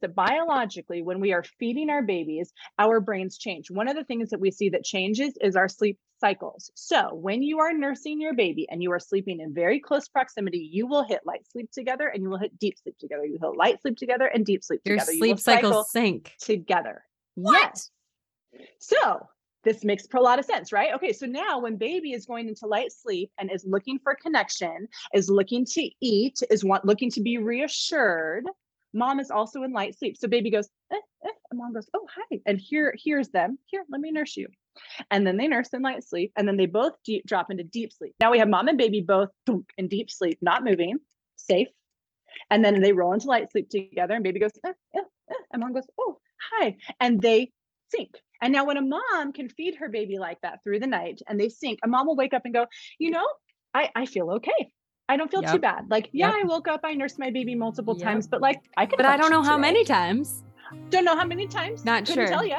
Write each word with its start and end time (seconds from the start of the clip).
that 0.00 0.14
biologically, 0.14 1.02
when 1.02 1.20
we 1.20 1.32
are 1.32 1.44
feeding 1.58 1.90
our 1.90 2.02
babies, 2.02 2.52
our 2.78 3.00
brains 3.00 3.38
change. 3.38 3.70
One 3.70 3.88
of 3.88 3.96
the 3.96 4.04
things 4.04 4.30
that 4.30 4.40
we 4.40 4.50
see 4.50 4.70
that 4.70 4.84
changes 4.84 5.34
is 5.40 5.56
our 5.56 5.68
sleep 5.68 5.98
cycles. 6.20 6.70
So, 6.74 7.14
when 7.14 7.42
you 7.42 7.60
are 7.60 7.72
nursing 7.72 8.20
your 8.20 8.34
baby 8.34 8.66
and 8.70 8.82
you 8.82 8.92
are 8.92 9.00
sleeping 9.00 9.40
in 9.40 9.54
very 9.54 9.80
close 9.80 10.08
proximity, 10.08 10.68
you 10.72 10.86
will 10.86 11.04
hit 11.04 11.20
light 11.24 11.46
sleep 11.50 11.70
together 11.72 12.08
and 12.08 12.22
you 12.22 12.30
will 12.30 12.38
hit 12.38 12.58
deep 12.58 12.76
sleep 12.82 12.98
together. 12.98 13.24
You 13.24 13.38
hit 13.40 13.56
light 13.56 13.80
sleep 13.82 13.96
together 13.96 14.26
and 14.26 14.44
deep 14.44 14.64
sleep 14.64 14.80
Your 14.84 14.96
together. 14.96 15.12
You 15.12 15.18
sleep 15.18 15.30
will 15.30 15.36
cycle 15.38 15.70
cycles 15.70 15.90
sync. 15.90 16.34
together. 16.40 17.04
What? 17.34 17.60
Yes. 17.60 17.90
So 18.78 19.28
this 19.64 19.84
makes 19.84 20.06
a 20.14 20.20
lot 20.20 20.38
of 20.38 20.44
sense, 20.44 20.72
right? 20.72 20.94
Okay, 20.94 21.12
so 21.12 21.26
now 21.26 21.60
when 21.60 21.76
baby 21.76 22.12
is 22.12 22.26
going 22.26 22.48
into 22.48 22.66
light 22.66 22.92
sleep 22.92 23.30
and 23.38 23.50
is 23.52 23.64
looking 23.66 23.98
for 23.98 24.14
connection, 24.14 24.88
is 25.12 25.28
looking 25.28 25.64
to 25.66 25.90
eat, 26.00 26.40
is 26.50 26.64
want 26.64 26.84
looking 26.84 27.10
to 27.12 27.20
be 27.20 27.38
reassured, 27.38 28.44
mom 28.92 29.20
is 29.20 29.30
also 29.30 29.62
in 29.62 29.72
light 29.72 29.98
sleep. 29.98 30.16
So 30.16 30.28
baby 30.28 30.50
goes, 30.50 30.68
eh, 30.92 30.96
eh, 31.24 31.30
and 31.50 31.58
mom 31.58 31.72
goes, 31.72 31.88
oh 31.94 32.06
hi, 32.14 32.40
and 32.46 32.60
here 32.60 32.94
here's 33.02 33.28
them. 33.28 33.58
Here, 33.66 33.84
let 33.88 34.00
me 34.00 34.10
nurse 34.10 34.36
you. 34.36 34.48
And 35.10 35.26
then 35.26 35.36
they 35.36 35.48
nurse 35.48 35.68
in 35.72 35.82
light 35.82 36.04
sleep, 36.04 36.32
and 36.36 36.46
then 36.46 36.56
they 36.56 36.66
both 36.66 36.92
deep, 37.04 37.26
drop 37.26 37.50
into 37.50 37.64
deep 37.64 37.92
sleep. 37.92 38.14
Now 38.20 38.30
we 38.30 38.38
have 38.38 38.48
mom 38.48 38.68
and 38.68 38.78
baby 38.78 39.00
both 39.00 39.30
in 39.76 39.88
deep 39.88 40.10
sleep, 40.10 40.38
not 40.40 40.64
moving, 40.64 40.98
safe. 41.36 41.68
And 42.50 42.64
then 42.64 42.80
they 42.80 42.92
roll 42.92 43.12
into 43.12 43.26
light 43.26 43.50
sleep 43.50 43.68
together, 43.70 44.14
and 44.14 44.24
baby 44.24 44.40
goes, 44.40 44.52
eh, 44.64 44.72
eh, 44.94 45.00
eh, 45.30 45.34
and 45.52 45.60
mom 45.60 45.72
goes, 45.72 45.86
oh 45.98 46.18
hi, 46.52 46.76
and 47.00 47.20
they 47.20 47.52
sink. 47.90 48.14
And 48.40 48.52
now 48.52 48.64
when 48.64 48.76
a 48.76 48.82
mom 48.82 49.32
can 49.32 49.48
feed 49.48 49.76
her 49.76 49.88
baby 49.88 50.18
like 50.18 50.40
that 50.42 50.62
through 50.62 50.80
the 50.80 50.86
night 50.86 51.20
and 51.26 51.40
they 51.40 51.48
sink, 51.48 51.80
a 51.82 51.88
mom 51.88 52.06
will 52.06 52.16
wake 52.16 52.34
up 52.34 52.42
and 52.44 52.54
go, 52.54 52.66
you 52.98 53.10
know, 53.10 53.26
I, 53.74 53.90
I 53.94 54.06
feel 54.06 54.30
okay. 54.32 54.70
I 55.10 55.16
don't 55.16 55.30
feel 55.30 55.42
too 55.42 55.58
bad. 55.58 55.86
Like, 55.88 56.10
yeah, 56.12 56.26
Yep. 56.26 56.34
I 56.36 56.46
woke 56.46 56.68
up, 56.68 56.80
I 56.84 56.92
nursed 56.92 57.18
my 57.18 57.30
baby 57.30 57.54
multiple 57.54 57.94
Yep. 57.96 58.04
times, 58.04 58.26
but 58.26 58.42
like 58.42 58.60
I 58.76 58.84
could 58.84 58.98
But 58.98 59.06
I 59.06 59.16
don't 59.16 59.30
know 59.30 59.42
how 59.42 59.56
today. 59.56 59.62
many 59.72 59.84
times. 59.84 60.42
Don't 60.90 61.04
know 61.06 61.16
how 61.16 61.24
many 61.24 61.46
times. 61.46 61.82
Not 61.84 62.04
Couldn't 62.04 62.26
sure. 62.26 62.28
tell 62.28 62.44
you. 62.46 62.56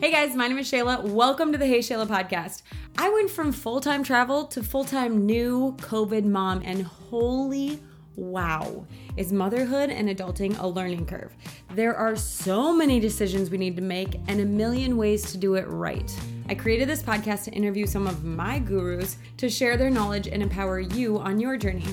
Hey 0.00 0.12
guys, 0.12 0.36
my 0.36 0.46
name 0.46 0.58
is 0.58 0.70
Shayla. 0.70 1.02
Welcome 1.02 1.50
to 1.50 1.58
the 1.58 1.66
Hey 1.66 1.80
Shayla 1.80 2.06
podcast. 2.06 2.62
I 2.98 3.08
went 3.10 3.30
from 3.30 3.50
full 3.50 3.80
time 3.80 4.04
travel 4.04 4.44
to 4.46 4.62
full 4.62 4.84
time 4.84 5.26
new 5.26 5.74
COVID 5.78 6.24
mom, 6.24 6.62
and 6.64 6.82
holy 6.84 7.80
wow, 8.14 8.84
is 9.16 9.32
motherhood 9.32 9.90
and 9.90 10.08
adulting 10.08 10.56
a 10.60 10.66
learning 10.68 11.06
curve. 11.06 11.34
There 11.74 11.96
are 11.96 12.14
so 12.14 12.72
many 12.72 13.00
decisions 13.00 13.50
we 13.50 13.58
need 13.58 13.74
to 13.74 13.82
make 13.82 14.20
and 14.28 14.40
a 14.40 14.44
million 14.44 14.96
ways 14.96 15.32
to 15.32 15.38
do 15.38 15.54
it 15.56 15.66
right. 15.68 16.16
I 16.50 16.54
created 16.54 16.88
this 16.88 17.02
podcast 17.02 17.44
to 17.44 17.50
interview 17.50 17.86
some 17.86 18.06
of 18.06 18.24
my 18.24 18.58
gurus 18.58 19.18
to 19.36 19.50
share 19.50 19.76
their 19.76 19.90
knowledge 19.90 20.28
and 20.28 20.42
empower 20.42 20.80
you 20.80 21.18
on 21.18 21.38
your 21.38 21.58
journey. 21.58 21.84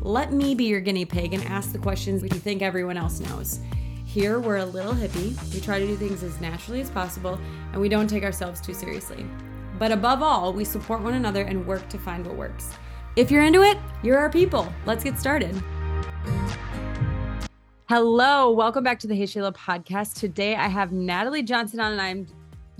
Let 0.00 0.32
me 0.32 0.56
be 0.56 0.64
your 0.64 0.80
guinea 0.80 1.04
pig 1.04 1.32
and 1.32 1.44
ask 1.44 1.70
the 1.70 1.78
questions 1.78 2.20
you 2.24 2.28
think 2.30 2.60
everyone 2.60 2.96
else 2.96 3.20
knows. 3.20 3.60
Here, 4.04 4.40
we're 4.40 4.56
a 4.56 4.64
little 4.64 4.94
hippie. 4.94 5.54
We 5.54 5.60
try 5.60 5.78
to 5.78 5.86
do 5.86 5.94
things 5.94 6.24
as 6.24 6.40
naturally 6.40 6.80
as 6.80 6.90
possible, 6.90 7.38
and 7.70 7.80
we 7.80 7.88
don't 7.88 8.08
take 8.08 8.24
ourselves 8.24 8.60
too 8.60 8.74
seriously. 8.74 9.24
But 9.78 9.92
above 9.92 10.24
all, 10.24 10.52
we 10.52 10.64
support 10.64 11.02
one 11.02 11.14
another 11.14 11.42
and 11.42 11.64
work 11.64 11.88
to 11.90 11.98
find 11.98 12.26
what 12.26 12.34
works. 12.34 12.74
If 13.14 13.30
you're 13.30 13.44
into 13.44 13.62
it, 13.62 13.78
you're 14.02 14.18
our 14.18 14.28
people. 14.28 14.72
Let's 14.86 15.04
get 15.04 15.20
started. 15.20 15.54
Hello, 17.88 18.50
welcome 18.50 18.82
back 18.82 18.98
to 19.00 19.06
the 19.06 19.14
Hey 19.14 19.22
Shayla 19.22 19.54
podcast. 19.54 20.14
Today 20.14 20.56
I 20.56 20.66
have 20.66 20.90
Natalie 20.90 21.44
Johnson 21.44 21.78
on, 21.78 21.92
and 21.92 22.02
I'm. 22.02 22.26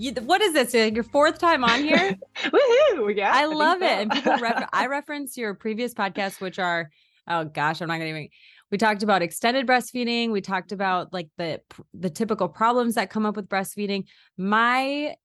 You, 0.00 0.12
what 0.22 0.40
is 0.40 0.54
this? 0.54 0.72
Your 0.72 1.04
fourth 1.04 1.38
time 1.38 1.62
on 1.62 1.82
here? 1.82 2.16
Woohoo! 2.44 3.14
Yeah. 3.14 3.34
I 3.34 3.42
think 3.42 3.54
love 3.54 3.80
so. 3.80 3.84
it. 3.84 3.90
And 3.90 4.10
people, 4.10 4.32
refer- 4.32 4.66
I 4.72 4.86
reference 4.86 5.36
your 5.36 5.52
previous 5.52 5.92
podcasts, 5.92 6.40
which 6.40 6.58
are, 6.58 6.90
oh 7.28 7.44
gosh, 7.44 7.82
I'm 7.82 7.88
not 7.88 7.98
gonna 7.98 8.06
even. 8.08 8.28
We 8.70 8.78
talked 8.78 9.02
about 9.02 9.20
extended 9.20 9.66
breastfeeding. 9.66 10.30
We 10.30 10.40
talked 10.40 10.72
about 10.72 11.12
like 11.12 11.28
the 11.36 11.60
the 11.92 12.08
typical 12.08 12.48
problems 12.48 12.94
that 12.94 13.10
come 13.10 13.26
up 13.26 13.36
with 13.36 13.46
breastfeeding. 13.46 14.04
My 14.38 15.16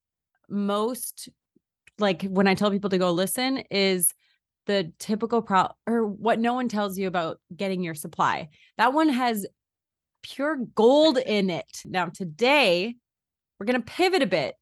most 0.49 1.29
like 1.97 2.23
when 2.23 2.45
I 2.45 2.53
tell 2.53 2.69
people 2.69 2.89
to 2.89 2.97
go 2.97 3.13
listen 3.13 3.59
is 3.71 4.13
the 4.65 4.91
typical 4.99 5.41
pro 5.41 5.69
or 5.87 6.05
what 6.05 6.37
no 6.37 6.53
one 6.53 6.67
tells 6.67 6.97
you 6.97 7.07
about 7.07 7.39
getting 7.55 7.81
your 7.81 7.95
supply. 7.95 8.49
That 8.77 8.91
one 8.91 9.07
has 9.07 9.45
pure 10.21 10.57
gold 10.75 11.17
in 11.17 11.49
it. 11.49 11.81
Now 11.85 12.07
today 12.07 12.95
we're 13.57 13.67
gonna 13.67 13.79
pivot 13.79 14.21
a 14.21 14.27
bit. 14.27 14.55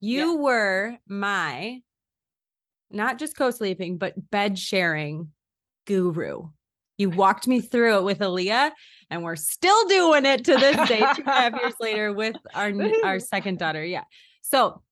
You 0.00 0.36
were 0.36 0.96
my 1.06 1.80
not 2.90 3.18
just 3.18 3.36
co-sleeping, 3.36 3.98
but 3.98 4.30
bed 4.30 4.58
sharing 4.58 5.30
guru. 5.86 6.48
You 6.96 7.10
walked 7.10 7.46
me 7.46 7.60
through 7.60 7.98
it 7.98 8.04
with 8.04 8.18
Aaliyah, 8.18 8.70
and 9.10 9.22
we're 9.22 9.36
still 9.36 9.86
doing 9.88 10.26
it 10.26 10.44
to 10.46 10.56
this 10.56 10.88
day, 10.88 10.98
two 10.98 11.22
and 11.22 11.28
a 11.28 11.30
half 11.30 11.52
years 11.60 11.74
later, 11.80 12.12
with 12.12 12.36
our 12.54 12.72
our 13.04 13.20
second 13.20 13.58
daughter. 13.58 13.84
Yeah. 13.84 14.04
So 14.42 14.82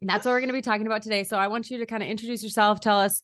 that's 0.00 0.24
what 0.24 0.32
we're 0.32 0.40
going 0.40 0.48
to 0.48 0.54
be 0.54 0.62
talking 0.62 0.86
about 0.86 1.02
today. 1.02 1.24
So 1.24 1.36
I 1.36 1.48
want 1.48 1.70
you 1.70 1.78
to 1.78 1.86
kind 1.86 2.02
of 2.02 2.08
introduce 2.08 2.42
yourself, 2.42 2.80
tell 2.80 2.98
us 2.98 3.22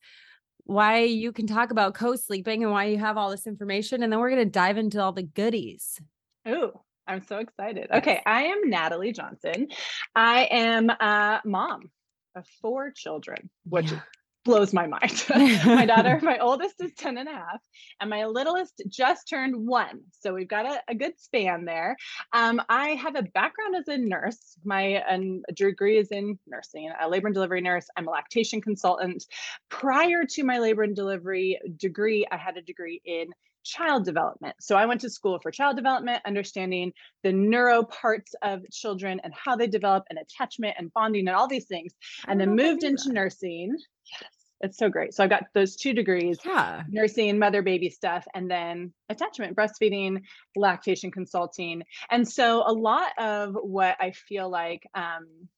why 0.64 1.00
you 1.00 1.32
can 1.32 1.46
talk 1.46 1.70
about 1.70 1.94
co-sleeping 1.94 2.62
and 2.62 2.70
why 2.70 2.84
you 2.84 2.98
have 2.98 3.16
all 3.16 3.30
this 3.30 3.46
information, 3.46 4.02
and 4.02 4.12
then 4.12 4.20
we're 4.20 4.30
going 4.30 4.44
to 4.44 4.50
dive 4.50 4.78
into 4.78 5.02
all 5.02 5.12
the 5.12 5.22
goodies. 5.22 6.00
Ooh, 6.46 6.72
I'm 7.08 7.22
so 7.22 7.38
excited. 7.38 7.90
Okay, 7.90 8.20
I 8.26 8.44
am 8.44 8.68
Natalie 8.68 9.12
Johnson. 9.12 9.68
I 10.14 10.44
am 10.50 10.90
a 10.90 11.40
mom 11.44 11.90
of 12.36 12.46
four 12.60 12.90
children, 12.90 13.48
which 13.64 13.90
Yeah. 13.90 14.00
blows 14.44 14.72
my 14.74 14.86
mind. 14.86 15.24
my 15.66 15.86
daughter, 15.86 16.18
my 16.22 16.38
oldest 16.38 16.74
is 16.80 16.92
10 16.94 17.16
and 17.18 17.28
a 17.28 17.32
half, 17.32 17.60
and 18.00 18.10
my 18.10 18.26
littlest 18.26 18.82
just 18.88 19.28
turned 19.28 19.56
one. 19.56 20.02
So 20.20 20.34
we've 20.34 20.48
got 20.48 20.66
a, 20.66 20.82
a 20.88 20.94
good 20.94 21.18
span 21.18 21.64
there. 21.64 21.96
Um, 22.32 22.60
I 22.68 22.90
have 22.90 23.16
a 23.16 23.22
background 23.22 23.76
as 23.76 23.88
a 23.88 23.96
nurse. 23.96 24.56
My 24.64 25.02
um, 25.04 25.42
degree 25.54 25.98
is 25.98 26.08
in 26.08 26.38
nursing, 26.46 26.90
a 27.00 27.08
labor 27.08 27.28
and 27.28 27.34
delivery 27.34 27.62
nurse. 27.62 27.86
I'm 27.96 28.06
a 28.06 28.10
lactation 28.10 28.60
consultant. 28.60 29.24
Prior 29.70 30.24
to 30.24 30.44
my 30.44 30.58
labor 30.58 30.82
and 30.82 30.94
delivery 30.94 31.58
degree, 31.78 32.26
I 32.30 32.36
had 32.36 32.56
a 32.58 32.62
degree 32.62 33.00
in 33.04 33.28
child 33.64 34.04
development. 34.04 34.54
So 34.60 34.76
I 34.76 34.86
went 34.86 35.00
to 35.02 35.10
school 35.10 35.38
for 35.40 35.50
child 35.50 35.76
development, 35.76 36.22
understanding 36.26 36.92
the 37.22 37.32
neuro 37.32 37.84
parts 37.84 38.34
of 38.42 38.62
children 38.70 39.20
and 39.24 39.32
how 39.34 39.56
they 39.56 39.66
develop 39.66 40.04
and 40.10 40.18
attachment 40.18 40.76
and 40.78 40.92
bonding 40.92 41.28
and 41.28 41.36
all 41.36 41.48
these 41.48 41.66
things, 41.66 41.92
and 42.26 42.40
then 42.40 42.48
don't 42.48 42.56
know 42.56 42.64
if 42.64 42.68
I 42.68 42.72
moved 42.72 42.84
into 42.84 43.08
that. 43.08 43.14
nursing. 43.14 43.76
Yes, 44.12 44.32
it's 44.60 44.78
so 44.78 44.88
great. 44.88 45.14
So 45.14 45.22
I've 45.22 45.30
got 45.30 45.44
those 45.54 45.76
two 45.76 45.92
degrees 45.92 46.38
Yeah. 46.44 46.82
nursing, 46.88 47.28
and 47.30 47.38
mother 47.38 47.62
baby 47.62 47.90
stuff, 47.90 48.26
and 48.34 48.50
then 48.50 48.92
attachment, 49.08 49.56
breastfeeding, 49.56 50.22
lactation 50.56 51.10
consulting. 51.10 51.82
And 52.10 52.26
so 52.26 52.62
a 52.66 52.72
lot 52.72 53.12
of 53.18 53.54
what 53.54 53.96
I 54.00 54.12
feel 54.12 54.48
like, 54.48 54.86
um, 54.94 55.48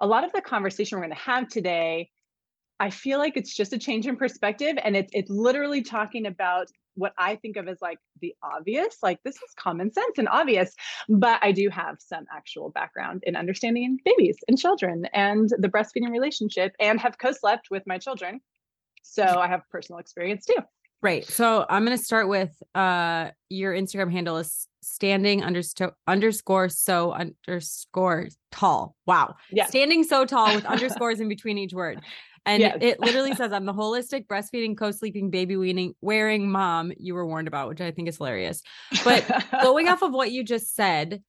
a 0.00 0.06
lot 0.06 0.24
of 0.24 0.32
the 0.32 0.40
conversation 0.40 0.98
we're 0.98 1.04
going 1.06 1.16
to 1.16 1.22
have 1.22 1.48
today, 1.48 2.10
I 2.78 2.90
feel 2.90 3.18
like 3.18 3.36
it's 3.36 3.54
just 3.54 3.72
a 3.72 3.78
change 3.78 4.06
in 4.06 4.16
perspective, 4.16 4.76
and 4.82 4.96
it's 4.96 5.10
it's 5.14 5.30
literally 5.30 5.82
talking 5.82 6.26
about 6.26 6.68
what 6.96 7.12
I 7.16 7.36
think 7.36 7.56
of 7.56 7.68
as 7.68 7.78
like 7.80 7.98
the 8.20 8.34
obvious, 8.42 8.96
like 9.02 9.22
this 9.24 9.36
is 9.36 9.54
common 9.56 9.92
sense 9.92 10.18
and 10.18 10.28
obvious, 10.28 10.74
but 11.08 11.38
I 11.42 11.52
do 11.52 11.68
have 11.70 11.96
some 12.00 12.24
actual 12.34 12.70
background 12.70 13.22
in 13.26 13.36
understanding 13.36 13.98
babies 14.04 14.36
and 14.48 14.58
children 14.58 15.06
and 15.12 15.48
the 15.58 15.68
breastfeeding 15.68 16.10
relationship, 16.10 16.74
and 16.80 17.00
have 17.00 17.18
co-slept 17.18 17.68
with 17.70 17.84
my 17.86 17.98
children, 17.98 18.40
so 19.02 19.22
I 19.22 19.46
have 19.46 19.62
personal 19.70 19.98
experience 19.98 20.44
too. 20.44 20.62
Right. 21.02 21.24
So 21.26 21.66
I'm 21.68 21.84
going 21.84 21.96
to 21.96 22.02
start 22.02 22.28
with 22.28 22.50
uh 22.74 23.30
your 23.48 23.74
Instagram 23.74 24.10
handle 24.10 24.38
is 24.38 24.66
standing 24.82 25.42
understo- 25.42 25.92
underscore 26.06 26.68
so 26.68 27.12
underscore 27.12 28.28
tall. 28.50 28.96
Wow. 29.06 29.34
Yeah. 29.50 29.66
Standing 29.66 30.04
so 30.04 30.24
tall 30.24 30.54
with 30.54 30.64
underscores 30.74 31.20
in 31.20 31.28
between 31.28 31.58
each 31.58 31.74
word. 31.74 32.00
And 32.46 32.60
Yes. 32.60 32.78
it 32.80 33.00
literally 33.00 33.34
says 33.34 33.52
I'm 33.52 33.66
the 33.66 33.74
holistic 33.74 34.26
breastfeeding, 34.28 34.76
co-sleeping, 34.76 35.30
baby 35.30 35.56
weaning, 35.56 35.94
wearing 36.00 36.48
mom 36.50 36.92
you 36.96 37.14
were 37.14 37.26
warned 37.26 37.48
about, 37.48 37.68
which 37.68 37.80
I 37.80 37.90
think 37.90 38.08
is 38.08 38.16
hilarious. 38.18 38.62
But 39.04 39.24
Going 39.62 39.88
off 39.88 40.02
of 40.02 40.12
what 40.12 40.30
you 40.30 40.44
just 40.44 40.74
said, 40.74 41.22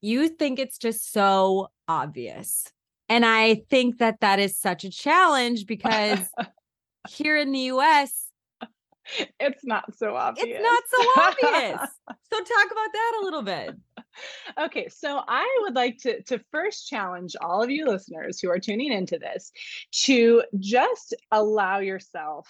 you 0.00 0.28
think 0.28 0.58
it's 0.60 0.78
just 0.78 1.12
so 1.12 1.68
obvious. 1.88 2.66
And 3.08 3.26
I 3.26 3.62
think 3.70 3.98
that 3.98 4.20
that 4.20 4.38
is 4.38 4.56
such 4.56 4.84
a 4.84 4.90
challenge 4.90 5.66
because 5.66 6.20
here 7.08 7.36
in 7.36 7.50
the 7.50 7.72
US, 7.72 8.28
it's 9.40 9.64
not 9.64 9.96
so 9.96 10.14
obvious. 10.14 10.46
it's 10.48 10.62
not 10.62 10.82
so 10.88 11.20
obvious. 11.22 11.80
So 12.32 12.38
talk 12.38 12.66
about 12.70 12.92
that 12.92 13.18
a 13.20 13.24
little 13.24 13.42
bit. 13.42 13.74
Okay, 14.58 14.88
so 14.88 15.22
I 15.26 15.60
would 15.62 15.74
like 15.74 15.98
to 15.98 16.22
to 16.24 16.40
first 16.50 16.88
challenge 16.88 17.36
all 17.40 17.62
of 17.62 17.70
you 17.70 17.86
listeners 17.86 18.40
who 18.40 18.50
are 18.50 18.58
tuning 18.58 18.92
into 18.92 19.18
this 19.18 19.52
to 20.04 20.42
just 20.58 21.14
allow 21.30 21.78
yourself 21.78 22.48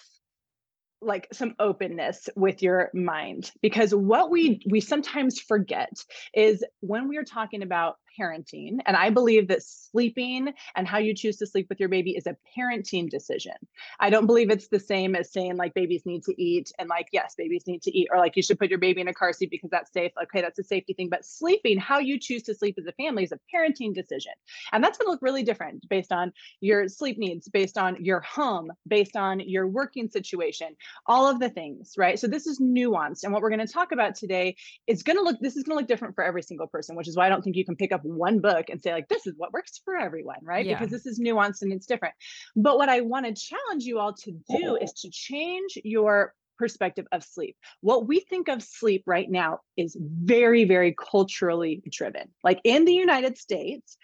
like 1.02 1.26
some 1.32 1.55
openness 1.58 2.28
with 2.37 2.62
your 2.62 2.90
mind 2.93 3.50
because 3.62 3.94
what 3.94 4.31
we 4.31 4.61
we 4.69 4.81
sometimes 4.81 5.40
forget 5.40 5.93
is 6.34 6.62
when 6.81 7.08
we 7.08 7.17
are 7.17 7.25
talking 7.25 7.62
about 7.62 7.96
parenting. 8.18 8.78
And 8.86 8.96
I 8.96 9.10
believe 9.10 9.48
that 9.48 9.62
sleeping 9.62 10.52
and 10.76 10.86
how 10.86 10.98
you 10.98 11.14
choose 11.14 11.36
to 11.38 11.46
sleep 11.46 11.66
with 11.68 11.80
your 11.80 11.88
baby 11.88 12.12
is 12.12 12.26
a 12.26 12.36
parenting 12.58 13.08
decision. 13.08 13.54
I 13.98 14.10
don't 14.10 14.26
believe 14.26 14.50
it's 14.50 14.68
the 14.68 14.80
same 14.80 15.14
as 15.14 15.32
saying 15.32 15.56
like 15.56 15.74
babies 15.74 16.02
need 16.06 16.24
to 16.24 16.42
eat 16.42 16.72
and 16.78 16.88
like, 16.88 17.08
yes, 17.12 17.34
babies 17.36 17.64
need 17.66 17.82
to 17.82 17.96
eat, 17.96 18.08
or 18.12 18.18
like 18.18 18.36
you 18.36 18.42
should 18.42 18.58
put 18.58 18.70
your 18.70 18.78
baby 18.78 19.00
in 19.00 19.08
a 19.08 19.14
car 19.14 19.32
seat 19.32 19.50
because 19.50 19.70
that's 19.70 19.92
safe. 19.92 20.12
Okay, 20.22 20.40
that's 20.40 20.58
a 20.58 20.64
safety 20.64 20.94
thing. 20.94 21.08
But 21.08 21.24
sleeping, 21.24 21.78
how 21.78 21.98
you 21.98 22.18
choose 22.18 22.42
to 22.44 22.54
sleep 22.54 22.76
as 22.78 22.86
a 22.86 22.92
family 22.92 23.24
is 23.24 23.32
a 23.32 23.38
parenting 23.54 23.94
decision. 23.94 24.32
And 24.72 24.82
that's 24.82 24.98
going 24.98 25.06
to 25.06 25.10
look 25.10 25.22
really 25.22 25.42
different 25.42 25.88
based 25.88 26.12
on 26.12 26.32
your 26.60 26.88
sleep 26.88 27.18
needs, 27.18 27.48
based 27.48 27.78
on 27.78 28.02
your 28.04 28.20
home, 28.20 28.70
based 28.86 29.16
on 29.16 29.40
your 29.40 29.66
working 29.66 30.08
situation, 30.08 30.68
all 31.06 31.28
of 31.28 31.40
the 31.40 31.48
things, 31.48 31.94
right? 31.96 32.18
So 32.18 32.26
this 32.26 32.46
is 32.46 32.60
nuanced. 32.60 33.24
And 33.24 33.32
what 33.32 33.42
we're 33.42 33.50
going 33.50 33.66
to 33.66 33.72
talk 33.72 33.92
about 33.92 34.14
today 34.14 34.56
is 34.86 35.02
going 35.02 35.16
to 35.16 35.22
look, 35.22 35.38
this 35.40 35.56
is 35.56 35.64
going 35.64 35.76
to 35.76 35.80
look 35.80 35.88
different 35.88 36.14
for 36.14 36.24
every 36.24 36.42
single 36.42 36.66
person, 36.66 36.96
which 36.96 37.08
is 37.08 37.16
why 37.16 37.26
I 37.26 37.28
don't 37.28 37.42
think 37.42 37.56
you 37.56 37.64
can 37.64 37.76
pick 37.76 37.92
up 37.92 38.00
one 38.02 38.41
book 38.41 38.67
and 38.69 38.81
say, 38.81 38.93
like, 38.93 39.08
this 39.08 39.26
is 39.26 39.35
what 39.37 39.52
works 39.52 39.81
for 39.85 39.97
everyone, 39.97 40.38
right? 40.43 40.67
Yeah. 40.67 40.79
Because 40.79 40.91
this 40.91 41.06
is 41.06 41.20
nuanced 41.20 41.62
and 41.62 41.73
it's 41.73 41.87
different. 41.87 42.14
But 42.56 42.79
what 42.79 42.88
I 42.88 43.00
want 43.00 43.26
to 43.26 43.35
challenge 43.35 43.85
you 43.85 43.99
all 43.99 44.14
to 44.14 44.32
do 44.32 44.69
oh. 44.70 44.76
is 44.76 44.93
to 44.94 45.11
change 45.11 45.79
your 45.85 46.35
perspective 46.58 47.06
of 47.11 47.25
sleep. 47.25 47.56
What 47.81 48.06
we 48.06 48.20
think 48.20 48.49
of 48.49 48.62
sleep 48.62 49.05
right 49.06 49.31
now 49.31 49.61
is 49.76 49.97
very, 50.00 50.64
very 50.64 50.94
culturally 50.94 51.82
driven. 51.91 52.29
Like 52.44 52.61
in 52.64 52.85
the 52.85 52.93
United 52.93 53.38
States, 53.38 53.97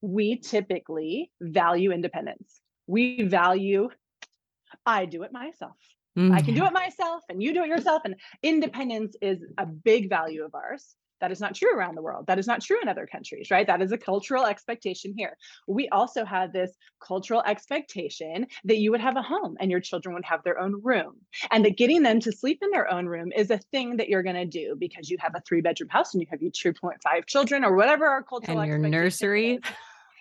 we 0.00 0.36
typically 0.36 1.30
value 1.40 1.90
independence. 1.90 2.60
We 2.86 3.22
value, 3.22 3.88
I 4.86 5.06
do 5.06 5.22
it 5.24 5.32
myself. 5.32 5.76
I 6.16 6.42
can 6.42 6.54
do 6.54 6.60
mm-hmm. 6.60 6.66
it 6.66 6.72
myself 6.72 7.24
and 7.28 7.42
you 7.42 7.52
do 7.52 7.64
it 7.64 7.68
yourself. 7.68 8.02
And 8.04 8.14
independence 8.40 9.16
is 9.20 9.44
a 9.58 9.66
big 9.66 10.08
value 10.08 10.44
of 10.44 10.54
ours. 10.54 10.94
That 11.20 11.30
is 11.30 11.40
not 11.40 11.54
true 11.54 11.74
around 11.74 11.94
the 11.94 12.02
world. 12.02 12.26
That 12.26 12.38
is 12.38 12.46
not 12.46 12.60
true 12.60 12.78
in 12.82 12.88
other 12.88 13.06
countries, 13.06 13.50
right? 13.50 13.66
That 13.66 13.80
is 13.80 13.92
a 13.92 13.98
cultural 13.98 14.44
expectation 14.44 15.14
here. 15.16 15.36
We 15.66 15.88
also 15.88 16.24
have 16.24 16.52
this 16.52 16.72
cultural 17.00 17.42
expectation 17.46 18.46
that 18.64 18.78
you 18.78 18.90
would 18.90 19.00
have 19.00 19.16
a 19.16 19.22
home 19.22 19.56
and 19.60 19.70
your 19.70 19.80
children 19.80 20.14
would 20.14 20.24
have 20.24 20.42
their 20.44 20.58
own 20.58 20.80
room, 20.82 21.14
and 21.50 21.64
that 21.64 21.76
getting 21.76 22.02
them 22.02 22.20
to 22.20 22.32
sleep 22.32 22.60
in 22.62 22.70
their 22.70 22.90
own 22.92 23.06
room 23.06 23.32
is 23.34 23.50
a 23.50 23.58
thing 23.58 23.96
that 23.98 24.08
you're 24.08 24.22
going 24.22 24.36
to 24.36 24.44
do 24.44 24.76
because 24.78 25.08
you 25.10 25.16
have 25.20 25.34
a 25.34 25.42
three 25.46 25.60
bedroom 25.60 25.88
house 25.88 26.14
and 26.14 26.20
you 26.20 26.26
have 26.30 26.42
your 26.42 26.50
2.5 26.50 27.26
children 27.26 27.64
or 27.64 27.76
whatever 27.76 28.06
our 28.06 28.22
cultural 28.22 28.58
and 28.60 28.66
your 28.66 28.76
expectation 28.76 29.02
nursery. 29.02 29.54
is. 29.54 29.60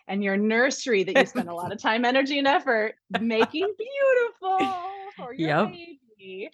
And 0.07 0.22
your 0.22 0.36
nursery 0.36 1.04
that 1.06 1.16
you 1.16 1.25
spend 1.25 1.48
a 1.48 1.56
lot 1.56 1.72
of 1.72 1.81
time, 1.81 2.04
energy, 2.04 2.38
and 2.38 2.48
effort 2.48 2.96
making 3.10 3.74
beautiful 3.78 4.75
for 5.18 5.34
your 5.34 5.48
Yep. 5.48 5.72
baby. 5.72 6.50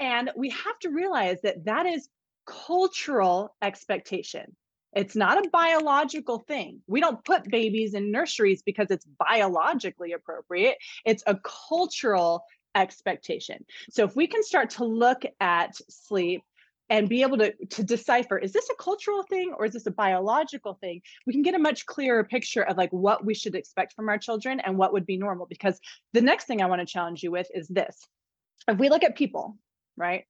And 0.00 0.30
we 0.34 0.48
have 0.50 0.78
to 0.80 0.88
realize 0.88 1.38
that 1.42 1.66
that 1.66 1.84
is 1.84 2.08
cultural 2.46 3.54
expectation. 3.62 4.56
It's 4.94 5.16
not 5.16 5.44
a 5.44 5.50
biological 5.50 6.38
thing. 6.38 6.80
We 6.86 7.00
don't 7.00 7.24
put 7.24 7.48
babies 7.48 7.94
in 7.94 8.12
nurseries 8.12 8.62
because 8.62 8.90
it's 8.90 9.06
biologically 9.18 10.12
appropriate. 10.12 10.76
It's 11.04 11.24
a 11.26 11.36
cultural 11.68 12.44
expectation. 12.74 13.64
So 13.90 14.04
if 14.04 14.14
we 14.14 14.26
can 14.26 14.42
start 14.42 14.70
to 14.70 14.84
look 14.84 15.22
at 15.40 15.74
sleep 15.90 16.42
and 16.90 17.08
be 17.08 17.22
able 17.22 17.38
to, 17.38 17.52
to 17.66 17.82
decipher 17.82 18.38
is 18.38 18.52
this 18.52 18.68
a 18.70 18.82
cultural 18.82 19.22
thing 19.22 19.54
or 19.56 19.64
is 19.64 19.72
this 19.72 19.86
a 19.86 19.90
biological 19.90 20.74
thing 20.74 21.00
we 21.26 21.32
can 21.32 21.42
get 21.42 21.54
a 21.54 21.58
much 21.58 21.86
clearer 21.86 22.24
picture 22.24 22.62
of 22.62 22.76
like 22.76 22.90
what 22.90 23.24
we 23.24 23.34
should 23.34 23.54
expect 23.54 23.94
from 23.94 24.08
our 24.08 24.18
children 24.18 24.60
and 24.60 24.76
what 24.76 24.92
would 24.92 25.06
be 25.06 25.16
normal 25.16 25.46
because 25.46 25.80
the 26.12 26.20
next 26.20 26.44
thing 26.44 26.60
i 26.60 26.66
want 26.66 26.80
to 26.80 26.86
challenge 26.86 27.22
you 27.22 27.30
with 27.30 27.48
is 27.54 27.66
this 27.68 28.06
if 28.68 28.78
we 28.78 28.90
look 28.90 29.02
at 29.02 29.16
people 29.16 29.56
right 29.96 30.24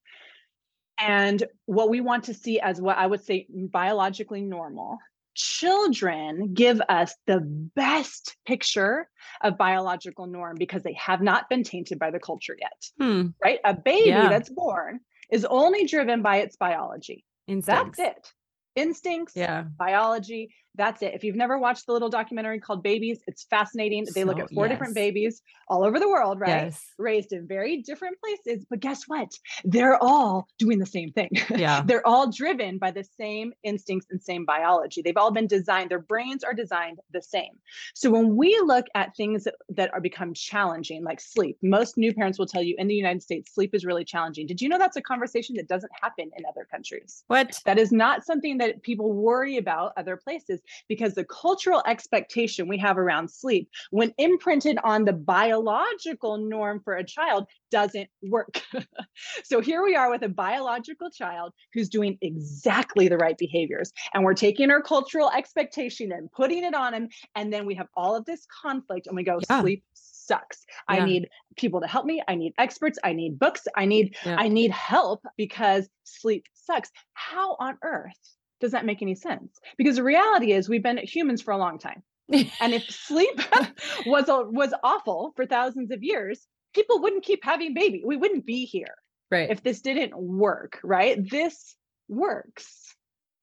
and 0.98 1.42
what 1.66 1.90
we 1.90 2.00
want 2.00 2.24
to 2.24 2.34
see 2.34 2.60
as 2.60 2.80
what 2.80 2.96
I 2.98 3.06
would 3.06 3.24
say 3.24 3.46
biologically 3.50 4.42
normal. 4.42 4.98
Children 5.34 6.54
give 6.54 6.80
us 6.88 7.14
the 7.26 7.40
best 7.40 8.36
picture 8.46 9.08
of 9.42 9.58
biological 9.58 10.26
norm 10.26 10.56
because 10.58 10.82
they 10.82 10.92
have 10.94 11.22
not 11.22 11.48
been 11.48 11.64
tainted 11.64 11.98
by 11.98 12.10
the 12.10 12.20
culture 12.20 12.56
yet, 12.60 12.84
Hmm. 13.00 13.28
right? 13.42 13.58
A 13.64 13.74
baby 13.74 14.10
Yeah. 14.10 14.28
that's 14.28 14.48
born 14.50 15.00
is 15.30 15.44
only 15.44 15.86
driven 15.86 16.22
by 16.22 16.36
its 16.38 16.56
biology. 16.56 17.24
Instincts. 17.46 17.98
That's 17.98 18.16
it. 18.18 18.32
Instincts, 18.76 19.34
Yeah. 19.36 19.62
biology. 19.62 20.54
That's 20.76 21.02
it. 21.02 21.14
If 21.14 21.22
you've 21.22 21.36
never 21.36 21.58
watched 21.58 21.86
the 21.86 21.92
little 21.92 22.08
documentary 22.08 22.58
called 22.58 22.82
Babies, 22.82 23.20
it's 23.26 23.44
fascinating. 23.44 24.06
They 24.12 24.24
look 24.24 24.40
at 24.40 24.50
four 24.52 24.66
different 24.68 24.94
babies 24.94 25.40
all 25.68 25.84
over 25.84 26.00
the 26.00 26.08
world, 26.08 26.40
right? 26.40 26.64
Yes. 26.64 26.82
Raised 26.98 27.32
in 27.32 27.46
very 27.46 27.82
different 27.82 28.16
places. 28.20 28.66
But 28.68 28.80
guess 28.80 29.04
what? 29.06 29.30
They're 29.64 30.02
all 30.02 30.48
doing 30.58 30.78
the 30.78 30.86
same 30.86 31.12
thing. 31.12 31.30
Yeah. 31.54 31.82
They're 31.86 32.06
all 32.06 32.30
driven 32.30 32.78
by 32.78 32.90
the 32.90 33.04
same 33.04 33.52
instincts 33.62 34.08
and 34.10 34.20
same 34.20 34.44
biology. 34.44 35.02
They've 35.02 35.16
all 35.16 35.30
been 35.30 35.46
designed, 35.46 35.90
their 35.90 36.00
brains 36.00 36.42
are 36.42 36.54
designed 36.54 36.98
the 37.12 37.22
same. 37.22 37.52
So 37.94 38.10
when 38.10 38.36
we 38.36 38.60
look 38.64 38.86
at 38.94 39.14
things 39.16 39.44
that, 39.44 39.54
that 39.70 39.92
are 39.94 40.00
become 40.00 40.34
challenging, 40.34 41.04
like 41.04 41.20
sleep, 41.20 41.56
most 41.62 41.96
new 41.96 42.12
parents 42.12 42.38
will 42.38 42.46
tell 42.46 42.62
you 42.62 42.74
in 42.78 42.88
the 42.88 42.94
United 42.94 43.22
States, 43.22 43.54
sleep 43.54 43.74
is 43.74 43.84
really 43.84 44.04
challenging. 44.04 44.46
Did 44.46 44.60
you 44.60 44.68
know 44.68 44.78
that's 44.78 44.96
a 44.96 45.02
conversation 45.02 45.54
that 45.56 45.68
doesn't 45.68 45.92
happen 46.00 46.30
in 46.36 46.44
other 46.46 46.66
countries? 46.68 47.22
What? 47.28 47.60
That 47.64 47.78
is 47.78 47.92
not 47.92 48.24
something 48.24 48.58
that 48.58 48.82
people 48.82 49.12
worry 49.12 49.56
about 49.56 49.92
other 49.96 50.16
places 50.16 50.60
because 50.88 51.14
the 51.14 51.24
cultural 51.24 51.82
expectation 51.86 52.68
we 52.68 52.78
have 52.78 52.98
around 52.98 53.28
sleep, 53.30 53.68
when 53.90 54.12
imprinted 54.18 54.78
on 54.84 55.04
the 55.04 55.12
biological 55.12 56.38
norm 56.38 56.80
for 56.84 56.94
a 56.94 57.04
child, 57.04 57.46
doesn't 57.70 58.08
work. 58.22 58.62
so 59.44 59.60
here 59.60 59.82
we 59.82 59.96
are 59.96 60.10
with 60.10 60.22
a 60.22 60.28
biological 60.28 61.10
child 61.10 61.52
who's 61.72 61.88
doing 61.88 62.16
exactly 62.22 63.08
the 63.08 63.16
right 63.16 63.36
behaviors. 63.38 63.92
And 64.12 64.24
we're 64.24 64.34
taking 64.34 64.70
our 64.70 64.82
cultural 64.82 65.30
expectation 65.30 66.12
and 66.12 66.30
putting 66.32 66.64
it 66.64 66.74
on 66.74 66.94
him. 66.94 67.08
And 67.34 67.52
then 67.52 67.66
we 67.66 67.74
have 67.74 67.88
all 67.96 68.14
of 68.14 68.24
this 68.24 68.46
conflict 68.62 69.06
and 69.06 69.16
we 69.16 69.24
go, 69.24 69.40
Yeah. 69.48 69.60
sleep 69.60 69.84
sucks. 69.94 70.64
I 70.88 71.04
need 71.04 71.28
people 71.56 71.80
to 71.80 71.86
help 71.86 72.06
me. 72.06 72.22
I 72.28 72.34
need 72.34 72.54
experts. 72.58 72.98
I 73.04 73.12
need 73.12 73.38
books. 73.38 73.66
I 73.76 73.84
need 73.84 74.16
Yeah. 74.24 74.36
I 74.38 74.48
need 74.48 74.70
help 74.70 75.22
because 75.36 75.88
sleep 76.04 76.44
sucks. 76.54 76.90
How 77.12 77.56
on 77.58 77.78
earth 77.82 78.36
does 78.64 78.72
that 78.72 78.86
make 78.86 79.02
any 79.02 79.14
sense? 79.14 79.60
Because 79.76 79.96
the 79.96 80.02
reality 80.02 80.52
is 80.52 80.68
we've 80.68 80.82
been 80.82 80.98
humans 80.98 81.42
for 81.42 81.52
a 81.52 81.58
long 81.58 81.78
time. 81.78 82.02
And 82.32 82.72
if 82.72 82.84
sleep 82.88 83.38
was 84.06 84.28
a, 84.28 84.42
was 84.42 84.72
awful 84.82 85.32
for 85.36 85.44
thousands 85.44 85.90
of 85.90 86.02
years, 86.02 86.46
people 86.74 87.02
wouldn't 87.02 87.24
keep 87.24 87.44
having 87.44 87.74
baby. 87.74 88.02
We 88.04 88.16
wouldn't 88.16 88.46
be 88.46 88.64
here 88.64 88.94
right. 89.30 89.50
if 89.50 89.62
this 89.62 89.82
didn't 89.82 90.16
work, 90.16 90.80
right? 90.82 91.18
This 91.30 91.76
works. 92.08 92.94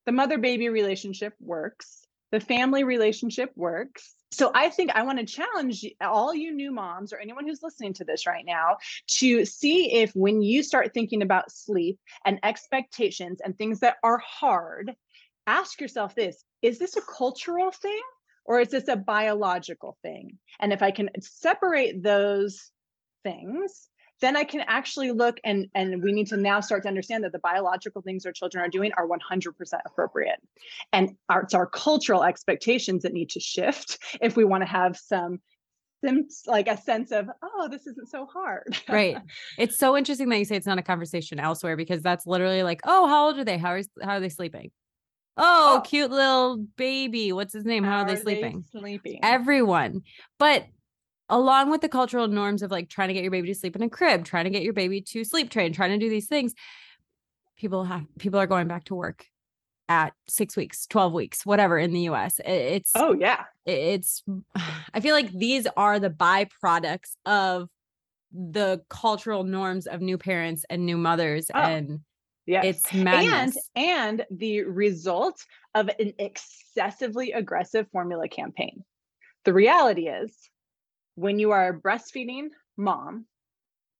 The 0.05 0.11
mother 0.11 0.39
baby 0.39 0.69
relationship 0.69 1.33
works. 1.39 2.05
The 2.31 2.39
family 2.39 2.83
relationship 2.83 3.51
works. 3.55 4.15
So 4.31 4.51
I 4.55 4.69
think 4.69 4.91
I 4.95 5.03
want 5.03 5.19
to 5.19 5.25
challenge 5.25 5.85
all 5.99 6.33
you 6.33 6.53
new 6.53 6.71
moms 6.71 7.11
or 7.11 7.17
anyone 7.17 7.45
who's 7.45 7.61
listening 7.61 7.93
to 7.95 8.05
this 8.05 8.25
right 8.25 8.45
now 8.45 8.77
to 9.19 9.45
see 9.45 9.93
if 9.93 10.11
when 10.13 10.41
you 10.41 10.63
start 10.63 10.93
thinking 10.93 11.21
about 11.21 11.51
sleep 11.51 11.99
and 12.25 12.39
expectations 12.41 13.41
and 13.43 13.57
things 13.57 13.81
that 13.81 13.97
are 14.03 14.19
hard, 14.19 14.95
ask 15.51 15.81
yourself 15.81 16.15
this, 16.15 16.43
is 16.61 16.79
this 16.79 16.95
a 16.95 17.01
cultural 17.01 17.71
thing 17.71 18.01
or 18.45 18.59
is 18.59 18.69
this 18.69 18.87
a 18.87 18.95
biological 18.95 19.97
thing? 20.01 20.37
And 20.59 20.71
if 20.71 20.81
I 20.81 20.91
can 20.91 21.09
separate 21.19 22.01
those 22.01 22.71
things, 23.23 23.89
then 24.21 24.37
I 24.37 24.43
can 24.43 24.61
actually 24.67 25.11
look 25.11 25.39
and 25.43 25.67
and 25.73 26.01
we 26.03 26.11
need 26.11 26.27
to 26.27 26.37
now 26.37 26.59
start 26.59 26.83
to 26.83 26.89
understand 26.89 27.23
that 27.23 27.31
the 27.31 27.39
biological 27.39 28.01
things 28.03 28.25
our 28.25 28.31
children 28.31 28.63
are 28.63 28.69
doing 28.69 28.91
are 28.95 29.07
100% 29.07 29.53
appropriate. 29.85 30.39
And 30.93 31.15
our, 31.27 31.41
it's 31.41 31.55
our 31.55 31.65
cultural 31.65 32.23
expectations 32.23 33.01
that 33.03 33.13
need 33.13 33.29
to 33.31 33.39
shift 33.39 33.97
if 34.21 34.35
we 34.35 34.45
want 34.45 34.61
to 34.61 34.69
have 34.69 34.95
some 34.95 35.39
like 36.47 36.67
a 36.67 36.75
sense 36.77 37.11
of 37.11 37.29
oh 37.43 37.67
this 37.69 37.85
isn't 37.85 38.09
so 38.09 38.25
hard 38.25 38.75
right. 38.89 39.17
It's 39.59 39.77
so 39.77 39.95
interesting 39.95 40.29
that 40.29 40.39
you 40.39 40.45
say 40.45 40.55
it's 40.55 40.65
not 40.65 40.79
a 40.79 40.83
conversation 40.83 41.39
elsewhere 41.39 41.77
because 41.77 42.01
that's 42.01 42.25
literally 42.25 42.63
like, 42.63 42.81
oh, 42.85 43.07
how 43.07 43.27
old 43.27 43.37
are 43.37 43.43
they? 43.43 43.59
How 43.59 43.73
are 43.73 43.81
how 44.01 44.13
are 44.13 44.19
they 44.19 44.29
sleeping? 44.29 44.71
Oh, 45.37 45.77
Oh. 45.77 45.81
cute 45.81 46.11
little 46.11 46.57
baby. 46.77 47.31
What's 47.31 47.53
his 47.53 47.65
name? 47.65 47.83
How, 47.83 47.99
are 47.99 48.05
they 48.05 48.15
sleeping? 48.15 48.65
sleeping 48.71 49.19
Everyone. 49.23 50.01
But 50.37 50.65
along 51.29 51.71
with 51.71 51.81
the 51.81 51.89
cultural 51.89 52.27
norms 52.27 52.61
of 52.61 52.71
like 52.71 52.89
trying 52.89 53.07
to 53.07 53.13
get 53.13 53.23
your 53.23 53.31
baby 53.31 53.47
to 53.47 53.55
sleep 53.55 53.75
in 53.75 53.81
a 53.83 53.89
crib, 53.89 54.25
trying 54.25 54.43
to 54.43 54.49
get 54.49 54.63
your 54.63 54.73
baby 54.73 55.01
to 55.01 55.23
sleep 55.23 55.49
train, 55.49 55.73
trying 55.73 55.91
to 55.91 55.97
do 55.97 56.09
these 56.09 56.27
things, 56.27 56.53
people 57.57 57.83
have 57.85 58.03
people 58.19 58.39
are 58.39 58.47
going 58.47 58.67
back 58.67 58.83
to 58.85 58.95
work 58.95 59.25
at 59.87 60.13
6 60.27 60.55
weeks, 60.55 60.85
12 60.87 61.13
weeks, 61.13 61.45
whatever 61.45 61.77
in 61.77 61.93
the 61.93 62.01
US. 62.01 62.39
It's 62.45 62.91
oh 62.95 63.13
yeah 63.13 63.43
it's 63.65 64.23
i 64.93 64.99
feel 64.99 65.13
like 65.13 65.31
these 65.31 65.67
are 65.77 65.99
the 65.99 66.09
byproducts 66.09 67.15
of 67.27 67.69
the 68.31 68.81
cultural 68.89 69.43
norms 69.43 69.85
of 69.85 70.01
new 70.01 70.17
parents 70.17 70.65
and 70.69 70.85
new 70.85 70.97
mothers 70.97 71.51
Oh, 71.53 71.59
and 71.59 71.99
yes 72.51 72.65
it's 72.65 72.93
madness 72.93 73.57
and 73.75 74.21
and 74.21 74.25
the 74.29 74.61
result 74.63 75.45
of 75.73 75.89
an 75.99 76.13
excessively 76.19 77.31
aggressive 77.31 77.87
formula 77.91 78.27
campaign 78.27 78.83
the 79.45 79.53
reality 79.53 80.07
is 80.07 80.49
when 81.15 81.39
you 81.39 81.51
are 81.51 81.69
a 81.69 81.79
breastfeeding 81.79 82.49
mom 82.77 83.25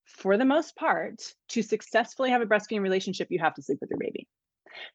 for 0.05 0.38
the 0.38 0.46
most 0.46 0.75
part 0.75 1.22
to 1.48 1.62
successfully 1.62 2.29
have 2.29 2.41
a 2.41 2.46
breastfeeding 2.46 2.81
relationship 2.81 3.27
you 3.31 3.39
have 3.39 3.53
to 3.53 3.62
sleep 3.62 3.79
with 3.81 3.89
your 3.89 4.00
baby 4.00 4.27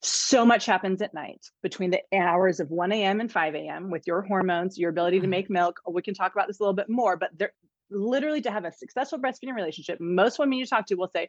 So 0.03 0.45
much 0.47 0.67
happens 0.67 1.03
at 1.03 1.15
night 1.15 1.43
between 1.63 1.91
the 1.91 2.03
hours 2.15 2.61
of 2.61 2.71
1 2.71 2.93
a.m. 2.93 3.21
and 3.21 3.31
5 3.31 3.55
a.m. 3.55 3.91
with 3.91 4.05
your 4.07 4.23
hormones, 4.23 4.79
your 4.79 4.91
ability 4.91 5.21
to 5.21 5.27
Mhm. 5.27 5.37
make 5.37 5.51
milk. 5.51 5.81
We 5.99 6.03
can 6.03 6.15
talk 6.15 6.33
about 6.35 6.47
this 6.49 6.61
a 6.61 6.63
little 6.63 6.75
bit 6.83 6.89
more, 6.89 7.17
but 7.17 7.31
there 7.39 7.53
literally 7.91 8.41
to 8.43 8.51
have 8.51 8.65
a 8.65 8.73
successful 8.73 9.19
breastfeeding 9.19 9.55
relationship, 9.55 10.01
most 10.01 10.39
women 10.39 10.59
you 10.59 10.67
talk 10.67 10.87
to 10.87 10.95
will 10.97 11.09
say, 11.09 11.29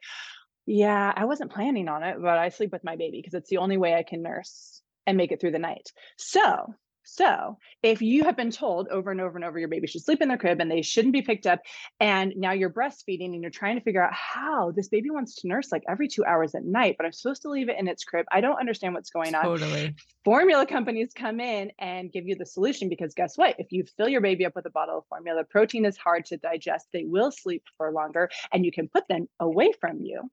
Yeah, 0.67 1.12
I 1.15 1.25
wasn't 1.25 1.51
planning 1.51 1.88
on 1.88 2.03
it, 2.03 2.17
but 2.21 2.38
I 2.38 2.50
sleep 2.50 2.71
with 2.71 2.83
my 2.83 2.95
baby 2.95 3.19
because 3.19 3.33
it's 3.33 3.50
the 3.50 3.57
only 3.57 3.77
way 3.77 3.95
I 3.95 4.03
can 4.03 4.21
nurse 4.21 4.81
and 5.07 5.17
make 5.17 5.31
it 5.31 5.39
through 5.39 5.51
the 5.51 5.59
night. 5.59 5.91
So 6.17 6.75
so, 7.09 7.57
if 7.83 8.01
you 8.01 8.25
have 8.25 8.36
been 8.36 8.51
told 8.51 8.89
over 8.89 9.12
and 9.12 9.21
over 9.21 9.38
and 9.38 9.45
over 9.45 9.57
your 9.57 9.69
baby 9.69 9.88
should 9.88 10.03
sleep 10.03 10.21
in 10.21 10.27
their 10.27 10.38
crib 10.38 10.59
and 10.59 10.69
they 10.69 10.81
shouldn't 10.81 11.13
be 11.13 11.21
picked 11.21 11.47
up, 11.47 11.62
and 12.01 12.33
now 12.36 12.51
you're 12.51 12.69
breastfeeding 12.69 13.33
and 13.33 13.41
you're 13.41 13.50
trying 13.50 13.77
to 13.77 13.81
figure 13.81 14.03
out 14.03 14.13
how 14.13 14.71
this 14.71 14.89
baby 14.89 15.09
wants 15.09 15.36
to 15.36 15.47
nurse 15.47 15.71
like 15.71 15.83
every 15.88 16.09
two 16.09 16.25
hours 16.25 16.53
at 16.53 16.65
night, 16.65 16.95
but 16.97 17.05
I'm 17.05 17.13
supposed 17.13 17.43
to 17.43 17.50
leave 17.50 17.69
it 17.69 17.79
in 17.79 17.88
its 17.88 18.03
crib. 18.03 18.25
I 18.29 18.41
don't 18.41 18.59
understand 18.59 18.93
what's 18.93 19.09
going 19.09 19.36
on. 19.36 19.43
Totally. 19.45 19.95
Formula 20.25 20.65
companies 20.65 21.13
come 21.15 21.39
in 21.39 21.71
and 21.79 22.12
give 22.12 22.27
you 22.27 22.36
the 22.36 22.45
solution 22.45 22.89
because 22.89 23.13
guess 23.13 23.38
what? 23.38 23.55
If 23.57 23.71
you 23.71 23.86
fill 23.95 24.09
your 24.09 24.21
baby 24.21 24.45
up 24.45 24.53
with 24.53 24.65
a 24.65 24.71
bottle 24.71 24.97
of 24.97 25.05
formula, 25.07 25.45
protein 25.45 25.86
is 25.86 25.95
hard 25.95 26.25
to 26.25 26.36
digest. 26.36 26.88
They 26.91 27.05
will 27.05 27.31
sleep 27.31 27.63
for 27.77 27.89
longer, 27.93 28.29
and 28.51 28.65
you 28.65 28.71
can 28.74 28.89
put 28.89 29.07
them 29.07 29.29
away 29.39 29.71
from 29.79 30.01
you 30.01 30.29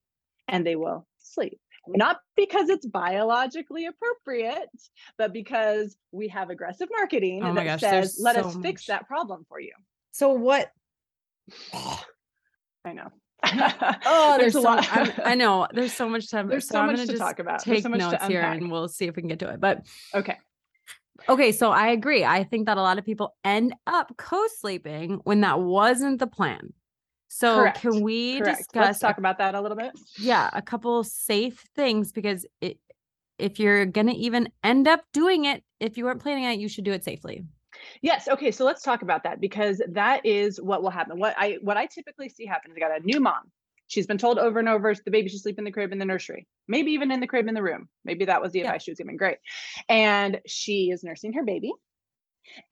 and 0.48 0.66
they 0.66 0.76
will 0.76 1.06
sleep 1.18 1.58
mm. 1.88 1.96
not 1.96 2.18
because 2.36 2.68
it's 2.68 2.86
biologically 2.86 3.86
appropriate, 3.86 4.68
but 5.18 5.32
because 5.32 5.96
we 6.12 6.28
have 6.28 6.50
aggressive 6.50 6.88
marketing 6.90 7.42
Oh 7.44 7.54
that 7.54 7.64
gosh, 7.64 7.80
says, 7.80 8.18
let 8.20 8.36
so 8.36 8.42
us 8.42 8.56
fix 8.56 8.86
that 8.86 9.06
problem 9.06 9.44
for 9.48 9.60
you. 9.60 9.72
So 10.12 10.32
what? 10.32 10.70
I 12.84 12.92
know. 12.92 13.08
Oh, 14.06 14.36
there's, 14.38 14.54
a 14.54 14.58
so 14.58 14.62
lot. 14.62 14.96
I'm- 14.96 15.12
I 15.24 15.34
know 15.42 15.66
there's 15.72 15.92
so 15.92 16.08
much 16.08 16.30
time. 16.30 16.48
There's 16.48 16.68
so 16.68 16.78
I'm 16.78 16.86
much 16.86 17.06
to 17.06 17.18
talk 17.18 17.38
about. 17.38 17.60
Take 17.60 17.82
so 17.82 17.88
notes 17.88 18.24
here, 18.26 18.40
and 18.40 18.70
we'll 18.70 18.88
see 18.88 19.06
if 19.06 19.16
we 19.16 19.22
can 19.22 19.28
get 19.28 19.40
to 19.40 19.50
it. 19.50 19.60
But 19.60 19.86
Okay. 20.14 20.38
okay, 21.28 21.52
so 21.52 21.70
I 21.70 21.88
agree. 21.88 22.24
I 22.24 22.44
think 22.44 22.66
that 22.66 22.78
a 22.78 22.82
lot 22.82 22.98
of 22.98 23.04
people 23.04 23.34
end 23.44 23.74
up 23.86 24.14
co-sleeping 24.16 25.20
when 25.24 25.40
that 25.42 25.60
wasn't 25.60 26.20
the 26.20 26.26
plan. 26.26 26.72
So 27.36 27.56
Correct. 27.56 27.80
can 27.80 28.00
we 28.00 28.38
Correct. 28.38 28.58
discuss? 28.58 28.80
Let's 28.80 28.98
talk 29.00 29.18
about 29.18 29.38
that 29.38 29.56
a 29.56 29.60
little 29.60 29.76
bit. 29.76 29.90
yeah, 30.20 30.48
a 30.52 30.62
couple 30.62 31.02
safe 31.02 31.64
things 31.74 32.12
because 32.12 32.46
it, 32.60 32.78
if 33.40 33.58
you're 33.58 33.86
gonna 33.86 34.12
even 34.12 34.50
end 34.62 34.86
up 34.86 35.00
doing 35.12 35.44
it, 35.46 35.64
if 35.80 35.98
you 35.98 36.04
weren't 36.04 36.22
planning 36.22 36.44
on 36.46 36.52
it, 36.52 36.60
you 36.60 36.68
should 36.68 36.84
do 36.84 36.92
it 36.92 37.02
safely. 37.02 37.44
Yes. 38.02 38.28
Okay. 38.28 38.52
So 38.52 38.64
let's 38.64 38.82
talk 38.82 39.02
about 39.02 39.24
that 39.24 39.40
because 39.40 39.82
that 39.90 40.24
is 40.24 40.60
what 40.60 40.80
will 40.80 40.90
happen. 40.90 41.18
What 41.18 41.34
I 41.36 41.58
what 41.60 41.76
I 41.76 41.86
typically 41.86 42.28
see 42.28 42.46
happen 42.46 42.70
is 42.70 42.76
I 42.76 42.80
got 42.80 43.00
a 43.00 43.04
new 43.04 43.18
mom. 43.18 43.50
She's 43.88 44.06
been 44.06 44.16
told 44.16 44.38
over 44.38 44.60
and 44.60 44.68
over 44.68 44.94
the 44.94 45.10
baby 45.10 45.28
should 45.28 45.40
sleep 45.40 45.58
in 45.58 45.64
the 45.64 45.72
crib 45.72 45.90
in 45.90 45.98
the 45.98 46.04
nursery, 46.04 46.46
maybe 46.68 46.92
even 46.92 47.10
in 47.10 47.18
the 47.18 47.26
crib 47.26 47.48
in 47.48 47.54
the 47.54 47.62
room. 47.64 47.88
Maybe 48.04 48.26
that 48.26 48.40
was 48.40 48.52
the 48.52 48.60
Yeah. 48.60 48.66
advice 48.66 48.84
she 48.84 48.92
was 48.92 48.98
giving. 48.98 49.16
Great. 49.16 49.38
And 49.88 50.40
she 50.46 50.90
is 50.92 51.02
nursing 51.02 51.32
her 51.32 51.42
baby. 51.44 51.72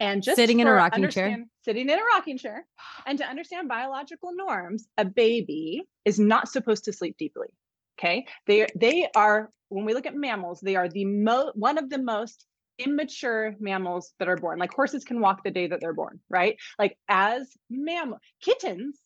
And 0.00 0.23
just 0.23 0.37
Sitting 0.37 0.61
in 0.61 0.67
a 0.67 0.73
rocking 0.73 1.09
chair. 1.09 1.45
Sitting 1.64 1.88
in 1.88 1.99
a 1.99 2.02
rocking 2.05 2.38
chair. 2.38 2.67
And 3.07 3.19
to 3.19 3.25
understand 3.26 3.69
biological 3.69 4.31
norms, 4.35 4.87
a 4.99 5.05
baby 5.05 5.83
is 6.05 6.19
not 6.19 6.49
supposed 6.49 6.85
to 6.85 6.93
sleep 6.93 7.17
deeply. 7.19 7.49
Okay. 7.99 8.26
They 8.47 8.67
they 8.75 9.09
are 9.14 9.50
when 9.69 9.85
we 9.85 9.95
look 9.95 10.07
at 10.07 10.14
mammals, 10.14 10.61
they 10.61 10.76
are 10.76 10.88
the 10.88 11.05
mo 11.05 11.52
one 11.55 11.79
of 11.79 11.88
the 11.91 11.99
most 11.99 12.47
immature 12.79 13.55
mammals 13.61 14.12
that 14.19 14.29
are 14.29 14.37
born. 14.37 14.59
Like 14.59 14.73
horses 14.73 15.05
can 15.05 15.21
walk 15.21 15.45
the 15.45 15.50
day 15.50 15.67
that 15.69 15.81
they're 15.81 15.95
born, 15.95 16.21
right? 16.29 16.57
Like 16.79 16.99
as 17.09 17.49
mammal 17.71 18.19
kittens, 18.43 19.00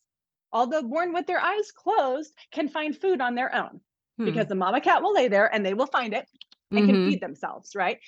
although 0.53 0.83
born 0.83 1.13
with 1.13 1.27
their 1.27 1.41
eyes 1.41 1.71
closed, 1.73 2.33
can 2.53 2.69
find 2.69 2.97
food 2.99 3.21
on 3.21 3.35
their 3.35 3.55
own 3.55 3.81
Hmm. 4.19 4.25
because 4.25 4.47
the 4.49 4.55
mama 4.55 4.81
cat 4.81 5.03
will 5.03 5.13
lay 5.13 5.29
there 5.29 5.53
and 5.53 5.65
they 5.67 5.75
will 5.75 5.87
find 5.87 6.15
it 6.15 6.27
and 6.75 6.87
can 6.87 6.97
Mhm. 6.97 7.05
feed 7.05 7.21
themselves, 7.21 7.75
right? 7.77 7.99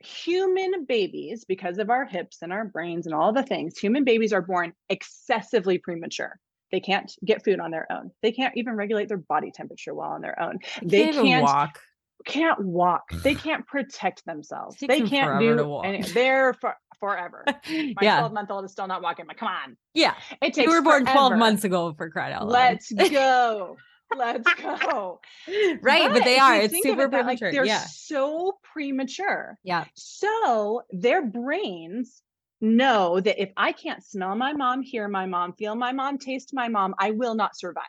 Human 0.00 0.84
babies, 0.84 1.44
because 1.46 1.78
of 1.78 1.88
our 1.88 2.04
hips 2.04 2.38
and 2.42 2.52
our 2.52 2.64
brains 2.64 3.06
and 3.06 3.14
all 3.14 3.32
the 3.32 3.42
things, 3.42 3.78
human 3.78 4.04
babies 4.04 4.32
are 4.32 4.42
born 4.42 4.72
excessively 4.88 5.78
premature. 5.78 6.38
They 6.72 6.80
can't 6.80 7.10
get 7.24 7.44
food 7.44 7.60
on 7.60 7.70
their 7.70 7.86
own. 7.90 8.10
They 8.22 8.32
can't 8.32 8.56
even 8.56 8.74
regulate 8.74 9.08
their 9.08 9.18
body 9.18 9.50
temperature 9.54 9.94
well 9.94 10.10
on 10.10 10.20
their 10.20 10.40
own. 10.40 10.58
They 10.82 11.04
They 11.06 11.12
can't 11.12 11.26
can't 11.26 11.42
walk. 11.44 11.80
can't 12.26 12.60
walk. 12.64 13.10
They 13.22 13.34
can't 13.46 13.66
protect 13.66 14.24
themselves. 14.26 14.76
Takes 14.76 14.92
They 14.92 15.00
them 15.00 15.08
can't 15.08 15.40
do 15.40 15.56
to 15.56 15.78
any. 15.80 16.02
They're 16.02 16.52
for 16.54 16.74
forever. 16.98 17.44
My 17.46 17.94
yeah, 18.02 18.18
12 18.18 18.32
month 18.32 18.50
old 18.50 18.64
is 18.64 18.72
still 18.72 18.86
not 18.88 19.02
walking. 19.02 19.26
Like, 19.26 19.36
come 19.38 19.48
on. 19.48 19.76
yeah. 19.94 20.14
It 20.42 20.54
takes 20.54 20.66
You 20.66 20.70
were 20.70 20.82
born 20.82 21.04
12 21.06 21.36
months 21.36 21.64
ago 21.64 21.94
for 21.96 22.10
crying 22.10 22.34
out 22.34 22.48
loud. 22.48 22.52
Let's 22.52 22.92
go. 23.10 23.76
Let's 24.16 24.52
go. 24.54 25.20
right, 25.82 26.12
but 26.12 26.24
they 26.24 26.38
are. 26.38 26.56
It's 26.56 26.80
super 26.82 27.02
it 27.02 27.10
that, 27.10 27.26
like, 27.26 27.38
premature. 27.38 27.52
they're 27.52 27.66
yeah, 27.66 27.84
so 27.86 28.58
premature. 28.62 29.58
yeah. 29.64 29.84
So 29.94 30.82
their 30.90 31.24
brains 31.24 32.22
know 32.60 33.20
that 33.20 33.40
if 33.42 33.50
I 33.56 33.72
can't 33.72 34.02
smell 34.02 34.34
my 34.36 34.52
mom, 34.52 34.82
hear 34.82 35.08
my 35.08 35.26
mom, 35.26 35.52
feel 35.54 35.74
my 35.74 35.92
mom, 35.92 36.18
taste 36.18 36.50
my 36.52 36.68
mom, 36.68 36.94
I 36.98 37.10
will 37.10 37.34
not 37.34 37.56
survive. 37.56 37.84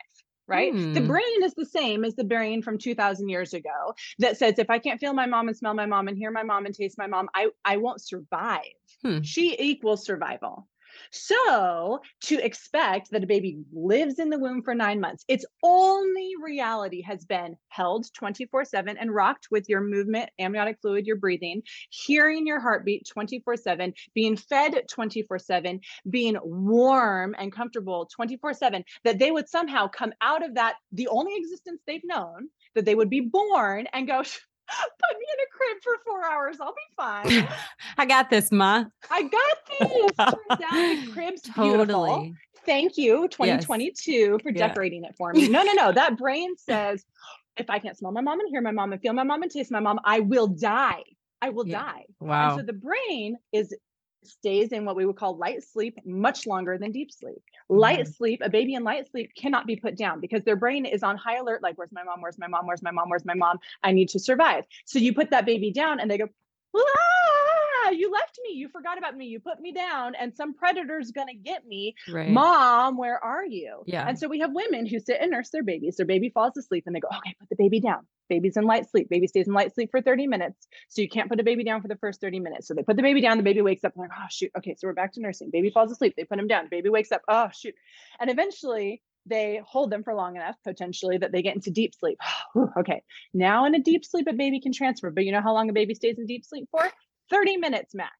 Right? 0.48 0.72
The 0.94 1.00
Hmm. 1.00 1.08
brain 1.08 1.42
is 1.42 1.54
the 1.54 1.66
same 1.66 2.04
as 2.04 2.14
the 2.14 2.22
brain 2.22 2.62
from 2.62 2.78
2000 2.78 3.28
years 3.28 3.52
ago 3.52 3.94
that 4.20 4.36
says 4.38 4.60
if 4.60 4.70
I 4.70 4.78
can't 4.78 5.00
feel 5.00 5.12
my 5.12 5.26
mom 5.26 5.48
and 5.48 5.56
smell 5.56 5.74
my 5.74 5.86
mom 5.86 6.06
and 6.06 6.16
hear 6.16 6.30
my 6.30 6.44
mom 6.44 6.66
and 6.66 6.74
taste 6.74 6.96
my 6.98 7.08
mom, 7.08 7.28
I, 7.34 7.48
I 7.64 7.78
won't 7.78 8.00
survive. 8.00 8.62
Hmm. 9.02 9.22
She 9.22 9.56
equals 9.60 10.04
survival. 10.04 10.68
So 11.10 12.00
to 12.22 12.44
expect 12.44 13.10
that 13.10 13.24
a 13.24 13.26
baby 13.26 13.58
lives 13.72 14.18
in 14.18 14.30
the 14.30 14.38
womb 14.38 14.62
for 14.62 14.74
nine 14.74 15.00
months, 15.00 15.24
its 15.28 15.44
only 15.62 16.32
reality 16.42 17.02
has 17.02 17.24
been 17.24 17.56
held 17.68 18.06
24 18.14 18.64
7 18.64 18.96
and 18.96 19.14
rocked 19.14 19.48
with 19.50 19.68
your 19.68 19.80
movement, 19.80 20.30
amniotic 20.38 20.78
fluid, 20.80 21.06
your 21.06 21.16
breathing, 21.16 21.62
hearing 21.90 22.46
your 22.46 22.60
heartbeat 22.60 23.06
24 23.08 23.56
7, 23.56 23.92
being 24.14 24.36
fed 24.36 24.82
24 24.88 25.38
7, 25.38 25.80
being 26.08 26.36
warm 26.42 27.34
and 27.38 27.52
comfortable 27.52 28.06
24 28.06 28.54
7, 28.54 28.84
that 29.04 29.18
they 29.18 29.30
would 29.30 29.48
somehow 29.48 29.88
come 29.88 30.12
out 30.20 30.44
of 30.44 30.54
that, 30.54 30.76
the 30.92 31.08
only 31.08 31.36
existence 31.36 31.80
they've 31.86 32.04
known, 32.04 32.48
that 32.74 32.84
they 32.84 32.94
would 32.94 33.10
be 33.10 33.20
born 33.20 33.86
and 33.92 34.06
go, 34.06 34.22
put 34.98 35.18
me 35.18 35.26
in 35.32 35.40
a 35.40 35.48
crib 35.56 35.82
for 35.82 35.92
four 36.04 36.24
hours, 36.24 36.56
I'll 36.60 36.72
be 36.72 36.94
fine. 36.96 37.48
I 37.98 38.06
got 38.06 38.30
this, 38.30 38.50
Ma. 38.52 38.84
I 39.10 39.22
got 39.22 39.56
this. 39.68 40.16
Turns 40.16 40.60
out 40.64 40.72
the 40.74 41.10
crib's 41.12 41.42
beautiful. 41.42 41.86
Totally. 41.86 42.34
Thank 42.64 42.96
you, 42.96 43.28
2022, 43.28 44.40
for 44.42 44.50
Yeah. 44.50 44.68
decorating 44.68 45.04
it 45.04 45.14
for 45.16 45.32
me. 45.32 45.48
No, 45.48 45.62
no, 45.62 45.72
no. 45.74 45.92
That 45.92 46.16
brain 46.18 46.56
says, 46.56 47.04
if 47.56 47.70
I 47.70 47.78
can't 47.78 47.96
smell 47.96 48.12
my 48.12 48.20
mom 48.20 48.40
and 48.40 48.48
hear 48.50 48.60
my 48.60 48.72
mom 48.72 48.92
and 48.92 49.00
feel 49.00 49.12
my 49.12 49.22
mom 49.22 49.42
and 49.42 49.50
taste 49.50 49.70
my 49.70 49.80
mom, 49.80 50.00
I 50.04 50.20
will 50.20 50.48
die. 50.48 51.04
I 51.40 51.50
will 51.50 51.66
Yeah. 51.66 51.82
die. 51.82 52.04
Wow. 52.20 52.50
And 52.50 52.60
so 52.60 52.66
the 52.66 52.72
brain 52.72 53.38
is 53.52 53.74
stays 54.26 54.72
in 54.72 54.84
what 54.84 54.96
we 54.96 55.06
would 55.06 55.16
call 55.16 55.36
light 55.36 55.62
sleep 55.62 55.98
much 56.04 56.46
longer 56.46 56.78
than 56.78 56.92
deep 56.92 57.12
sleep. 57.12 57.42
Light 57.68 58.00
Mm-hmm. 58.00 58.10
sleep, 58.12 58.40
a 58.44 58.50
baby 58.50 58.74
in 58.74 58.84
light 58.84 59.10
sleep 59.10 59.32
cannot 59.36 59.66
be 59.66 59.76
put 59.76 59.96
down 59.96 60.20
because 60.20 60.42
their 60.44 60.56
brain 60.56 60.84
is 60.84 61.02
on 61.02 61.16
high 61.16 61.36
alert 61.36 61.62
like 61.62 61.76
where's 61.76 61.92
my 61.92 62.02
mom? 62.04 62.20
Where's 62.20 62.38
my 62.38 62.46
mom? 62.46 62.66
Where's 62.66 62.82
my 62.82 62.90
mom? 62.90 63.08
Where's 63.08 63.24
my 63.24 63.34
mom? 63.34 63.58
I 63.82 63.92
need 63.92 64.08
to 64.10 64.18
survive. 64.18 64.64
So 64.84 64.98
you 64.98 65.14
put 65.14 65.30
that 65.30 65.46
baby 65.46 65.70
down 65.72 66.00
and 66.00 66.10
they 66.10 66.18
go, 66.18 66.28
ah, 67.84 67.90
you 67.90 68.10
left 68.10 68.38
me. 68.44 68.54
You 68.54 68.68
forgot 68.68 68.98
about 68.98 69.16
me. 69.16 69.26
You 69.26 69.40
put 69.40 69.60
me 69.60 69.72
down 69.72 70.14
and 70.14 70.34
some 70.34 70.54
predator's 70.54 71.10
going 71.10 71.28
to 71.28 71.34
get 71.34 71.66
me. 71.66 71.94
right. 72.12 72.30
Mom, 72.30 72.96
where 72.96 73.22
are 73.22 73.44
you? 73.44 73.82
Yeah. 73.86 74.06
And 74.06 74.18
so 74.18 74.28
we 74.28 74.40
have 74.40 74.50
women 74.52 74.86
who 74.86 74.98
sit 74.98 75.18
and 75.20 75.30
nurse 75.30 75.50
their 75.50 75.62
babies. 75.62 75.96
Their 75.96 76.06
baby 76.06 76.30
falls 76.30 76.56
asleep 76.56 76.84
and 76.86 76.94
they 76.94 77.00
go, 77.00 77.08
okay, 77.08 77.34
put 77.38 77.48
the 77.48 77.56
baby 77.56 77.80
down. 77.80 78.06
Baby's 78.28 78.56
in 78.56 78.64
light 78.64 78.90
sleep. 78.90 79.08
Baby 79.08 79.26
stays 79.26 79.46
in 79.46 79.54
light 79.54 79.74
sleep 79.74 79.90
for 79.90 80.00
30 80.00 80.26
minutes. 80.26 80.66
So 80.88 81.00
you 81.00 81.08
can't 81.08 81.28
put 81.28 81.40
a 81.40 81.44
baby 81.44 81.64
down 81.64 81.80
for 81.82 81.88
the 81.88 81.96
first 81.96 82.20
30 82.20 82.40
minutes. 82.40 82.66
So 82.68 82.74
they 82.74 82.82
put 82.82 82.96
the 82.96 83.02
baby 83.02 83.20
down. 83.20 83.36
The 83.36 83.44
baby 83.44 83.62
wakes 83.62 83.84
up 83.84 83.92
and 83.94 84.02
they're 84.02 84.08
like, 84.08 84.18
oh, 84.20 84.26
shoot. 84.30 84.50
Okay, 84.58 84.74
so 84.78 84.86
we're 84.86 84.94
back 84.94 85.12
to 85.14 85.20
nursing. 85.20 85.50
Baby 85.52 85.70
falls 85.70 85.92
asleep. 85.92 86.14
They 86.16 86.24
put 86.24 86.38
him 86.38 86.48
down. 86.48 86.68
Baby 86.70 86.88
wakes 86.88 87.12
up. 87.12 87.22
Oh, 87.28 87.48
shoot. 87.52 87.74
And 88.18 88.30
eventually 88.30 89.02
they 89.26 89.60
hold 89.66 89.90
them 89.90 90.02
for 90.04 90.14
long 90.14 90.36
enough, 90.36 90.56
potentially, 90.64 91.18
that 91.18 91.32
they 91.32 91.42
get 91.42 91.54
into 91.54 91.70
deep 91.70 91.94
sleep. 91.94 92.18
Okay. 92.78 93.02
Now 93.34 93.66
in 93.66 93.74
a 93.74 93.78
deep 93.80 94.04
sleep, 94.04 94.26
a 94.28 94.32
baby 94.32 94.60
can 94.60 94.72
transfer. 94.72 95.10
But 95.10 95.24
you 95.24 95.32
know 95.32 95.42
how 95.42 95.52
long 95.52 95.68
a 95.68 95.74
baby 95.74 95.94
stays 95.94 96.18
in 96.18 96.26
deep 96.26 96.44
sleep 96.44 96.68
for? 96.70 96.90
30 97.30 97.56
minutes 97.56 97.94
max. 97.94 98.12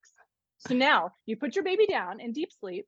So 0.59 0.75
now 0.75 1.13
you 1.27 1.37
put 1.37 1.55
your 1.55 1.65
baby 1.65 1.87
down 1.87 2.21
in 2.21 2.33
deep 2.33 2.51
sleep. 2.61 2.87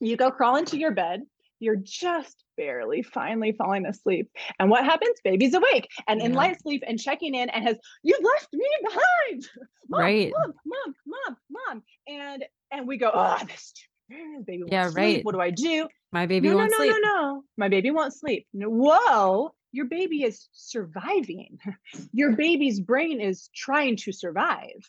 You 0.00 0.16
go 0.16 0.30
crawl 0.30 0.56
into 0.56 0.78
your 0.78 0.92
bed. 0.92 1.22
You're 1.58 1.76
just 1.76 2.42
barely 2.56 3.02
finally 3.02 3.52
falling 3.52 3.84
asleep. 3.84 4.30
And 4.58 4.70
what 4.70 4.84
happens? 4.84 5.18
Baby's 5.22 5.52
awake 5.54 5.88
and 6.08 6.22
in 6.22 6.32
light 6.32 6.60
sleep 6.62 6.82
and 6.86 6.98
checking 6.98 7.34
in 7.34 7.50
and 7.50 7.64
has, 7.64 7.76
you've 8.02 8.22
left 8.24 8.48
me 8.52 8.66
behind. 8.82 9.48
Mom, 9.90 10.00
Right. 10.00 10.32
Mom, 10.32 10.52
mom, 10.64 10.94
mom, 11.06 11.36
mom. 11.50 11.82
And 12.06 12.44
and 12.70 12.86
we 12.86 12.96
go, 12.96 13.10
oh, 13.12 13.38
this 13.46 13.74
baby 14.08 14.62
won't 14.62 14.72
Yeah, 14.72 14.84
sleep. 14.88 14.96
right. 14.96 15.24
What 15.24 15.32
do 15.34 15.40
I 15.40 15.50
do? 15.50 15.88
My 16.12 16.26
baby 16.26 16.48
no, 16.48 16.56
won't 16.56 16.70
no, 16.70 16.76
sleep. 16.78 16.90
no, 16.92 16.96
no, 16.98 17.32
no. 17.32 17.42
My 17.58 17.68
baby 17.68 17.90
won't 17.90 18.14
sleep. 18.14 18.46
No, 18.54 18.68
whoa, 18.70 19.52
your 19.72 19.86
baby 19.86 20.22
is 20.22 20.48
surviving. 20.52 21.58
Your 22.12 22.32
baby's 22.36 22.80
brain 22.80 23.20
is 23.20 23.50
trying 23.54 23.96
to 23.98 24.12
survive. 24.12 24.80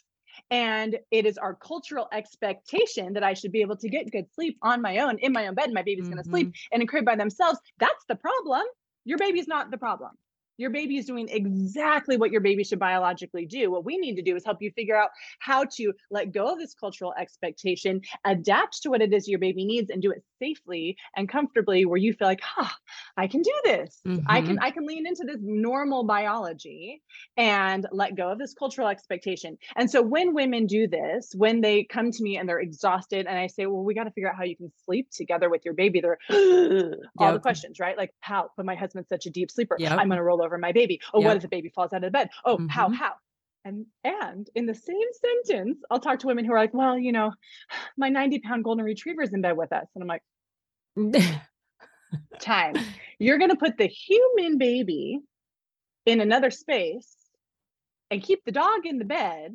And 0.49 0.97
it 1.11 1.25
is 1.25 1.37
our 1.37 1.55
cultural 1.55 2.07
expectation 2.11 3.13
that 3.13 3.23
I 3.23 3.33
should 3.33 3.51
be 3.51 3.61
able 3.61 3.77
to 3.77 3.89
get 3.89 4.11
good 4.11 4.25
sleep 4.33 4.57
on 4.61 4.81
my 4.81 4.99
own, 4.99 5.17
in 5.19 5.31
my 5.31 5.47
own 5.47 5.55
bed. 5.55 5.71
My 5.73 5.81
baby's 5.83 6.07
going 6.09 6.23
to 6.23 6.29
sleep 6.29 6.47
Mm-hmm. 6.47 6.75
in 6.75 6.81
a 6.81 6.85
crib 6.87 7.05
by 7.05 7.15
themselves. 7.15 7.59
That's 7.79 8.03
the 8.07 8.15
problem. 8.15 8.63
Your 9.05 9.17
baby's 9.17 9.47
not 9.47 9.71
the 9.71 9.77
problem. 9.77 10.11
Your 10.57 10.69
baby 10.69 10.97
is 10.97 11.05
doing 11.05 11.27
exactly 11.29 12.17
what 12.17 12.31
your 12.31 12.41
baby 12.41 12.63
should 12.63 12.79
biologically 12.79 13.45
do. 13.45 13.71
What 13.71 13.85
we 13.85 13.97
need 13.97 14.15
to 14.15 14.21
do 14.21 14.35
is 14.35 14.45
help 14.45 14.61
you 14.61 14.71
figure 14.71 14.97
out 14.97 15.09
how 15.39 15.65
to 15.75 15.93
let 16.09 16.31
go 16.31 16.51
of 16.51 16.59
this 16.59 16.73
cultural 16.73 17.13
expectation, 17.17 18.01
adapt 18.25 18.81
to 18.83 18.89
what 18.89 19.01
it 19.01 19.13
is 19.13 19.27
your 19.27 19.39
baby 19.39 19.65
needs, 19.65 19.89
and 19.89 20.01
do 20.01 20.11
it 20.11 20.23
safely 20.39 20.97
and 21.15 21.29
comfortably 21.29 21.85
where 21.85 21.97
you 21.97 22.13
feel 22.13 22.27
like, 22.27 22.41
huh, 22.41 22.69
I 23.17 23.27
can 23.27 23.41
do 23.41 23.53
this. 23.63 24.01
Mm-hmm. 24.07 24.25
I 24.27 24.41
can 24.41 24.55
mm-hmm. 24.55 24.63
I 24.63 24.71
can 24.71 24.85
lean 24.85 25.07
into 25.07 25.23
this 25.25 25.39
normal 25.41 26.03
biology 26.03 27.01
and 27.37 27.87
let 27.91 28.15
go 28.15 28.31
of 28.31 28.39
this 28.39 28.53
cultural 28.53 28.87
expectation. 28.87 29.57
And 29.75 29.89
so 29.89 30.01
when 30.01 30.33
women 30.33 30.67
do 30.67 30.87
this, 30.87 31.33
when 31.35 31.61
they 31.61 31.83
come 31.83 32.11
to 32.11 32.23
me 32.23 32.37
and 32.37 32.47
they're 32.47 32.59
exhausted 32.59 33.27
and 33.27 33.37
I 33.37 33.47
say, 33.47 33.65
well, 33.65 33.83
we 33.83 33.93
got 33.93 34.05
to 34.05 34.11
figure 34.11 34.29
out 34.29 34.35
how 34.35 34.43
you 34.43 34.55
can 34.55 34.71
sleep 34.85 35.09
together 35.11 35.49
with 35.49 35.63
your 35.65 35.73
baby, 35.73 36.01
they're 36.01 36.17
all 36.29 37.27
yep. 37.27 37.33
the 37.33 37.39
questions, 37.39 37.79
right? 37.79 37.97
Like, 37.97 38.13
how? 38.19 38.51
But 38.57 38.65
my 38.65 38.75
husband's 38.75 39.09
such 39.09 39.25
a 39.25 39.29
deep 39.29 39.51
sleeper. 39.51 39.75
Yep. 39.79 39.91
I'm 39.91 40.09
gonna 40.09 40.23
roll 40.23 40.43
over 40.43 40.50
my 40.57 40.71
baby. 40.71 40.99
Oh, 41.13 41.19
yep. 41.19 41.27
what 41.27 41.37
if 41.37 41.43
the 41.43 41.49
baby 41.49 41.69
falls 41.69 41.93
out 41.93 41.97
of 41.97 42.07
the 42.07 42.11
bed? 42.11 42.29
Oh, 42.45 42.57
mm-hmm. 42.57 42.67
how, 42.67 42.89
how? 42.89 43.13
And 43.63 43.85
and 44.03 44.49
in 44.55 44.65
the 44.65 44.73
same 44.73 44.97
sentence, 45.45 45.79
I'll 45.91 45.99
talk 45.99 46.19
to 46.19 46.27
women 46.27 46.45
who 46.45 46.53
are 46.53 46.59
like, 46.59 46.73
well, 46.73 46.97
you 46.97 47.11
know, 47.11 47.31
my 47.97 48.09
90 48.09 48.39
pound 48.39 48.63
golden 48.63 48.85
retriever 48.85 49.21
is 49.21 49.33
in 49.33 49.41
bed 49.41 49.57
with 49.57 49.71
us. 49.71 49.85
And 49.95 50.03
I'm 50.03 50.07
like, 50.07 50.23
time. 52.39 52.75
You're 53.19 53.37
gonna 53.37 53.55
put 53.55 53.77
the 53.77 53.87
human 53.87 54.57
baby 54.57 55.19
in 56.05 56.21
another 56.21 56.49
space 56.49 57.15
and 58.09 58.23
keep 58.23 58.43
the 58.43 58.51
dog 58.51 58.85
in 58.85 58.97
the 58.97 59.05
bed 59.05 59.53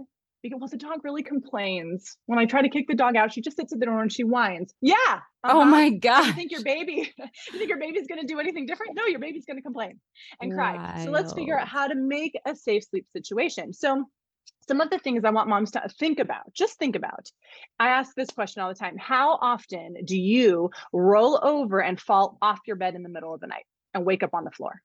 because 0.49 0.61
well, 0.61 0.69
the 0.69 0.76
dog 0.76 1.05
really 1.05 1.23
complains. 1.23 2.17
When 2.26 2.38
I 2.38 2.45
try 2.45 2.62
to 2.62 2.69
kick 2.69 2.87
the 2.88 2.95
dog 2.95 3.17
out, 3.17 3.33
she 3.33 3.41
just 3.41 3.57
sits 3.57 3.73
at 3.73 3.81
the 3.81 3.87
door 3.87 4.00
and 4.00 4.12
she 4.12 4.25
whines. 4.25 4.75
Yeah. 4.81 4.97
Oh 5.45 5.49
uh-huh. 5.49 5.61
Oh 5.61 5.65
my 5.65 5.91
God. 5.91 6.26
You 6.26 6.33
think 6.33 6.53
your 6.53 6.62
baby, 6.62 7.12
you 7.19 7.59
think 7.59 7.69
your 7.69 7.79
baby's 7.79 8.07
gonna 8.07 8.25
do 8.25 8.38
anything 8.41 8.67
different? 8.67 8.95
No, 8.95 9.07
your 9.07 9.21
baby's 9.21 9.45
gonna 9.47 9.62
complain 9.62 10.00
and 10.41 10.53
cry. 10.53 11.05
So 11.05 11.11
let's 11.11 11.33
figure 11.33 11.59
out 11.59 11.69
how 11.69 11.87
to 11.87 11.95
make 11.95 12.38
a 12.47 12.55
safe 12.55 12.85
sleep 12.85 13.07
situation. 13.12 13.73
So 13.73 14.05
some 14.69 14.81
of 14.81 14.91
the 14.91 14.99
things 14.99 15.25
I 15.25 15.31
want 15.31 15.49
moms 15.49 15.71
to 15.73 15.88
think 15.99 16.19
about, 16.19 16.53
just 16.53 16.79
think 16.79 16.97
about. 16.97 17.31
I 17.79 17.88
ask 17.88 18.15
this 18.15 18.31
question 18.31 18.62
all 18.62 18.69
the 18.69 18.75
time. 18.75 18.97
How 18.99 19.38
often 19.41 19.97
do 20.05 20.17
you 20.17 20.71
roll 20.93 21.38
over 21.43 21.81
and 21.81 22.00
fall 22.00 22.38
off 22.43 22.59
your 22.67 22.76
bed 22.76 22.95
in 22.95 23.03
the 23.03 23.09
middle 23.09 23.33
of 23.33 23.41
the 23.41 23.47
night 23.47 23.65
and 23.95 24.05
wake 24.05 24.23
up 24.23 24.35
on 24.35 24.45
the 24.45 24.50
floor? 24.50 24.83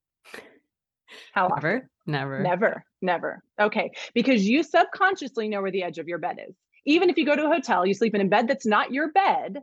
How 1.34 1.48
never, 1.48 1.76
often? 1.76 1.90
Never. 2.06 2.40
Never. 2.42 2.86
Never. 3.02 3.44
Okay. 3.60 3.92
Because 4.14 4.48
you 4.48 4.64
subconsciously 4.64 5.48
know 5.48 5.62
where 5.62 5.72
the 5.72 5.84
edge 5.84 5.98
of 5.98 6.08
your 6.08 6.18
bed 6.18 6.38
is. 6.48 6.56
Even 6.86 7.10
if 7.10 7.18
you 7.18 7.26
go 7.26 7.36
to 7.36 7.46
a 7.46 7.48
hotel, 7.48 7.86
you 7.86 7.94
sleep 7.94 8.16
in 8.16 8.22
a 8.22 8.26
bed 8.26 8.48
that's 8.48 8.66
not 8.66 8.92
your 8.92 9.12
bed, 9.12 9.60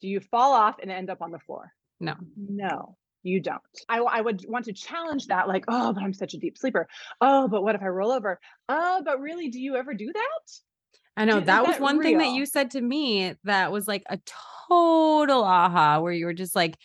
do 0.00 0.08
you 0.08 0.20
fall 0.20 0.52
off 0.52 0.76
and 0.80 0.90
end 0.90 1.10
up 1.10 1.20
on 1.20 1.30
the 1.30 1.38
floor? 1.38 1.72
No. 2.00 2.14
No, 2.36 2.96
you 3.22 3.40
don't. 3.40 3.60
I, 3.88 3.98
I 3.98 4.20
would 4.20 4.44
want 4.48 4.66
to 4.66 4.72
challenge 4.72 5.26
that, 5.26 5.48
like, 5.48 5.64
oh, 5.68 5.92
but 5.92 6.02
I'm 6.02 6.14
such 6.14 6.34
a 6.34 6.38
deep 6.38 6.56
sleeper. 6.56 6.88
Oh, 7.20 7.48
but 7.48 7.62
what 7.62 7.74
if 7.74 7.82
I 7.82 7.88
roll 7.88 8.12
over? 8.12 8.38
Oh, 8.68 9.02
but 9.04 9.20
really, 9.20 9.48
do 9.48 9.60
you 9.60 9.76
ever 9.76 9.94
do 9.94 10.12
that? 10.12 10.52
I 11.16 11.24
know 11.24 11.40
that 11.40 11.66
was 11.66 11.80
one 11.80 11.98
real? 11.98 12.04
thing 12.04 12.18
that 12.18 12.30
you 12.30 12.46
said 12.46 12.70
to 12.72 12.80
me 12.80 13.34
that 13.42 13.72
was 13.72 13.88
like 13.88 14.04
a 14.08 14.20
total 14.68 15.42
aha, 15.42 15.98
where 15.98 16.12
you 16.12 16.26
were 16.26 16.32
just 16.32 16.54
like, 16.54 16.76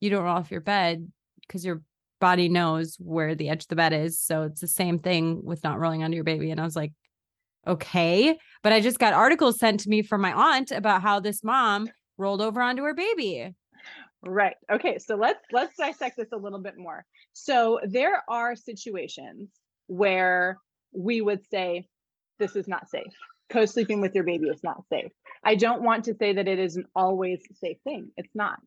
you 0.00 0.08
don't 0.08 0.24
roll 0.24 0.36
off 0.36 0.50
your 0.50 0.62
bed 0.62 1.12
because 1.46 1.64
you're 1.64 1.82
body 2.20 2.48
knows 2.48 2.96
where 2.98 3.34
the 3.34 3.48
edge 3.48 3.64
of 3.64 3.68
the 3.68 3.76
bed 3.76 3.92
is. 3.92 4.20
So 4.20 4.42
it's 4.42 4.60
the 4.60 4.68
same 4.68 4.98
thing 4.98 5.40
with 5.44 5.62
not 5.62 5.78
rolling 5.78 6.02
onto 6.02 6.14
your 6.14 6.24
baby. 6.24 6.50
And 6.50 6.60
I 6.60 6.64
was 6.64 6.76
like, 6.76 6.92
okay. 7.66 8.38
But 8.62 8.72
I 8.72 8.80
just 8.80 8.98
got 8.98 9.12
articles 9.12 9.58
sent 9.58 9.80
to 9.80 9.88
me 9.88 10.02
from 10.02 10.20
my 10.20 10.32
aunt 10.32 10.70
about 10.70 11.02
how 11.02 11.20
this 11.20 11.44
mom 11.44 11.88
rolled 12.18 12.40
over 12.40 12.60
onto 12.60 12.82
her 12.82 12.94
baby. 12.94 13.54
Right. 14.24 14.56
Okay. 14.72 14.98
So 14.98 15.16
let's 15.16 15.40
let's 15.52 15.76
dissect 15.76 16.16
this 16.16 16.32
a 16.32 16.38
little 16.38 16.60
bit 16.60 16.76
more. 16.76 17.04
So 17.32 17.80
there 17.84 18.22
are 18.28 18.56
situations 18.56 19.50
where 19.86 20.58
we 20.92 21.20
would 21.20 21.40
say 21.50 21.86
this 22.38 22.56
is 22.56 22.66
not 22.66 22.88
safe. 22.88 23.12
Co-sleeping 23.50 24.00
with 24.00 24.14
your 24.14 24.24
baby 24.24 24.48
is 24.48 24.64
not 24.64 24.82
safe. 24.88 25.12
I 25.44 25.54
don't 25.54 25.82
want 25.82 26.04
to 26.06 26.14
say 26.14 26.32
that 26.32 26.48
it 26.48 26.58
is 26.58 26.76
an 26.76 26.86
always 26.96 27.40
safe 27.60 27.76
thing. 27.84 28.10
It's 28.16 28.34
not 28.34 28.58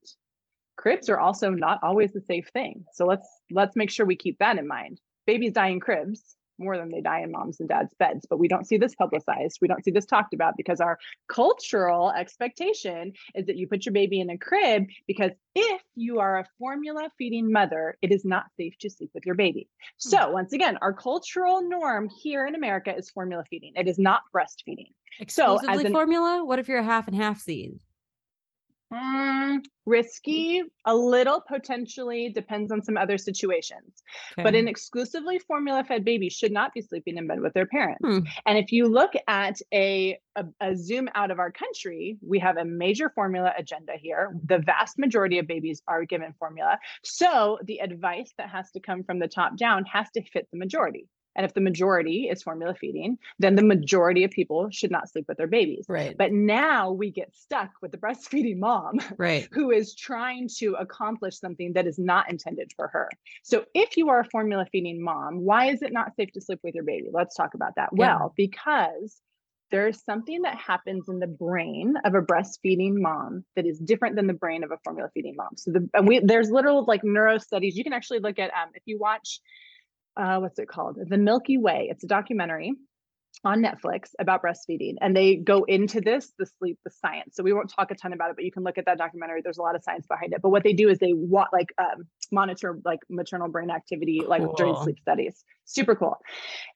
cribs 0.79 1.09
are 1.09 1.19
also 1.19 1.50
not 1.50 1.79
always 1.83 2.13
the 2.13 2.21
safe 2.21 2.48
thing. 2.53 2.86
So 2.93 3.05
let's 3.05 3.27
let's 3.51 3.75
make 3.75 3.91
sure 3.91 4.05
we 4.05 4.15
keep 4.15 4.39
that 4.39 4.57
in 4.57 4.67
mind. 4.67 5.01
Babies 5.27 5.51
die 5.53 5.67
in 5.67 5.81
cribs 5.81 6.38
more 6.57 6.77
than 6.77 6.89
they 6.89 7.01
die 7.01 7.21
in 7.21 7.31
moms 7.31 7.59
and 7.59 7.69
dads' 7.69 7.93
beds, 8.00 8.25
but 8.29 8.38
we 8.38 8.48
don't 8.48 8.67
see 8.67 8.77
this 8.77 8.93
publicized. 8.95 9.59
We 9.62 9.67
don't 9.67 9.83
see 9.83 9.91
this 9.91 10.05
talked 10.05 10.33
about 10.33 10.55
because 10.57 10.81
our 10.81 10.98
cultural 11.29 12.12
expectation 12.12 13.13
is 13.34 13.45
that 13.45 13.56
you 13.56 13.67
put 13.67 13.86
your 13.86 13.93
baby 13.93 14.19
in 14.19 14.30
a 14.30 14.38
crib 14.38 14.88
because 15.08 15.32
if 15.56 15.82
you 15.95 16.19
are 16.19 16.39
a 16.39 16.45
formula 16.58 17.10
feeding 17.17 17.51
mother, 17.51 17.97
it 18.01 18.12
is 18.12 18.25
not 18.25 18.45
safe 18.58 18.77
to 18.80 18.89
sleep 18.89 19.12
with 19.13 19.25
your 19.25 19.36
baby. 19.36 19.69
Hmm. 20.03 20.10
So, 20.10 20.30
once 20.32 20.53
again, 20.53 20.77
our 20.82 20.93
cultural 20.93 21.62
norm 21.62 22.10
here 22.10 22.45
in 22.45 22.56
America 22.56 22.93
is 22.95 23.10
formula 23.10 23.43
feeding. 23.49 23.73
It 23.75 23.88
is 23.88 23.97
not 23.99 24.21
breastfeeding. 24.36 24.91
Exclusively 25.19 25.73
so, 25.73 25.80
as 25.80 25.86
an, 25.86 25.91
formula. 25.91 26.43
What 26.45 26.60
if 26.60 26.67
you're 26.67 26.80
a 26.80 26.84
half 26.84 27.08
and 27.08 27.15
half 27.15 27.39
seed? 27.39 27.80
Mm, 28.93 29.60
risky, 29.86 30.63
a 30.86 30.95
little 30.95 31.43
potentially 31.47 32.30
depends 32.30 32.71
on 32.71 32.82
some 32.84 32.97
other 32.97 33.17
situations. 33.17 34.02
Okay. 34.34 34.43
But 34.43 34.56
an 34.56 34.67
exclusively 34.67 35.38
formula 35.39 35.84
fed 35.84 36.04
baby 36.04 36.30
should 36.30 36.52
not 36.52 36.73
be 36.73 36.82
sleeping 36.82 37.17
in 37.17 37.28
bed 37.28 37.39
with 37.39 37.54
their 37.54 37.67
parents. 37.67 38.02
Hmm. 38.04 38.19
And 38.45 38.58
if 38.58 38.71
you 38.71 38.88
look 38.88 39.12
at 39.28 39.60
a, 39.71 40.17
a, 40.36 40.45
a 40.60 40.75
zoom 40.75 41.08
out 41.13 41.30
of 41.30 41.38
our 41.38 41.52
country, 41.52 42.17
we 42.25 42.39
have 42.39 42.58
a 42.58 42.65
major 42.65 43.10
formula 43.10 43.54
agenda 43.56 43.93
here. 43.95 44.36
The 44.45 44.60
vast 44.60 44.97
majority 44.97 45.38
of 45.38 45.45
babies 45.45 45.84
are 45.88 46.04
given 46.06 46.34
formula. 46.39 46.80
So 47.04 47.60
the 47.63 47.80
advice 47.80 48.34
that 48.38 48.49
has 48.49 48.71
to 48.71 48.80
come 48.80 49.04
from 49.04 49.19
the 49.19 49.28
top 49.28 49.56
down 49.56 49.86
has 49.86 50.10
to 50.12 50.23
fit 50.23 50.47
the 50.52 50.58
majority. 50.58 51.08
And 51.39 51.45
if 51.45 51.54
the 51.54 51.62
majority 51.62 52.28
is 52.30 52.43
formula 52.43 52.75
feeding, 52.75 53.17
then 53.39 53.56
the 53.56 53.63
majority 53.63 54.25
of 54.25 54.32
people 54.32 54.69
should 54.71 54.91
not 54.91 55.08
sleep 55.08 55.23
with 55.30 55.38
their 55.38 55.47
babies. 55.47 55.86
Right. 55.88 56.17
But 56.17 56.34
now 56.34 56.91
we 56.91 57.12
get 57.12 57.34
stuck 57.34 57.69
with 57.82 57.93
the 57.93 57.97
breastfeeding 57.97 58.58
mom, 58.58 58.99
right, 59.17 59.47
who 59.54 59.71
is 59.71 59.95
trying 59.95 60.49
to 60.58 60.73
accomplish 60.73 61.39
something 61.39 61.71
that 61.75 61.88
is 61.88 61.97
not 61.97 62.30
intended 62.30 62.73
for 62.75 62.89
her. 62.89 63.08
So 63.43 63.63
if 63.73 63.95
you 63.95 64.10
are 64.10 64.19
a 64.19 64.25
formula 64.25 64.65
feeding 64.69 65.02
mom, 65.02 65.39
why 65.39 65.69
is 65.69 65.82
it 65.82 65.93
not 65.93 66.13
safe 66.17 66.34
to 66.34 66.41
sleep 66.41 66.60
with 66.62 66.75
your 66.75 66.84
baby? 66.84 67.08
Let's 67.10 67.36
talk 67.36 67.54
about 67.54 67.75
that. 67.78 67.91
Yeah. 67.93 68.17
Well, 68.17 68.34
because 68.36 69.21
there's 69.71 70.04
something 70.04 70.41
that 70.41 70.58
happens 70.58 71.08
in 71.08 71.19
the 71.19 71.28
brain 71.28 71.95
of 72.04 72.15
a 72.15 72.21
breastfeeding 72.21 72.95
mom 72.95 73.45
that 73.56 73.65
is 73.65 73.80
different 73.80 74.17
than 74.17 74.28
the 74.28 74.34
brain 74.34 74.65
of 74.65 74.71
a 74.71 74.78
formula 74.84 75.10
feeding 75.13 75.36
mom. 75.38 75.52
So 75.56 75.71
the 75.71 75.89
and 75.93 76.06
we 76.06 76.19
there's 76.19 76.52
little 76.52 76.84
like 76.84 77.06
neuro 77.06 77.38
studies. 77.38 77.78
You 77.78 77.86
can 77.86 77.93
actually 77.93 78.19
look 78.19 78.39
at 78.39 78.52
um, 78.54 78.71
if 78.75 78.84
you 78.86 78.97
watch 78.99 79.39
uh, 80.19 80.38
what's 80.39 80.60
it 80.60 80.67
called? 80.67 80.97
The 81.01 81.17
Milky 81.17 81.58
Way. 81.58 81.88
It's 81.89 82.03
a 82.03 82.08
documentary 82.08 82.73
on 83.45 83.63
Netflix 83.63 84.10
about 84.19 84.43
breastfeeding, 84.43 84.95
and 84.99 85.15
they 85.15 85.36
go 85.38 85.63
into 85.63 86.01
this, 86.01 86.34
the 86.38 86.45
sleep, 86.45 86.77
the 86.84 86.91
science. 86.91 87.36
So 87.36 87.43
we 87.43 87.53
won't 87.53 87.71
talk 87.73 87.89
a 87.89 87.95
ton 87.95 88.12
about 88.12 88.32
it, 88.32 88.36
but 88.36 88.43
you 88.43 88.51
can 88.51 88.63
look 88.63 88.77
at 88.77 88.86
that 88.86 88.97
documentary. 88.97 89.41
There's 89.41 89.60
a 89.60 89.62
lot 89.62 89.75
of 89.75 89.84
science 89.84 90.05
behind 90.08 90.34
it. 90.34 90.41
But 90.41 90.49
what 90.49 90.63
they 90.63 90.73
do 90.73 90.89
is 90.89 90.99
they 90.99 91.13
want 91.13 91.53
like 91.53 91.73
um, 91.77 92.05
monitor 92.31 92.79
like 92.85 92.99
maternal 93.09 93.47
brain 93.47 93.69
activity, 93.69 94.21
like 94.25 94.41
cool. 94.41 94.53
during 94.55 94.75
sleep 94.83 94.99
studies. 95.01 95.43
Super 95.65 95.95
cool. 95.95 96.17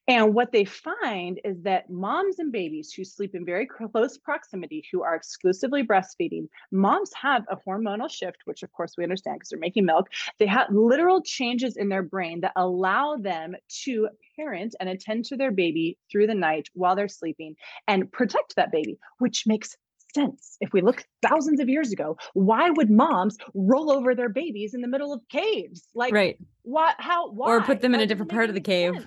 And 0.07 0.35
what 0.35 0.51
they 0.51 0.65
find 0.65 1.39
is 1.43 1.63
that 1.63 1.89
moms 1.89 2.37
and 2.37 2.51
babies 2.51 2.91
who 2.91 3.03
sleep 3.03 3.33
in 3.33 3.43
very 3.43 3.65
close 3.65 4.17
proximity, 4.17 4.85
who 4.91 5.01
are 5.01 5.15
exclusively 5.15 5.81
breastfeeding, 5.81 6.47
moms 6.71 7.11
have 7.19 7.43
a 7.49 7.57
hormonal 7.67 8.11
shift, 8.11 8.37
which 8.45 8.61
of 8.61 8.71
course 8.71 8.93
we 8.97 9.03
understand 9.03 9.37
because 9.37 9.49
they're 9.49 9.59
making 9.59 9.85
milk. 9.85 10.09
They 10.37 10.45
have 10.45 10.67
literal 10.69 11.21
changes 11.21 11.77
in 11.77 11.89
their 11.89 12.03
brain 12.03 12.41
that 12.41 12.51
allow 12.55 13.15
them 13.15 13.55
to 13.83 14.09
parent 14.35 14.75
and 14.79 14.89
attend 14.89 15.25
to 15.25 15.37
their 15.37 15.51
baby 15.51 15.97
through 16.11 16.27
the 16.27 16.35
night 16.35 16.69
while 16.73 16.95
they're 16.95 17.07
sleeping 17.07 17.55
and 17.87 18.11
protect 18.11 18.55
that 18.55 18.71
baby, 18.71 18.99
which 19.19 19.47
makes 19.47 19.75
sense. 20.13 20.57
If 20.61 20.73
we 20.73 20.81
look 20.81 21.03
thousands 21.21 21.59
of 21.59 21.69
years 21.69 21.91
ago, 21.91 22.17
why 22.33 22.69
would 22.69 22.89
moms 22.89 23.37
roll 23.53 23.91
over 23.91 24.15
their 24.15 24.29
babies 24.29 24.73
in 24.73 24.81
the 24.81 24.87
middle 24.87 25.13
of 25.13 25.21
caves? 25.29 25.87
Like, 25.93 26.13
right? 26.13 26.37
What? 26.63 26.95
How? 26.99 27.31
Why? 27.31 27.47
Or 27.47 27.61
put 27.61 27.81
them 27.81 27.93
in 27.93 28.01
a 28.01 28.05
different 28.05 28.31
part 28.31 28.49
of 28.49 28.55
the 28.55 28.61
cave. 28.61 28.93
Sense. 28.93 29.05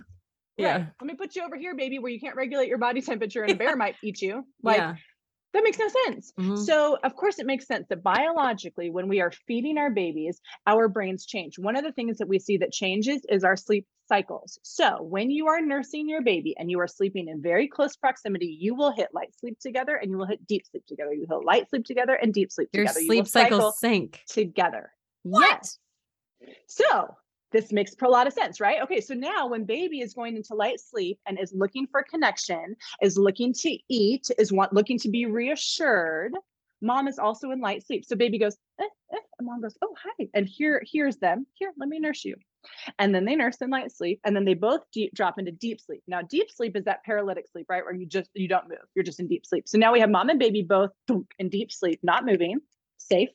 Yeah. 0.57 0.73
Right. 0.73 0.87
Let 1.01 1.07
me 1.07 1.15
put 1.15 1.37
you 1.37 1.43
over 1.43 1.57
here, 1.57 1.75
baby, 1.75 1.99
where 1.99 2.11
you 2.11 2.21
can't 2.21 2.37
regulate 2.37 2.69
your 2.69 2.79
body 2.79 3.03
temperature 3.03 3.43
and 3.43 3.53
a 3.53 3.57
bear 3.57 3.77
might 3.77 3.97
eat 4.03 4.23
you. 4.23 4.45
Like, 4.63 4.79
yeah. 4.79 4.95
that 5.53 5.63
makes 5.63 5.79
no 5.79 5.89
sense. 6.07 6.33
Mm-hmm. 6.39 6.57
So, 6.57 6.97
of 7.03 7.15
course, 7.15 7.39
it 7.39 7.47
makes 7.47 7.67
sense 7.67 7.87
that 7.91 8.03
biologically, 8.03 8.91
when 8.91 9.09
we 9.09 9.21
are 9.21 9.31
feeding 9.47 9.77
our 9.77 9.91
babies, 9.91 10.41
our 10.67 10.89
brains 10.89 11.27
change. 11.27 11.59
One 11.59 11.77
of 11.77 11.85
the 11.85 11.93
things 11.93 12.19
that 12.19 12.29
we 12.29 12.39
see 12.39 12.57
that 12.59 12.73
changes 12.73 13.23
is 13.29 13.45
our 13.45 13.57
sleep 13.57 13.87
cycles. 14.09 14.59
So, 14.63 15.03
when 15.03 15.31
you 15.31 15.49
are 15.49 15.61
nursing 15.61 16.09
your 16.09 16.23
baby 16.23 16.55
and 16.59 16.71
you 16.71 16.81
are 16.81 16.89
sleeping 16.89 17.29
in 17.29 17.43
very 17.43 17.69
close 17.69 17.97
proximity, 17.97 18.57
you 18.61 18.75
will 18.75 18.93
hit 18.93 19.09
light 19.13 19.35
sleep 19.39 19.59
together 19.61 19.97
and 19.97 20.11
you 20.11 20.19
will 20.19 20.27
hit 20.27 20.47
deep 20.47 20.65
sleep 20.71 20.87
together. 20.87 21.13
You 21.13 21.27
hit 21.29 21.45
light 21.45 21.69
sleep 21.71 21.85
together 21.85 22.15
and 22.15 22.33
deep 22.33 22.53
sleep 22.53 22.69
Your 22.73 22.85
together. 22.85 23.01
sleep 23.01 23.27
cycles 23.27 23.79
sync 23.79 24.23
together. 24.29 24.93
What? 25.23 25.49
Yes. 25.49 25.79
So, 26.67 27.17
this 27.53 27.73
makes 27.73 27.95
a 28.03 28.09
lot 28.09 28.27
of 28.27 28.33
sense, 28.33 28.61
right? 28.61 28.83
Okay, 28.83 29.01
so 29.01 29.15
now 29.15 29.47
when 29.47 29.65
baby 29.65 30.01
is 30.01 30.15
going 30.15 30.37
into 30.37 30.55
light 30.55 30.81
sleep 30.81 31.19
and 31.27 31.39
is 31.39 31.53
looking 31.55 31.87
for 31.87 32.03
connection, 32.03 32.77
is 33.01 33.17
looking 33.17 33.53
to 33.55 33.79
eat, 33.89 34.29
is 34.39 34.53
want 34.53 34.73
looking 34.73 34.99
to 34.99 35.09
be 35.09 35.27
reassured, 35.27 36.33
mom 36.83 37.09
is 37.09 37.19
also 37.19 37.51
in 37.51 37.61
light 37.61 37.87
sleep. 37.87 38.05
So 38.05 38.17
baby 38.17 38.39
goes, 38.39 38.57
eh, 38.81 38.85
eh, 39.13 39.19
and 39.39 39.47
mom 39.47 39.61
goes, 39.61 39.77
oh 39.83 39.95
hi, 40.03 40.29
and 40.35 40.47
here 40.47 40.83
here's 40.91 41.17
them. 41.17 41.47
Here, 41.55 41.73
let 41.79 41.89
me 41.89 41.99
nurse 41.99 42.25
you. 42.25 42.37
And 42.99 43.15
then 43.15 43.25
they 43.25 43.37
nurse 43.37 43.57
in 43.61 43.71
light 43.71 43.93
sleep 43.93 44.21
and 44.25 44.35
then 44.35 44.45
they 44.45 44.55
both 44.55 44.81
deep, 44.93 45.15
drop 45.15 45.39
into 45.39 45.53
deep 45.53 45.81
sleep 45.81 46.03
now 46.07 46.23
deep 46.23 46.51
sleep 46.51 46.77
is 46.77 46.85
that 46.85 47.05
paralytic 47.05 47.47
sleep 47.49 47.67
right 47.69 47.85
where 47.85 47.95
you 47.95 48.07
just 48.07 48.31
you 48.35 48.49
don't 48.49 48.69
move 48.69 48.79
you're 48.95 49.05
just 49.05 49.21
in 49.21 49.27
deep 49.27 49.47
sleep 49.47 49.69
so 49.69 49.79
now 49.79 49.93
we 49.93 50.01
have 50.01 50.11
mom 50.11 50.29
and 50.29 50.39
baby 50.39 50.63
both 50.63 50.91
in 51.39 51.49
deep 51.49 51.73
sleep 51.73 52.01
not 52.03 52.25
moving 52.25 52.59
safe 52.99 53.31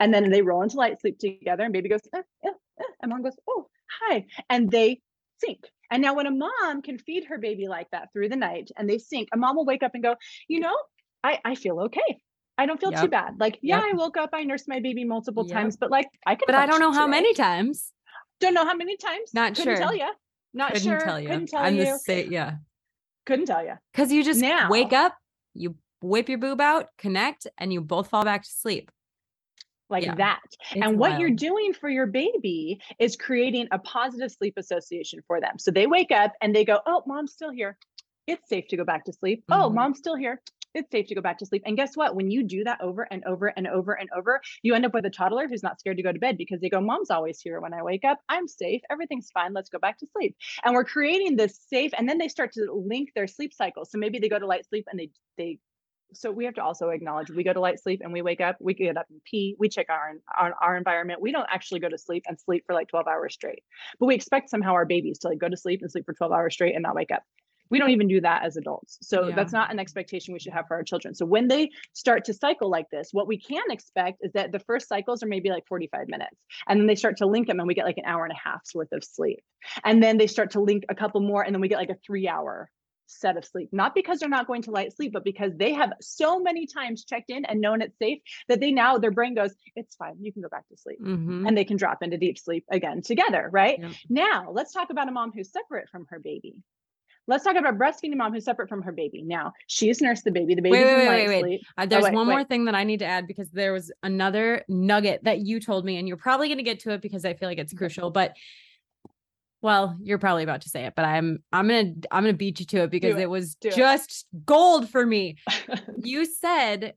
and 0.00 0.12
then 0.12 0.30
they 0.30 0.42
roll 0.42 0.62
into 0.62 0.76
light 0.76 1.00
sleep 1.00 1.18
together 1.18 1.64
and 1.64 1.72
baby 1.72 1.88
goes 1.88 2.00
eh, 2.14 2.22
eh, 2.44 2.50
eh, 2.80 2.84
and 3.02 3.10
mom 3.10 3.22
goes 3.22 3.36
oh 3.48 3.68
hi 3.88 4.24
and 4.50 4.70
they 4.70 5.00
sink 5.38 5.64
and 5.90 6.02
now 6.02 6.14
when 6.14 6.26
a 6.26 6.30
mom 6.30 6.82
can 6.82 6.98
feed 6.98 7.24
her 7.24 7.38
baby 7.38 7.68
like 7.68 7.90
that 7.90 8.12
through 8.12 8.28
the 8.28 8.36
night 8.36 8.70
and 8.76 8.88
they 8.88 8.98
sink 8.98 9.28
a 9.32 9.36
mom 9.36 9.56
will 9.56 9.64
wake 9.64 9.82
up 9.82 9.92
and 9.94 10.02
go 10.02 10.14
you 10.48 10.60
know 10.60 10.76
i 11.22 11.38
i 11.44 11.54
feel 11.54 11.80
okay 11.80 12.18
I 12.56 12.66
don't 12.66 12.80
feel 12.80 12.92
yep. 12.92 13.02
too 13.02 13.08
bad. 13.08 13.34
Like, 13.38 13.58
yeah, 13.62 13.78
yep. 13.78 13.92
I 13.92 13.96
woke 13.96 14.16
up, 14.16 14.30
I 14.32 14.44
nursed 14.44 14.68
my 14.68 14.80
baby 14.80 15.04
multiple 15.04 15.44
yep. 15.46 15.54
times, 15.54 15.76
but 15.76 15.90
like 15.90 16.06
I 16.26 16.34
could 16.34 16.46
But 16.46 16.54
I 16.54 16.66
don't 16.66 16.80
know 16.80 16.92
how 16.92 17.06
many 17.06 17.34
times. 17.34 17.90
Don't 18.44 18.54
know 18.54 18.64
how 18.64 18.74
many 18.74 18.96
times. 18.96 19.32
Not 19.32 19.54
Couldn't 19.54 19.76
sure. 19.76 19.76
tell 19.76 19.94
you. 19.94 20.10
Not 20.52 20.72
Couldn't 20.72 20.88
sure. 20.88 21.00
Tell 21.00 21.20
you. 21.20 21.28
Couldn't 21.28 21.46
tell 21.48 21.62
I'm 21.64 21.76
you. 21.76 21.84
The 21.84 21.98
same, 21.98 22.32
yeah. 22.32 22.54
Couldn't 23.26 23.46
tell 23.46 23.64
you. 23.64 23.74
Because 23.92 24.12
you 24.12 24.22
just 24.22 24.40
now, 24.40 24.68
wake 24.70 24.92
up, 24.92 25.16
you 25.54 25.76
whip 26.02 26.28
your 26.28 26.38
boob 26.38 26.60
out, 26.60 26.88
connect, 26.98 27.46
and 27.58 27.72
you 27.72 27.80
both 27.80 28.08
fall 28.08 28.24
back 28.24 28.42
to 28.42 28.50
sleep. 28.50 28.90
Like 29.88 30.04
yeah. 30.04 30.14
that. 30.16 30.40
It's 30.72 30.84
and 30.84 30.98
what 30.98 31.12
wild. 31.12 31.20
you're 31.20 31.30
doing 31.30 31.72
for 31.72 31.88
your 31.88 32.06
baby 32.06 32.80
is 32.98 33.16
creating 33.16 33.68
a 33.70 33.78
positive 33.78 34.30
sleep 34.30 34.54
association 34.56 35.20
for 35.26 35.40
them. 35.40 35.58
So 35.58 35.70
they 35.70 35.86
wake 35.86 36.10
up 36.10 36.32
and 36.40 36.54
they 36.54 36.64
go, 36.64 36.80
Oh, 36.86 37.02
mom's 37.06 37.32
still 37.32 37.50
here. 37.50 37.76
It's 38.26 38.48
safe 38.48 38.66
to 38.68 38.76
go 38.76 38.84
back 38.84 39.04
to 39.04 39.12
sleep. 39.12 39.44
Oh, 39.50 39.54
mm-hmm. 39.54 39.62
Oh, 39.62 39.70
mom's 39.70 39.98
still 39.98 40.16
here 40.16 40.40
it's 40.74 40.90
safe 40.90 41.06
to 41.08 41.14
go 41.14 41.20
back 41.20 41.38
to 41.38 41.46
sleep. 41.46 41.62
And 41.66 41.76
guess 41.76 41.96
what? 41.96 42.14
When 42.14 42.30
you 42.30 42.42
do 42.42 42.64
that 42.64 42.80
over 42.80 43.06
and 43.10 43.24
over 43.24 43.46
and 43.56 43.66
over 43.66 43.92
and 43.92 44.08
over, 44.16 44.40
you 44.62 44.74
end 44.74 44.84
up 44.84 44.94
with 44.94 45.06
a 45.06 45.10
toddler 45.10 45.48
who's 45.48 45.62
not 45.62 45.80
scared 45.80 45.96
to 45.96 46.02
go 46.02 46.12
to 46.12 46.18
bed 46.18 46.36
because 46.36 46.60
they 46.60 46.68
go, 46.68 46.80
Mom's 46.80 47.10
always 47.10 47.40
here 47.40 47.60
when 47.60 47.72
I 47.72 47.82
wake 47.82 48.04
up. 48.04 48.18
I'm 48.28 48.48
safe. 48.48 48.82
Everything's 48.90 49.30
fine. 49.30 49.52
Let's 49.52 49.70
go 49.70 49.78
back 49.78 49.98
to 49.98 50.06
sleep. 50.06 50.36
And 50.64 50.74
we're 50.74 50.84
creating 50.84 51.36
this 51.36 51.58
safe, 51.68 51.92
and 51.96 52.08
then 52.08 52.18
they 52.18 52.28
start 52.28 52.52
to 52.52 52.66
link 52.72 53.10
their 53.14 53.26
sleep 53.26 53.54
cycle. 53.54 53.84
So 53.84 53.98
maybe 53.98 54.18
they 54.18 54.28
go 54.28 54.38
to 54.38 54.46
light 54.46 54.66
sleep 54.66 54.86
and 54.90 54.98
they 54.98 55.10
they 55.36 55.58
so 56.12 56.30
we 56.30 56.44
have 56.44 56.54
to 56.54 56.62
also 56.62 56.90
acknowledge 56.90 57.30
we 57.30 57.44
go 57.44 57.52
to 57.52 57.60
light 57.60 57.80
sleep 57.80 58.00
and 58.02 58.12
we 58.12 58.22
wake 58.22 58.40
up 58.40 58.56
we 58.60 58.74
get 58.74 58.96
up 58.96 59.06
and 59.10 59.20
pee 59.24 59.56
we 59.58 59.68
check 59.68 59.86
our, 59.88 60.12
our 60.36 60.54
our 60.60 60.76
environment 60.76 61.20
we 61.20 61.32
don't 61.32 61.48
actually 61.50 61.80
go 61.80 61.88
to 61.88 61.98
sleep 61.98 62.24
and 62.28 62.38
sleep 62.38 62.64
for 62.66 62.74
like 62.74 62.88
12 62.88 63.06
hours 63.06 63.34
straight 63.34 63.62
but 63.98 64.06
we 64.06 64.14
expect 64.14 64.50
somehow 64.50 64.72
our 64.72 64.84
babies 64.84 65.18
to 65.18 65.28
like 65.28 65.38
go 65.38 65.48
to 65.48 65.56
sleep 65.56 65.80
and 65.82 65.90
sleep 65.90 66.04
for 66.04 66.14
12 66.14 66.32
hours 66.32 66.54
straight 66.54 66.74
and 66.74 66.82
not 66.82 66.94
wake 66.94 67.10
up 67.10 67.22
we 67.70 67.78
don't 67.78 67.90
even 67.90 68.08
do 68.08 68.20
that 68.20 68.44
as 68.44 68.56
adults. 68.56 68.98
So 69.02 69.28
yeah. 69.28 69.34
that's 69.34 69.52
not 69.52 69.72
an 69.72 69.78
expectation 69.78 70.34
we 70.34 70.40
should 70.40 70.52
have 70.52 70.66
for 70.68 70.76
our 70.76 70.82
children. 70.82 71.14
So 71.14 71.24
when 71.24 71.48
they 71.48 71.70
start 71.92 72.24
to 72.26 72.34
cycle 72.34 72.70
like 72.70 72.90
this, 72.90 73.08
what 73.12 73.26
we 73.26 73.38
can 73.38 73.64
expect 73.70 74.18
is 74.22 74.32
that 74.32 74.52
the 74.52 74.58
first 74.60 74.88
cycles 74.88 75.22
are 75.22 75.26
maybe 75.26 75.50
like 75.50 75.66
45 75.66 76.08
minutes. 76.08 76.36
And 76.68 76.78
then 76.78 76.86
they 76.86 76.94
start 76.94 77.18
to 77.18 77.26
link 77.26 77.46
them 77.46 77.58
and 77.58 77.66
we 77.66 77.74
get 77.74 77.84
like 77.84 77.98
an 77.98 78.04
hour 78.06 78.24
and 78.24 78.32
a 78.32 78.48
half's 78.48 78.74
worth 78.74 78.92
of 78.92 79.02
sleep. 79.02 79.42
And 79.82 80.02
then 80.02 80.18
they 80.18 80.26
start 80.26 80.52
to 80.52 80.60
link 80.60 80.84
a 80.88 80.94
couple 80.94 81.20
more 81.20 81.42
and 81.42 81.54
then 81.54 81.60
we 81.60 81.68
get 81.68 81.78
like 81.78 81.90
a 81.90 81.98
three 82.06 82.28
hour 82.28 82.70
set 83.06 83.36
of 83.36 83.44
sleep 83.44 83.68
not 83.70 83.94
because 83.94 84.18
they're 84.18 84.28
not 84.28 84.46
going 84.46 84.62
to 84.62 84.70
light 84.70 84.94
sleep 84.94 85.12
but 85.12 85.24
because 85.24 85.52
they 85.56 85.72
have 85.74 85.92
so 86.00 86.40
many 86.40 86.66
times 86.66 87.04
checked 87.04 87.30
in 87.30 87.44
and 87.44 87.60
known 87.60 87.82
it's 87.82 87.98
safe 87.98 88.20
that 88.48 88.60
they 88.60 88.72
now 88.72 88.96
their 88.96 89.10
brain 89.10 89.34
goes 89.34 89.54
it's 89.76 89.94
fine 89.96 90.16
you 90.20 90.32
can 90.32 90.42
go 90.42 90.48
back 90.48 90.66
to 90.68 90.76
sleep 90.76 90.98
mm-hmm. 91.00 91.46
and 91.46 91.56
they 91.56 91.64
can 91.64 91.76
drop 91.76 92.02
into 92.02 92.16
deep 92.16 92.38
sleep 92.38 92.64
again 92.70 93.02
together 93.02 93.48
right 93.52 93.78
yeah. 93.78 93.90
now 94.08 94.50
let's 94.50 94.72
talk 94.72 94.90
about 94.90 95.08
a 95.08 95.12
mom 95.12 95.32
who's 95.34 95.52
separate 95.52 95.88
from 95.90 96.06
her 96.08 96.18
baby 96.18 96.56
let's 97.26 97.44
talk 97.44 97.56
about 97.56 97.78
breastfeeding 97.78 98.16
mom 98.16 98.32
who's 98.32 98.44
separate 98.44 98.68
from 98.68 98.82
her 98.82 98.92
baby. 98.92 99.22
Now 99.22 99.52
she's 99.66 100.00
nursed 100.00 100.24
the 100.24 100.30
baby. 100.30 100.54
The 100.54 100.62
baby. 100.62 100.76
Wait, 100.76 100.84
wait, 100.84 101.08
wait, 101.08 101.28
wait, 101.28 101.42
wait. 101.42 101.60
Uh, 101.76 101.86
there's 101.86 102.02
oh, 102.02 102.08
wait, 102.08 102.14
one 102.14 102.26
wait. 102.26 102.34
more 102.34 102.44
thing 102.44 102.64
that 102.66 102.74
I 102.74 102.84
need 102.84 102.98
to 103.00 103.06
add 103.06 103.26
because 103.26 103.50
there 103.50 103.72
was 103.72 103.90
another 104.02 104.62
nugget 104.68 105.24
that 105.24 105.40
you 105.40 105.60
told 105.60 105.84
me, 105.84 105.96
and 105.96 106.06
you're 106.06 106.16
probably 106.16 106.48
going 106.48 106.58
to 106.58 106.64
get 106.64 106.80
to 106.80 106.90
it 106.90 107.00
because 107.00 107.24
I 107.24 107.34
feel 107.34 107.48
like 107.48 107.58
it's 107.58 107.72
crucial. 107.72 108.10
But 108.10 108.34
well, 109.62 109.96
you're 110.02 110.18
probably 110.18 110.42
about 110.42 110.60
to 110.62 110.68
say 110.68 110.84
it, 110.84 110.94
but 110.94 111.06
I'm 111.06 111.42
I'm 111.52 111.68
gonna 111.68 111.94
I'm 112.10 112.24
gonna 112.24 112.34
beat 112.34 112.60
you 112.60 112.66
to 112.66 112.82
it 112.82 112.90
because 112.90 113.16
it. 113.16 113.22
it. 113.22 113.30
was 113.30 113.54
Do 113.54 113.70
just 113.70 114.26
it. 114.32 114.44
gold 114.44 114.90
for 114.90 115.04
me. 115.04 115.36
you 115.96 116.26
said 116.26 116.94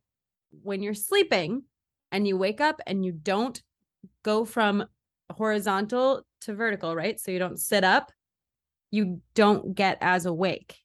when 0.63 0.82
you're 0.82 0.94
sleeping 0.94 1.63
and 2.12 2.28
you 2.28 2.38
wake 2.38 2.60
up 2.60 2.82
and 2.86 3.06
you 3.06 3.12
don't 3.12 3.62
go 4.24 4.44
from 4.44 4.86
horizontal 5.32 6.26
to 6.42 6.54
vertical, 6.54 6.96
right? 6.96 7.20
So 7.20 7.32
you 7.32 7.40
don't 7.40 7.60
sit 7.60 7.84
up 7.84 8.12
you 8.91 9.21
don't 9.36 9.76
get 9.76 9.97
as 10.02 10.26
awake 10.26 10.78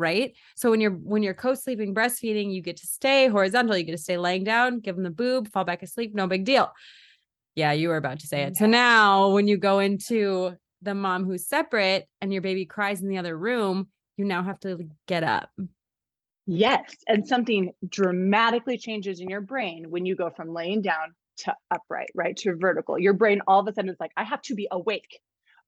right? 0.00 0.32
So 0.56 0.70
when 0.70 0.80
you're 0.80 0.92
when 0.92 1.22
you're 1.22 1.34
co-sleeping 1.34 1.94
breastfeeding 1.94 2.52
you 2.52 2.62
get 2.62 2.78
to 2.78 2.86
stay 2.86 3.28
horizontal 3.28 3.76
you 3.76 3.84
get 3.84 3.92
to 3.92 3.98
stay 3.98 4.16
laying 4.16 4.42
down 4.42 4.80
give 4.80 4.96
them 4.96 5.04
the 5.04 5.10
boob 5.10 5.52
fall 5.52 5.64
back 5.64 5.82
asleep 5.82 6.14
no 6.14 6.26
big 6.26 6.44
deal. 6.44 6.72
Yeah 7.54 7.72
you 7.72 7.88
were 7.88 7.98
about 7.98 8.20
to 8.20 8.26
say 8.26 8.42
it. 8.42 8.56
So 8.56 8.66
now 8.66 9.28
when 9.28 9.46
you 9.46 9.58
go 9.58 9.78
into 9.78 10.56
the 10.82 10.94
mom 10.94 11.24
who's 11.24 11.46
separate 11.46 12.08
and 12.20 12.32
your 12.32 12.42
baby 12.42 12.64
cries 12.64 13.02
in 13.02 13.08
the 13.08 13.18
other 13.18 13.36
room 13.36 13.88
you 14.16 14.24
now 14.24 14.42
have 14.42 14.58
to 14.60 14.88
get 15.06 15.22
up. 15.22 15.50
Yes 16.46 16.96
and 17.06 17.28
something 17.28 17.72
dramatically 17.86 18.78
changes 18.78 19.20
in 19.20 19.28
your 19.28 19.42
brain 19.42 19.90
when 19.90 20.06
you 20.06 20.16
go 20.16 20.30
from 20.30 20.52
laying 20.52 20.80
down 20.80 21.14
to 21.38 21.54
upright 21.70 22.10
right 22.14 22.36
to 22.38 22.56
vertical. 22.56 22.98
Your 22.98 23.12
brain 23.12 23.42
all 23.46 23.60
of 23.60 23.68
a 23.68 23.74
sudden 23.74 23.90
is 23.90 24.00
like 24.00 24.12
i 24.16 24.24
have 24.24 24.40
to 24.42 24.54
be 24.54 24.66
awake 24.70 25.20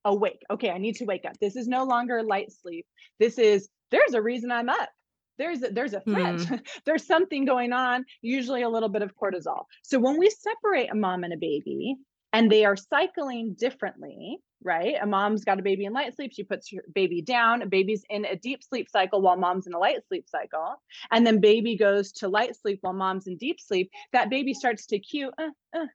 awake. 0.05 0.41
Okay, 0.51 0.69
I 0.69 0.77
need 0.77 0.95
to 0.97 1.05
wake 1.05 1.25
up. 1.25 1.37
This 1.39 1.55
is 1.55 1.67
no 1.67 1.83
longer 1.83 2.23
light 2.23 2.51
sleep. 2.51 2.85
This 3.19 3.37
is 3.37 3.69
there's 3.91 4.13
a 4.13 4.21
reason 4.21 4.51
I'm 4.51 4.69
up. 4.69 4.89
There's 5.37 5.63
a, 5.63 5.69
there's 5.69 5.93
a 5.93 6.01
threat. 6.01 6.35
Mm. 6.35 6.61
there's 6.85 7.05
something 7.05 7.45
going 7.45 7.73
on, 7.73 8.05
usually 8.21 8.61
a 8.61 8.69
little 8.69 8.89
bit 8.89 9.01
of 9.01 9.15
cortisol. 9.15 9.65
So 9.81 9.99
when 9.99 10.17
we 10.17 10.29
separate 10.29 10.91
a 10.91 10.95
mom 10.95 11.23
and 11.23 11.33
a 11.33 11.37
baby 11.37 11.95
and 12.31 12.51
they 12.51 12.65
are 12.65 12.75
cycling 12.75 13.55
differently, 13.57 14.39
right? 14.63 14.95
A 15.01 15.05
mom's 15.05 15.43
got 15.43 15.59
a 15.59 15.63
baby 15.63 15.85
in 15.85 15.93
light 15.93 16.15
sleep, 16.15 16.31
she 16.33 16.43
puts 16.43 16.71
her 16.71 16.83
baby 16.93 17.21
down, 17.21 17.61
a 17.61 17.65
baby's 17.65 18.03
in 18.09 18.25
a 18.25 18.35
deep 18.35 18.63
sleep 18.63 18.89
cycle 18.89 19.21
while 19.21 19.37
mom's 19.37 19.67
in 19.67 19.73
a 19.73 19.79
light 19.79 19.99
sleep 20.07 20.27
cycle, 20.29 20.75
and 21.11 21.25
then 21.25 21.39
baby 21.39 21.77
goes 21.77 22.11
to 22.13 22.27
light 22.27 22.55
sleep 22.55 22.79
while 22.81 22.93
mom's 22.93 23.27
in 23.27 23.37
deep 23.37 23.59
sleep. 23.59 23.91
That 24.13 24.29
baby 24.29 24.53
starts 24.53 24.85
to 24.87 24.99
cue, 24.99 25.31
uh, 25.37 25.49
uh, 25.77 25.85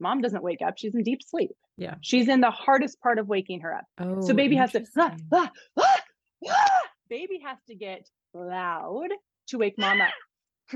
mom 0.00 0.20
doesn't 0.20 0.42
wake 0.42 0.62
up, 0.62 0.74
she's 0.76 0.94
in 0.94 1.02
deep 1.02 1.20
sleep. 1.22 1.50
Yeah. 1.76 1.94
She's 2.00 2.28
in 2.28 2.40
the 2.40 2.50
hardest 2.50 3.00
part 3.00 3.18
of 3.18 3.28
waking 3.28 3.60
her 3.60 3.74
up. 3.74 3.84
Oh, 3.98 4.20
so 4.20 4.34
baby 4.34 4.56
has 4.56 4.72
to 4.72 4.84
ah, 4.96 5.14
ah, 5.32 5.50
ah, 5.78 6.00
ah, 6.48 6.80
baby 7.08 7.40
has 7.44 7.58
to 7.68 7.74
get 7.74 8.08
loud 8.34 9.08
to 9.48 9.58
wake 9.58 9.78
mom 9.78 10.00
up. 10.00 10.12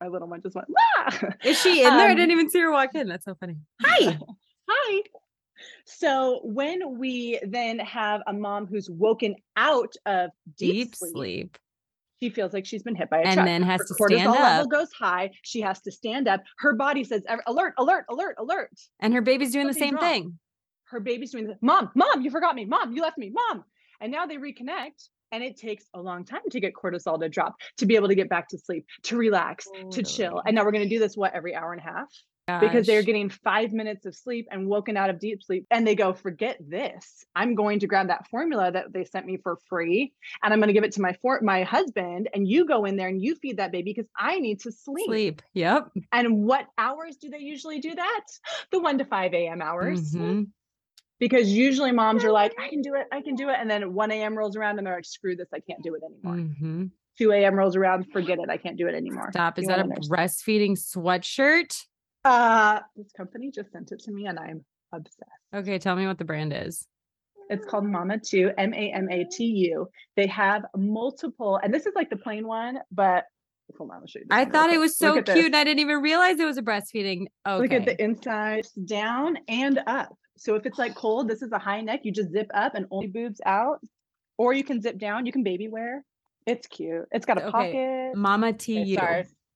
My 0.00 0.08
little 0.08 0.28
one 0.28 0.42
just 0.42 0.54
went, 0.54 0.68
ah! 0.98 1.18
Is 1.44 1.58
she 1.58 1.82
in 1.82 1.92
um, 1.92 1.96
there? 1.96 2.10
I 2.10 2.14
didn't 2.14 2.32
even 2.32 2.50
see 2.50 2.60
her 2.60 2.70
walk 2.70 2.94
in. 2.94 3.08
That's 3.08 3.24
so 3.24 3.34
funny. 3.34 3.56
Hi. 3.82 4.18
Hi. 4.68 5.02
So 5.84 6.40
when 6.44 6.98
we 6.98 7.38
then 7.42 7.78
have 7.80 8.22
a 8.26 8.32
mom 8.32 8.66
who's 8.66 8.88
woken 8.90 9.36
out 9.56 9.94
of 10.06 10.30
deep, 10.56 10.72
deep 10.72 10.94
sleep, 10.94 11.12
sleep, 11.12 11.58
she 12.22 12.30
feels 12.30 12.52
like 12.52 12.66
she's 12.66 12.82
been 12.82 12.94
hit 12.94 13.08
by 13.10 13.18
a 13.18 13.22
and 13.22 13.34
truck. 13.34 13.46
then 13.46 13.62
has 13.62 13.80
Her 13.80 13.86
to 13.86 13.94
stand 14.14 14.28
up. 14.28 14.38
level 14.38 14.66
goes 14.68 14.92
high. 14.92 15.30
She 15.42 15.60
has 15.62 15.80
to 15.82 15.90
stand 15.92 16.28
up. 16.28 16.42
Her 16.58 16.74
body 16.74 17.04
says, 17.04 17.22
"Alert! 17.46 17.74
Alert! 17.78 18.04
Alert! 18.10 18.36
Alert!" 18.38 18.70
And 19.00 19.14
her 19.14 19.22
baby's 19.22 19.52
doing 19.52 19.66
Something's 19.66 19.76
the 19.76 19.80
same 19.86 19.94
wrong. 19.96 20.04
thing. 20.04 20.38
Her 20.84 21.00
baby's 21.00 21.30
doing 21.32 21.46
the 21.46 21.56
mom, 21.62 21.90
mom, 21.94 22.20
you 22.22 22.30
forgot 22.30 22.54
me, 22.56 22.64
mom, 22.64 22.92
you 22.92 23.02
left 23.02 23.16
me, 23.16 23.30
mom. 23.30 23.64
And 24.00 24.10
now 24.10 24.26
they 24.26 24.36
reconnect, 24.36 25.08
and 25.30 25.42
it 25.44 25.56
takes 25.56 25.84
a 25.94 26.00
long 26.00 26.24
time 26.24 26.40
to 26.50 26.58
get 26.60 26.72
cortisol 26.74 27.20
to 27.20 27.28
drop, 27.28 27.54
to 27.78 27.86
be 27.86 27.94
able 27.96 28.08
to 28.08 28.14
get 28.14 28.28
back 28.28 28.48
to 28.48 28.58
sleep, 28.58 28.84
to 29.04 29.16
relax, 29.16 29.68
to 29.92 30.02
chill. 30.02 30.38
Oh. 30.38 30.42
And 30.44 30.56
now 30.56 30.64
we're 30.64 30.72
going 30.72 30.82
to 30.82 30.88
do 30.88 30.98
this 30.98 31.16
what 31.16 31.32
every 31.32 31.54
hour 31.54 31.72
and 31.72 31.80
a 31.80 31.84
half 31.84 32.08
Gosh. 32.50 32.62
because 32.62 32.86
they're 32.86 33.02
getting 33.02 33.28
five 33.28 33.72
minutes 33.72 34.06
of 34.06 34.14
sleep 34.14 34.48
and 34.50 34.66
woken 34.66 34.96
out 34.96 35.10
of 35.10 35.20
deep 35.20 35.42
sleep. 35.42 35.66
And 35.70 35.86
they 35.86 35.94
go, 35.94 36.12
forget 36.12 36.58
this. 36.60 37.24
I'm 37.36 37.54
going 37.54 37.80
to 37.80 37.86
grab 37.86 38.08
that 38.08 38.26
formula 38.28 38.72
that 38.72 38.92
they 38.92 39.04
sent 39.04 39.26
me 39.26 39.36
for 39.36 39.58
free 39.68 40.12
and 40.42 40.52
I'm 40.52 40.58
going 40.58 40.68
to 40.68 40.72
give 40.72 40.84
it 40.84 40.92
to 40.92 41.00
my 41.00 41.12
for- 41.22 41.40
my 41.42 41.62
husband. 41.62 42.28
And 42.34 42.48
you 42.48 42.66
go 42.66 42.84
in 42.84 42.96
there 42.96 43.08
and 43.08 43.22
you 43.22 43.36
feed 43.36 43.58
that 43.58 43.72
baby 43.72 43.92
because 43.94 44.10
I 44.16 44.40
need 44.40 44.60
to 44.60 44.72
sleep. 44.72 45.06
Sleep. 45.06 45.42
Yep. 45.54 45.90
And 46.12 46.44
what 46.44 46.66
hours 46.76 47.16
do 47.16 47.28
they 47.28 47.38
usually 47.38 47.78
do 47.78 47.94
that? 47.94 48.24
The 48.72 48.80
1 48.80 48.98
to 48.98 49.04
5 49.04 49.34
a.m. 49.34 49.62
hours. 49.62 50.12
Mm-hmm. 50.12 50.44
Because 51.18 51.48
usually 51.48 51.92
moms 51.92 52.24
are 52.24 52.32
like, 52.32 52.54
I 52.58 52.68
can 52.68 52.80
do 52.80 52.94
it, 52.94 53.06
I 53.12 53.20
can 53.20 53.34
do 53.34 53.50
it. 53.50 53.56
And 53.60 53.70
then 53.70 53.92
1 53.92 54.10
a.m. 54.10 54.36
rolls 54.36 54.56
around 54.56 54.78
and 54.78 54.86
they're 54.86 54.94
like, 54.94 55.04
screw 55.04 55.36
this, 55.36 55.48
I 55.54 55.60
can't 55.60 55.82
do 55.82 55.94
it 55.94 56.02
anymore. 56.02 56.36
Mm-hmm. 56.36 56.86
2 57.18 57.32
a.m. 57.32 57.54
rolls 57.54 57.76
around, 57.76 58.06
forget 58.10 58.38
it, 58.38 58.48
I 58.48 58.56
can't 58.56 58.78
do 58.78 58.88
it 58.88 58.94
anymore. 58.94 59.28
Stop. 59.30 59.58
Is 59.58 59.64
you 59.64 59.68
that 59.68 59.80
a 59.80 59.84
breastfeeding 59.84 60.78
sweatshirt? 60.78 61.84
Uh, 62.24 62.80
this 62.96 63.12
company 63.12 63.50
just 63.50 63.72
sent 63.72 63.92
it 63.92 64.00
to 64.00 64.12
me 64.12 64.26
and 64.26 64.38
I'm 64.38 64.64
obsessed. 64.92 65.30
Okay, 65.54 65.78
tell 65.78 65.96
me 65.96 66.06
what 66.06 66.18
the 66.18 66.24
brand 66.24 66.52
is. 66.52 66.86
It's 67.48 67.66
called 67.66 67.84
Mamatu, 67.84 68.52
M 68.58 68.72
A 68.74 68.92
M 68.92 69.08
A 69.10 69.24
T 69.24 69.44
U. 69.44 69.88
They 70.16 70.26
have 70.28 70.64
multiple, 70.76 71.58
and 71.62 71.74
this 71.74 71.86
is 71.86 71.92
like 71.96 72.08
the 72.08 72.16
plain 72.16 72.46
one, 72.46 72.78
but 72.92 73.24
hold 73.76 73.90
on, 73.90 73.96
I'll 73.96 74.06
show 74.06 74.20
you. 74.20 74.26
I 74.30 74.44
thought 74.44 74.70
it 74.70 74.78
was 74.78 74.96
so 74.96 75.14
cute, 75.14 75.26
this. 75.26 75.46
and 75.46 75.56
I 75.56 75.64
didn't 75.64 75.80
even 75.80 76.00
realize 76.00 76.38
it 76.38 76.44
was 76.44 76.58
a 76.58 76.62
breastfeeding. 76.62 77.26
Okay. 77.46 77.62
Look 77.62 77.72
at 77.72 77.86
the 77.86 78.00
inside, 78.00 78.66
down 78.84 79.38
and 79.48 79.80
up. 79.88 80.16
So 80.36 80.54
if 80.54 80.64
it's 80.64 80.78
like 80.78 80.94
cold, 80.94 81.28
this 81.28 81.42
is 81.42 81.50
a 81.50 81.58
high 81.58 81.80
neck. 81.80 82.00
You 82.04 82.12
just 82.12 82.30
zip 82.30 82.50
up 82.54 82.76
and 82.76 82.86
only 82.92 83.08
boobs 83.08 83.40
out, 83.44 83.80
or 84.38 84.52
you 84.52 84.62
can 84.62 84.80
zip 84.80 84.98
down. 84.98 85.26
You 85.26 85.32
can 85.32 85.42
baby 85.42 85.66
wear. 85.68 86.04
It's 86.46 86.68
cute. 86.68 87.06
It's 87.10 87.26
got 87.26 87.38
a 87.38 87.46
okay. 87.46 87.50
pocket. 87.50 88.16
Mama 88.16 88.52
T 88.52 88.80
U. 88.80 88.98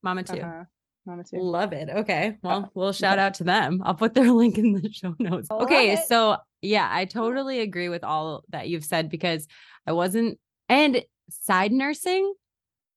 Mama 0.02 0.24
T. 0.24 0.40
Uh-huh. 0.40 0.64
Mama 1.06 1.24
too. 1.24 1.38
Love 1.38 1.72
it. 1.72 1.88
Okay. 1.90 2.36
Well, 2.42 2.70
we'll 2.74 2.92
shout 2.92 3.18
out 3.18 3.34
to 3.34 3.44
them. 3.44 3.82
I'll 3.84 3.94
put 3.94 4.14
their 4.14 4.32
link 4.32 4.58
in 4.58 4.72
the 4.72 4.90
show 4.92 5.14
notes. 5.18 5.48
Okay. 5.50 5.96
So 6.08 6.38
Yeah, 6.62 6.88
I 6.90 7.04
totally 7.04 7.60
agree 7.60 7.88
with 7.88 8.04
all 8.04 8.44
that 8.48 8.68
you've 8.68 8.84
said 8.84 9.10
because 9.10 9.46
I 9.86 9.92
wasn't 9.92 10.38
and 10.68 11.04
side 11.30 11.72
nursing, 11.72 12.32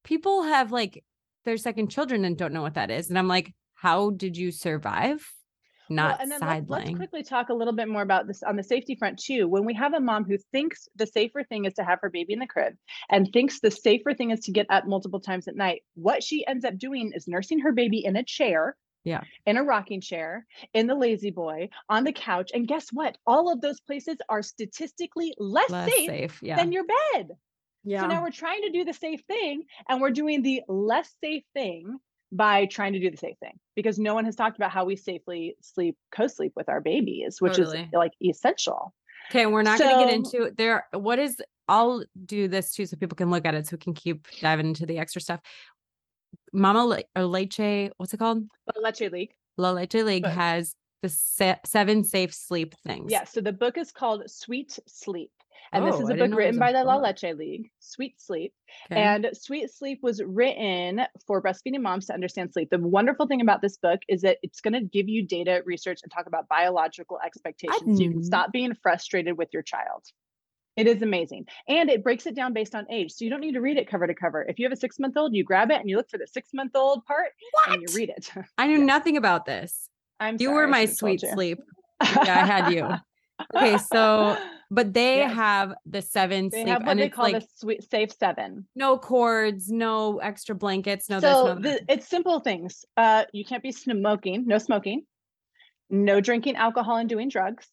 people 0.04 0.44
have 0.44 0.72
like 0.72 1.04
their 1.46 1.58
second 1.58 1.90
children 1.90 2.26
and 2.26 2.38
don't 2.38 2.54
know 2.54 2.62
what 2.62 2.76
that 2.76 2.92
is. 2.92 3.10
And 3.10 3.18
I'm 3.18 3.28
like, 3.28 3.54
how 3.76 4.12
did 4.12 4.38
you 4.38 4.52
survive? 4.52 5.30
Not 5.90 6.12
well, 6.12 6.18
and 6.22 6.32
then 6.32 6.40
let, 6.42 6.70
let's 6.70 6.90
quickly 6.96 7.24
talk 7.24 7.50
a 7.50 7.54
little 7.54 7.74
bit 7.74 7.88
more 7.88 8.02
about 8.02 8.28
this 8.28 8.44
on 8.44 8.56
the 8.56 8.64
safety 8.64 8.96
front 8.96 9.18
too. 9.20 9.48
When 9.48 9.66
we 9.66 9.74
have 9.76 9.94
a 9.94 10.00
mom 10.00 10.26
who 10.26 10.38
thinks 10.52 10.88
the 10.96 11.08
safer 11.08 11.44
thing 11.44 11.66
is 11.66 11.74
to 11.76 11.84
have 11.84 12.00
her 12.02 12.10
baby 12.10 12.34
in 12.34 12.40
the 12.40 12.48
crib 12.48 12.74
and 13.10 13.28
thinks 13.32 13.60
the 13.60 13.72
safer 13.72 14.14
thing 14.14 14.32
is 14.32 14.42
to 14.42 14.52
get 14.52 14.66
up 14.70 14.86
multiple 14.86 15.20
times 15.20 15.48
at 15.48 15.56
night, 15.56 15.84
what 15.96 16.24
she 16.24 16.46
ends 16.48 16.66
up 16.66 16.78
doing 16.78 17.12
is 17.16 17.28
nursing 17.28 17.60
her 17.60 17.72
baby 17.72 18.04
in 18.04 18.16
a 18.18 18.24
chair 18.24 18.76
Yeah. 19.06 19.22
in 19.46 19.56
a 19.58 19.64
rocking 19.64 20.02
chair, 20.02 20.46
in 20.74 20.88
the 20.88 20.96
lazy 20.96 21.32
boy, 21.32 21.70
on 21.88 22.04
the 22.04 22.12
couch. 22.14 22.52
And 22.54 22.68
guess 22.68 22.90
what? 22.92 23.18
All 23.26 23.52
of 23.52 23.62
those 23.62 23.80
places 23.80 24.18
are 24.28 24.42
statistically 24.42 25.34
less, 25.38 25.70
Less 25.70 25.90
safe, 25.90 26.10
safe. 26.10 26.40
Yeah. 26.44 26.58
than 26.58 26.72
your 26.74 26.84
bed. 27.14 27.30
yeah. 27.86 28.02
So 28.02 28.08
now 28.08 28.22
we're 28.22 28.32
trying 28.32 28.64
to 28.64 28.70
do 28.72 28.84
the 28.84 28.94
safe 28.94 29.22
thing 29.28 29.64
and 29.88 30.02
we're 30.02 30.12
doing 30.12 30.42
the 30.42 30.62
less 30.68 31.10
safe 31.24 31.44
thing 31.54 31.98
by 32.32 32.66
trying 32.66 32.94
to 32.94 33.00
do 33.00 33.10
the 33.10 33.18
safe 33.18 33.38
thing 33.40 33.58
because 33.76 33.98
no 33.98 34.14
one 34.14 34.26
has 34.26 34.36
talked 34.36 34.58
about 34.58 34.72
how 34.72 34.86
we 34.86 34.96
safely 34.96 35.56
sleep, 35.62 35.98
co 36.12 36.28
sleep 36.28 36.54
with 36.56 36.70
our 36.70 36.82
babies, 36.82 37.42
which 37.42 37.58
Totally. 37.58 37.84
is 37.84 37.94
like 37.94 38.12
essential. 38.24 38.94
Okay, 39.30 39.46
we're 39.46 39.64
not 39.64 39.80
going 39.80 39.98
to 39.98 40.06
get 40.06 40.14
into 40.14 40.52
there. 40.58 40.86
What 40.94 41.20
is? 41.20 41.42
I'll 41.68 42.04
do 42.26 42.48
this 42.48 42.74
too, 42.74 42.86
so 42.86 42.96
people 42.96 43.18
can 43.18 43.30
look 43.30 43.46
at 43.46 43.54
it, 43.54 43.68
so 43.68 43.76
we 43.76 43.80
can 43.80 43.94
keep 43.94 44.28
diving 44.40 44.68
into 44.68 44.86
the 44.86 45.00
extra 45.00 45.22
stuff. 45.22 45.42
Mama 46.54 46.86
Le- 46.86 47.04
or 47.16 47.26
Leche, 47.26 47.92
what's 47.98 48.14
it 48.14 48.18
called? 48.18 48.44
Let's 48.82 49.02
your 49.02 49.10
leak. 49.10 49.36
La 49.58 49.72
Leche 49.72 49.96
League 49.96 50.26
has 50.26 50.76
the 51.02 51.10
se- 51.10 51.60
seven 51.66 52.04
safe 52.04 52.34
sleep 52.34 52.74
things. 52.86 53.12
Yeah. 53.12 53.26
So 53.26 53.42
the 53.42 53.52
book 53.52 53.78
is 53.78 53.92
called 53.92 54.24
Sweet 54.28 54.80
Sleep. 54.88 55.32
And 55.74 55.86
this 55.86 55.96
Oh, 55.96 56.02
is 56.04 56.10
I 56.10 56.14
a 56.14 56.16
didn't 56.16 56.32
book 56.32 56.40
written 56.40 56.60
by 56.60 56.72
the 56.72 56.84
La. 56.84 56.96
Leche 56.98 57.36
League, 57.36 57.70
Sweet 57.80 58.20
Sleep. 58.22 58.54
Okay. 58.92 59.02
And 59.02 59.30
Sweet 59.34 59.70
Sleep 59.72 60.00
was 60.02 60.22
written 60.24 61.02
for 61.26 61.42
breastfeeding 61.42 61.82
moms 61.82 62.06
to 62.08 62.14
understand 62.14 62.54
sleep. 62.54 62.70
The 62.70 62.80
wonderful 62.80 63.28
thing 63.28 63.42
about 63.42 63.62
this 63.62 63.78
book 63.78 64.00
is 64.08 64.22
that 64.22 64.38
it's 64.44 64.62
going 64.62 64.74
to 64.74 64.82
give 64.82 65.10
you 65.10 65.26
data, 65.26 65.62
research, 65.66 66.00
and 66.04 66.12
talk 66.12 66.26
about 66.28 66.48
biological 66.48 67.20
expectations. 67.26 67.98
so 67.98 68.04
you 68.04 68.12
can 68.12 68.24
stop 68.24 68.52
being 68.52 68.74
frustrated 68.82 69.38
with 69.38 69.50
your 69.52 69.62
child. 69.64 70.04
It 70.78 70.86
is 70.86 71.02
amazing. 71.02 71.48
And 71.68 71.90
it 71.90 72.04
breaks 72.04 72.28
it 72.28 72.36
down 72.36 72.54
based 72.54 72.76
on 72.76 72.86
age. 72.92 73.12
So 73.12 73.26
you 73.26 73.32
don't 73.32 73.42
need 73.42 73.54
to 73.54 73.62
read 73.62 73.78
it 73.78 73.90
cover 73.90 74.06
to 74.06 74.14
cover. 74.14 74.46
If 74.48 74.60
you 74.60 74.66
have 74.66 74.72
a 74.72 74.78
six 74.78 75.00
month 75.00 75.18
old, 75.18 75.34
you 75.36 75.44
grab 75.44 75.72
it 75.72 75.80
and 75.82 75.90
you 75.90 75.98
look 75.98 76.10
for 76.10 76.20
the 76.20 76.28
six 76.28 76.50
month 76.54 76.76
old 76.76 77.04
part 77.06 77.30
and 77.68 77.82
you 77.82 77.88
read 77.96 78.10
it. 78.10 78.30
I 78.60 78.68
knew 78.68 78.78
yeah. 78.78 78.86
nothing 78.86 79.18
about 79.18 79.46
this. 79.46 79.90
I'm 80.20 80.36
You 80.40 80.50
sorry, 80.50 80.56
were 80.56 80.68
my 80.68 80.86
sweet 80.86 81.22
sleep. 81.22 81.60
Yeah, 82.00 82.44
I 82.44 82.46
had 82.46 82.74
you. 82.74 82.88
Okay, 83.56 83.78
so 83.78 84.38
but 84.72 84.94
they 84.94 85.20
Yes. 85.20 85.34
have 85.34 85.74
the 85.86 86.02
seven 86.02 86.52
They 86.52 86.62
sleep, 86.62 86.68
have 86.68 86.82
what 86.84 86.92
and 86.92 87.00
they 87.00 87.10
call 87.10 87.24
like 87.26 87.42
the 87.42 87.48
sweet 87.56 87.90
safe 87.90 88.12
seven. 88.20 88.68
no 88.76 88.98
cords, 88.98 89.70
no 89.72 90.18
extra 90.20 90.56
blankets, 90.56 91.10
no 91.10 91.20
so 91.20 91.28
this, 91.28 91.44
no 91.44 91.56
the, 91.56 91.82
it's 91.88 92.08
simple 92.08 92.40
things. 92.40 92.86
Uh, 92.96 93.24
you 93.34 93.46
can't 93.46 93.64
be 93.64 93.72
smoking, 93.72 94.46
no 94.46 94.58
smoking, 94.58 95.04
no 95.90 96.20
drinking 96.22 96.56
alcohol 96.56 96.98
and 96.98 97.10
doing 97.10 97.30
drugs. 97.30 97.68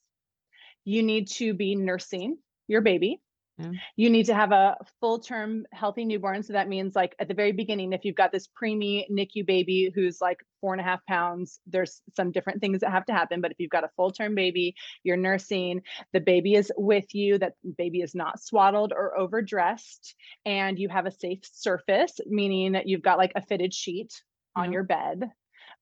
You 0.85 1.03
need 1.03 1.29
to 1.39 1.55
be 1.55 1.75
nursing 1.75 2.39
your 2.69 2.81
baby. 2.83 3.21
Yeah. 3.59 3.73
You 3.97 4.11
need 4.11 4.27
to 4.27 4.35
have 4.35 4.51
a 4.51 4.77
full 5.01 5.21
term 5.21 5.65
healthy 5.73 6.05
newborn. 6.05 6.43
So 6.43 6.55
that 6.55 6.69
means, 6.69 6.97
like, 6.97 7.15
at 7.21 7.29
the 7.29 7.35
very 7.35 7.53
beginning, 7.53 7.93
if 7.93 8.05
you've 8.05 8.17
got 8.17 8.33
this 8.33 8.49
preemie 8.49 9.05
NICU 9.11 9.47
baby 9.47 9.93
who's 9.95 10.21
like 10.21 10.39
four 10.61 10.75
and 10.75 10.81
a 10.81 10.85
half 10.85 11.05
pounds, 11.07 11.61
there's 11.67 12.03
some 12.17 12.33
different 12.33 12.61
things 12.61 12.81
that 12.81 12.91
have 12.91 13.05
to 13.07 13.13
happen. 13.13 13.41
But 13.41 13.53
if 13.53 13.61
you've 13.61 13.71
got 13.71 13.85
a 13.85 13.91
full 13.97 14.11
term 14.11 14.35
baby, 14.35 14.75
you're 15.05 15.17
nursing, 15.17 15.83
the 16.13 16.21
baby 16.21 16.55
is 16.55 16.73
with 16.77 17.15
you, 17.15 17.39
that 17.39 17.55
baby 17.79 18.01
is 18.01 18.15
not 18.15 18.41
swaddled 18.43 18.93
or 18.93 19.17
overdressed, 19.17 20.17
and 20.45 20.77
you 20.79 20.89
have 20.89 21.07
a 21.07 21.13
safe 21.13 21.41
surface, 21.45 22.19
meaning 22.27 22.73
that 22.73 22.89
you've 22.89 23.03
got 23.03 23.19
like 23.19 23.33
a 23.37 23.43
fitted 23.47 23.73
sheet 23.73 24.13
on 24.57 24.73
Yeah. 24.73 24.73
your 24.73 24.83
bed. 24.85 25.31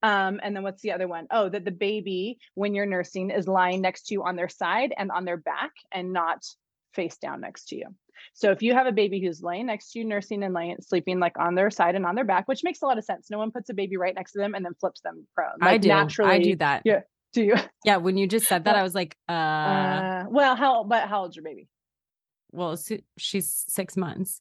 Um, 0.03 0.41
and 0.43 0.55
then 0.55 0.63
what's 0.63 0.83
the 0.83 0.93
other 0.93 1.07
one? 1.09 1.27
Oh, 1.31 1.49
that 1.49 1.65
the 1.65 1.71
baby, 1.71 2.39
when 2.55 2.75
you're 2.75 2.87
nursing, 2.87 3.31
is 3.31 3.47
lying 3.49 3.81
next 3.81 4.09
to 4.09 4.15
you 4.15 4.25
on 4.25 4.37
their 4.37 4.49
side 4.49 4.93
and 4.97 5.11
on 5.13 5.25
their 5.25 5.37
back 5.37 5.73
and 5.93 6.13
not 6.13 6.45
face 6.95 7.17
down 7.19 7.41
next 7.41 7.69
to 7.69 7.77
you. 7.77 7.87
So 8.35 8.51
if 8.51 8.63
you 8.63 8.73
have 8.75 8.87
a 8.87 8.93
baby 8.93 9.21
who's 9.21 9.43
laying 9.43 9.67
next 9.67 9.93
to 9.93 9.99
you, 9.99 10.05
nursing 10.05 10.43
and 10.45 10.55
laying, 10.55 10.77
sleeping 10.81 11.19
like 11.19 11.39
on 11.39 11.55
their 11.55 11.71
side 11.71 11.95
and 11.97 12.07
on 12.07 12.15
their 12.15 12.25
back, 12.25 12.47
which 12.47 12.63
makes 12.63 12.81
a 12.83 12.87
lot 12.87 12.99
of 12.99 13.05
sense. 13.05 13.31
No 13.31 13.39
one 13.39 13.51
puts 13.51 13.69
a 13.71 13.75
baby 13.75 13.97
right 13.97 14.15
next 14.15 14.33
to 14.33 14.39
them 14.39 14.55
and 14.55 14.65
then 14.65 14.75
flips 14.81 15.01
them 15.01 15.27
prone. 15.35 15.51
I 15.61 15.79
do. 15.79 15.89
naturally, 15.89 16.31
I 16.31 16.39
do 16.39 16.57
that. 16.57 16.83
yeah. 16.85 17.01
do 17.33 17.43
you? 17.43 17.55
Yeah, 17.85 17.97
when 17.97 18.17
you 18.17 18.27
just 18.29 18.47
said 18.47 18.65
that, 18.65 18.77
I 18.77 18.83
was 18.83 18.95
like, 18.95 19.17
uh, 19.29 19.33
Uh, 19.33 20.25
well, 20.29 20.55
how? 20.55 20.85
But 20.85 21.09
how 21.09 21.23
old's 21.23 21.35
your 21.37 21.43
baby? 21.45 21.69
well, 22.53 22.77
so- 22.77 22.99
she's 23.19 23.65
six 23.69 23.97
months, 23.97 24.41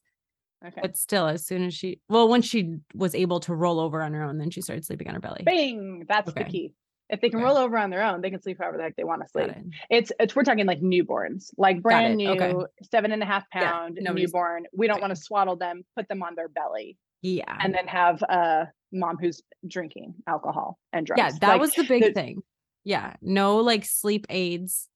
Okay. 0.64 0.80
but 0.80 0.96
still, 0.96 1.26
as 1.26 1.44
soon 1.44 1.64
as 1.64 1.74
she, 1.74 2.00
well, 2.08 2.28
once 2.28 2.44
she 2.46 2.76
was 2.94 3.14
able 3.16 3.40
to 3.40 3.54
roll 3.54 3.80
over 3.80 4.00
on 4.02 4.12
her 4.14 4.22
own, 4.22 4.38
then 4.38 4.50
she 4.50 4.60
started 4.60 4.84
sleeping 4.84 5.08
on 5.08 5.14
her 5.14 5.20
belly. 5.20 5.42
Bing. 5.44 6.04
That's 6.08 6.32
the 6.32 6.44
key. 6.44 6.74
If 7.12 7.20
they 7.20 7.28
can 7.28 7.38
Okay. 7.40 7.44
roll 7.46 7.58
over 7.58 7.76
on 7.76 7.90
their 7.90 8.02
own, 8.02 8.22
they 8.22 8.30
can 8.30 8.40
sleep 8.40 8.56
however 8.58 8.78
the 8.78 8.82
heck 8.84 8.96
they 8.96 9.04
want 9.04 9.22
to 9.22 9.28
sleep. 9.28 9.48
it. 9.50 9.58
It's 9.90 10.10
it's 10.18 10.34
we're 10.34 10.44
talking 10.44 10.66
like 10.66 10.80
newborns, 10.80 11.50
like 11.58 11.82
brand 11.82 12.16
new, 12.16 12.30
Okay. 12.30 12.54
seven 12.90 13.12
and 13.12 13.22
a 13.22 13.26
half 13.26 13.44
Yeah, 13.54 13.70
pound 13.70 13.98
nobody's- 14.00 14.28
newborn. 14.32 14.66
We 14.72 14.86
don't 14.86 14.94
right. 14.96 15.02
want 15.02 15.14
to 15.14 15.22
swaddle 15.22 15.56
them, 15.56 15.84
put 15.94 16.08
them 16.08 16.22
on 16.22 16.34
their 16.34 16.48
belly, 16.48 16.96
Yeah. 17.20 17.54
and 17.60 17.74
then 17.74 17.86
have 17.86 18.22
a 18.22 18.68
mom 18.92 19.18
who's 19.18 19.42
drinking 19.68 20.14
alcohol 20.26 20.78
and 20.94 21.06
drugs. 21.06 21.18
yeah, 21.18 21.30
that 21.40 21.48
Like, 21.48 21.60
was 21.60 21.74
the 21.74 21.84
big 21.84 22.02
the- 22.02 22.12
thing. 22.12 22.42
Yeah. 22.84 23.14
No 23.20 23.58
like 23.58 23.84
sleep 23.84 24.24
aids, 24.30 24.88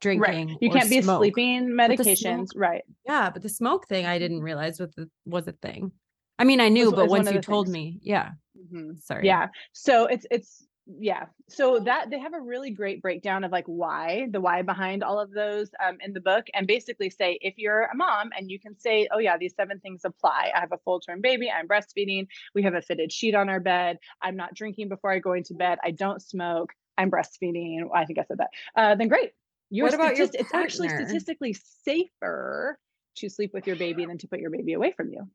drinking. 0.00 0.22
right. 0.48 0.56
You 0.62 0.70
or 0.70 0.72
can't 0.72 0.88
be 0.90 1.02
smoke. 1.02 1.20
sleeping 1.20 1.68
medications, 1.68 2.48
right? 2.56 2.82
Yeah, 3.06 3.28
but 3.30 3.42
the 3.42 3.48
smoke 3.50 3.86
thing 3.88 4.06
I 4.06 4.18
didn't 4.18 4.40
realize 4.42 4.80
was 4.80 4.90
the, 4.96 5.10
was 5.26 5.46
a 5.48 5.52
thing. 5.52 5.92
I 6.38 6.44
mean, 6.44 6.60
I 6.60 6.68
knew, 6.70 6.86
Was- 6.86 6.94
but 6.94 7.08
once 7.08 7.30
you 7.30 7.40
told 7.40 7.66
things. 7.66 7.72
me, 7.74 7.98
yeah. 8.02 8.30
Mhm. 8.56 9.00
Sorry. 9.02 9.26
Yeah. 9.26 9.48
So 9.72 10.06
it's 10.06 10.26
it's 10.30 10.66
yeah. 10.96 11.26
So 11.48 11.78
that 11.80 12.10
they 12.10 12.18
have 12.18 12.34
a 12.34 12.40
really 12.40 12.70
great 12.70 13.02
breakdown 13.02 13.44
of 13.44 13.52
like 13.52 13.66
why, 13.66 14.26
the 14.30 14.40
why 14.40 14.62
behind 14.62 15.02
all 15.02 15.20
of 15.20 15.30
those 15.30 15.68
um, 15.84 15.98
in 16.00 16.12
the 16.12 16.20
book, 16.20 16.46
and 16.54 16.66
basically 16.66 17.10
say 17.10 17.38
if 17.42 17.54
you're 17.58 17.82
a 17.82 17.94
mom 17.94 18.30
and 18.36 18.50
you 18.50 18.58
can 18.58 18.78
say, 18.78 19.08
oh 19.12 19.18
yeah, 19.18 19.36
these 19.36 19.54
seven 19.54 19.80
things 19.80 20.02
apply. 20.04 20.50
I 20.54 20.60
have 20.60 20.72
a 20.72 20.78
full 20.78 21.00
term 21.00 21.20
baby. 21.20 21.50
I'm 21.50 21.68
breastfeeding. 21.68 22.28
We 22.54 22.62
have 22.62 22.74
a 22.74 22.82
fitted 22.82 23.12
sheet 23.12 23.34
on 23.34 23.48
our 23.48 23.60
bed. 23.60 23.98
I'm 24.22 24.36
not 24.36 24.54
drinking 24.54 24.88
before 24.88 25.12
I 25.12 25.18
go 25.18 25.34
into 25.34 25.54
bed. 25.54 25.78
I 25.84 25.90
don't 25.90 26.22
smoke. 26.22 26.72
I'm 26.96 27.10
breastfeeding. 27.10 27.88
I 27.94 28.04
think 28.06 28.18
I 28.18 28.24
said 28.24 28.38
that. 28.38 28.50
Uh, 28.74 28.94
then 28.94 29.08
great. 29.08 29.32
You're 29.70 29.86
What 29.86 29.94
about 29.94 30.16
your 30.16 30.26
statist- 30.26 30.52
it's 30.52 30.54
actually 30.54 30.88
statistically 30.88 31.52
safer 31.52 32.78
to 33.16 33.28
sleep 33.28 33.52
with 33.52 33.66
your 33.66 33.76
baby 33.76 34.06
than 34.06 34.16
to 34.18 34.28
put 34.28 34.40
your 34.40 34.50
baby 34.50 34.72
away 34.72 34.92
from 34.92 35.10
you. 35.10 35.28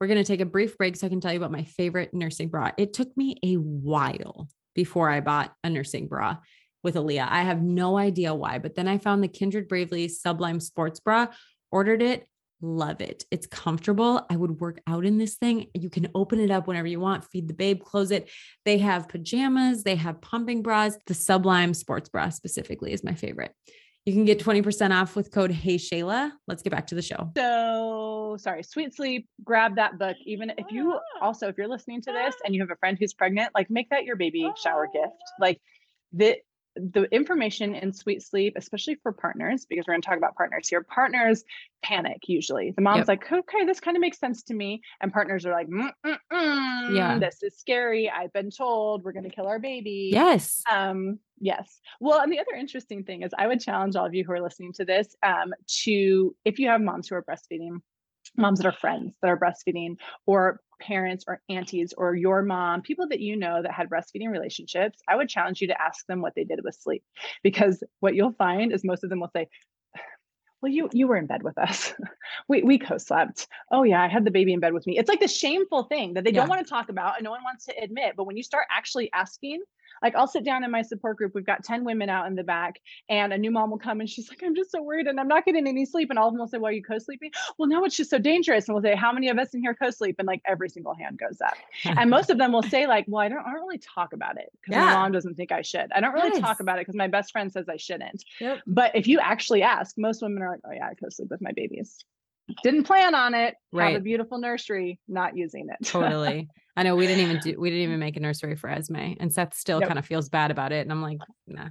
We're 0.00 0.06
going 0.06 0.18
to 0.18 0.24
take 0.24 0.40
a 0.40 0.46
brief 0.46 0.78
break 0.78 0.94
so 0.94 1.08
I 1.08 1.10
can 1.10 1.20
tell 1.20 1.32
you 1.32 1.38
about 1.38 1.50
my 1.50 1.64
favorite 1.64 2.14
nursing 2.14 2.48
bra. 2.48 2.70
It 2.78 2.92
took 2.92 3.16
me 3.16 3.36
a 3.42 3.54
while 3.56 4.48
before 4.78 5.10
I 5.10 5.18
bought 5.18 5.52
a 5.64 5.70
nursing 5.70 6.06
bra 6.06 6.36
with 6.84 6.94
Aaliyah. 6.94 7.26
I 7.28 7.42
have 7.42 7.60
no 7.60 7.98
idea 7.98 8.32
why, 8.32 8.60
but 8.60 8.76
then 8.76 8.86
I 8.86 8.98
found 8.98 9.24
the 9.24 9.26
Kindred 9.26 9.66
Bravely 9.66 10.06
Sublime 10.06 10.60
Sports 10.60 11.00
Bra, 11.00 11.26
ordered 11.72 12.00
it, 12.00 12.28
love 12.62 13.00
it. 13.00 13.24
It's 13.32 13.48
comfortable. 13.48 14.24
I 14.30 14.36
would 14.36 14.60
work 14.60 14.80
out 14.86 15.04
in 15.04 15.18
this 15.18 15.34
thing. 15.34 15.66
You 15.74 15.90
can 15.90 16.06
open 16.14 16.38
it 16.38 16.52
up 16.52 16.68
whenever 16.68 16.86
you 16.86 17.00
want, 17.00 17.24
feed 17.24 17.48
the 17.48 17.54
babe, 17.54 17.82
close 17.82 18.12
it. 18.12 18.30
They 18.64 18.78
have 18.78 19.08
pajamas, 19.08 19.82
they 19.82 19.96
have 19.96 20.20
pumping 20.20 20.62
bras. 20.62 20.96
The 21.08 21.14
Sublime 21.14 21.74
Sports 21.74 22.08
Bra 22.08 22.28
specifically 22.28 22.92
is 22.92 23.02
my 23.02 23.14
favorite. 23.14 23.50
You 24.08 24.14
can 24.14 24.24
get 24.24 24.38
20% 24.38 24.90
off 24.98 25.16
with 25.16 25.30
code 25.30 25.50
Hey 25.50 25.76
Shayla. 25.76 26.32
Let's 26.46 26.62
get 26.62 26.70
back 26.70 26.86
to 26.86 26.94
the 26.94 27.02
show. 27.02 27.30
So 27.36 28.38
sorry, 28.40 28.62
sweet 28.62 28.94
sleep. 28.94 29.28
Grab 29.44 29.76
that 29.76 29.98
book. 29.98 30.16
Even 30.24 30.50
if 30.56 30.64
you 30.70 30.94
oh, 30.94 31.00
also, 31.20 31.46
if 31.48 31.58
you're 31.58 31.68
listening 31.68 32.00
to 32.00 32.12
this 32.12 32.34
ah. 32.38 32.42
and 32.46 32.54
you 32.54 32.62
have 32.62 32.70
a 32.70 32.76
friend 32.76 32.96
who's 32.98 33.12
pregnant, 33.12 33.50
like 33.54 33.68
make 33.68 33.90
that 33.90 34.04
your 34.04 34.16
baby 34.16 34.46
oh, 34.48 34.54
shower 34.56 34.86
gift. 34.90 35.12
Like 35.38 35.60
the 36.14 36.38
the 36.78 37.02
information 37.12 37.74
in 37.74 37.92
sweet 37.92 38.22
sleep, 38.22 38.54
especially 38.56 38.96
for 39.02 39.12
partners, 39.12 39.66
because 39.68 39.84
we're 39.86 39.94
going 39.94 40.02
to 40.02 40.08
talk 40.08 40.16
about 40.18 40.36
partners 40.36 40.68
here. 40.68 40.82
Partners 40.82 41.44
panic 41.82 42.18
usually. 42.28 42.72
The 42.72 42.82
mom's 42.82 42.98
Yep. 42.98 43.08
like, 43.08 43.32
okay, 43.32 43.64
this 43.64 43.80
kind 43.80 43.96
of 43.96 44.00
makes 44.00 44.18
sense 44.18 44.42
to 44.44 44.54
me, 44.54 44.80
and 45.00 45.12
partners 45.12 45.44
are 45.46 45.52
like, 45.52 45.68
Yeah. 46.90 47.18
this 47.18 47.42
is 47.42 47.58
scary. 47.58 48.10
I've 48.10 48.32
been 48.32 48.50
told 48.50 49.04
we're 49.04 49.12
going 49.12 49.28
to 49.28 49.34
kill 49.34 49.46
our 49.46 49.58
baby. 49.58 50.10
Yes. 50.12 50.62
Um, 50.70 51.18
yes. 51.40 51.80
Well, 52.00 52.20
and 52.20 52.32
the 52.32 52.40
other 52.40 52.54
interesting 52.58 53.04
thing 53.04 53.22
is 53.22 53.32
I 53.36 53.46
would 53.46 53.60
challenge 53.60 53.96
all 53.96 54.06
of 54.06 54.14
you 54.14 54.24
who 54.24 54.32
are 54.32 54.40
listening 54.40 54.72
to 54.74 54.84
this 54.84 55.14
um, 55.22 55.52
to, 55.84 56.34
if 56.44 56.58
you 56.58 56.68
have 56.68 56.80
moms 56.80 57.08
who 57.08 57.14
are 57.16 57.22
breastfeeding, 57.22 57.80
moms 58.36 58.58
that 58.60 58.66
are 58.66 58.72
friends 58.72 59.16
that 59.22 59.28
are 59.28 59.38
breastfeeding, 59.38 59.96
or 60.26 60.60
parents 60.78 61.24
or 61.26 61.40
aunties 61.48 61.92
or 61.96 62.14
your 62.14 62.42
mom, 62.42 62.82
people 62.82 63.08
that 63.08 63.20
you 63.20 63.36
know 63.36 63.62
that 63.62 63.72
had 63.72 63.88
breastfeeding 63.88 64.30
relationships, 64.30 65.00
I 65.08 65.16
would 65.16 65.28
challenge 65.28 65.60
you 65.60 65.68
to 65.68 65.80
ask 65.80 66.06
them 66.06 66.20
what 66.22 66.34
they 66.34 66.44
did 66.44 66.60
with 66.64 66.74
sleep. 66.74 67.02
Because 67.42 67.82
what 68.00 68.14
you'll 68.14 68.32
find 68.32 68.72
is 68.72 68.84
most 68.84 69.04
of 69.04 69.10
them 69.10 69.20
will 69.20 69.30
say, 69.34 69.48
well, 70.60 70.72
you 70.72 70.88
you 70.92 71.06
were 71.06 71.16
in 71.16 71.26
bed 71.26 71.42
with 71.44 71.56
us. 71.56 71.94
we 72.48 72.62
we 72.62 72.78
co-slept. 72.78 73.46
Oh 73.70 73.84
yeah, 73.84 74.02
I 74.02 74.08
had 74.08 74.24
the 74.24 74.30
baby 74.30 74.52
in 74.52 74.60
bed 74.60 74.72
with 74.72 74.86
me. 74.86 74.98
It's 74.98 75.08
like 75.08 75.20
the 75.20 75.28
shameful 75.28 75.84
thing 75.84 76.14
that 76.14 76.24
they 76.24 76.32
Yeah. 76.32 76.40
don't 76.40 76.48
want 76.48 76.66
to 76.66 76.68
talk 76.68 76.88
about 76.88 77.16
and 77.16 77.24
no 77.24 77.30
one 77.30 77.44
wants 77.44 77.66
to 77.66 77.74
admit. 77.80 78.14
But 78.16 78.24
when 78.24 78.36
you 78.36 78.42
start 78.42 78.66
actually 78.70 79.10
asking, 79.12 79.62
Like 80.02 80.14
I'll 80.14 80.26
sit 80.26 80.44
down 80.44 80.64
in 80.64 80.70
my 80.70 80.82
support 80.82 81.16
group. 81.16 81.34
We've 81.34 81.44
got 81.46 81.64
10 81.64 81.84
women 81.84 82.08
out 82.08 82.26
in 82.26 82.34
the 82.34 82.44
back, 82.44 82.80
and 83.08 83.32
a 83.32 83.38
new 83.38 83.50
mom 83.50 83.70
will 83.70 83.78
come 83.78 84.00
and 84.00 84.08
she's 84.08 84.28
like, 84.28 84.42
I'm 84.42 84.54
just 84.54 84.70
so 84.70 84.82
worried 84.82 85.06
and 85.06 85.18
I'm 85.18 85.28
not 85.28 85.44
getting 85.44 85.66
any 85.66 85.84
sleep. 85.86 86.10
And 86.10 86.18
all 86.18 86.28
of 86.28 86.34
them 86.34 86.40
will 86.40 86.48
say, 86.48 86.58
Well, 86.58 86.70
are 86.70 86.72
you 86.72 86.82
co-sleeping? 86.82 87.30
Well, 87.58 87.68
no, 87.68 87.84
it's 87.84 87.96
just 87.96 88.10
so 88.10 88.18
dangerous. 88.18 88.68
And 88.68 88.74
we'll 88.74 88.82
say, 88.82 88.94
How 88.94 89.12
many 89.12 89.28
of 89.28 89.38
us 89.38 89.54
in 89.54 89.60
here 89.60 89.74
co-sleep? 89.74 90.16
And 90.18 90.26
like 90.26 90.42
every 90.46 90.68
single 90.68 90.94
hand 90.94 91.18
goes 91.18 91.40
up. 91.40 91.54
and 91.84 92.10
most 92.10 92.30
of 92.30 92.38
them 92.38 92.52
will 92.52 92.62
say, 92.62 92.86
like, 92.86 93.04
well, 93.08 93.22
I 93.22 93.28
don't, 93.28 93.40
I 93.40 93.50
don't 93.52 93.60
really 93.62 93.78
talk 93.78 94.12
about 94.12 94.36
it 94.38 94.50
because 94.60 94.72
Yeah. 94.72 94.86
my 94.86 94.94
mom 94.94 95.12
doesn't 95.12 95.34
think 95.36 95.52
I 95.52 95.62
should. 95.62 95.90
I 95.94 96.00
don't 96.00 96.12
really 96.12 96.30
Nice. 96.30 96.40
talk 96.40 96.60
about 96.60 96.78
it 96.78 96.82
because 96.82 96.96
my 96.96 97.08
best 97.08 97.32
friend 97.32 97.52
says 97.52 97.68
I 97.68 97.76
shouldn't. 97.76 98.24
Yep. 98.40 98.60
But 98.66 98.94
if 98.96 99.06
you 99.06 99.18
actually 99.20 99.62
ask, 99.62 99.96
most 99.98 100.22
women 100.22 100.42
are 100.42 100.50
like, 100.50 100.60
Oh 100.66 100.72
yeah, 100.72 100.86
I 100.88 100.94
co-sleep 100.94 101.30
with 101.30 101.40
my 101.40 101.52
babies. 101.52 101.98
Didn't 102.62 102.84
plan 102.84 103.14
on 103.14 103.34
it. 103.34 103.54
right. 103.72 103.92
Have 103.92 104.00
a 104.00 104.04
beautiful 104.04 104.38
nursery, 104.38 104.98
not 105.08 105.36
using 105.36 105.68
it. 105.68 105.86
Totally. 105.86 106.48
I 106.76 106.82
know 106.84 106.94
we 106.96 107.06
didn't 107.06 107.24
even 107.24 107.38
do 107.40 107.60
we 107.60 107.70
didn't 107.70 107.82
even 107.84 107.98
make 107.98 108.16
a 108.16 108.20
nursery 108.20 108.54
for 108.56 108.70
Esme 108.70 108.96
and 109.20 109.32
Seth 109.32 109.54
still 109.54 109.80
Nope. 109.80 109.88
kind 109.88 109.98
of 109.98 110.06
feels 110.06 110.28
bad 110.28 110.50
about 110.50 110.72
it. 110.72 110.80
And 110.82 110.92
I'm 110.92 111.02
like, 111.02 111.18
nah. 111.46 111.68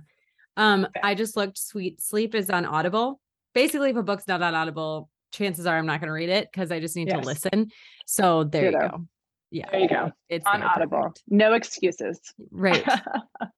Um, 0.58 0.86
Okay. 0.86 1.00
I 1.04 1.16
just 1.16 1.38
looked 1.38 1.58
sweet 1.58 2.02
sleep 2.02 2.36
is 2.36 2.50
on 2.50 2.66
Audible. 2.66 3.20
Basically, 3.54 3.92
if 3.92 3.96
a 3.96 4.04
book's 4.04 4.28
not 4.28 4.42
on 4.42 4.54
Audible, 4.54 5.10
chances 5.32 5.66
are 5.66 5.78
I'm 5.78 5.86
not 5.86 6.00
gonna 6.02 6.12
read 6.12 6.30
it 6.30 6.50
because 6.52 6.72
I 6.72 6.80
just 6.80 6.96
need 6.96 7.08
Yes. 7.08 7.20
to 7.22 7.26
listen. 7.26 7.72
So 8.06 8.44
there 8.44 8.72
you 8.72 8.80
go. 8.80 9.06
Yeah. 9.50 9.66
there 9.72 9.80
you 9.80 9.88
go. 9.88 10.12
It's 10.28 10.46
On 10.46 10.62
Audible. 10.62 10.98
perfect. 11.04 11.24
No 11.30 11.54
excuses. 11.54 12.20
Right. 12.52 12.84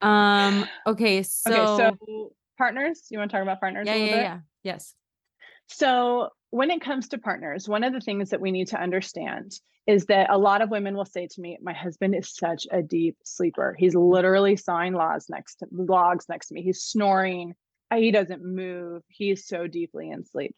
Um, 0.01 0.65
okay, 0.87 1.23
so, 1.23 1.51
okay, 1.51 1.95
so 2.05 2.31
partners, 2.57 3.01
you 3.09 3.17
want 3.17 3.31
to 3.31 3.35
talk 3.35 3.41
about 3.43 3.59
partners 3.59 3.85
yeah, 3.85 3.93
a 3.95 3.97
yeah, 3.97 4.05
bit? 4.05 4.21
yeah. 4.21 4.39
Yes. 4.63 4.93
So, 5.67 6.29
when 6.51 6.71
it 6.71 6.81
comes 6.81 7.09
to 7.09 7.17
partners, 7.17 7.69
one 7.69 7.83
of 7.83 7.93
the 7.93 8.01
things 8.01 8.29
that 8.29 8.41
we 8.41 8.51
need 8.51 8.67
to 8.69 8.81
understand 8.81 9.53
is 9.87 10.05
that 10.05 10.29
a 10.29 10.37
lot 10.37 10.61
of 10.61 10.69
women 10.69 10.95
will 10.95 11.05
say 11.05 11.27
to 11.27 11.41
me, 11.41 11.57
"My 11.61 11.73
husband 11.73 12.15
is 12.15 12.35
such 12.35 12.67
a 12.71 12.81
deep 12.81 13.17
sleeper. 13.23 13.75
He's 13.77 13.95
literally 13.95 14.55
sawing 14.55 14.93
logs 14.93 15.29
next 15.29 15.55
to 15.57 15.67
logs 15.71 16.27
next 16.29 16.47
to 16.47 16.53
me. 16.53 16.61
He's 16.61 16.83
snoring. 16.83 17.55
He 17.93 18.11
doesn't 18.11 18.43
move. 18.43 19.03
He's 19.07 19.47
so 19.47 19.67
deeply 19.67 20.09
in 20.09 20.23
sleep." 20.23 20.55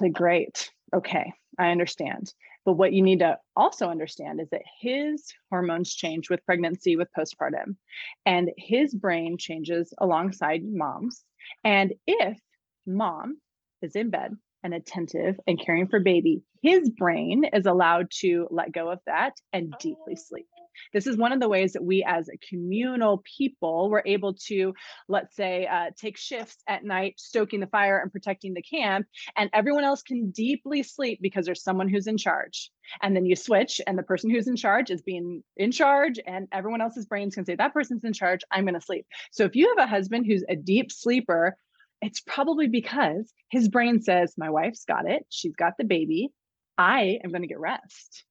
Like, 0.00 0.12
great. 0.12 0.70
Okay, 0.94 1.32
I 1.58 1.70
understand. 1.70 2.32
But 2.64 2.74
what 2.74 2.92
you 2.92 3.02
need 3.02 3.20
to 3.20 3.38
also 3.54 3.88
understand 3.88 4.40
is 4.40 4.50
that 4.50 4.62
his 4.80 5.32
hormones 5.50 5.94
change 5.94 6.28
with 6.28 6.44
pregnancy, 6.44 6.96
with 6.96 7.08
postpartum, 7.16 7.76
and 8.24 8.50
his 8.56 8.94
brain 8.94 9.38
changes 9.38 9.94
alongside 9.98 10.64
mom's. 10.64 11.24
And 11.64 11.94
if 12.06 12.38
mom 12.86 13.40
is 13.82 13.94
in 13.94 14.10
bed 14.10 14.36
and 14.66 14.74
attentive 14.74 15.38
and 15.46 15.60
caring 15.64 15.86
for 15.86 16.00
baby, 16.00 16.42
his 16.60 16.90
brain 16.90 17.44
is 17.52 17.66
allowed 17.66 18.10
to 18.10 18.48
let 18.50 18.72
go 18.72 18.90
of 18.90 18.98
that 19.06 19.34
and 19.52 19.72
deeply 19.78 20.16
sleep. 20.16 20.46
This 20.92 21.06
is 21.06 21.16
one 21.16 21.32
of 21.32 21.40
the 21.40 21.48
ways 21.48 21.72
that 21.72 21.84
we, 21.84 22.04
as 22.06 22.28
a 22.28 22.38
communal 22.48 23.22
people, 23.38 23.88
were 23.88 24.02
able 24.04 24.34
to, 24.48 24.74
let's 25.08 25.34
say, 25.34 25.66
uh, 25.66 25.86
take 25.96 26.18
shifts 26.18 26.58
at 26.68 26.84
night, 26.84 27.14
stoking 27.18 27.60
the 27.60 27.66
fire 27.66 27.98
and 27.98 28.12
protecting 28.12 28.52
the 28.52 28.62
camp, 28.62 29.06
and 29.36 29.48
everyone 29.54 29.84
else 29.84 30.02
can 30.02 30.30
deeply 30.32 30.82
sleep 30.82 31.20
because 31.22 31.46
there's 31.46 31.62
someone 31.62 31.88
who's 31.88 32.08
in 32.08 32.18
charge. 32.18 32.70
And 33.00 33.16
then 33.16 33.24
you 33.24 33.36
switch, 33.36 33.80
and 33.86 33.96
the 33.96 34.02
person 34.02 34.28
who's 34.28 34.48
in 34.48 34.56
charge 34.56 34.90
is 34.90 35.00
being 35.00 35.42
in 35.56 35.72
charge, 35.72 36.18
and 36.26 36.46
everyone 36.52 36.80
else's 36.80 37.06
brains 37.06 37.36
can 37.36 37.46
say, 37.46 37.54
That 37.54 37.72
person's 37.72 38.04
in 38.04 38.12
charge, 38.12 38.40
I'm 38.50 38.64
going 38.64 38.74
to 38.74 38.80
sleep. 38.80 39.06
So 39.32 39.44
if 39.44 39.56
you 39.56 39.74
have 39.76 39.86
a 39.86 39.90
husband 39.90 40.26
who's 40.26 40.44
a 40.48 40.56
deep 40.56 40.92
sleeper, 40.92 41.56
it's 42.00 42.20
probably 42.20 42.68
because 42.68 43.32
his 43.50 43.68
brain 43.68 44.00
says, 44.00 44.34
My 44.36 44.50
wife's 44.50 44.84
got 44.84 45.08
it. 45.08 45.26
She's 45.30 45.54
got 45.56 45.74
the 45.78 45.84
baby. 45.84 46.30
I 46.78 47.18
am 47.24 47.30
going 47.30 47.42
to 47.42 47.48
get 47.48 47.58
rest 47.58 48.24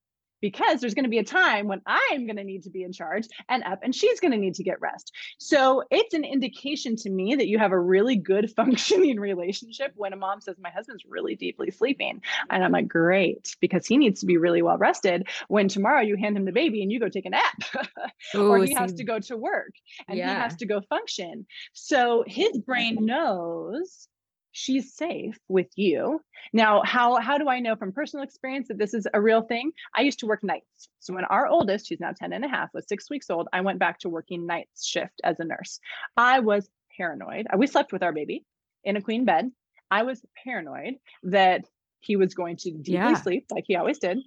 because 0.46 0.80
there's 0.80 0.94
going 0.94 1.06
to 1.06 1.10
be 1.10 1.18
a 1.18 1.24
time 1.24 1.68
when 1.68 1.82
I'm 1.88 2.28
going 2.28 2.36
to 2.36 2.44
need 2.44 2.62
to 2.66 2.70
be 2.70 2.84
in 2.84 2.94
charge 2.94 3.26
and 3.50 3.64
up, 3.64 3.80
and 3.82 3.96
she's 3.96 4.20
going 4.20 4.32
to 4.32 4.38
need 4.38 4.54
to 4.54 4.64
get 4.64 4.80
rest. 4.80 5.12
So 5.40 5.82
it's 5.90 6.14
an 6.14 6.24
indication 6.24 6.96
to 6.98 7.10
me 7.10 7.34
that 7.34 7.48
you 7.48 7.58
have 7.58 7.72
a 7.72 7.80
really 7.80 8.16
good 8.16 8.52
functioning 8.56 9.20
relationship 9.20 9.94
when 9.96 10.14
a 10.14 10.18
mom 10.18 10.42
says, 10.42 10.58
My 10.62 10.70
husband's 10.70 11.04
really 11.04 11.36
deeply 11.36 11.72
sleeping. 11.72 12.22
And 12.52 12.64
I'm 12.64 12.72
like, 12.72 12.88
Great, 12.88 13.56
because 13.60 13.88
he 13.88 13.98
needs 13.98 14.20
to 14.20 14.28
be 14.28 14.38
really 14.38 14.62
well 14.62 14.78
rested 14.78 15.28
when 15.48 15.68
tomorrow 15.68 16.02
you 16.02 16.16
hand 16.16 16.38
him 16.38 16.46
the 16.46 16.52
baby 16.52 16.84
and 16.84 16.92
you 16.92 17.00
go 17.00 17.10
take 17.10 17.26
a 17.26 17.32
nap. 17.32 17.64
or 18.36 18.60
Ooh, 18.60 18.62
he 18.62 18.76
has 18.76 18.94
to 18.94 19.04
go 19.04 19.18
to 19.18 19.36
work 19.36 19.74
and 20.08 20.20
he 20.20 20.22
has 20.22 20.56
to 20.58 20.68
go 20.68 20.80
function. 20.82 21.48
So 21.74 22.24
his 22.28 22.56
brain 22.60 22.98
knows 23.02 24.08
she's 24.58 24.94
safe 24.96 25.38
with 25.50 25.68
you. 25.76 26.22
Now, 26.54 26.82
how 26.86 27.18
how 27.18 27.38
do 27.38 27.50
I 27.50 27.60
know 27.60 27.76
from 27.76 27.92
personal 27.92 28.24
experience 28.24 28.70
that 28.70 28.78
this 28.78 28.94
is 28.94 29.06
a 29.14 29.20
real 29.22 29.42
thing? 29.42 29.72
I 29.94 30.02
used 30.02 30.20
to 30.20 30.28
work 30.28 30.44
nights. 30.44 30.88
So 31.02 31.14
when 31.14 31.26
our 31.26 31.46
oldest, 31.46 31.90
who's 31.90 32.00
now 32.00 32.14
10 32.18 32.32
and 32.32 32.46
a 32.46 32.48
half, 32.48 32.70
was 32.74 32.88
six 32.88 33.10
weeks 33.10 33.30
old, 33.30 33.50
I 33.52 33.60
went 33.62 33.80
back 33.80 34.00
to 34.00 34.10
working 34.10 34.46
night 34.48 34.70
shift 34.82 35.20
as 35.26 35.42
a 35.42 35.44
nurse. 35.44 35.80
I 36.16 36.40
was 36.40 36.70
paranoid. 36.96 37.48
Uh, 37.54 37.58
we 37.58 37.68
slept 37.68 37.92
with 37.92 38.02
our 38.02 38.14
baby 38.14 38.46
in 38.86 38.96
a 38.96 39.02
queen 39.02 39.26
bed. 39.26 39.52
I 39.92 40.04
was 40.04 40.22
paranoid 40.46 40.96
that 41.24 41.66
he 42.00 42.16
was 42.16 42.34
going 42.34 42.56
to 42.58 42.72
deeply 42.72 42.94
Yeah. 42.94 43.16
sleep 43.16 43.48
like 43.52 43.66
he 43.68 43.76
always 43.76 44.00
did. 44.00 44.20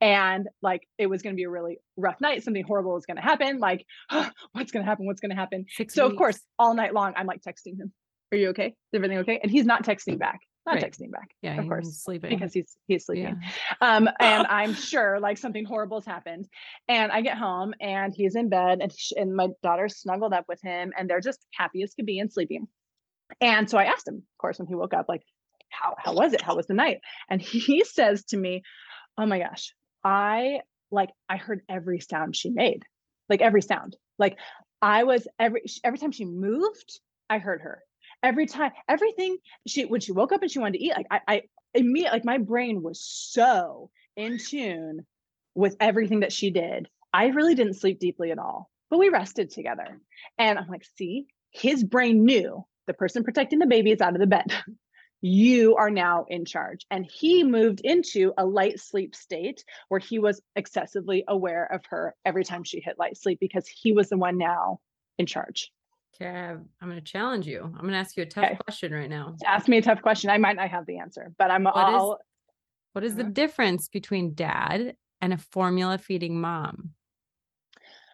And 0.00 0.48
like 0.62 0.88
it 0.98 1.06
was 1.06 1.22
going 1.22 1.34
to 1.34 1.36
be 1.36 1.44
a 1.44 1.50
really 1.50 1.78
rough 1.96 2.20
night. 2.20 2.42
Something 2.42 2.64
horrible 2.64 2.94
was 2.94 3.06
going 3.06 3.18
to 3.18 3.22
happen. 3.22 3.60
Like, 3.60 3.86
what's 4.52 4.72
going 4.72 4.84
to 4.84 4.88
happen? 4.90 5.06
What's 5.06 5.20
going 5.20 5.30
to 5.30 5.36
happen? 5.36 5.66
six 5.68 5.94
So 5.94 6.06
of 6.06 6.16
course, 6.16 6.40
all 6.58 6.74
night 6.74 6.92
long, 6.92 7.12
I'm 7.14 7.26
like 7.26 7.42
texting 7.42 7.76
him. 7.78 7.92
Are 8.32 8.38
you 8.38 8.48
okay? 8.50 8.68
Is 8.68 8.74
everything 8.94 9.18
okay? 9.18 9.38
And 9.42 9.50
he's 9.50 9.66
not 9.66 9.84
texting 9.84 10.18
back. 10.18 10.40
Not 10.66 10.76
Right. 10.76 10.84
texting 10.84 11.12
back 11.12 11.28
yeah, 11.42 11.60
of 11.60 11.68
course, 11.68 12.02
sleeping 12.02 12.30
because 12.30 12.52
he's 12.52 12.76
he's 12.88 13.06
sleeping. 13.06 13.40
yeah. 13.40 13.48
Um, 13.80 14.08
and 14.18 14.46
I'm 14.50 14.74
sure 14.74 15.20
like 15.20 15.38
something 15.38 15.64
horrible 15.64 16.00
has 16.00 16.06
happened. 16.06 16.48
And 16.88 17.12
I 17.12 17.20
get 17.20 17.38
home 17.38 17.72
and 17.80 18.12
he's 18.12 18.34
in 18.34 18.48
bed 18.48 18.80
and 18.80 18.92
sh- 18.92 19.12
and 19.16 19.36
my 19.36 19.46
daughter's 19.62 19.96
snuggled 19.98 20.32
up 20.32 20.46
with 20.48 20.60
him 20.60 20.92
and 20.98 21.08
they're 21.08 21.20
just 21.20 21.46
happy 21.54 21.84
as 21.84 21.94
could 21.94 22.04
be 22.06 22.18
and 22.18 22.32
sleeping. 22.32 22.66
And 23.40 23.70
so 23.70 23.78
I 23.78 23.84
asked 23.84 24.08
him, 24.08 24.16
of 24.16 24.38
course, 24.38 24.58
when 24.58 24.66
he 24.66 24.74
woke 24.74 24.92
up, 24.92 25.06
like, 25.08 25.22
how 25.70 25.94
how 25.98 26.14
was 26.14 26.32
it? 26.32 26.42
How 26.42 26.56
was 26.56 26.66
the 26.66 26.74
night? 26.74 26.98
And 27.30 27.40
he 27.40 27.84
says 27.84 28.24
to 28.26 28.36
me, 28.36 28.62
"Oh 29.16 29.26
my 29.26 29.38
gosh, 29.38 29.72
I 30.02 30.62
like 30.90 31.10
I 31.28 31.36
heard 31.36 31.60
every 31.68 32.00
sound 32.00 32.34
she 32.34 32.50
made, 32.50 32.82
like 33.28 33.40
every 33.40 33.62
sound. 33.62 33.96
Like 34.18 34.36
I 34.82 35.04
was 35.04 35.28
every 35.38 35.62
every 35.84 35.98
time 36.00 36.10
she 36.10 36.24
moved, 36.24 37.00
I 37.30 37.38
heard 37.38 37.60
her. 37.60 37.82
Every 38.22 38.46
time, 38.46 38.72
everything 38.88 39.36
she 39.66 39.84
when 39.84 40.00
she 40.00 40.12
woke 40.12 40.32
up 40.32 40.42
and 40.42 40.50
she 40.50 40.58
wanted 40.58 40.78
to 40.78 40.84
eat, 40.84 40.92
like 40.96 41.06
I, 41.10 41.20
I 41.28 41.42
immediately 41.74 42.16
like 42.18 42.24
my 42.24 42.38
brain 42.38 42.82
was 42.82 43.00
so 43.00 43.90
in 44.16 44.38
tune 44.38 45.06
with 45.54 45.76
everything 45.80 46.20
that 46.20 46.32
she 46.32 46.50
did. 46.50 46.88
I 47.12 47.26
really 47.26 47.54
didn't 47.54 47.74
sleep 47.74 47.98
deeply 47.98 48.30
at 48.30 48.38
all, 48.38 48.70
but 48.90 48.98
we 48.98 49.08
rested 49.08 49.50
together. 49.50 50.00
And 50.38 50.58
I'm 50.58 50.68
like, 50.68 50.84
see, 50.98 51.26
his 51.50 51.84
brain 51.84 52.24
knew 52.24 52.64
the 52.86 52.94
person 52.94 53.24
protecting 53.24 53.58
the 53.58 53.66
baby 53.66 53.92
is 53.92 54.00
out 54.00 54.14
of 54.14 54.20
the 54.20 54.26
bed. 54.26 54.52
You 55.22 55.76
are 55.76 55.90
now 55.90 56.26
in 56.28 56.44
charge. 56.44 56.86
And 56.90 57.04
he 57.04 57.42
moved 57.42 57.80
into 57.82 58.32
a 58.36 58.44
light 58.44 58.78
sleep 58.78 59.16
state 59.16 59.64
where 59.88 59.98
he 59.98 60.18
was 60.18 60.42
excessively 60.54 61.24
aware 61.26 61.64
of 61.64 61.84
her 61.88 62.14
every 62.24 62.44
time 62.44 62.64
she 62.64 62.80
hit 62.80 62.98
light 62.98 63.16
sleep 63.16 63.40
because 63.40 63.66
he 63.66 63.92
was 63.92 64.10
the 64.10 64.18
one 64.18 64.36
now 64.36 64.78
in 65.18 65.24
charge. 65.24 65.72
Okay, 66.14 66.28
I'm 66.28 66.68
going 66.82 66.94
to 66.96 67.00
challenge 67.02 67.46
you. 67.46 67.62
I'm 67.62 67.80
going 67.80 67.92
to 67.92 67.98
ask 67.98 68.16
you 68.16 68.22
a 68.22 68.26
tough 68.26 68.44
Okay. 68.44 68.56
question 68.64 68.92
right 68.92 69.10
now. 69.10 69.36
Ask 69.44 69.68
me 69.68 69.76
a 69.78 69.82
tough 69.82 70.00
question. 70.00 70.30
I 70.30 70.38
might 70.38 70.56
not 70.56 70.70
have 70.70 70.86
the 70.86 70.98
answer, 70.98 71.32
but 71.38 71.50
I'm 71.50 71.64
What 71.64 71.76
is- 71.88 71.94
all 71.94 72.20
What 72.92 73.04
is 73.04 73.14
the 73.16 73.24
Mhm. 73.24 73.34
difference 73.34 73.88
between 73.90 74.32
dad 74.34 74.96
and 75.20 75.34
a 75.34 75.36
formula 75.36 75.98
feeding 75.98 76.40
mom? 76.40 76.94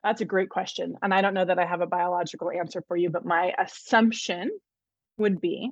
That's 0.03 0.21
a 0.21 0.25
great 0.25 0.51
question. 0.51 0.99
And 1.03 1.15
I 1.15 1.21
don't 1.23 1.35
know 1.35 1.45
that 1.45 1.61
I 1.61 1.65
have 1.65 1.81
a 1.83 1.87
biological 1.87 2.51
answer 2.51 2.83
for 2.89 2.97
you, 2.97 3.09
but 3.09 3.25
my 3.25 3.55
assumption 3.61 4.51
would 5.19 5.41
be 5.41 5.71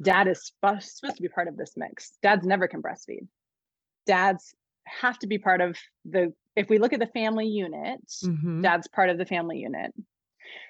dad 0.00 0.28
is 0.28 0.46
supposed 0.46 1.04
to 1.14 1.20
be 1.22 1.28
part 1.28 1.46
of 1.46 1.58
this 1.58 1.76
mix. 1.76 2.16
Dads 2.22 2.46
never 2.46 2.66
can 2.68 2.80
breastfeed. 2.80 3.28
Dads 4.06 4.54
have 4.86 5.18
to 5.18 5.26
be 5.26 5.36
part 5.36 5.60
of 5.60 5.78
the, 6.06 6.32
if 6.56 6.70
we 6.70 6.78
look 6.78 6.94
at 6.94 7.00
the 7.00 7.06
family 7.08 7.48
unit, 7.48 8.00
Mhm. 8.24 8.62
dad's 8.62 8.88
part 8.88 9.10
of 9.10 9.18
the 9.18 9.26
family 9.26 9.58
unit. 9.58 9.92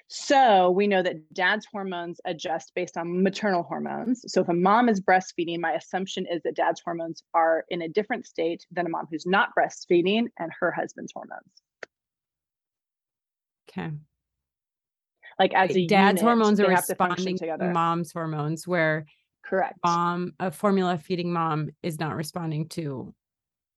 So 0.07 0.71
we 0.71 0.87
know 0.87 1.01
that 1.03 1.33
dad's 1.33 1.65
hormones 1.71 2.19
adjust 2.25 2.73
based 2.75 2.97
on 2.97 3.23
maternal 3.23 3.63
hormones. 3.63 4.23
So 4.27 4.41
if 4.41 4.49
a 4.49 4.53
mom 4.53 4.89
is 4.89 4.99
breastfeeding, 4.99 5.59
my 5.59 5.73
assumption 5.73 6.25
is 6.29 6.41
that 6.43 6.55
dad's 6.55 6.81
hormones 6.83 7.23
are 7.33 7.65
in 7.69 7.81
a 7.81 7.87
different 7.87 8.25
state 8.25 8.65
than 8.71 8.85
a 8.85 8.89
mom 8.89 9.07
who's 9.09 9.25
not 9.25 9.49
breastfeeding 9.57 10.27
and 10.37 10.51
her 10.59 10.71
husband's 10.71 11.13
hormones. 11.13 11.41
Okay. 13.69 13.91
Like 15.39 15.53
as 15.53 15.75
a 15.75 15.87
Dad's 15.87 16.21
unit, 16.21 16.37
hormones 16.37 16.59
are 16.59 16.65
to 16.65 16.69
responding 16.69 17.35
to 17.35 17.39
together. 17.39 17.71
mom's 17.71 18.11
hormones, 18.11 18.67
where 18.67 19.05
Correct. 19.43 19.79
mom, 19.83 20.33
a 20.39 20.51
formula 20.51 20.97
feeding 20.97 21.31
mom, 21.31 21.69
is 21.81 21.99
not 21.99 22.15
responding 22.15 22.67
to 22.69 23.13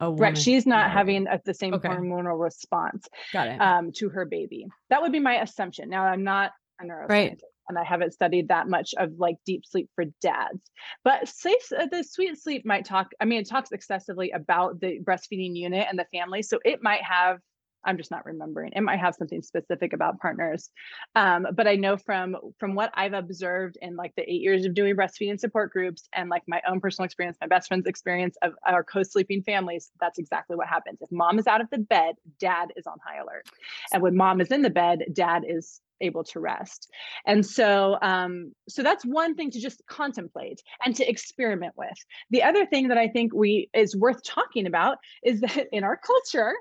a 0.01 0.07
woman. 0.11 0.19
Correct. 0.19 0.39
She's 0.39 0.67
not 0.67 0.87
Right. 0.87 0.93
having 0.93 1.27
a, 1.27 1.41
the 1.45 1.55
same 1.55 1.75
Okay. 1.75 1.89
hormonal 1.89 2.39
response 2.41 3.07
Got 3.33 3.49
it. 3.49 3.61
um, 3.61 3.93
to 3.97 4.09
her 4.11 4.25
baby. 4.25 4.67
That 4.91 5.03
would 5.03 5.13
be 5.13 5.21
my 5.21 5.41
assumption. 5.41 5.89
Now, 5.89 6.05
I'm 6.05 6.25
not 6.25 6.53
a 6.81 6.85
neuroscientist. 6.85 7.41
And 7.67 7.79
I 7.79 7.85
haven't 7.85 8.13
studied 8.13 8.49
that 8.49 8.69
much 8.69 8.93
of 8.99 9.13
like 9.17 9.37
deep 9.47 9.65
sleep 9.65 9.89
for 9.95 10.05
dads, 10.21 10.61
but 11.03 11.27
safe 11.27 11.73
uh, 11.73 11.87
the 11.91 12.03
sweet 12.05 12.39
sleep 12.39 12.67
might 12.67 12.85
talk. 12.85 13.13
I 13.21 13.25
mean, 13.25 13.41
it 13.41 13.49
talks 13.49 13.73
excessively 13.73 14.33
about 14.33 14.81
the 14.81 15.01
breastfeeding 15.03 15.57
unit 15.57 15.87
and 15.89 15.99
the 15.99 16.05
family, 16.13 16.43
so 16.43 16.59
it 16.63 16.83
might 16.83 17.03
have 17.03 17.39
I'm 17.85 17.97
just 17.97 18.11
not 18.11 18.27
remembering. 18.27 18.73
It 18.75 18.83
might 18.83 18.99
have 18.99 19.15
something 19.15 19.43
specific 19.43 19.93
about 19.93 20.19
partners. 20.19 20.71
Um, 21.15 21.47
but 21.55 21.67
I 21.67 21.77
know 21.77 21.97
from 21.97 22.37
from 22.59 22.75
what 22.75 22.91
I've 22.95 23.15
observed 23.15 23.79
in 23.81 23.97
like 23.97 24.15
the 24.17 24.23
eight 24.23 24.41
years 24.41 24.65
of 24.65 24.75
doing 24.75 24.97
breastfeeding 24.97 25.39
support 25.39 25.73
groups 25.73 26.09
and 26.13 26.29
like 26.29 26.43
my 26.47 26.61
own 26.69 26.81
personal 26.81 27.07
experience, 27.07 27.37
my 27.41 27.47
best 27.47 27.69
friend's 27.69 27.87
experience 27.87 28.37
of 28.43 28.55
our 28.67 28.85
co-sleeping 28.85 29.43
families, 29.43 29.91
that's 30.01 30.19
exactly 30.19 30.57
what 30.57 30.69
happens. 30.69 30.99
If 31.01 31.11
mom 31.13 31.39
is 31.39 31.47
out 31.47 31.61
of 31.61 31.71
the 31.71 31.79
bed, 31.79 32.17
dad 32.39 32.73
is 32.77 32.87
on 32.87 32.99
high 33.05 33.19
alert. 33.19 33.49
And 33.93 34.03
when 34.03 34.17
mom 34.17 34.41
is 34.41 34.51
in 34.51 34.63
the 34.63 34.71
bed, 34.71 35.05
dad 35.13 35.45
is 35.47 35.81
able 36.01 36.25
to 36.25 36.41
rest 36.41 36.91
and 37.25 37.47
so 37.47 37.97
um 38.03 38.53
so 38.69 38.83
that's 38.83 39.05
one 39.05 39.35
thing 39.35 39.51
to 39.51 39.61
just 39.61 39.83
contemplate 39.87 40.61
and 40.85 40.97
to 40.97 41.09
experiment 41.09 41.73
with 41.77 41.97
the 42.31 42.43
other 42.43 42.67
thing 42.67 42.89
that 42.89 42.99
i 42.99 43.09
think 43.09 43.33
we 43.33 43.71
is 43.75 43.97
worth 43.97 44.23
talking 44.25 44.67
about 44.67 44.99
is 45.23 45.41
that 45.41 45.67
in 45.73 45.85
our 45.85 45.97
culture 45.97 46.55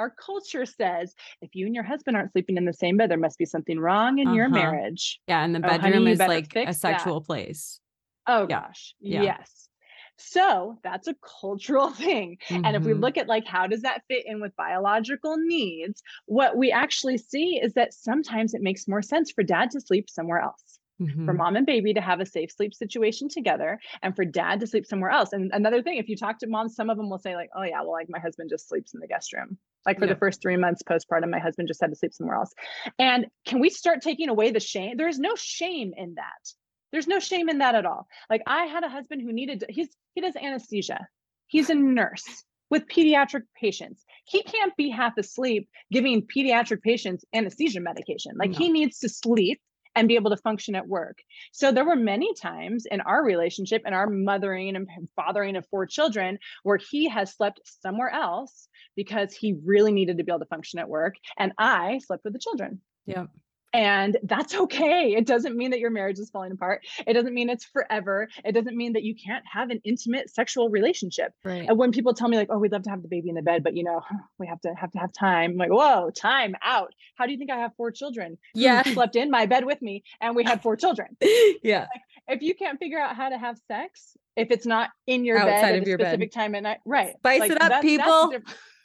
our 0.00 0.10
culture 0.10 0.66
says 0.66 1.14
if 1.40 1.50
you 1.54 1.66
and 1.66 1.74
your 1.74 1.84
husband 1.84 2.16
aren't 2.16 2.32
sleeping 2.32 2.56
in 2.56 2.64
the 2.64 2.72
same 2.72 2.96
bed, 2.96 3.10
there 3.10 3.18
must 3.18 3.38
be 3.38 3.44
something 3.44 3.78
wrong 3.78 4.18
in 4.18 4.28
uh-huh. 4.28 4.36
your 4.36 4.48
marriage. 4.48 5.20
Yeah. 5.28 5.44
And 5.44 5.54
the 5.54 5.60
bedroom 5.60 5.92
oh, 5.92 5.96
honey, 5.98 6.12
is 6.12 6.18
like 6.18 6.56
a 6.56 6.74
sexual 6.74 7.20
that. 7.20 7.26
place. 7.26 7.80
Oh 8.26 8.46
yeah. 8.48 8.60
gosh. 8.60 8.94
Yeah. 9.00 9.22
Yes. 9.22 9.68
So 10.16 10.78
that's 10.82 11.08
a 11.08 11.14
cultural 11.40 11.90
thing. 12.04 12.38
Mm-hmm. 12.48 12.64
And 12.64 12.76
if 12.76 12.82
we 12.82 12.92
mm-hmm. 12.92 13.00
look 13.00 13.16
at 13.16 13.28
like 13.28 13.46
how 13.46 13.66
does 13.66 13.82
that 13.82 14.02
fit 14.08 14.24
in 14.26 14.40
with 14.40 14.56
biological 14.56 15.36
needs, 15.36 16.02
what 16.26 16.56
we 16.56 16.72
actually 16.72 17.18
see 17.18 17.60
is 17.62 17.74
that 17.74 17.94
sometimes 17.94 18.54
it 18.54 18.62
makes 18.62 18.88
more 18.88 19.02
sense 19.02 19.30
for 19.30 19.42
dad 19.42 19.70
to 19.72 19.80
sleep 19.80 20.10
somewhere 20.10 20.40
else. 20.40 20.79
Mm-hmm. 21.00 21.24
For 21.24 21.32
mom 21.32 21.56
and 21.56 21.66
baby 21.66 21.94
to 21.94 22.00
have 22.00 22.20
a 22.20 22.26
safe 22.26 22.52
sleep 22.52 22.74
situation 22.74 23.28
together 23.28 23.78
and 24.02 24.14
for 24.14 24.24
dad 24.24 24.60
to 24.60 24.66
sleep 24.66 24.84
somewhere 24.84 25.10
else. 25.10 25.32
And 25.32 25.50
another 25.52 25.82
thing, 25.82 25.96
if 25.96 26.08
you 26.08 26.16
talk 26.16 26.38
to 26.40 26.46
moms, 26.46 26.74
some 26.74 26.90
of 26.90 26.96
them 26.96 27.08
will 27.08 27.18
say, 27.18 27.34
like, 27.34 27.50
oh, 27.56 27.62
yeah, 27.62 27.80
well, 27.80 27.92
like 27.92 28.08
my 28.10 28.18
husband 28.18 28.50
just 28.50 28.68
sleeps 28.68 28.92
in 28.92 29.00
the 29.00 29.06
guest 29.06 29.32
room. 29.32 29.56
Like 29.86 29.98
for 29.98 30.04
yeah. 30.04 30.12
the 30.12 30.18
first 30.18 30.42
three 30.42 30.58
months 30.58 30.82
postpartum, 30.82 31.30
my 31.30 31.38
husband 31.38 31.68
just 31.68 31.80
had 31.80 31.90
to 31.90 31.96
sleep 31.96 32.12
somewhere 32.12 32.36
else. 32.36 32.52
And 32.98 33.26
can 33.46 33.60
we 33.60 33.70
start 33.70 34.02
taking 34.02 34.28
away 34.28 34.50
the 34.50 34.60
shame? 34.60 34.96
There 34.96 35.08
is 35.08 35.18
no 35.18 35.34
shame 35.36 35.92
in 35.96 36.14
that. 36.16 36.52
There's 36.92 37.06
no 37.06 37.18
shame 37.18 37.48
in 37.48 37.58
that 37.58 37.74
at 37.74 37.86
all. 37.86 38.06
Like 38.28 38.42
I 38.46 38.66
had 38.66 38.84
a 38.84 38.88
husband 38.88 39.22
who 39.22 39.32
needed, 39.32 39.64
he's, 39.68 39.88
he 40.14 40.20
does 40.20 40.36
anesthesia. 40.36 41.06
He's 41.46 41.70
a 41.70 41.74
nurse 41.74 42.26
with 42.68 42.86
pediatric 42.88 43.42
patients. 43.58 44.04
He 44.24 44.42
can't 44.42 44.76
be 44.76 44.90
half 44.90 45.16
asleep 45.16 45.68
giving 45.90 46.26
pediatric 46.26 46.82
patients 46.82 47.24
anesthesia 47.32 47.80
medication. 47.80 48.32
Like 48.36 48.50
no. 48.50 48.58
he 48.58 48.70
needs 48.70 48.98
to 49.00 49.08
sleep 49.08 49.60
and 49.94 50.08
be 50.08 50.14
able 50.14 50.30
to 50.30 50.36
function 50.36 50.74
at 50.74 50.86
work. 50.86 51.18
So 51.52 51.72
there 51.72 51.84
were 51.84 51.96
many 51.96 52.34
times 52.34 52.86
in 52.90 53.00
our 53.00 53.24
relationship 53.24 53.82
and 53.84 53.94
our 53.94 54.08
mothering 54.08 54.76
and 54.76 54.88
fathering 55.16 55.56
of 55.56 55.66
four 55.66 55.86
children 55.86 56.38
where 56.62 56.78
he 56.78 57.08
has 57.08 57.34
slept 57.34 57.60
somewhere 57.82 58.10
else 58.10 58.68
because 58.96 59.34
he 59.34 59.56
really 59.64 59.92
needed 59.92 60.18
to 60.18 60.24
be 60.24 60.30
able 60.30 60.40
to 60.40 60.46
function 60.46 60.78
at 60.78 60.88
work 60.88 61.14
and 61.38 61.52
I 61.58 62.00
slept 62.06 62.24
with 62.24 62.32
the 62.32 62.38
children. 62.38 62.80
Yeah. 63.06 63.26
And 63.72 64.18
that's 64.24 64.54
okay. 64.54 65.14
It 65.16 65.26
doesn't 65.26 65.56
mean 65.56 65.70
that 65.70 65.78
your 65.78 65.90
marriage 65.90 66.18
is 66.18 66.28
falling 66.30 66.52
apart. 66.52 66.84
It 67.06 67.14
doesn't 67.14 67.32
mean 67.32 67.48
it's 67.48 67.64
forever. 67.64 68.28
It 68.44 68.52
doesn't 68.52 68.76
mean 68.76 68.94
that 68.94 69.04
you 69.04 69.14
can't 69.14 69.44
have 69.50 69.70
an 69.70 69.80
intimate 69.84 70.28
sexual 70.30 70.70
relationship. 70.70 71.32
Right. 71.44 71.68
And 71.68 71.78
when 71.78 71.92
people 71.92 72.12
tell 72.12 72.28
me 72.28 72.36
like, 72.36 72.48
"Oh, 72.50 72.58
we'd 72.58 72.72
love 72.72 72.82
to 72.84 72.90
have 72.90 73.02
the 73.02 73.08
baby 73.08 73.28
in 73.28 73.36
the 73.36 73.42
bed, 73.42 73.62
but 73.62 73.76
you 73.76 73.84
know, 73.84 74.00
we 74.38 74.48
have 74.48 74.60
to 74.62 74.74
have 74.74 74.90
to 74.92 74.98
have 74.98 75.12
time." 75.12 75.52
I'm 75.52 75.56
like, 75.56 75.70
"Whoa, 75.70 76.10
time 76.10 76.56
out. 76.62 76.92
How 77.16 77.26
do 77.26 77.32
you 77.32 77.38
think 77.38 77.50
I 77.50 77.58
have 77.58 77.72
four 77.76 77.92
children? 77.92 78.38
Yeah, 78.54 78.82
slept 78.82 79.14
in 79.14 79.30
my 79.30 79.46
bed 79.46 79.64
with 79.64 79.80
me, 79.82 80.02
and 80.20 80.34
we 80.34 80.42
had 80.42 80.62
four 80.62 80.76
children. 80.76 81.16
yeah. 81.62 81.80
Like, 81.80 82.38
if 82.38 82.42
you 82.42 82.54
can't 82.54 82.78
figure 82.78 82.98
out 82.98 83.14
how 83.14 83.28
to 83.28 83.38
have 83.38 83.56
sex, 83.68 84.16
if 84.36 84.50
it's 84.50 84.66
not 84.66 84.90
in 85.06 85.24
your 85.24 85.38
Outside 85.38 85.50
bed 85.60 85.74
at 85.74 85.82
a 85.82 86.04
specific 86.04 86.32
bed. 86.32 86.40
time 86.40 86.54
at 86.56 86.62
night, 86.64 86.78
right? 86.84 87.14
Spice 87.18 87.40
like, 87.40 87.50
it 87.52 87.62
up, 87.62 87.82
people. 87.82 88.32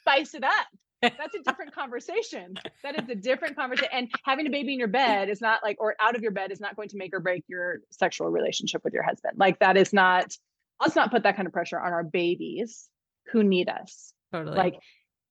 Spice 0.02 0.34
it 0.34 0.44
up 0.44 0.66
that's 1.02 1.34
a 1.34 1.42
different 1.42 1.74
conversation. 1.74 2.54
That 2.82 3.00
is 3.00 3.08
a 3.08 3.14
different 3.14 3.56
conversation. 3.56 3.90
And 3.92 4.10
having 4.24 4.46
a 4.46 4.50
baby 4.50 4.72
in 4.72 4.78
your 4.78 4.88
bed 4.88 5.28
is 5.28 5.40
not 5.40 5.62
like, 5.62 5.76
or 5.78 5.94
out 6.00 6.16
of 6.16 6.22
your 6.22 6.32
bed 6.32 6.50
is 6.52 6.60
not 6.60 6.76
going 6.76 6.88
to 6.88 6.96
make 6.96 7.14
or 7.14 7.20
break 7.20 7.44
your 7.48 7.80
sexual 7.90 8.28
relationship 8.28 8.82
with 8.84 8.94
your 8.94 9.02
husband. 9.02 9.34
Like 9.36 9.58
that 9.58 9.76
is 9.76 9.92
not, 9.92 10.34
let's 10.80 10.96
not 10.96 11.10
put 11.10 11.24
that 11.24 11.36
kind 11.36 11.46
of 11.46 11.52
pressure 11.52 11.78
on 11.78 11.92
our 11.92 12.04
babies 12.04 12.88
who 13.32 13.42
need 13.42 13.68
us. 13.68 14.12
Totally. 14.32 14.56
Like, 14.56 14.78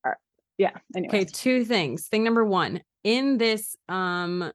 our, 0.03 0.18
yeah. 0.57 0.72
Anyways. 0.95 1.13
Okay. 1.13 1.26
Two 1.26 1.66
things. 1.66 2.07
Thing 2.07 2.24
number 2.24 2.45
one 2.45 2.82
in 3.03 3.38
this, 3.38 3.76
um, 3.89 4.51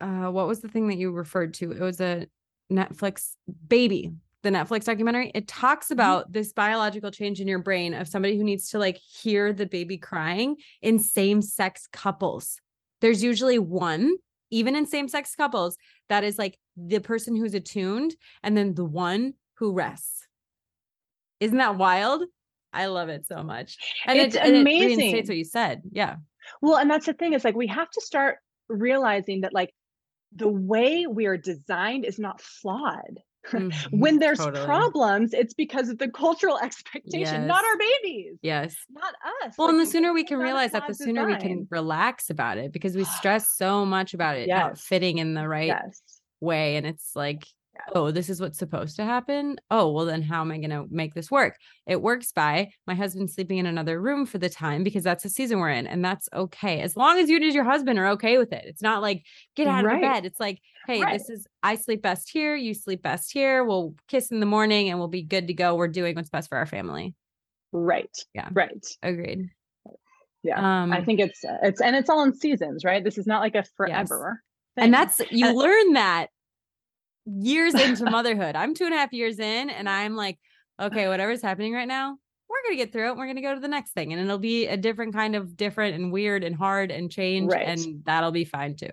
uh, 0.00 0.28
what 0.30 0.48
was 0.48 0.60
the 0.60 0.68
thing 0.68 0.88
that 0.88 0.96
you 0.96 1.12
referred 1.12 1.54
to? 1.54 1.72
It 1.72 1.80
was 1.80 2.00
a 2.00 2.26
Netflix 2.72 3.32
baby 3.68 4.12
the 4.42 4.50
Netflix 4.50 4.84
documentary, 4.84 5.30
it 5.34 5.48
talks 5.48 5.86
mm-hmm. 5.86 5.94
about 5.94 6.24
mm-hmm. 6.24 6.32
this 6.32 6.52
biological 6.52 7.10
change 7.10 7.40
in 7.40 7.48
your 7.48 7.58
brain 7.60 7.94
of 7.94 8.08
somebody 8.08 8.36
who 8.36 8.44
needs 8.44 8.70
to 8.70 8.78
like 8.78 8.96
hear 8.96 9.52
the 9.52 9.66
baby 9.66 9.98
crying 9.98 10.56
in 10.80 10.98
same 10.98 11.42
sex 11.42 11.88
couples. 11.92 12.60
There's 13.00 13.22
usually 13.22 13.58
one, 13.58 14.16
even 14.50 14.76
in 14.76 14.86
same 14.86 15.08
sex 15.08 15.34
couples, 15.34 15.76
that 16.08 16.24
is 16.24 16.38
like 16.38 16.58
the 16.76 17.00
person 17.00 17.36
who's 17.36 17.54
attuned 17.54 18.14
and 18.42 18.56
then 18.56 18.74
the 18.74 18.84
one 18.84 19.34
who 19.54 19.72
rests. 19.72 20.26
Isn't 21.40 21.58
that 21.58 21.76
wild? 21.76 22.22
I 22.72 22.86
love 22.86 23.08
it 23.08 23.26
so 23.26 23.42
much. 23.42 23.76
And 24.06 24.18
it's 24.18 24.36
it, 24.36 24.54
amazing. 24.54 25.10
And 25.10 25.18
it 25.18 25.28
what 25.28 25.36
you 25.36 25.44
said. 25.44 25.82
Yeah. 25.90 26.16
Well, 26.60 26.76
and 26.76 26.90
that's 26.90 27.06
the 27.06 27.12
thing 27.12 27.32
is 27.32 27.44
like 27.44 27.54
we 27.54 27.66
have 27.66 27.90
to 27.90 28.00
start 28.00 28.38
realizing 28.68 29.42
that 29.42 29.52
like 29.52 29.74
the 30.34 30.48
way 30.48 31.06
we 31.06 31.26
are 31.26 31.36
designed 31.36 32.04
is 32.04 32.18
not 32.18 32.40
flawed 32.40 33.18
Mm-hmm, 33.50 33.98
when 33.98 34.18
there's 34.18 34.38
totally. 34.38 34.64
problems, 34.64 35.32
it's 35.32 35.54
because 35.54 35.88
of 35.88 35.98
the 35.98 36.08
cultural 36.08 36.58
expectation, 36.62 37.42
yes. 37.42 37.48
not 37.48 37.64
our 37.64 37.78
babies. 37.78 38.38
Yes. 38.42 38.76
Not 38.90 39.14
us. 39.44 39.54
Well, 39.58 39.68
like, 39.68 39.74
and 39.74 39.80
the 39.80 39.90
sooner 39.90 40.12
we 40.12 40.24
can 40.24 40.38
realize 40.38 40.72
that, 40.72 40.86
the 40.86 40.94
sooner 40.94 41.26
design. 41.26 41.42
we 41.42 41.48
can 41.48 41.68
relax 41.70 42.30
about 42.30 42.58
it 42.58 42.72
because 42.72 42.96
we 42.96 43.04
stress 43.18 43.56
so 43.56 43.84
much 43.84 44.14
about 44.14 44.36
it 44.36 44.48
yes. 44.48 44.58
not 44.58 44.78
fitting 44.78 45.18
in 45.18 45.34
the 45.34 45.46
right 45.46 45.68
yes. 45.68 46.00
way. 46.40 46.76
And 46.76 46.86
it's 46.86 47.12
like, 47.14 47.46
oh, 47.94 48.10
this 48.10 48.28
is 48.28 48.40
what's 48.40 48.58
supposed 48.58 48.96
to 48.96 49.04
happen. 49.04 49.58
Oh, 49.70 49.90
well, 49.90 50.04
then 50.06 50.22
how 50.22 50.40
am 50.40 50.50
I 50.50 50.58
going 50.58 50.70
to 50.70 50.86
make 50.90 51.14
this 51.14 51.30
work? 51.30 51.56
It 51.86 52.00
works 52.00 52.32
by 52.32 52.70
my 52.86 52.94
husband 52.94 53.30
sleeping 53.30 53.58
in 53.58 53.66
another 53.66 54.00
room 54.00 54.26
for 54.26 54.38
the 54.38 54.48
time 54.48 54.84
because 54.84 55.04
that's 55.04 55.22
the 55.22 55.28
season 55.28 55.58
we're 55.58 55.70
in. 55.70 55.86
And 55.86 56.04
that's 56.04 56.28
okay. 56.34 56.80
As 56.80 56.96
long 56.96 57.18
as 57.18 57.28
you 57.28 57.36
and 57.36 57.54
your 57.54 57.64
husband 57.64 57.98
are 57.98 58.08
okay 58.08 58.38
with 58.38 58.52
it. 58.52 58.64
It's 58.66 58.82
not 58.82 59.02
like 59.02 59.24
get 59.56 59.66
out 59.66 59.84
right. 59.84 59.96
of 59.96 60.00
bed. 60.00 60.24
It's 60.24 60.40
like, 60.40 60.60
hey, 60.86 61.02
right. 61.02 61.18
this 61.18 61.28
is, 61.28 61.46
I 61.62 61.76
sleep 61.76 62.02
best 62.02 62.30
here. 62.30 62.54
You 62.54 62.74
sleep 62.74 63.02
best 63.02 63.32
here. 63.32 63.64
We'll 63.64 63.94
kiss 64.08 64.30
in 64.30 64.40
the 64.40 64.46
morning 64.46 64.90
and 64.90 64.98
we'll 64.98 65.08
be 65.08 65.22
good 65.22 65.48
to 65.48 65.54
go. 65.54 65.74
We're 65.74 65.88
doing 65.88 66.14
what's 66.14 66.30
best 66.30 66.48
for 66.48 66.58
our 66.58 66.66
family. 66.66 67.14
Right. 67.72 68.14
Yeah. 68.34 68.48
Right. 68.52 68.84
Agreed. 69.02 69.50
Yeah. 70.42 70.82
Um, 70.82 70.92
I 70.92 71.04
think 71.04 71.20
it's, 71.20 71.40
it's, 71.62 71.80
and 71.80 71.96
it's 71.96 72.10
all 72.10 72.22
in 72.24 72.34
seasons, 72.34 72.84
right? 72.84 73.02
This 73.02 73.16
is 73.16 73.26
not 73.26 73.40
like 73.40 73.54
a 73.54 73.64
forever. 73.76 74.42
Yes. 74.76 74.84
And 74.84 74.92
that's, 74.92 75.20
you 75.30 75.46
and, 75.46 75.56
learn 75.56 75.92
that 75.92 76.28
years 77.26 77.74
into 77.74 78.04
motherhood. 78.10 78.56
I'm 78.56 78.74
two 78.74 78.84
and 78.84 78.94
a 78.94 78.96
half 78.96 79.12
years 79.12 79.38
in, 79.38 79.70
and 79.70 79.88
I'm 79.88 80.16
like, 80.16 80.38
okay, 80.80 81.08
whatever's 81.08 81.42
happening 81.42 81.72
right 81.72 81.88
now, 81.88 82.16
we're 82.48 82.62
gonna 82.64 82.76
get 82.76 82.92
through 82.92 83.10
it. 83.10 83.16
We're 83.16 83.26
gonna 83.26 83.42
go 83.42 83.54
to 83.54 83.60
the 83.60 83.68
next 83.68 83.92
thing, 83.92 84.12
and 84.12 84.22
it'll 84.22 84.38
be 84.38 84.66
a 84.66 84.76
different 84.76 85.14
kind 85.14 85.36
of 85.36 85.56
different 85.56 85.94
and 85.94 86.12
weird 86.12 86.44
and 86.44 86.54
hard 86.54 86.90
and 86.90 87.10
change, 87.10 87.52
right. 87.52 87.66
and 87.66 88.02
that'll 88.04 88.32
be 88.32 88.44
fine 88.44 88.76
too. 88.76 88.90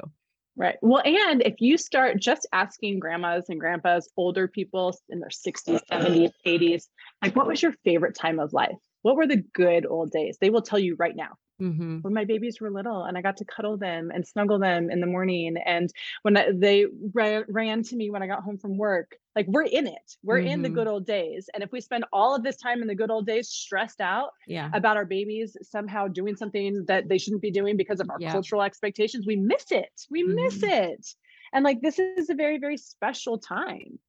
Right. 0.56 0.76
Well, 0.82 1.02
and 1.06 1.42
if 1.44 1.56
you 1.60 1.78
start 1.78 2.20
just 2.20 2.46
asking 2.52 3.00
grandmas 3.00 3.46
and 3.48 3.60
grandpas, 3.60 4.10
older 4.18 4.50
people 4.50 4.94
in 5.08 5.22
their 5.22 5.30
60s, 5.30 5.80
70s, 5.90 6.32
80s, 6.46 6.84
like, 7.22 7.34
what 7.34 7.48
was 7.48 7.62
your 7.62 7.72
favorite 7.86 8.14
time 8.14 8.42
of 8.42 8.52
life? 8.52 8.76
What 9.02 9.16
were 9.16 9.26
the 9.26 9.42
good 9.54 9.86
old 9.86 10.12
days? 10.12 10.38
They 10.42 10.50
will 10.50 10.62
tell 10.62 10.78
you 10.78 10.98
right 11.00 11.16
now 11.16 11.38
mm-hmm. 11.60 12.00
when 12.00 12.14
my 12.14 12.26
babies 12.26 12.60
were 12.60 12.72
little 12.72 13.04
and 13.04 13.18
I 13.18 13.22
got 13.22 13.38
to 13.38 13.46
cuddle 13.46 13.78
them 13.78 14.12
and 14.14 14.26
snuggle 14.26 14.60
them 14.60 14.90
in 14.90 15.00
the 15.00 15.08
morning. 15.08 15.58
And 15.66 15.92
when 16.24 16.38
I, 16.38 16.48
they 16.54 16.86
ra- 17.14 17.44
ran 17.48 17.84
to 17.84 17.96
me 17.96 18.10
when 18.10 18.24
I 18.24 18.28
got 18.28 18.44
home 18.44 18.58
from 18.58 18.78
work, 18.78 19.16
like 19.36 19.48
we're 19.48 19.64
in 19.64 19.88
it, 19.88 20.18
we're 20.24 20.40
mm-hmm. 20.40 20.48
in 20.48 20.62
the 20.62 20.70
mm-hmm. 20.70 20.76
good 20.76 20.88
old 20.88 21.06
days. 21.06 21.50
And 21.54 21.64
if 21.64 21.72
we 21.72 21.82
spend 21.82 22.06
all 22.12 22.36
of 22.36 22.44
this 22.44 22.58
time 22.58 22.82
in 22.82 22.88
the 22.88 22.96
good 22.96 23.12
old 23.12 23.26
days 23.26 23.50
stressed 23.50 24.02
out 24.02 24.32
yeah. 24.48 24.70
about 24.74 24.98
our 24.98 25.06
babies 25.06 25.56
somehow 25.62 26.08
doing 26.08 26.36
something 26.36 26.86
that 26.88 27.08
they 27.08 27.18
shouldn't 27.18 27.42
be 27.42 27.52
doing 27.52 27.78
because 27.78 28.00
of 28.00 28.10
our 28.10 28.18
yeah. 28.20 28.32
cultural 28.32 28.62
expectations, 28.62 29.26
we 29.26 29.36
miss 29.36 29.72
it. 29.72 30.06
We 30.10 30.24
mm-hmm. 30.24 30.36
miss 30.36 30.64
it. 30.64 31.08
And 31.54 31.64
like 31.64 31.82
this 31.82 32.00
is 32.00 32.30
a 32.30 32.36
very, 32.36 32.58
very 32.58 32.78
special 32.78 33.38
time 33.38 34.00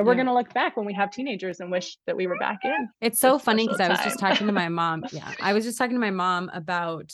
that 0.00 0.06
we're 0.06 0.12
yeah. 0.12 0.24
going 0.24 0.28
to 0.28 0.34
look 0.34 0.54
back 0.54 0.78
when 0.78 0.86
we 0.86 0.94
have 0.94 1.10
teenagers 1.10 1.60
and 1.60 1.70
wish 1.70 1.98
that 2.06 2.16
we 2.16 2.26
were 2.26 2.38
back 2.38 2.60
in. 2.64 2.88
It's 3.02 3.18
so 3.20 3.38
funny 3.38 3.66
because 3.66 3.80
I 3.80 3.88
was 3.90 3.98
just 3.98 4.18
talking 4.18 4.46
to 4.46 4.52
my 4.52 4.70
mom. 4.70 5.04
Yeah. 5.12 5.30
I 5.42 5.52
was 5.52 5.64
just 5.64 5.76
talking 5.76 5.96
to 5.96 6.00
my 6.00 6.10
mom 6.10 6.50
about 6.54 7.12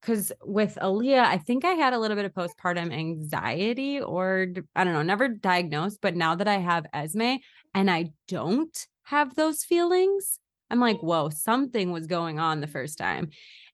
because 0.00 0.30
with 0.44 0.78
Aaliyah, 0.80 1.24
I 1.24 1.38
think 1.38 1.64
I 1.64 1.72
had 1.72 1.94
a 1.94 1.98
little 1.98 2.16
bit 2.16 2.24
of 2.24 2.32
postpartum 2.32 2.92
anxiety 2.92 4.00
or 4.00 4.48
I 4.76 4.84
don't 4.84 4.92
know, 4.92 5.02
never 5.02 5.28
diagnosed. 5.28 5.98
But 6.00 6.14
now 6.14 6.36
that 6.36 6.46
I 6.46 6.58
have 6.58 6.86
Esme 6.92 7.36
and 7.74 7.90
I 7.90 8.12
don't 8.28 8.86
have 9.04 9.34
those 9.34 9.64
feelings, 9.64 10.38
I'm 10.70 10.78
like, 10.78 11.00
whoa, 11.00 11.30
something 11.30 11.90
was 11.90 12.06
going 12.06 12.38
on 12.38 12.60
the 12.60 12.66
first 12.68 12.98
time. 12.98 13.30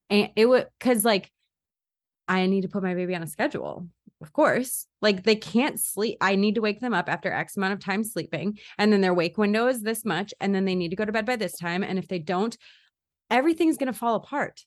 And 0.08 0.30
it 0.36 0.46
was 0.46 0.64
because 0.78 1.04
like 1.04 1.30
I 2.26 2.46
need 2.46 2.62
to 2.62 2.68
put 2.68 2.82
my 2.82 2.94
baby 2.94 3.14
on 3.14 3.22
a 3.22 3.26
schedule 3.26 3.88
of 4.20 4.32
course 4.32 4.86
like 5.00 5.22
they 5.24 5.36
can't 5.36 5.78
sleep 5.78 6.18
i 6.20 6.34
need 6.34 6.54
to 6.54 6.60
wake 6.60 6.80
them 6.80 6.94
up 6.94 7.08
after 7.08 7.32
x 7.32 7.56
amount 7.56 7.72
of 7.72 7.78
time 7.80 8.02
sleeping 8.02 8.58
and 8.78 8.92
then 8.92 9.00
their 9.00 9.14
wake 9.14 9.38
window 9.38 9.66
is 9.66 9.82
this 9.82 10.04
much 10.04 10.34
and 10.40 10.54
then 10.54 10.64
they 10.64 10.74
need 10.74 10.88
to 10.90 10.96
go 10.96 11.04
to 11.04 11.12
bed 11.12 11.26
by 11.26 11.36
this 11.36 11.56
time 11.56 11.82
and 11.84 11.98
if 11.98 12.08
they 12.08 12.18
don't 12.18 12.58
everything's 13.30 13.76
going 13.76 13.92
to 13.92 13.98
fall 13.98 14.14
apart 14.16 14.64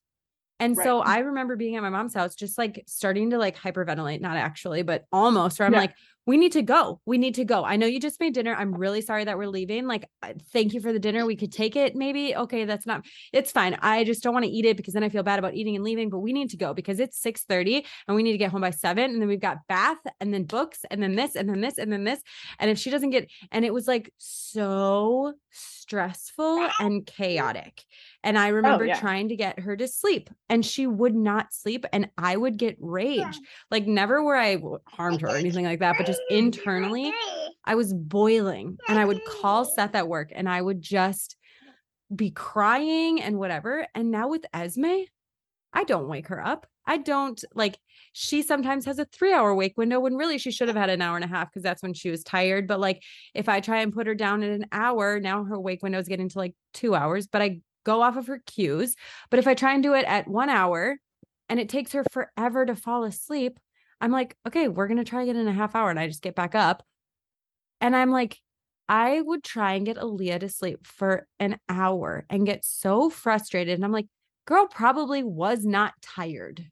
And 0.60 0.76
Right. 0.76 0.86
so 0.86 1.02
I 1.02 1.20
remember 1.20 1.56
being 1.56 1.76
at 1.76 1.84
my 1.84 1.89
mom's 1.89 2.14
house, 2.14 2.36
just 2.36 2.58
like 2.58 2.84
starting 2.88 3.32
to 3.32 3.39
like 3.39 3.58
hyperventilate, 3.58 4.22
not 4.22 4.38
actually, 4.38 4.84
but 4.84 5.06
almost, 5.12 5.60
where 5.60 5.68
I'm 5.68 5.74
Yeah. 5.74 5.80
like, 5.84 5.95
we 6.28 6.38
need 6.38 6.51
to 6.51 6.61
go. 6.61 7.01
We 7.05 7.17
need 7.17 7.36
to 7.36 7.45
go. 7.45 7.65
I 7.65 7.78
know 7.78 7.88
you 7.88 7.99
just 7.99 8.19
made 8.19 8.34
dinner. 8.34 8.53
I'm 8.53 8.74
really 8.74 9.01
sorry 9.01 9.24
that 9.24 9.38
we're 9.38 9.47
leaving. 9.47 9.88
Like, 9.88 10.05
thank 10.53 10.74
you 10.74 10.80
for 10.80 10.93
the 10.93 10.99
dinner. 10.99 11.26
We 11.26 11.36
could 11.36 11.51
take 11.51 11.76
it 11.76 11.95
maybe. 11.95 12.36
Okay, 12.36 12.65
that's 12.65 12.86
not, 12.86 13.05
it's 13.34 13.51
fine. 13.51 13.78
I 13.82 14.03
just 14.03 14.22
don't 14.22 14.34
want 14.34 14.45
to 14.45 14.51
eat 14.51 14.65
it 14.65 14.78
because 14.78 14.93
then 14.93 15.03
I 15.03 15.09
feel 15.09 15.24
bad 15.24 15.39
about 15.39 15.55
eating 15.55 15.76
and 15.76 15.84
leaving, 15.84 16.09
but 16.09 16.19
we 16.19 16.32
need 16.32 16.51
to 16.51 16.57
go 16.57 16.74
because 16.74 16.99
it's 16.99 17.19
6:30 17.19 17.86
and 18.07 18.15
we 18.15 18.24
need 18.24 18.34
to 18.34 18.38
get 18.38 18.51
home 18.51 18.61
by 18.61 18.69
seven. 18.69 19.11
And 19.11 19.22
then 19.22 19.28
we've 19.28 19.41
got 19.41 19.57
bath 19.67 19.97
and 20.19 20.34
then 20.34 20.43
books 20.43 20.80
and 20.91 21.01
then 21.01 21.15
this 21.15 21.36
and 21.36 21.49
then 21.49 21.61
this 21.61 21.78
and 21.78 21.91
then 21.91 22.03
this. 22.03 22.22
And 22.59 22.69
if 22.69 22.78
she 22.78 22.91
doesn't 22.91 23.09
get, 23.09 23.30
and 23.51 23.65
it 23.65 23.74
was 23.74 23.88
like 23.88 24.13
so 24.17 25.34
stressful 25.51 26.69
and 26.80 27.05
chaotic. 27.05 27.84
And 28.24 28.38
I 28.38 28.51
oh, 28.51 28.55
remember 28.55 28.86
yeah. 28.86 28.99
trying 28.99 29.30
to 29.30 29.36
get 29.36 29.59
her 29.59 29.76
to 29.76 29.88
sleep 29.88 30.30
and 30.49 30.65
she 30.65 30.86
would 30.88 31.15
not 31.15 31.51
sleep. 31.51 31.86
And 31.91 32.09
I 32.17 32.38
would 32.38 32.57
get 32.57 32.78
rage. 32.80 33.39
Like, 33.69 33.88
never 33.88 34.24
where 34.24 34.38
I 34.38 34.61
harmed 34.86 35.22
her 35.22 35.28
or 35.28 35.36
anything 35.36 35.65
like 35.65 35.80
that, 35.80 35.95
but 35.97 36.05
just 36.12 36.22
internally, 36.30 37.14
I 37.66 37.76
was 37.76 37.93
boiling. 37.93 38.78
And 38.88 38.99
I 38.99 39.05
would 39.05 39.24
call 39.26 39.66
Seth 39.66 39.95
at 39.95 40.07
work 40.07 40.32
and 40.34 40.49
I 40.49 40.62
would 40.62 40.82
just 40.82 41.36
be 42.14 42.32
crying 42.32 43.22
and 43.22 43.38
whatever. 43.38 43.86
And 43.95 44.12
now 44.12 44.28
with 44.28 44.45
Esme, 44.53 45.03
I 45.74 45.84
don't 45.86 46.09
wake 46.09 46.28
her 46.28 46.45
up. 46.45 46.68
I 46.86 46.97
don't 46.97 47.41
like 47.53 47.78
she 48.12 48.41
sometimes 48.41 48.86
has 48.86 48.99
a 48.99 49.05
three 49.05 49.32
hour 49.32 49.55
wake 49.55 49.78
window 49.78 49.99
when 49.99 50.16
really 50.16 50.38
she 50.38 50.51
should 50.51 50.68
have 50.68 50.76
had 50.76 50.89
an 50.89 51.01
hour 51.01 51.16
and 51.16 51.24
a 51.24 51.28
half 51.28 51.49
because 51.49 51.64
that's 51.64 51.84
when 51.84 51.93
she 51.93 52.09
was 52.09 52.24
tired. 52.24 52.68
But 52.68 52.80
like 52.80 53.01
if 53.34 53.47
I 53.47 53.62
try 53.62 53.82
and 53.82 53.93
put 53.93 54.07
her 54.07 54.16
down 54.16 54.43
at 54.43 54.49
an 54.49 54.66
hour, 54.72 55.20
now 55.20 55.43
her 55.45 55.59
wake 55.59 55.84
window 55.84 55.99
is 55.99 56.07
getting 56.07 56.28
to 56.30 56.38
like 56.39 56.55
two 56.74 56.95
hours, 56.95 57.28
but 57.28 57.41
I 57.41 57.62
go 57.86 58.01
off 58.01 58.18
of 58.18 58.28
her 58.28 58.41
cues. 58.45 58.95
But 59.30 59.39
if 59.39 59.47
I 59.47 59.53
try 59.53 59.74
and 59.74 59.84
do 59.84 59.93
it 59.93 60.05
at 60.05 60.28
one 60.28 60.49
hour 60.49 60.97
and 61.47 61.59
it 61.59 61.70
takes 61.70 61.93
her 61.93 62.03
forever 62.12 62.66
to 62.66 62.76
fall 62.76 63.03
asleep, 63.03 63.59
I'm 64.02 64.12
like, 64.12 64.36
okay, 64.47 64.68
we're 64.68 64.88
going 64.88 64.97
to 64.97 65.04
try 65.04 65.24
again 65.24 65.36
in 65.36 65.47
a 65.47 65.54
half 65.54 65.76
hour. 65.76 65.89
And 65.89 65.99
I 65.99 66.08
just 66.08 66.24
get 66.24 66.36
back 66.36 66.56
up. 66.56 66.84
And 67.80 67.95
I'm 67.95 68.12
like, 68.12 68.39
I 68.89 69.22
would 69.22 69.43
try 69.43 69.74
and 69.74 69.86
get 69.86 69.97
Aaliyah 69.97 70.41
to 70.41 70.49
sleep 70.49 70.86
for 70.86 71.28
an 71.39 71.60
hour 71.70 72.26
and 72.30 72.45
get 72.45 72.66
so 72.66 73.10
frustrated. 73.10 73.76
And 73.76 73.86
I'm 73.86 73.91
like, 73.91 74.08
girl 74.45 74.68
probably 74.68 75.24
was 75.24 75.66
not 75.66 75.93
tired. 76.02 76.66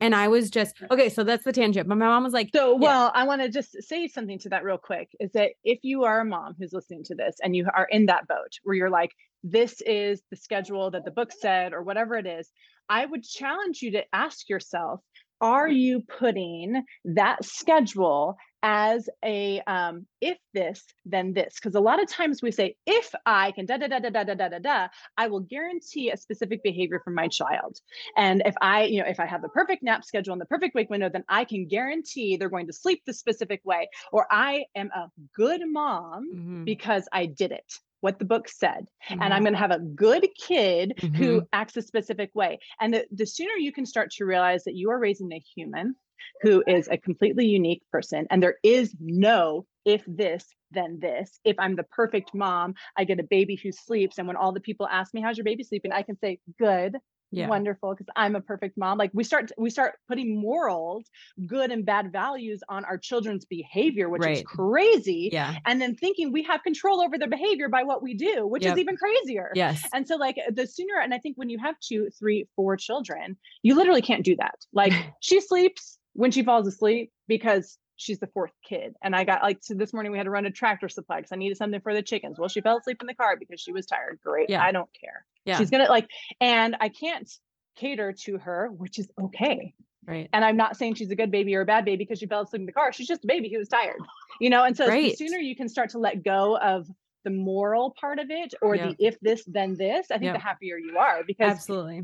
And 0.00 0.14
I 0.14 0.28
was 0.28 0.50
just, 0.50 0.76
okay, 0.90 1.08
so 1.08 1.24
that's 1.24 1.44
the 1.44 1.52
tangent. 1.52 1.88
But 1.88 1.98
my 1.98 2.06
mom 2.06 2.22
was 2.22 2.32
like, 2.32 2.50
So, 2.54 2.72
Yeah. 2.72 2.78
well, 2.78 3.12
I 3.14 3.24
want 3.24 3.42
to 3.42 3.48
just 3.48 3.82
say 3.82 4.06
something 4.06 4.38
to 4.40 4.48
that 4.50 4.62
real 4.62 4.78
quick 4.78 5.08
is 5.18 5.32
that 5.32 5.52
if 5.64 5.80
you 5.82 6.04
are 6.04 6.20
a 6.20 6.24
mom 6.24 6.54
who's 6.58 6.72
listening 6.72 7.02
to 7.04 7.14
this 7.14 7.36
and 7.42 7.56
you 7.56 7.66
are 7.74 7.88
in 7.90 8.06
that 8.06 8.28
boat 8.28 8.58
where 8.62 8.76
you're 8.76 8.90
like, 8.90 9.10
this 9.42 9.80
is 9.86 10.22
the 10.30 10.36
schedule 10.36 10.90
that 10.90 11.04
the 11.04 11.10
book 11.10 11.32
said, 11.32 11.72
or 11.72 11.82
whatever 11.82 12.16
it 12.16 12.26
is, 12.26 12.50
I 12.88 13.06
would 13.06 13.24
challenge 13.24 13.82
you 13.82 13.92
to 13.92 14.04
ask 14.14 14.48
yourself, 14.48 15.00
are 15.40 15.68
you 15.68 16.00
putting 16.02 16.84
that 17.04 17.44
schedule 17.44 18.36
as 18.62 19.08
a 19.24 19.60
um, 19.68 20.06
if 20.20 20.36
this, 20.52 20.84
then 21.04 21.32
this? 21.32 21.54
Because 21.54 21.74
a 21.76 21.80
lot 21.80 22.02
of 22.02 22.08
times 22.08 22.42
we 22.42 22.50
say, 22.50 22.76
if 22.86 23.14
I 23.24 23.52
can 23.52 23.66
da 23.66 23.76
da 23.76 23.86
da 23.86 24.00
da 24.00 24.10
da 24.10 24.24
da 24.24 24.34
da 24.34 24.48
da 24.48 24.58
da, 24.58 24.88
I 25.16 25.28
will 25.28 25.40
guarantee 25.40 26.10
a 26.10 26.16
specific 26.16 26.62
behavior 26.62 27.00
from 27.04 27.14
my 27.14 27.28
child. 27.28 27.78
And 28.16 28.42
if 28.44 28.54
I, 28.60 28.84
you 28.84 29.00
know, 29.00 29.08
if 29.08 29.20
I 29.20 29.26
have 29.26 29.42
the 29.42 29.48
perfect 29.48 29.82
nap 29.82 30.04
schedule 30.04 30.32
and 30.32 30.40
the 30.40 30.46
perfect 30.46 30.74
wake 30.74 30.90
window, 30.90 31.08
then 31.08 31.24
I 31.28 31.44
can 31.44 31.66
guarantee 31.66 32.36
they're 32.36 32.48
going 32.48 32.66
to 32.66 32.72
sleep 32.72 33.02
the 33.06 33.14
specific 33.14 33.60
way. 33.64 33.88
Or 34.12 34.26
I 34.30 34.64
am 34.74 34.90
a 34.90 35.10
good 35.34 35.62
mom 35.66 36.28
Mhm, 36.30 36.64
because 36.64 37.08
I 37.12 37.26
did 37.26 37.52
it, 37.52 37.74
what 38.00 38.18
the 38.18 38.24
book 38.24 38.48
said. 38.48 38.86
And 39.08 39.20
mhm, 39.20 39.32
I'm 39.32 39.42
going 39.42 39.54
to 39.54 39.58
have 39.58 39.70
a 39.70 39.80
good 39.80 40.26
kid 40.38 40.98
who 41.16 41.40
mhm. 41.40 41.46
acts 41.52 41.76
a 41.76 41.82
specific 41.82 42.30
way. 42.34 42.58
And 42.80 42.94
the, 42.94 43.06
the 43.10 43.26
sooner 43.26 43.54
you 43.54 43.72
can 43.72 43.86
start 43.86 44.10
to 44.12 44.24
realize 44.24 44.64
that 44.64 44.76
you 44.76 44.90
are 44.90 44.98
raising 44.98 45.32
a 45.32 45.42
human 45.56 45.94
who 46.42 46.62
is 46.66 46.88
a 46.88 46.98
completely 46.98 47.46
unique 47.46 47.82
person, 47.92 48.26
and 48.30 48.42
there 48.42 48.56
is 48.62 48.94
no 49.00 49.66
if 49.84 50.04
this, 50.06 50.44
then 50.70 50.98
this. 51.00 51.40
If 51.44 51.56
I'm 51.58 51.74
the 51.74 51.84
perfect 51.84 52.34
mom, 52.34 52.74
I 52.96 53.04
get 53.04 53.20
a 53.20 53.24
baby 53.24 53.58
who 53.62 53.72
sleeps. 53.72 54.18
And 54.18 54.26
when 54.26 54.36
all 54.36 54.52
the 54.52 54.60
people 54.60 54.86
ask 54.86 55.14
me, 55.14 55.22
How's 55.22 55.38
your 55.38 55.44
baby 55.44 55.64
sleeping? 55.64 55.92
I 55.92 56.02
can 56.02 56.18
say, 56.18 56.40
Good 56.58 56.96
yeah. 57.30 57.48
wonderful 57.48 57.92
because 57.94 58.06
i'm 58.16 58.34
a 58.36 58.40
perfect 58.40 58.76
mom 58.76 58.98
like 58.98 59.10
we 59.12 59.22
start 59.24 59.50
we 59.58 59.70
start 59.70 59.94
putting 60.08 60.40
morals 60.40 61.04
good 61.46 61.70
and 61.70 61.84
bad 61.84 62.10
values 62.12 62.60
on 62.68 62.84
our 62.84 62.96
children's 62.98 63.44
behavior 63.44 64.08
which 64.08 64.24
is 64.26 64.42
crazy 64.46 65.28
Yeah. 65.32 65.56
and 65.66 65.80
then 65.80 65.94
thinking 65.94 66.32
we 66.32 66.42
have 66.44 66.62
control 66.62 67.00
over 67.00 67.18
their 67.18 67.28
behavior 67.28 67.68
by 67.68 67.82
what 67.82 68.02
we 68.02 68.14
do 68.14 68.46
which 68.46 68.64
Yep. 68.64 68.74
is 68.74 68.78
even 68.80 68.96
crazier 68.96 69.50
Yes. 69.54 69.82
and 69.92 70.06
so 70.06 70.16
like 70.16 70.36
the 70.52 70.66
sooner 70.66 70.98
and 71.02 71.12
i 71.14 71.18
think 71.18 71.36
when 71.36 71.50
you 71.50 71.58
have 71.58 71.74
two 71.80 72.08
three 72.18 72.48
four 72.56 72.76
children 72.76 73.36
you 73.62 73.74
literally 73.74 74.02
can't 74.02 74.24
do 74.24 74.36
that 74.36 74.56
like 74.72 74.92
she 75.20 75.40
sleeps 75.40 75.98
when 76.14 76.30
she 76.30 76.42
falls 76.42 76.66
asleep 76.66 77.12
because 77.28 77.78
she's 77.98 78.18
the 78.18 78.26
fourth 78.28 78.52
kid 78.66 78.94
and 79.02 79.14
i 79.14 79.24
got 79.24 79.42
like 79.42 79.58
so 79.60 79.74
this 79.74 79.92
morning 79.92 80.10
we 80.12 80.16
had 80.18 80.24
to 80.24 80.30
run 80.30 80.46
a 80.46 80.50
tractor 80.50 80.88
supply 80.88 81.16
because 81.16 81.32
i 81.32 81.36
needed 81.36 81.56
something 81.58 81.80
for 81.80 81.92
the 81.92 82.02
chickens 82.02 82.38
well 82.38 82.48
she 82.48 82.60
fell 82.62 82.78
asleep 82.78 82.96
in 83.02 83.06
the 83.06 83.14
car 83.14 83.36
because 83.36 83.60
she 83.60 83.72
was 83.72 83.84
tired 83.84 84.18
great 84.24 84.48
Yeah. 84.48 84.62
i 84.62 84.72
don't 84.72 84.88
care 84.98 85.24
Yeah. 85.44 85.58
she's 85.58 85.68
gonna 85.70 85.88
like 85.90 86.08
and 86.40 86.76
i 86.80 86.88
can't 86.88 87.30
cater 87.76 88.12
to 88.24 88.38
her 88.38 88.68
which 88.76 88.98
is 88.98 89.08
okay 89.20 89.74
right. 90.06 90.28
and 90.32 90.44
i'm 90.44 90.56
not 90.56 90.76
saying 90.76 90.94
she's 90.94 91.10
a 91.10 91.16
good 91.16 91.30
baby 91.30 91.54
or 91.54 91.60
a 91.62 91.66
bad 91.66 91.84
baby 91.84 92.04
because 92.04 92.18
she 92.18 92.26
fell 92.26 92.42
asleep 92.42 92.60
in 92.60 92.66
the 92.66 92.72
car 92.72 92.92
she's 92.92 93.08
just 93.08 93.24
a 93.24 93.26
baby 93.26 93.50
who 93.52 93.58
was 93.58 93.68
tired 93.68 93.98
you 94.40 94.48
know 94.50 94.64
and 94.64 94.76
so 94.76 94.86
the 94.88 95.14
sooner 95.14 95.36
you 95.38 95.54
can 95.56 95.68
start 95.68 95.90
to 95.90 95.98
let 95.98 96.22
go 96.24 96.56
of 96.58 96.86
the 97.24 97.30
moral 97.30 97.94
part 98.00 98.18
of 98.20 98.30
it 98.30 98.54
or 98.62 98.76
Yeah. 98.76 98.88
the 98.90 98.96
if 99.06 99.18
this 99.20 99.44
then 99.46 99.76
this 99.76 100.06
i 100.10 100.14
think 100.14 100.24
Yeah. 100.26 100.32
the 100.34 100.38
happier 100.38 100.78
you 100.78 100.96
are 100.98 101.22
because 101.26 101.50
Absolutely. 101.52 102.02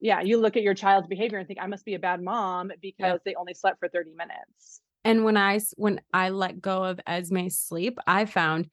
yeah 0.00 0.20
you 0.20 0.36
look 0.38 0.56
at 0.56 0.62
your 0.62 0.74
child's 0.74 1.06
behavior 1.06 1.38
and 1.38 1.46
think 1.46 1.60
i 1.62 1.66
must 1.66 1.84
be 1.84 1.94
a 1.94 1.98
bad 1.98 2.20
mom 2.22 2.70
because 2.82 3.20
they 3.24 3.34
only 3.36 3.54
slept 3.54 3.78
for 3.78 3.88
30 3.88 4.12
minutes 4.14 4.80
And 5.04 5.24
when 5.24 5.36
I 5.36 5.60
when 5.76 6.00
I 6.12 6.30
let 6.30 6.60
go 6.60 6.84
of 6.84 7.00
Esme's 7.06 7.58
sleep, 7.58 7.98
I 8.06 8.24
found 8.24 8.68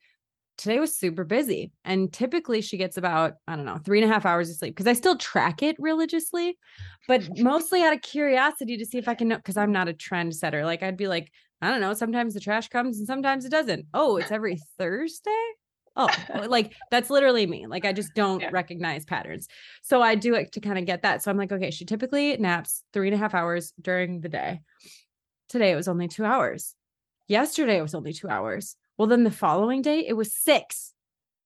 today 0.58 0.78
was 0.78 0.96
super 0.96 1.24
busy. 1.24 1.72
And 1.84 2.12
typically 2.12 2.60
she 2.60 2.76
gets 2.76 2.96
about, 2.96 3.34
I 3.46 3.56
don't 3.56 3.66
know, 3.66 3.78
three 3.84 4.00
and 4.00 4.10
a 4.10 4.12
half 4.12 4.26
hours 4.26 4.48
of 4.50 4.56
sleep 4.56 4.74
because 4.74 4.86
I 4.86 4.94
still 4.94 5.16
track 5.16 5.62
it 5.62 5.76
religiously, 5.78 6.56
but 7.06 7.22
mostly 7.36 7.82
out 7.82 7.92
of 7.94 8.02
curiosity 8.02 8.76
to 8.78 8.86
see 8.86 8.98
if 8.98 9.08
I 9.08 9.14
can 9.14 9.28
know 9.28 9.36
because 9.36 9.56
I'm 9.56 9.72
not 9.72 9.88
a 9.88 9.92
trend 9.92 10.34
setter. 10.34 10.64
Like 10.64 10.82
I'd 10.82 10.96
be 10.96 11.08
like, 11.08 11.30
I 11.62 11.70
don't 11.70 11.80
know, 11.80 11.94
sometimes 11.94 12.34
the 12.34 12.40
trash 12.40 12.68
comes 12.68 12.98
and 12.98 13.06
sometimes 13.06 13.44
it 13.44 13.50
doesn't. 13.50 13.86
Oh, 13.94 14.16
it's 14.16 14.30
every 14.30 14.58
Thursday. 14.78 15.30
Oh, 15.94 16.14
oh 16.34 16.40
like 16.48 16.74
that's 16.90 17.08
literally 17.08 17.46
me. 17.46 17.66
Like 17.66 17.84
I 17.84 17.92
just 17.92 18.14
don't 18.14 18.40
Yeah. 18.40 18.50
recognize 18.50 19.04
patterns. 19.04 19.48
So 19.82 20.02
I 20.02 20.14
do 20.14 20.34
it 20.34 20.52
to 20.52 20.60
kind 20.60 20.78
of 20.78 20.84
get 20.84 21.02
that. 21.02 21.22
So 21.22 21.30
I'm 21.30 21.38
like, 21.38 21.52
okay, 21.52 21.70
she 21.70 21.84
typically 21.84 22.36
naps 22.36 22.82
three 22.92 23.08
and 23.08 23.14
a 23.14 23.18
half 23.18 23.34
hours 23.34 23.72
during 23.80 24.20
the 24.20 24.28
day. 24.28 24.60
Today 25.48 25.70
it 25.72 25.76
was 25.76 25.88
only 25.88 26.08
two 26.08 26.24
hours. 26.24 26.74
Yesterday 27.28 27.78
it 27.78 27.82
was 27.82 27.94
only 27.94 28.12
two 28.12 28.28
hours. 28.28 28.76
Well, 28.96 29.08
then 29.08 29.24
the 29.24 29.30
following 29.30 29.82
day 29.82 30.06
it 30.06 30.14
was 30.14 30.32
six. 30.32 30.92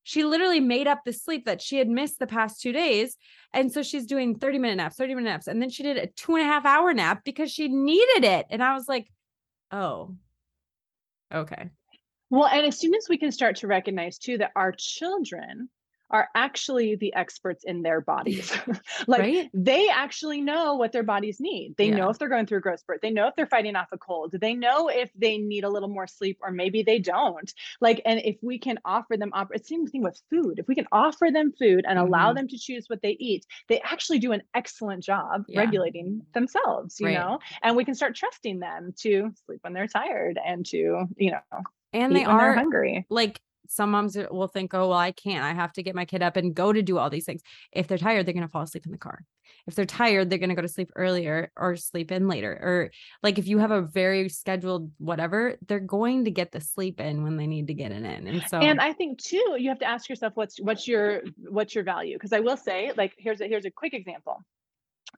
She 0.03 0.23
literally 0.23 0.59
made 0.59 0.87
up 0.87 1.01
the 1.05 1.13
sleep 1.13 1.45
that 1.45 1.61
she 1.61 1.77
had 1.77 1.87
missed 1.87 2.17
the 2.17 2.27
past 2.27 2.59
two 2.59 2.71
days. 2.71 3.17
And 3.53 3.71
so 3.71 3.83
she's 3.83 4.07
doing 4.07 4.35
30 4.39 4.57
minute 4.57 4.77
naps, 4.77 4.95
30 4.95 5.15
minute 5.15 5.29
naps. 5.29 5.47
And 5.47 5.61
then 5.61 5.69
she 5.69 5.83
did 5.83 5.97
a 5.97 6.07
two 6.07 6.35
and 6.35 6.43
a 6.43 6.47
half 6.47 6.65
hour 6.65 6.93
nap 6.93 7.21
because 7.23 7.51
she 7.51 7.67
needed 7.67 8.23
it. 8.23 8.47
And 8.49 8.63
I 8.63 8.73
was 8.73 8.87
like, 8.87 9.07
oh, 9.71 10.15
okay. 11.33 11.69
well 12.29 12.47
and 12.47 12.65
as 12.65 12.79
soon 12.79 12.93
as 12.95 13.07
we 13.09 13.17
can 13.17 13.31
start 13.31 13.57
to 13.57 13.67
recognize 13.67 14.17
too 14.17 14.37
that 14.39 14.51
our 14.55 14.73
children 14.77 15.69
are 16.11 16.29
actually 16.35 16.95
the 16.95 17.13
experts 17.15 17.63
in 17.63 17.81
their 17.81 18.01
bodies. 18.01 18.51
Like 19.07 19.19
Right? 19.21 19.49
they 19.53 19.89
actually 19.89 20.41
know 20.41 20.75
what 20.75 20.91
their 20.91 21.03
bodies 21.03 21.39
need. 21.39 21.75
They 21.77 21.89
know 21.89 22.09
if 22.09 22.19
they're 22.19 22.29
going 22.29 22.45
through 22.45 22.59
a 22.59 22.61
growth 22.61 22.81
spurt. 22.81 23.01
They 23.01 23.09
know 23.09 23.27
if 23.27 23.35
they're 23.35 23.47
fighting 23.47 23.75
off 23.75 23.89
a 23.91 23.97
cold. 23.97 24.35
They 24.39 24.53
know 24.53 24.89
if 24.89 25.09
they 25.15 25.37
need 25.37 25.63
a 25.63 25.69
little 25.69 25.89
more 25.89 26.07
sleep 26.07 26.37
or 26.41 26.51
maybe 26.51 26.83
they 26.83 26.99
don't. 26.99 27.51
Like 27.79 28.01
and 28.05 28.19
if 28.23 28.37
we 28.41 28.59
can 28.59 28.77
offer 28.85 29.17
them 29.17 29.31
op- 29.33 29.53
it's 29.53 29.67
the 29.69 29.75
same 29.75 29.87
thing 29.87 30.03
with 30.03 30.21
food. 30.29 30.59
If 30.59 30.67
we 30.67 30.75
can 30.75 30.87
offer 30.91 31.29
them 31.33 31.51
food 31.57 31.85
and 31.87 31.97
allow 31.97 32.31
Mhm. 32.31 32.35
them 32.35 32.47
to 32.49 32.57
choose 32.57 32.87
what 32.89 33.01
they 33.01 33.11
eat 33.19 33.45
they 33.69 33.79
actually 33.81 34.19
do 34.19 34.31
an 34.33 34.43
excellent 34.53 35.03
job 35.03 35.45
Yeah. 35.47 35.61
regulating 35.61 36.21
themselves 36.33 36.99
you 36.99 37.07
Right. 37.07 37.13
know? 37.13 37.39
And 37.63 37.75
we 37.75 37.85
can 37.85 37.95
start 37.95 38.15
trusting 38.15 38.59
them 38.59 38.93
to 38.99 39.31
sleep 39.45 39.59
when 39.63 39.73
they're 39.73 39.87
tired 39.87 40.37
and 40.45 40.65
to 40.67 41.07
you 41.17 41.31
know 41.31 41.41
And 41.93 42.15
they 42.15 42.23
are 42.25 42.53
hungry. 42.53 43.05
like 43.09 43.41
some 43.71 43.91
moms 43.91 44.17
will 44.29 44.47
think, 44.47 44.73
oh, 44.73 44.89
well, 44.89 44.97
I 44.97 45.11
can't. 45.11 45.43
I 45.43 45.53
have 45.53 45.73
to 45.73 45.83
get 45.83 45.95
my 45.95 46.05
kid 46.05 46.21
up 46.21 46.37
and 46.37 46.53
go 46.53 46.73
to 46.73 46.81
do 46.81 46.97
all 46.97 47.09
these 47.09 47.25
things. 47.25 47.41
If 47.71 47.87
they're 47.87 47.97
tired, 47.97 48.25
they're 48.25 48.33
going 48.33 48.45
to 48.45 48.51
fall 48.51 48.63
asleep 48.63 48.85
in 48.85 48.91
the 48.91 48.97
car. 48.97 49.23
If 49.67 49.75
they're 49.75 49.85
tired, 49.85 50.29
they're 50.29 50.39
going 50.39 50.49
to 50.49 50.55
go 50.55 50.61
to 50.61 50.67
sleep 50.67 50.91
earlier 50.95 51.51
or 51.55 51.75
sleep 51.75 52.11
in 52.11 52.27
later. 52.27 52.51
Or 52.51 52.91
like 53.23 53.37
if 53.37 53.47
you 53.47 53.59
have 53.59 53.71
a 53.71 53.81
very 53.81 54.27
scheduled 54.29 54.91
whatever, 54.97 55.57
they're 55.67 55.79
going 55.79 56.25
to 56.25 56.31
get 56.31 56.51
the 56.51 56.61
sleep 56.61 56.99
in 56.99 57.23
when 57.23 57.37
they 57.37 57.47
need 57.47 57.67
to 57.67 57.73
get 57.73 57.91
it 57.91 58.03
in. 58.03 58.27
And 58.27 58.43
so, 58.49 58.59
and 58.59 58.79
i 58.79 58.93
think 58.93 59.21
too 59.21 59.55
you 59.57 59.69
have 59.69 59.79
to 59.79 59.85
ask 59.85 60.09
yourself 60.09 60.33
what's 60.35 60.59
what's 60.59 60.87
your 60.87 61.21
what's 61.49 61.73
your 61.73 61.83
value 61.83 62.15
because 62.15 62.33
i 62.33 62.39
will 62.39 62.57
say 62.57 62.91
like 62.95 63.13
here's 63.17 63.41
a 63.41 63.47
here's 63.47 63.65
a 63.65 63.71
quick 63.71 63.93
example 63.93 64.43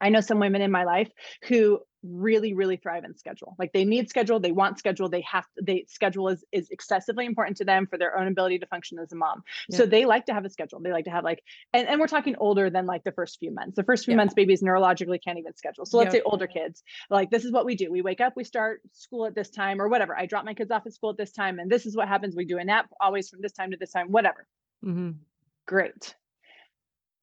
i 0.01 0.10
know 0.10 0.22
some 0.22 0.39
women 0.39 0.62
in 0.62 0.72
my 0.72 0.84
life 0.84 1.10
who 1.47 1.80
really 2.04 2.54
really 2.54 2.78
thrive 2.78 3.04
in 3.04 3.16
schedule. 3.16 3.56
Like 3.58 3.74
they 3.74 3.86
need 3.86 4.10
schedule 4.10 4.39
they 4.39 4.51
want 4.51 4.78
schedule 4.78 5.10
they 5.10 5.22
have 5.22 5.45
they 5.62 5.86
schedule 5.88 6.30
is 6.30 6.43
is 6.51 6.70
excessively 6.70 7.26
important 7.26 7.58
to 7.58 7.66
them 7.66 7.88
for 7.88 7.97
their 7.97 8.18
own 8.18 8.28
ability 8.28 8.60
to 8.60 8.66
function 8.68 8.99
as 8.99 9.12
a 9.12 9.16
mom. 9.16 9.43
Yeah. 9.70 9.78
so 9.78 9.86
they 9.86 10.06
like 10.06 10.26
to 10.26 10.34
have 10.34 10.45
a 10.45 10.49
schedule. 10.49 10.80
They 10.82 10.91
like 10.91 11.06
to 11.06 11.12
have 11.12 11.24
like 11.24 11.43
and, 11.74 11.88
and 11.88 11.99
we're 11.99 12.08
talking 12.08 12.36
older 12.38 12.70
than 12.70 12.86
like 12.86 13.04
the 13.04 13.12
first 13.12 13.39
few 13.39 13.51
months. 13.51 13.76
The 13.76 13.84
first 13.84 14.06
few 14.06 14.14
yeah. 14.14 14.18
months 14.18 14.34
babies 14.34 14.62
neurologically 14.62 15.20
can't 15.24 15.39
even 15.39 15.56
schedule. 15.56 15.86
So 15.86 15.97
let's 15.97 16.12
say 16.12 16.22
older 16.26 16.47
kids 16.47 16.84
like 17.10 17.30
this 17.30 17.45
is 17.45 17.51
what 17.51 17.66
we 17.66 17.76
do. 17.76 17.91
We 17.91 18.01
wake 18.01 18.22
up 18.22 18.34
we 18.36 18.43
start 18.43 18.82
school 18.91 19.26
at 19.26 19.36
this 19.36 19.49
time 19.49 19.82
or 19.82 19.88
whatever. 19.88 20.18
I 20.18 20.26
drop 20.26 20.45
my 20.45 20.54
kids 20.54 20.72
off 20.72 20.86
at 20.86 20.93
school 20.93 21.12
at 21.12 21.18
this 21.18 21.32
time 21.32 21.60
and 21.60 21.72
this 21.72 21.86
is 21.86 21.95
what 21.95 22.08
happens. 22.08 22.36
We 22.36 22.45
do 22.45 22.58
a 22.58 22.64
nap 22.64 22.89
always 22.99 23.30
from 23.30 23.41
this 23.41 23.54
time 23.54 23.72
to 23.72 23.78
this 23.78 23.91
time 23.91 24.12
whatever. 24.12 24.47
Mm-hmm. 24.84 25.12
great 25.66 26.14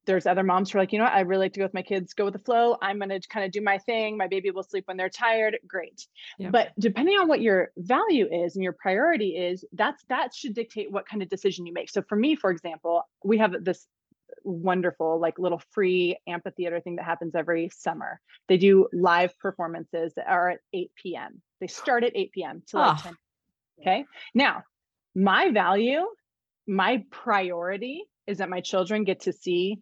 there's 0.07 0.27
other 0.27 0.43
moms 0.43 0.71
who 0.71 0.79
are 0.79 0.83
like, 0.83 0.93
you 0.93 0.99
know 0.99 1.05
what, 1.05 1.13
I 1.13 1.21
really 1.21 1.47
like 1.47 1.53
to 1.55 1.61
go 1.61 1.65
with 1.65 1.75
my 1.75 1.83
kids, 1.83 2.15
go 2.15 2.25
with 2.25 2.33
the 2.33 2.41
flow. 2.41 2.77
I'm 2.81 2.99
going 2.99 3.11
to 3.11 3.21
kind 3.29 3.45
of 3.45 3.53
do 3.53 3.61
my 3.61 3.79
thing. 3.79 4.17
My 4.17 4.27
baby 4.27 4.51
will 4.51 4.63
sleep 4.63 4.89
when 4.89 4.97
they're 4.97 5.11
tired. 5.11 5.59
Great. 5.67 6.07
Yeah. 6.39 6.51
But 6.51 6.73
depending 6.79 7.19
on 7.19 7.29
what 7.29 7.41
your 7.41 7.71
value 7.77 8.27
is 8.31 8.57
and 8.57 8.65
your 8.65 8.73
priority 8.73 9.37
is, 9.37 9.65
that's 9.73 10.03
that 10.09 10.35
should 10.35 10.55
dictate 10.55 10.91
what 10.91 11.07
kind 11.07 11.23
of 11.23 11.29
decision 11.29 11.67
you 11.67 11.73
make. 11.73 11.91
So 11.91 12.03
for 12.03 12.17
me, 12.17 12.35
for 12.35 12.51
example, 12.51 13.03
we 13.25 13.39
have 13.39 13.53
this 13.63 13.87
wonderful 14.45 15.21
like 15.21 15.39
little 15.39 15.63
free 15.73 16.17
amphitheater 16.27 16.81
thing 16.81 16.97
that 16.97 17.05
happens 17.05 17.35
every 17.35 17.69
summer. 17.69 18.21
They 18.49 18.57
do 18.57 18.89
live 18.93 19.39
performances 19.39 20.15
that 20.15 20.29
are 20.29 20.51
at 20.51 20.61
8 20.73 20.91
p.m. 21.01 21.43
They 21.61 21.67
start 21.67 22.05
at 22.05 22.17
8 22.17 22.33
p.m. 22.33 22.63
to 22.69 22.79
like 22.79 22.99
oh. 23.01 23.03
10. 23.03 23.17
Okay. 23.81 24.05
Now, 24.35 24.65
my 25.15 25.51
value, 25.51 26.03
my 26.67 27.05
priority 27.11 28.05
is 28.27 28.39
that 28.39 28.49
my 28.49 28.61
children 28.61 29.05
get 29.05 29.21
to 29.21 29.33
see 29.33 29.81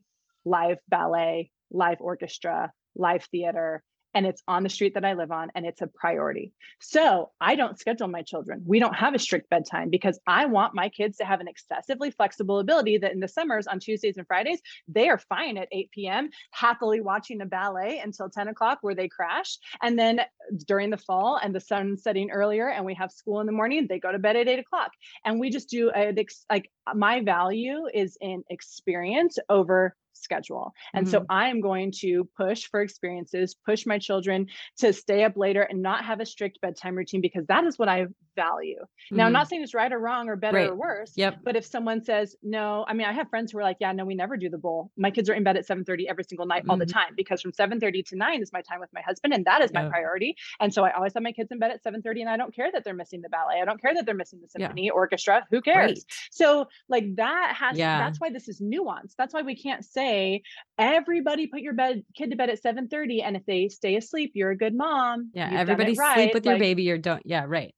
live 0.49 0.79
ballet, 0.89 1.51
live 1.71 1.99
orchestra, 2.01 2.73
live 2.97 3.25
theater, 3.25 3.83
and 4.15 4.27
it's 4.27 4.43
on 4.49 4.63
the 4.63 4.69
street 4.69 4.95
that 4.95 5.05
I 5.05 5.13
live 5.13 5.31
on 5.31 5.51
and 5.55 5.67
it's 5.67 5.83
a 5.83 5.87
priority. 5.87 6.53
So 6.81 7.31
I 7.41 7.55
don't 7.55 7.79
schedule 7.79 8.09
my 8.09 8.23
children. 8.23 8.63
We 8.67 8.79
don't 8.79 8.97
have 8.97 9.15
a 9.15 9.19
strict 9.19 9.51
bedtime 9.51 9.91
because 9.91 10.19
I 10.27 10.47
want 10.47 10.75
my 10.75 10.89
kids 10.89 11.19
to 11.19 11.25
have 11.25 11.41
an 11.41 11.49
excessively 11.49 12.11
flexible 12.11 12.59
ability 12.59 12.99
that 12.99 13.13
in 13.13 13.21
the 13.21 13.29
summers 13.29 13.67
on 13.67 13.79
Tuesdays 13.79 14.17
and 14.17 14.27
Fridays, 14.27 14.61
they 14.89 15.09
are 15.09 15.19
fine 15.19 15.57
at 15.59 15.69
8 15.71 15.91
p.m., 15.91 16.31
happily 16.53 17.01
watching 17.01 17.41
a 17.43 17.47
ballet 17.47 18.01
until 18.03 18.31
10 18.31 18.49
o'clock 18.49 18.79
where 18.81 18.95
they 18.95 19.09
crash. 19.09 19.59
And 19.83 19.99
then 19.99 20.23
during 20.67 20.91
the 20.91 20.97
fall 20.97 21.39
and 21.41 21.55
the 21.55 21.61
sun 21.61 21.97
setting 21.97 22.31
earlier 22.31 22.71
and 22.71 22.85
we 22.85 22.95
have 22.95 23.13
school 23.13 23.41
in 23.41 23.47
the 23.47 23.53
morning, 23.53 23.87
they 23.89 24.01
go 24.01 24.11
to 24.11 24.19
bed 24.19 24.37
at 24.37 24.49
8 24.49 24.59
o'clock. 24.59 24.91
And 25.25 25.39
we 25.39 25.51
just 25.51 25.69
do 25.69 25.91
uh, 25.91 26.13
a, 26.17 26.27
like 26.51 26.71
my 26.95 27.21
value 27.21 27.87
is 27.93 28.17
in 28.21 28.43
experience 28.49 29.39
over 29.49 29.95
schedule. 30.23 30.73
And 30.95 31.07
mm-hmm. 31.07 31.13
so 31.13 31.27
I 31.29 31.49
am 31.49 31.61
going 31.61 31.93
to 32.01 32.29
push 32.37 32.67
for 32.67 32.81
experiences, 32.81 33.55
push 33.55 33.87
my 33.87 33.99
children 33.99 34.47
to 34.79 34.93
stay 34.93 35.25
up 35.25 35.37
later 35.37 35.63
and 35.63 35.83
not 35.83 36.05
have 36.05 36.21
a 36.21 36.27
strict 36.27 36.61
bedtime 36.61 36.97
routine 36.97 37.21
because 37.21 37.47
that 37.47 37.65
is 37.65 37.79
what 37.79 37.89
I 37.89 38.07
value. 38.39 38.79
Now, 39.11 39.27
I'm 39.27 39.33
not 39.33 39.43
mm-hmm. 39.43 39.49
saying 39.49 39.63
it's 39.65 39.75
right 39.75 39.93
or 39.93 39.99
wrong 39.99 40.29
or 40.29 40.37
better 40.37 40.59
right. 40.59 40.71
or 40.71 40.75
worse. 40.77 41.13
Yep. 41.17 41.41
But 41.43 41.57
if 41.57 41.65
someone 41.67 42.05
says, 42.05 42.37
no, 42.43 42.85
I 42.87 42.95
mean, 42.95 43.07
I 43.07 43.13
have 43.13 43.29
friends 43.29 43.51
who 43.51 43.59
are 43.59 43.63
like, 43.63 43.79
yeah, 43.81 43.91
no, 43.93 44.05
we 44.05 44.15
never 44.15 44.37
do 44.37 44.49
the 44.49 44.59
bowl. 44.59 44.93
My 44.97 45.11
kids 45.11 45.29
are 45.29 45.35
in 45.35 45.43
bed 45.43 45.57
at 45.57 45.67
7:30 45.67 46.05
every 46.09 46.25
single 46.25 46.47
night 46.47 46.63
mm-hmm. 46.63 46.71
all 46.71 46.77
the 46.77 46.87
mm-hmm. 46.87 46.99
time 46.99 47.13
because 47.17 47.43
from 47.43 47.53
7:30 47.53 48.05
to 48.07 48.17
9 48.17 48.43
is 48.43 48.53
my 48.53 48.63
time 48.63 48.81
with 48.81 48.91
my 48.93 49.01
husband 49.01 49.35
and 49.35 49.45
that 49.47 49.63
is 49.63 49.73
my 49.73 49.89
priority. 49.89 50.37
And 50.61 50.73
so 50.73 50.85
I 50.85 50.93
always 50.93 51.15
have 51.15 51.23
my 51.23 51.33
kids 51.33 51.51
in 51.51 51.59
bed 51.59 51.73
at 51.73 51.83
7:30 51.83 52.21
and 52.21 52.31
I 52.31 52.37
don't 52.37 52.55
care 52.55 52.71
that 52.73 52.85
they're 52.85 52.95
missing 52.95 53.23
the 53.23 53.29
ballet. 53.29 53.61
I 53.61 53.65
don't 53.65 53.81
care 53.81 53.95
that 53.95 54.07
they're 54.07 54.15
missing 54.15 54.41
the 54.41 54.49
symphony 54.49 54.87
yeah. 54.87 54.93
orchestra. 54.93 55.45
Who 55.51 55.61
cares? 55.61 55.91
Right. 55.91 55.99
So 56.31 56.67
like 56.89 57.17
that 57.17 57.57
has 57.59 57.77
yeah. 57.77 57.99
that's 57.99 58.21
why 58.21 58.31
this 58.31 58.49
is 58.49 58.61
nuanced. 58.61 59.15
That's 59.19 59.35
why 59.35 59.43
we 59.43 59.57
can't 59.57 59.85
say 59.85 60.43
everybody 60.79 61.47
put 61.49 61.61
your 61.61 61.75
bed 61.75 62.05
kid 62.17 62.31
to 62.31 62.37
bed 62.37 62.51
at 62.51 62.63
7:30 62.63 63.23
and 63.25 63.37
if 63.37 63.45
they 63.47 63.69
stay 63.69 63.97
asleep, 63.97 64.33
you're 64.35 64.51
a 64.51 64.57
good 64.57 64.75
mom. 64.75 65.31
Yeah, 65.35 65.51
everybody 65.53 65.95
right. 65.95 66.15
sleep 66.15 66.35
with 66.35 66.47
like, 66.47 66.55
your 66.55 66.59
baby 66.59 66.91
or 66.91 66.99
don't. 66.99 67.23
Yeah, 67.25 67.45
right 67.47 67.75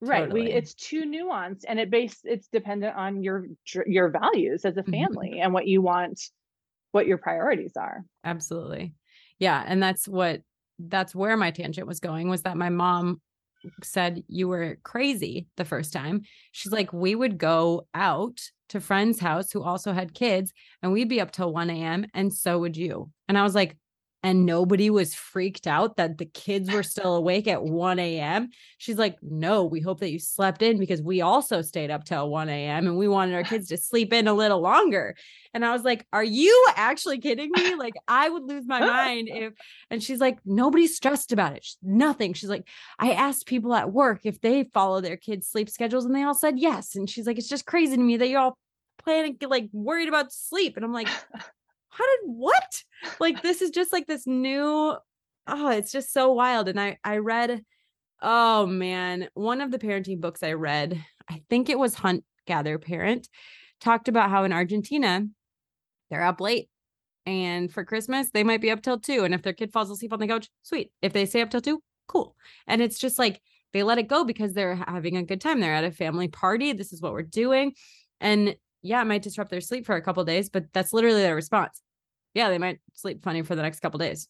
right 0.00 0.20
totally. 0.20 0.42
we 0.42 0.50
it's 0.50 0.74
too 0.74 1.04
nuanced 1.04 1.64
and 1.68 1.78
it 1.78 1.90
based 1.90 2.20
it's 2.24 2.48
dependent 2.48 2.96
on 2.96 3.22
your 3.22 3.46
your 3.86 4.08
values 4.08 4.64
as 4.64 4.76
a 4.76 4.82
mm-hmm. 4.82 4.92
family 4.92 5.30
mm-hmm. 5.30 5.42
and 5.42 5.52
what 5.52 5.66
you 5.66 5.82
want 5.82 6.20
what 6.92 7.06
your 7.06 7.18
priorities 7.18 7.76
are 7.76 8.04
absolutely 8.24 8.94
yeah 9.38 9.62
and 9.66 9.82
that's 9.82 10.08
what 10.08 10.40
that's 10.78 11.14
where 11.14 11.36
my 11.36 11.50
tangent 11.50 11.86
was 11.86 12.00
going 12.00 12.28
was 12.28 12.42
that 12.42 12.56
my 12.56 12.70
mom 12.70 13.20
said 13.82 14.22
you 14.26 14.48
were 14.48 14.78
crazy 14.82 15.46
the 15.58 15.64
first 15.66 15.92
time 15.92 16.22
she's 16.52 16.72
like 16.72 16.92
we 16.92 17.14
would 17.14 17.36
go 17.36 17.86
out 17.94 18.40
to 18.70 18.80
friends 18.80 19.20
house 19.20 19.52
who 19.52 19.62
also 19.62 19.92
had 19.92 20.14
kids 20.14 20.52
and 20.82 20.92
we'd 20.92 21.10
be 21.10 21.20
up 21.20 21.30
till 21.30 21.52
1 21.52 21.68
a.m 21.68 22.06
and 22.14 22.32
so 22.32 22.58
would 22.58 22.76
you 22.76 23.10
and 23.28 23.36
i 23.36 23.42
was 23.42 23.54
like 23.54 23.76
and 24.22 24.44
nobody 24.44 24.90
was 24.90 25.14
freaked 25.14 25.66
out 25.66 25.96
that 25.96 26.18
the 26.18 26.26
kids 26.26 26.70
were 26.70 26.82
still 26.82 27.14
awake 27.14 27.48
at 27.48 27.62
1 27.62 27.98
a.m. 27.98 28.50
She's 28.78 28.98
like, 28.98 29.16
No, 29.22 29.64
we 29.64 29.80
hope 29.80 30.00
that 30.00 30.10
you 30.10 30.18
slept 30.18 30.62
in 30.62 30.78
because 30.78 31.00
we 31.00 31.20
also 31.20 31.62
stayed 31.62 31.90
up 31.90 32.04
till 32.04 32.28
1 32.28 32.48
a.m. 32.48 32.86
and 32.86 32.96
we 32.96 33.08
wanted 33.08 33.34
our 33.34 33.42
kids 33.42 33.68
to 33.68 33.76
sleep 33.76 34.12
in 34.12 34.28
a 34.28 34.34
little 34.34 34.60
longer. 34.60 35.16
And 35.54 35.64
I 35.64 35.72
was 35.72 35.84
like, 35.84 36.06
Are 36.12 36.24
you 36.24 36.68
actually 36.76 37.18
kidding 37.18 37.50
me? 37.54 37.74
Like, 37.74 37.94
I 38.06 38.28
would 38.28 38.44
lose 38.44 38.66
my 38.66 38.80
mind 38.80 39.28
if, 39.32 39.54
and 39.90 40.02
she's 40.02 40.20
like, 40.20 40.38
Nobody's 40.44 40.96
stressed 40.96 41.32
about 41.32 41.56
it. 41.56 41.64
She's, 41.64 41.78
nothing. 41.82 42.34
She's 42.34 42.50
like, 42.50 42.68
I 42.98 43.12
asked 43.12 43.46
people 43.46 43.74
at 43.74 43.92
work 43.92 44.20
if 44.24 44.40
they 44.40 44.64
follow 44.64 45.00
their 45.00 45.16
kids' 45.16 45.48
sleep 45.48 45.70
schedules 45.70 46.04
and 46.04 46.14
they 46.14 46.22
all 46.22 46.34
said 46.34 46.58
yes. 46.58 46.94
And 46.94 47.08
she's 47.08 47.26
like, 47.26 47.38
It's 47.38 47.48
just 47.48 47.66
crazy 47.66 47.96
to 47.96 48.02
me 48.02 48.18
that 48.18 48.28
you're 48.28 48.40
all 48.40 48.58
planning, 48.98 49.38
like 49.48 49.70
worried 49.72 50.08
about 50.08 50.32
sleep. 50.32 50.76
And 50.76 50.84
I'm 50.84 50.92
like, 50.92 51.08
how 51.90 52.04
did 52.04 52.20
what? 52.24 52.82
Like 53.18 53.42
this 53.42 53.62
is 53.62 53.70
just 53.70 53.92
like 53.92 54.06
this 54.06 54.26
new 54.26 54.96
oh, 55.46 55.68
it's 55.70 55.92
just 55.92 56.12
so 56.12 56.32
wild. 56.32 56.68
And 56.68 56.80
I 56.80 56.98
I 57.04 57.18
read, 57.18 57.62
oh 58.22 58.66
man, 58.66 59.28
one 59.34 59.60
of 59.60 59.70
the 59.70 59.78
parenting 59.78 60.20
books 60.20 60.42
I 60.42 60.52
read, 60.52 61.02
I 61.28 61.42
think 61.50 61.68
it 61.68 61.78
was 61.78 61.94
Hunt 61.94 62.24
Gather 62.46 62.78
Parent, 62.78 63.28
talked 63.80 64.08
about 64.08 64.30
how 64.30 64.44
in 64.44 64.52
Argentina 64.52 65.26
they're 66.10 66.24
up 66.24 66.40
late. 66.40 66.68
And 67.26 67.70
for 67.72 67.84
Christmas, 67.84 68.30
they 68.30 68.44
might 68.44 68.62
be 68.62 68.70
up 68.70 68.82
till 68.82 68.98
two. 68.98 69.24
And 69.24 69.34
if 69.34 69.42
their 69.42 69.52
kid 69.52 69.72
falls 69.72 69.90
asleep 69.90 70.12
on 70.12 70.18
the 70.18 70.26
couch, 70.26 70.48
sweet. 70.62 70.90
If 71.02 71.12
they 71.12 71.26
stay 71.26 71.42
up 71.42 71.50
till 71.50 71.60
two, 71.60 71.82
cool. 72.08 72.34
And 72.66 72.80
it's 72.80 72.98
just 72.98 73.18
like 73.18 73.40
they 73.72 73.82
let 73.82 73.98
it 73.98 74.08
go 74.08 74.24
because 74.24 74.52
they're 74.52 74.74
having 74.74 75.16
a 75.16 75.22
good 75.22 75.40
time. 75.40 75.60
They're 75.60 75.74
at 75.74 75.84
a 75.84 75.92
family 75.92 76.28
party. 76.28 76.72
This 76.72 76.92
is 76.92 77.00
what 77.00 77.12
we're 77.12 77.22
doing. 77.22 77.74
And 78.20 78.56
yeah, 78.82 79.00
it 79.02 79.06
might 79.06 79.22
disrupt 79.22 79.50
their 79.50 79.60
sleep 79.60 79.86
for 79.86 79.96
a 79.96 80.02
couple 80.02 80.24
days, 80.24 80.48
but 80.48 80.72
that's 80.72 80.92
literally 80.92 81.22
their 81.22 81.34
response. 81.34 81.82
Yeah, 82.34 82.48
they 82.48 82.58
might 82.58 82.78
sleep 82.94 83.22
funny 83.22 83.42
for 83.42 83.54
the 83.54 83.62
next 83.62 83.80
couple 83.80 83.98
days. 83.98 84.28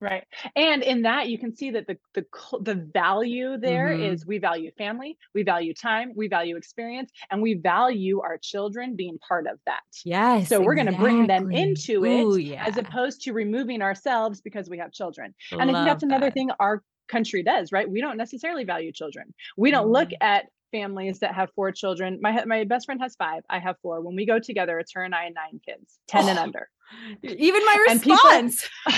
Right. 0.00 0.24
And 0.56 0.82
in 0.82 1.02
that 1.02 1.28
you 1.28 1.38
can 1.38 1.54
see 1.54 1.72
that 1.72 1.86
the 1.86 1.98
the 2.14 2.24
the 2.62 2.74
value 2.74 3.58
there 3.58 3.88
mm-hmm. 3.88 4.14
is 4.14 4.24
we 4.24 4.38
value 4.38 4.70
family, 4.78 5.18
we 5.34 5.42
value 5.42 5.74
time, 5.74 6.12
we 6.16 6.26
value 6.26 6.56
experience, 6.56 7.12
and 7.30 7.42
we 7.42 7.54
value 7.54 8.20
our 8.20 8.38
children 8.38 8.96
being 8.96 9.18
part 9.18 9.46
of 9.46 9.58
that. 9.66 9.82
Yes. 10.04 10.48
So 10.48 10.62
we're 10.62 10.72
exactly. 10.72 10.84
going 10.84 10.96
to 10.96 11.02
bring 11.02 11.26
them 11.26 11.52
into 11.52 12.06
it 12.06 12.42
yeah. 12.42 12.64
as 12.64 12.78
opposed 12.78 13.20
to 13.22 13.32
removing 13.32 13.82
ourselves 13.82 14.40
because 14.40 14.70
we 14.70 14.78
have 14.78 14.90
children. 14.90 15.34
Love 15.52 15.60
and 15.60 15.70
I 15.70 15.74
think 15.74 15.86
that's 15.86 16.02
another 16.02 16.26
that. 16.26 16.34
thing 16.34 16.50
our 16.58 16.82
country 17.08 17.42
does, 17.42 17.70
right? 17.70 17.90
We 17.90 18.00
don't 18.00 18.16
necessarily 18.16 18.64
value 18.64 18.92
children. 18.92 19.34
We 19.58 19.70
don't 19.70 19.84
mm-hmm. 19.84 19.92
look 19.92 20.08
at 20.22 20.46
families 20.70 21.20
that 21.20 21.34
have 21.34 21.50
four 21.54 21.72
children. 21.72 22.18
My 22.20 22.44
my 22.44 22.64
best 22.64 22.86
friend 22.86 23.00
has 23.00 23.16
five. 23.16 23.42
I 23.48 23.58
have 23.58 23.76
four. 23.82 24.00
When 24.00 24.16
we 24.16 24.26
go 24.26 24.38
together, 24.38 24.78
it's 24.78 24.92
her 24.92 25.02
and 25.02 25.14
I 25.14 25.24
and 25.24 25.34
nine 25.34 25.60
kids, 25.64 25.98
ten 26.08 26.24
oh, 26.24 26.28
and 26.28 26.38
under. 26.38 26.68
Even 27.22 27.64
my 27.64 27.86
response. 27.88 28.68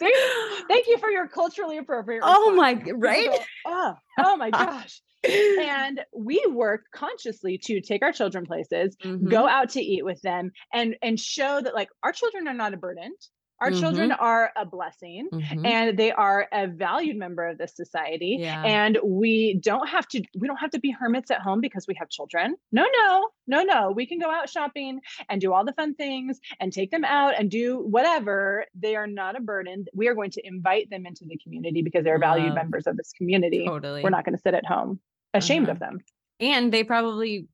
People, 0.00 0.66
thank 0.68 0.86
you 0.88 0.98
for 0.98 1.10
your 1.10 1.28
culturally 1.28 1.78
appropriate. 1.78 2.22
Oh 2.24 2.52
my 2.54 2.82
right. 2.94 3.28
oh, 3.64 3.94
oh 4.18 4.36
my 4.36 4.50
gosh. 4.50 5.00
and 5.24 6.00
we 6.14 6.44
work 6.50 6.82
consciously 6.92 7.58
to 7.58 7.80
take 7.80 8.02
our 8.02 8.12
children 8.12 8.44
places, 8.44 8.96
mm-hmm. 9.02 9.28
go 9.28 9.46
out 9.46 9.70
to 9.70 9.80
eat 9.80 10.04
with 10.04 10.20
them, 10.22 10.50
and 10.72 10.96
and 11.02 11.18
show 11.18 11.60
that 11.60 11.74
like 11.74 11.88
our 12.02 12.12
children 12.12 12.48
are 12.48 12.54
not 12.54 12.74
a 12.74 12.76
burden. 12.76 13.14
Our 13.60 13.70
mm-hmm. 13.70 13.80
children 13.80 14.12
are 14.12 14.50
a 14.56 14.66
blessing 14.66 15.28
mm-hmm. 15.32 15.64
and 15.64 15.98
they 15.98 16.12
are 16.12 16.48
a 16.52 16.66
valued 16.66 17.16
member 17.16 17.46
of 17.46 17.58
this 17.58 17.74
society. 17.74 18.38
Yeah. 18.40 18.62
And 18.62 18.98
we 19.02 19.60
don't 19.62 19.88
have 19.88 20.08
to 20.08 20.22
we 20.38 20.48
don't 20.48 20.56
have 20.56 20.70
to 20.70 20.80
be 20.80 20.90
hermits 20.90 21.30
at 21.30 21.40
home 21.40 21.60
because 21.60 21.86
we 21.86 21.94
have 21.98 22.08
children. 22.08 22.56
No, 22.72 22.84
no, 22.98 23.28
no, 23.46 23.62
no. 23.62 23.92
We 23.92 24.06
can 24.06 24.18
go 24.18 24.30
out 24.30 24.50
shopping 24.50 25.00
and 25.28 25.40
do 25.40 25.52
all 25.52 25.64
the 25.64 25.72
fun 25.72 25.94
things 25.94 26.40
and 26.60 26.72
take 26.72 26.90
them 26.90 27.04
out 27.04 27.34
and 27.38 27.50
do 27.50 27.78
whatever. 27.78 28.66
They 28.74 28.96
are 28.96 29.06
not 29.06 29.36
a 29.36 29.40
burden. 29.40 29.86
We 29.94 30.08
are 30.08 30.14
going 30.14 30.32
to 30.32 30.46
invite 30.46 30.90
them 30.90 31.06
into 31.06 31.24
the 31.24 31.38
community 31.38 31.82
because 31.82 32.04
they're 32.04 32.18
valued 32.18 32.54
members 32.54 32.86
of 32.86 32.96
this 32.96 33.12
community. 33.16 33.66
Totally. 33.66 34.02
We're 34.02 34.10
not 34.10 34.24
going 34.24 34.36
to 34.36 34.42
sit 34.42 34.54
at 34.54 34.66
home 34.66 35.00
ashamed 35.32 35.66
uh-huh. 35.66 35.72
of 35.72 35.78
them. 35.78 35.98
And 36.40 36.72
they 36.72 36.84
probably 36.84 37.48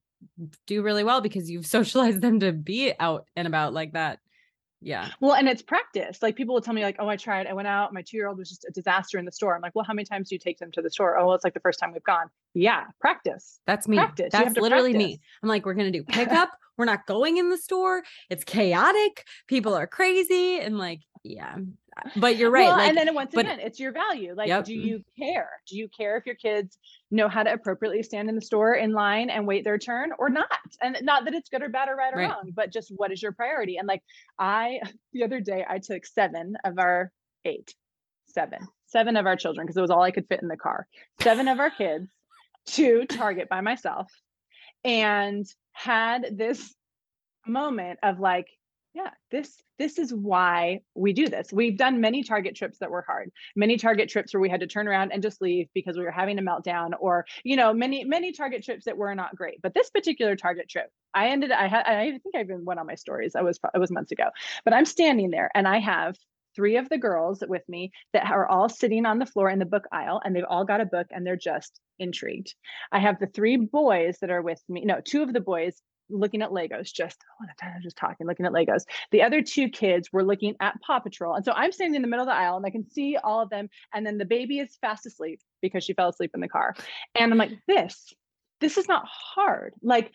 do 0.67 0.83
really 0.83 1.05
well 1.05 1.21
because 1.21 1.51
you've 1.51 1.67
socialized 1.79 2.21
them 2.21 2.41
to 2.41 2.53
be 2.53 2.93
out 2.99 3.27
and 3.37 3.47
about 3.47 3.73
like 3.73 3.93
that 3.93 4.21
yeah. 4.81 5.09
Well, 5.21 5.35
and 5.35 5.49
it's 5.49 5.63
practice. 5.63 6.23
Like 6.23 6.37
people 6.37 6.55
will 6.55 6.63
tell 6.63 6.75
me, 6.75 6.83
like, 6.83 6.97
oh, 6.99 7.09
I 7.09 7.17
tried. 7.17 7.47
I 7.47 7.53
went 7.53 7.69
out. 7.69 7.93
My 7.93 8.03
two 8.03 8.17
year 8.17 8.29
old 8.29 8.39
was 8.39 8.49
just 8.49 8.65
a 8.65 8.71
disaster 8.71 9.19
in 9.19 9.25
the 9.25 9.33
store. 9.33 9.55
I'm 9.55 9.61
like, 9.61 9.75
well, 9.75 9.85
how 9.85 9.93
many 9.93 10.07
times 10.07 10.29
do 10.31 10.35
you 10.35 10.39
take 10.39 10.59
them 10.59 10.71
to 10.73 10.83
the 10.83 10.91
store? 10.91 11.19
Oh, 11.19 11.27
well, 11.27 11.35
it's 11.35 11.45
like 11.45 11.55
the 11.55 11.61
first 11.61 11.79
time 11.79 11.93
we've 11.93 12.03
gone. 12.03 12.27
Yeah, 12.55 12.85
practice. 13.01 13.61
That's 13.67 13.87
me. 13.87 13.97
Practice. 13.99 14.31
That's 14.33 14.57
literally 14.57 14.93
practice. 14.93 15.17
me. 15.17 15.21
I'm 15.43 15.49
like, 15.49 15.67
we're 15.67 15.75
gonna 15.75 15.91
do 15.91 16.03
pickup. 16.09 16.51
we're 16.79 16.87
not 16.87 17.07
going 17.07 17.37
in 17.37 17.51
the 17.51 17.59
store. 17.59 18.03
It's 18.31 18.45
chaotic. 18.45 19.25
People 19.49 19.75
are 19.75 19.87
crazy, 19.87 20.61
and 20.61 20.79
like, 20.79 21.01
yeah, 21.23 21.57
but 22.17 22.37
you're 22.37 22.51
right. 22.51 22.67
Well, 22.67 22.77
like, 22.77 22.89
and 22.89 22.97
then 22.99 23.15
once 23.15 23.33
but- 23.35 23.45
again, 23.47 23.61
it's 23.61 23.79
your 23.81 23.93
value. 23.93 24.35
Like, 24.35 24.49
Yep. 24.49 24.65
do 24.65 24.75
you 24.75 25.03
care? 25.19 25.51
Do 25.69 25.77
you 25.77 25.89
care 25.89 26.17
if 26.17 26.27
your 26.27 26.35
kids 26.35 26.79
know 27.11 27.29
how 27.29 27.43
to 27.43 27.53
appropriately 27.53 28.03
stand 28.03 28.29
in 28.29 28.35
the 28.35 28.41
store 28.41 28.75
in 28.75 28.93
line 28.93 29.31
and 29.31 29.47
wait 29.47 29.65
their 29.65 29.79
turn 29.79 30.11
or 30.19 30.29
not? 30.31 30.49
And 30.83 30.97
not 31.03 31.25
that 31.25 31.35
it's 31.35 31.49
good 31.49 31.63
or 31.63 31.69
bad 31.69 31.89
or 31.89 31.97
right 31.97 32.13
or 32.15 32.19
Right. 32.19 32.31
wrong, 32.31 32.53
but 32.55 32.73
just 32.73 32.93
what 32.97 33.13
is 33.13 33.23
your 33.23 33.33
priority? 33.33 33.77
And 33.77 33.87
like 33.89 34.03
I 34.39 34.81
the 35.13 35.25
other 35.25 35.41
day 35.41 35.65
I 35.69 35.79
took 35.79 36.07
seven 36.07 36.57
of 36.65 36.79
our 36.79 37.11
eight, 37.45 37.75
seven, 38.27 38.61
seven 38.87 39.17
of 39.17 39.27
our 39.27 39.37
children, 39.37 39.67
because 39.67 39.77
it 39.77 39.81
was 39.83 39.91
all 39.91 40.03
I 40.03 40.11
could 40.11 40.27
fit 40.29 40.43
in 40.43 40.49
the 40.49 40.57
car. 40.57 40.87
Seven 41.21 41.49
of 41.49 41.59
our 41.61 41.71
kids 41.71 42.09
to 42.67 43.05
Target 43.07 43.49
by 43.49 43.61
myself 43.63 44.11
and 44.85 45.47
had 45.73 46.37
this 46.37 46.75
moment 47.47 47.99
of 48.03 48.21
like 48.21 48.47
yeah 48.95 49.11
this 49.31 49.63
this 49.79 49.99
is 49.99 50.13
why 50.13 50.81
we 50.95 51.15
do 51.15 51.27
this. 51.27 51.51
We've 51.51 51.79
done 51.79 52.03
many 52.03 52.23
target 52.23 52.55
trips 52.55 52.79
that 52.81 52.91
were 52.91 53.01
hard 53.01 53.31
many 53.57 53.79
target 53.79 54.11
trips 54.11 54.35
where 54.35 54.41
we 54.41 54.51
had 54.51 54.61
to 54.61 54.67
turn 54.67 54.87
around 54.87 55.13
and 55.13 55.23
just 55.23 55.41
leave 55.41 55.69
because 55.75 55.97
we 55.97 56.05
were 56.05 56.11
having 56.11 56.39
a 56.39 56.43
meltdown 56.43 56.91
or 57.01 57.25
you 57.45 57.57
know 57.57 57.73
many 57.73 58.05
many 58.05 58.33
target 58.33 58.63
trips 58.63 58.85
that 58.85 58.97
were 58.97 59.15
not 59.15 59.35
great. 59.35 59.63
But 59.63 59.73
this 59.75 59.91
particular 59.91 60.37
target 60.37 60.69
trip 60.69 60.91
i 61.15 61.29
ended 61.29 61.51
i 61.51 61.67
had 61.67 61.87
i 61.87 62.11
think 62.11 62.37
i 62.37 62.41
even 62.41 62.65
went 62.65 62.79
on 62.81 62.87
my 62.87 62.95
stories. 62.95 63.35
I 63.35 63.43
was 63.43 63.59
it 63.75 63.79
was 63.79 63.91
months 63.91 64.13
ago. 64.13 64.29
But 64.65 64.75
i'm 64.75 64.85
standing 64.85 65.31
there 65.31 65.51
and 65.55 65.67
i 65.67 65.79
have 65.79 66.17
three 66.55 66.77
of 66.77 66.89
the 66.89 66.99
girls 66.99 67.43
with 67.47 67.63
me 67.69 67.93
that 68.13 68.29
are 68.31 68.47
all 68.47 68.69
sitting 68.69 69.07
on 69.07 69.19
the 69.19 69.27
floor 69.27 69.49
in 69.49 69.59
the 69.59 69.65
book 69.65 69.87
aisle 69.93 70.21
and 70.25 70.35
they've 70.35 70.45
all 70.49 70.65
got 70.65 70.81
a 70.81 70.87
book 70.87 71.07
and 71.11 71.25
they're 71.25 71.37
just 71.37 71.81
intrigued. 71.99 72.55
I 72.91 72.99
have 72.99 73.21
the 73.21 73.29
three 73.29 73.57
boys 73.57 74.19
that 74.21 74.31
are 74.31 74.43
with 74.43 74.61
me 74.69 74.85
no 74.85 75.01
two 75.05 75.23
of 75.23 75.33
the 75.33 75.41
boys 75.41 75.81
looking 76.11 76.43
at 76.43 76.51
Legos, 76.51 76.93
just 76.93 77.19
oh, 77.41 77.47
I'm 77.63 77.83
just 77.83 77.97
talking, 77.97 78.27
looking 78.27 78.47
at 78.47 78.53
Legos. 78.53 78.85
The 79.11 79.23
other 79.23 79.43
two 79.43 79.69
kids 79.69 80.13
were 80.13 80.25
looking 80.25 80.55
at 80.61 80.81
Paw 80.83 81.01
Patrol. 81.01 81.35
And 81.35 81.45
so 81.45 81.53
I'm 81.53 81.73
standing 81.73 81.97
in 81.97 82.03
the 82.03 82.09
middle 82.09 82.25
of 82.25 82.29
the 82.29 82.35
aisle 82.35 82.57
and 82.57 82.67
I 82.67 82.71
can 82.71 82.89
see 82.89 83.17
all 83.23 83.43
of 83.43 83.51
them. 83.51 83.69
And 83.95 84.07
then 84.07 84.19
the 84.19 84.25
baby 84.25 84.59
is 84.59 84.77
fast 84.81 85.07
asleep 85.07 85.41
because 85.63 85.85
she 85.85 85.95
fell 85.95 86.09
asleep 86.09 86.33
in 86.35 86.41
the 86.41 86.49
car. 86.49 86.75
And 87.15 87.33
I'm 87.33 87.39
like, 87.39 87.53
this, 87.67 88.13
this 88.61 88.77
is 88.77 88.89
not 88.89 89.05
hard. 89.07 89.75
Like 89.83 90.13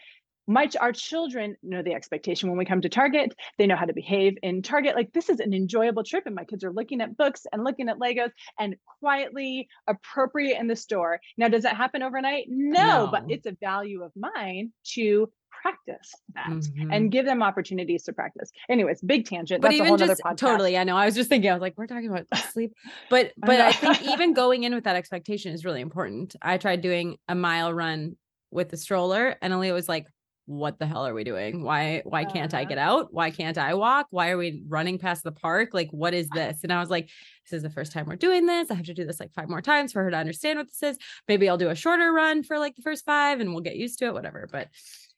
my 0.47 0.69
our 0.79 0.91
children 0.91 1.55
know 1.63 1.81
the 1.81 1.93
expectation 1.93 2.49
when 2.49 2.57
we 2.57 2.65
come 2.65 2.81
to 2.81 2.89
Target. 2.89 3.33
They 3.57 3.67
know 3.67 3.75
how 3.75 3.85
to 3.85 3.93
behave 3.93 4.37
in 4.43 4.61
Target. 4.61 4.95
Like 4.95 5.11
this 5.13 5.29
is 5.29 5.39
an 5.39 5.53
enjoyable 5.53 6.03
trip, 6.03 6.25
and 6.25 6.35
my 6.35 6.43
kids 6.43 6.63
are 6.63 6.71
looking 6.71 7.01
at 7.01 7.17
books 7.17 7.45
and 7.51 7.63
looking 7.63 7.89
at 7.89 7.97
Legos 7.97 8.31
and 8.59 8.75
quietly 8.99 9.67
appropriate 9.87 10.59
in 10.59 10.67
the 10.67 10.75
store. 10.75 11.19
Now, 11.37 11.47
does 11.47 11.63
that 11.63 11.75
happen 11.75 12.03
overnight? 12.03 12.45
No, 12.49 13.07
but 13.11 13.25
it's 13.29 13.47
a 13.47 13.57
value 13.59 14.03
of 14.03 14.11
mine 14.15 14.71
to 14.93 15.31
practice 15.65 16.13
that 16.35 16.47
Mhm. 16.47 16.95
and 16.95 17.11
give 17.11 17.25
them 17.25 17.41
opportunities 17.41 18.03
to 18.03 18.13
practice. 18.13 18.51
Anyways, 18.69 19.01
big 19.01 19.25
tangent. 19.25 19.61
but 19.61 19.69
That's 19.69 19.73
a 19.79 19.83
even 19.83 19.87
whole 19.87 19.97
just 19.97 20.21
other 20.21 20.33
podcast. 20.35 20.37
totally 20.37 20.77
i 20.77 20.83
know 20.83 20.95
i 20.95 21.05
was 21.05 21.15
just 21.15 21.29
thinking 21.29 21.49
i 21.49 21.53
was 21.53 21.61
like 21.61 21.73
we're 21.77 21.87
talking 21.87 22.09
about 22.09 22.25
sleep 22.53 22.71
but 23.09 23.31
but 23.37 23.59
I, 23.59 23.65
know. 23.69 23.93
think 23.93 24.03
even 24.13 24.33
going 24.43 24.63
in 24.63 24.75
with 24.75 24.83
that 24.83 24.95
expectation 24.95 25.53
is 25.53 25.65
really 25.65 25.81
important 25.81 26.35
i 26.41 26.57
tried 26.57 26.81
doing 26.81 27.17
a 27.27 27.35
mile 27.35 27.73
run 27.73 28.15
with 28.51 28.69
the 28.69 28.77
stroller 28.77 29.35
and 29.41 29.53
Aaliyah 29.53 29.73
was 29.73 29.89
like 29.89 30.05
what 30.47 30.77
the 30.77 30.85
hell 30.85 31.07
are 31.07 31.13
we 31.15 31.23
doing 31.23 31.63
why 31.63 32.03
why 32.05 32.23
can't 32.23 32.53
i 32.53 32.59
Uh-huh. 32.61 32.69
get 32.69 32.77
out 32.77 33.11
why 33.11 33.31
can't 33.31 33.57
i 33.57 33.73
walk 33.73 34.05
why 34.11 34.29
are 34.29 34.37
we 34.37 34.61
running 34.67 34.99
past 34.99 35.23
the 35.23 35.31
park 35.31 35.69
like 35.73 35.89
what 35.91 36.13
is 36.13 36.29
this 36.29 36.59
and 36.63 36.71
i 36.71 36.79
was 36.79 36.91
like 36.91 37.09
this 37.45 37.53
is 37.57 37.63
the 37.63 37.69
first 37.71 37.91
time 37.91 38.05
we're 38.05 38.15
doing 38.15 38.45
this 38.45 38.69
i 38.69 38.75
have 38.75 38.85
to 38.85 38.93
do 38.93 39.05
this 39.05 39.19
like 39.19 39.33
five 39.33 39.49
more 39.49 39.61
times 39.61 39.91
for 39.91 40.03
her 40.03 40.11
to 40.11 40.17
understand 40.17 40.59
what 40.59 40.67
this 40.69 40.83
is 40.83 40.97
maybe 41.27 41.49
i'll 41.49 41.57
do 41.57 41.69
a 41.69 41.75
shorter 41.75 42.13
run 42.13 42.43
for 42.43 42.59
like 42.59 42.75
the 42.75 42.83
first 42.83 43.03
five 43.05 43.39
and 43.39 43.51
we'll 43.53 43.61
get 43.69 43.75
used 43.75 43.97
to 43.97 44.05
it 44.05 44.13
whatever 44.13 44.47
but 44.51 44.67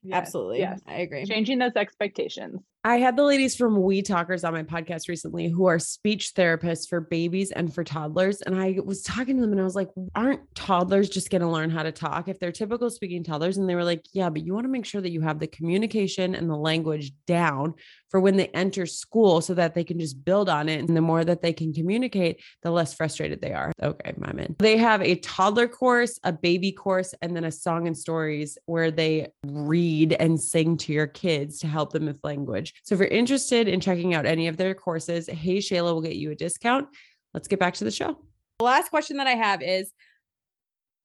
Yes, 0.03 0.17
absolutely 0.17 0.59
Yes. 0.59 0.81
i 0.87 0.95
agree 0.95 1.25
Changing 1.25 1.59
those 1.59 1.75
expectations. 1.75 2.61
I 2.87 2.99
had 2.99 3.17
the 3.17 3.23
ladies 3.23 3.53
from 3.53 3.81
We 3.81 4.01
Talkers 4.01 4.45
on 4.45 4.53
my 4.53 4.63
podcast 4.63 5.09
recently 5.09 5.49
who 5.49 5.65
are 5.65 5.77
speech 5.77 6.33
therapists 6.35 6.87
for 6.87 7.01
babies 7.01 7.51
and 7.51 7.73
for 7.73 7.83
toddlers. 7.83 8.41
And 8.41 8.57
I 8.57 8.77
was 8.81 9.01
talking 9.01 9.35
to 9.35 9.41
them 9.41 9.51
and 9.51 9.59
I 9.59 9.65
was 9.65 9.75
like, 9.75 9.89
aren't 10.15 10.55
toddlers 10.55 11.09
just 11.09 11.29
going 11.29 11.41
to 11.41 11.49
learn 11.49 11.69
how 11.69 11.83
to 11.83 11.91
talk 11.91 12.29
if 12.29 12.39
they're 12.39 12.53
typical 12.53 12.89
speaking 12.89 13.25
toddlers? 13.25 13.57
And 13.57 13.69
they 13.69 13.75
were 13.75 13.83
like, 13.83 14.05
yeah, 14.13 14.29
but 14.29 14.45
you 14.45 14.53
want 14.53 14.63
to 14.63 14.71
make 14.71 14.85
sure 14.85 15.01
that 15.01 15.11
you 15.11 15.19
have 15.19 15.39
the 15.39 15.47
communication 15.47 16.33
and 16.33 16.49
the 16.49 16.55
language 16.55 17.11
down 17.25 17.73
for 18.09 18.21
when 18.21 18.37
they 18.37 18.47
enter 18.47 18.85
school 18.85 19.41
so 19.41 19.53
that 19.53 19.75
they 19.75 19.83
can 19.83 19.99
just 19.99 20.23
build 20.23 20.47
on 20.47 20.69
it. 20.69 20.79
And 20.79 20.95
the 20.95 21.01
more 21.01 21.25
that 21.25 21.41
they 21.41 21.51
can 21.51 21.73
communicate, 21.73 22.41
the 22.63 22.71
less 22.71 22.93
frustrated 22.93 23.41
they 23.41 23.51
are. 23.51 23.73
Okay, 23.83 24.13
I'm 24.23 24.39
in. 24.39 24.55
They 24.59 24.77
have 24.77 25.01
a 25.01 25.15
toddler 25.15 25.67
course, 25.67 26.21
a 26.23 26.31
baby 26.31 26.71
course, 26.71 27.13
and 27.21 27.35
then 27.35 27.43
a 27.43 27.51
song 27.51 27.85
and 27.85 27.97
stories 27.97 28.57
where 28.65 28.91
they 28.91 29.27
read 29.45 30.13
and 30.13 30.39
sing 30.39 30.77
to 30.77 30.93
your 30.93 31.07
kids 31.07 31.59
to 31.59 31.67
help 31.67 31.91
them 31.91 32.05
with 32.05 32.23
language. 32.23 32.73
So 32.83 32.95
if 32.95 32.99
you're 32.99 33.07
interested 33.09 33.67
in 33.67 33.79
checking 33.79 34.13
out 34.13 34.25
any 34.25 34.47
of 34.47 34.57
their 34.57 34.73
courses, 34.73 35.27
Hey 35.27 35.57
Shayla 35.57 35.93
will 35.93 36.01
get 36.01 36.15
you 36.15 36.31
a 36.31 36.35
discount. 36.35 36.87
Let's 37.33 37.47
get 37.47 37.59
back 37.59 37.73
to 37.75 37.83
the 37.83 37.91
show. 37.91 38.17
The 38.59 38.65
last 38.65 38.89
question 38.89 39.17
that 39.17 39.27
I 39.27 39.35
have 39.35 39.61
is 39.61 39.91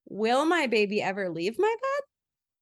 Will 0.08 0.44
my 0.44 0.66
baby 0.66 1.00
ever 1.02 1.28
leave 1.30 1.56
my 1.58 1.74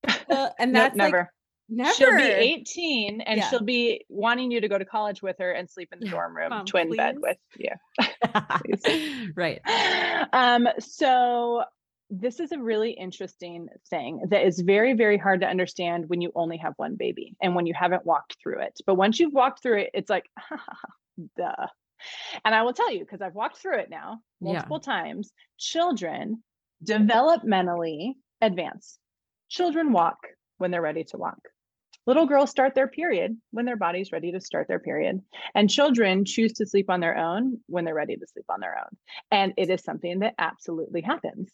bed? 0.04 0.16
Well, 0.28 0.54
and 0.58 0.72
No, 0.72 0.80
that's 0.80 0.96
like, 0.96 1.12
never. 1.12 1.32
never. 1.68 1.94
She'll 1.94 2.16
be 2.16 2.22
18 2.22 3.20
and 3.22 3.38
Yeah. 3.38 3.50
she'll 3.50 3.62
be 3.64 4.04
wanting 4.08 4.50
you 4.50 4.60
to 4.60 4.68
go 4.68 4.78
to 4.78 4.84
college 4.84 5.22
with 5.22 5.36
her 5.38 5.50
and 5.52 5.68
sleep 5.68 5.88
in 5.92 5.98
the 6.00 6.08
dorm 6.08 6.36
room, 6.36 6.50
Mom, 6.50 6.66
twin 6.66 6.94
bed 6.94 7.16
with 7.18 7.36
you. 7.56 7.70
right. 9.36 9.60
um, 10.32 10.68
so 10.78 11.64
this 12.10 12.40
is 12.40 12.52
a 12.52 12.58
really 12.58 12.90
interesting 12.92 13.68
thing 13.88 14.20
that 14.30 14.44
is 14.44 14.60
very, 14.60 14.94
very 14.94 15.16
hard 15.16 15.40
to 15.42 15.46
understand 15.46 16.08
when 16.08 16.20
you 16.20 16.32
only 16.34 16.56
have 16.58 16.74
one 16.76 16.96
baby 16.96 17.36
and 17.40 17.54
when 17.54 17.66
you 17.66 17.74
haven't 17.74 18.04
walked 18.04 18.36
through 18.42 18.60
it. 18.62 18.80
But 18.86 18.96
once 18.96 19.20
you've 19.20 19.32
walked 19.32 19.62
through 19.62 19.78
it, 19.82 19.90
it's 19.94 20.10
like, 20.10 20.28
duh. 21.36 21.66
And 22.44 22.54
I 22.54 22.62
will 22.62 22.72
tell 22.72 22.90
you, 22.92 23.00
because 23.00 23.20
I've 23.22 23.34
walked 23.34 23.58
through 23.58 23.78
it 23.78 23.90
now 23.90 24.20
Yeah. 24.40 24.52
multiple 24.54 24.80
times, 24.80 25.32
children 25.58 26.42
developmentally 26.84 28.14
advance. 28.40 28.98
Children 29.48 29.92
walk 29.92 30.18
when 30.58 30.70
they're 30.70 30.82
ready 30.82 31.04
to 31.04 31.16
walk. 31.18 31.38
Little 32.10 32.26
girls 32.26 32.50
start 32.50 32.74
their 32.74 32.88
period 32.88 33.36
when 33.52 33.66
their 33.66 33.76
body's 33.76 34.10
ready 34.10 34.32
to 34.32 34.40
start 34.40 34.66
their 34.66 34.80
period. 34.80 35.22
And 35.54 35.70
children 35.70 36.24
choose 36.24 36.52
to 36.54 36.66
sleep 36.66 36.90
on 36.90 36.98
their 36.98 37.16
own 37.16 37.60
when 37.68 37.84
they're 37.84 37.94
ready 37.94 38.16
to 38.16 38.26
sleep 38.26 38.46
on 38.48 38.58
their 38.58 38.76
own. 38.76 38.96
And 39.30 39.54
it 39.56 39.70
is 39.70 39.84
something 39.84 40.18
that 40.18 40.34
absolutely 40.36 41.02
happens. 41.02 41.52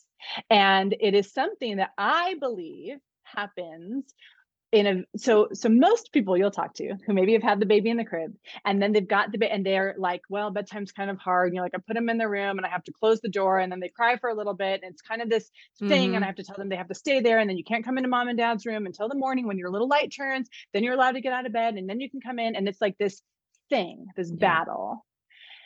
And 0.48 0.96
it 0.98 1.12
is 1.12 1.30
something 1.30 1.76
that 1.76 1.90
I 1.98 2.36
believe 2.40 2.96
happens 3.24 4.14
in 4.77 4.87
a 4.87 5.18
so 5.18 5.49
so 5.55 5.68
most 5.70 6.12
people 6.12 6.37
you'll 6.37 6.51
talk 6.51 6.74
to 6.74 6.95
who 7.07 7.14
maybe 7.14 7.33
have 7.33 7.43
had 7.43 7.59
the 7.61 7.66
baby 7.66 7.89
in 7.89 7.97
the 7.97 8.05
crib 8.05 8.35
and 8.66 8.83
then 8.83 8.93
they've 8.93 9.09
got 9.09 9.33
the 9.33 9.39
ba- 9.39 9.51
and 9.51 9.64
they're 9.64 9.95
like 9.99 10.20
well 10.29 10.51
bedtime's 10.53 10.93
kind 10.93 11.11
of 11.11 11.18
hard 11.18 11.53
you 11.53 11.57
know 11.57 11.62
like 11.62 11.74
i 11.74 11.79
put 11.87 11.95
them 11.95 12.11
in 12.11 12.18
the 12.18 12.29
room 12.29 12.59
and 12.59 12.66
i 12.66 12.68
have 12.68 12.85
to 12.85 12.93
close 12.93 13.20
the 13.20 13.29
door 13.29 13.59
and 13.59 13.72
then 13.72 13.81
they 13.81 13.89
cry 13.89 14.16
for 14.18 14.29
a 14.29 14.35
little 14.35 14.53
bit 14.53 14.81
and 14.83 14.93
it's 14.93 15.01
kind 15.01 15.22
of 15.22 15.31
this 15.31 15.51
thing 15.79 15.91
and 15.91 16.14
mm-hmm. 16.16 16.24
i 16.24 16.27
have 16.27 16.37
to 16.37 16.45
tell 16.45 16.57
them 16.57 16.68
they 16.68 16.77
have 16.77 16.89
to 16.89 16.95
stay 16.95 17.20
there 17.20 17.39
and 17.39 17.49
then 17.49 17.57
you 17.57 17.64
can't 17.64 17.85
come 17.85 17.97
into 17.97 18.09
mom 18.11 18.29
and 18.29 18.39
dad's 18.39 18.66
room 18.66 18.85
until 18.85 19.09
the 19.09 19.14
morning 19.14 19.47
when 19.47 19.57
your 19.59 19.70
little 19.70 19.89
light 19.89 20.12
turns 20.14 20.49
then 20.74 20.85
you're 20.85 20.95
allowed 20.95 21.12
to 21.12 21.22
get 21.22 21.33
out 21.33 21.47
of 21.47 21.53
bed 21.53 21.74
and 21.74 21.89
then 21.89 21.99
you 21.99 22.11
can 22.11 22.20
come 22.20 22.39
in 22.39 22.55
and 22.55 22.68
it's 22.68 22.81
like 22.81 22.99
this 22.99 23.22
thing 23.70 24.07
this 24.14 24.31
Yeah. 24.31 24.37
battle 24.39 25.07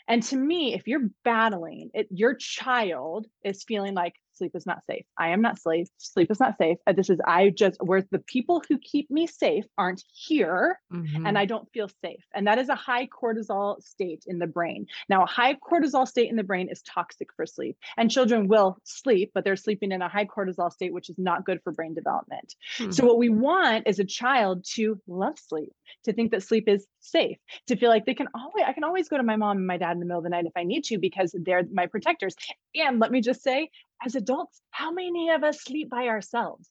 and 0.06 0.22
to 0.24 0.36
me 0.36 0.74
if 0.74 0.86
you're 0.86 1.08
battling 1.24 1.90
it 1.94 2.06
your 2.10 2.34
child 2.34 3.26
is 3.44 3.64
feeling 3.64 3.94
like 3.94 4.14
sleep 4.40 4.52
is 4.54 4.66
not 4.66 4.80
safe 4.90 5.04
i 5.18 5.28
am 5.28 5.42
not 5.42 5.58
safe 5.58 5.86
sleep 5.98 6.30
is 6.30 6.40
not 6.40 6.54
safe 6.58 6.78
this 6.96 7.10
is 7.10 7.20
i 7.26 7.50
just 7.50 7.76
where 7.88 8.02
the 8.10 8.18
people 8.36 8.62
who 8.68 8.76
keep 8.78 9.10
me 9.10 9.26
safe 9.26 9.66
aren't 9.78 10.02
here 10.12 10.78
Mhm. 10.92 11.26
and 11.26 11.38
I 11.38 11.44
don't 11.44 11.70
feel 11.72 11.88
safe. 12.04 12.24
And 12.34 12.46
that 12.46 12.58
is 12.58 12.68
a 12.68 12.74
high 12.74 13.06
cortisol 13.06 13.80
state 13.82 14.24
in 14.26 14.38
the 14.38 14.46
brain. 14.46 14.86
Now, 15.08 15.22
a 15.22 15.26
high 15.26 15.54
cortisol 15.54 16.06
state 16.06 16.30
in 16.30 16.36
the 16.36 16.42
brain 16.42 16.68
is 16.68 16.82
toxic 16.82 17.28
for 17.36 17.46
sleep. 17.46 17.76
And 17.96 18.10
children 18.10 18.48
will 18.48 18.76
sleep, 18.84 19.30
but 19.34 19.44
they're 19.44 19.56
sleeping 19.56 19.92
in 19.92 20.02
a 20.02 20.08
high 20.08 20.24
cortisol 20.26 20.72
state, 20.72 20.92
which 20.92 21.08
is 21.08 21.18
not 21.18 21.44
good 21.44 21.60
for 21.62 21.72
brain 21.72 21.94
development. 21.94 22.54
Hmm. 22.76 22.90
So, 22.90 23.06
what 23.06 23.18
we 23.18 23.28
want 23.28 23.86
is 23.86 23.98
a 24.00 24.04
child 24.04 24.64
to 24.76 25.00
love 25.06 25.38
sleep, 25.38 25.72
to 26.04 26.12
think 26.12 26.32
that 26.32 26.42
sleep 26.42 26.68
is 26.68 26.86
safe, 27.00 27.38
to 27.68 27.76
feel 27.76 27.90
like 27.90 28.04
they 28.06 28.14
can 28.14 28.28
always, 28.34 28.64
I 28.66 28.72
can 28.72 28.84
always 28.84 29.08
go 29.08 29.16
to 29.16 29.22
my 29.22 29.36
mom 29.36 29.58
and 29.58 29.66
my 29.66 29.76
dad 29.76 29.92
in 29.92 30.00
the 30.00 30.06
middle 30.06 30.18
of 30.18 30.24
the 30.24 30.30
night 30.30 30.46
if 30.46 30.56
I 30.56 30.64
need 30.64 30.84
to 30.84 30.98
because 30.98 31.34
they're 31.38 31.64
my 31.72 31.86
protectors. 31.86 32.34
And 32.74 32.98
let 33.00 33.12
me 33.12 33.20
just 33.20 33.42
say, 33.42 33.70
as 34.04 34.14
adults, 34.14 34.62
how 34.70 34.90
many 34.90 35.30
of 35.30 35.44
us 35.44 35.62
sleep 35.62 35.90
by 35.90 36.08
ourselves? 36.08 36.70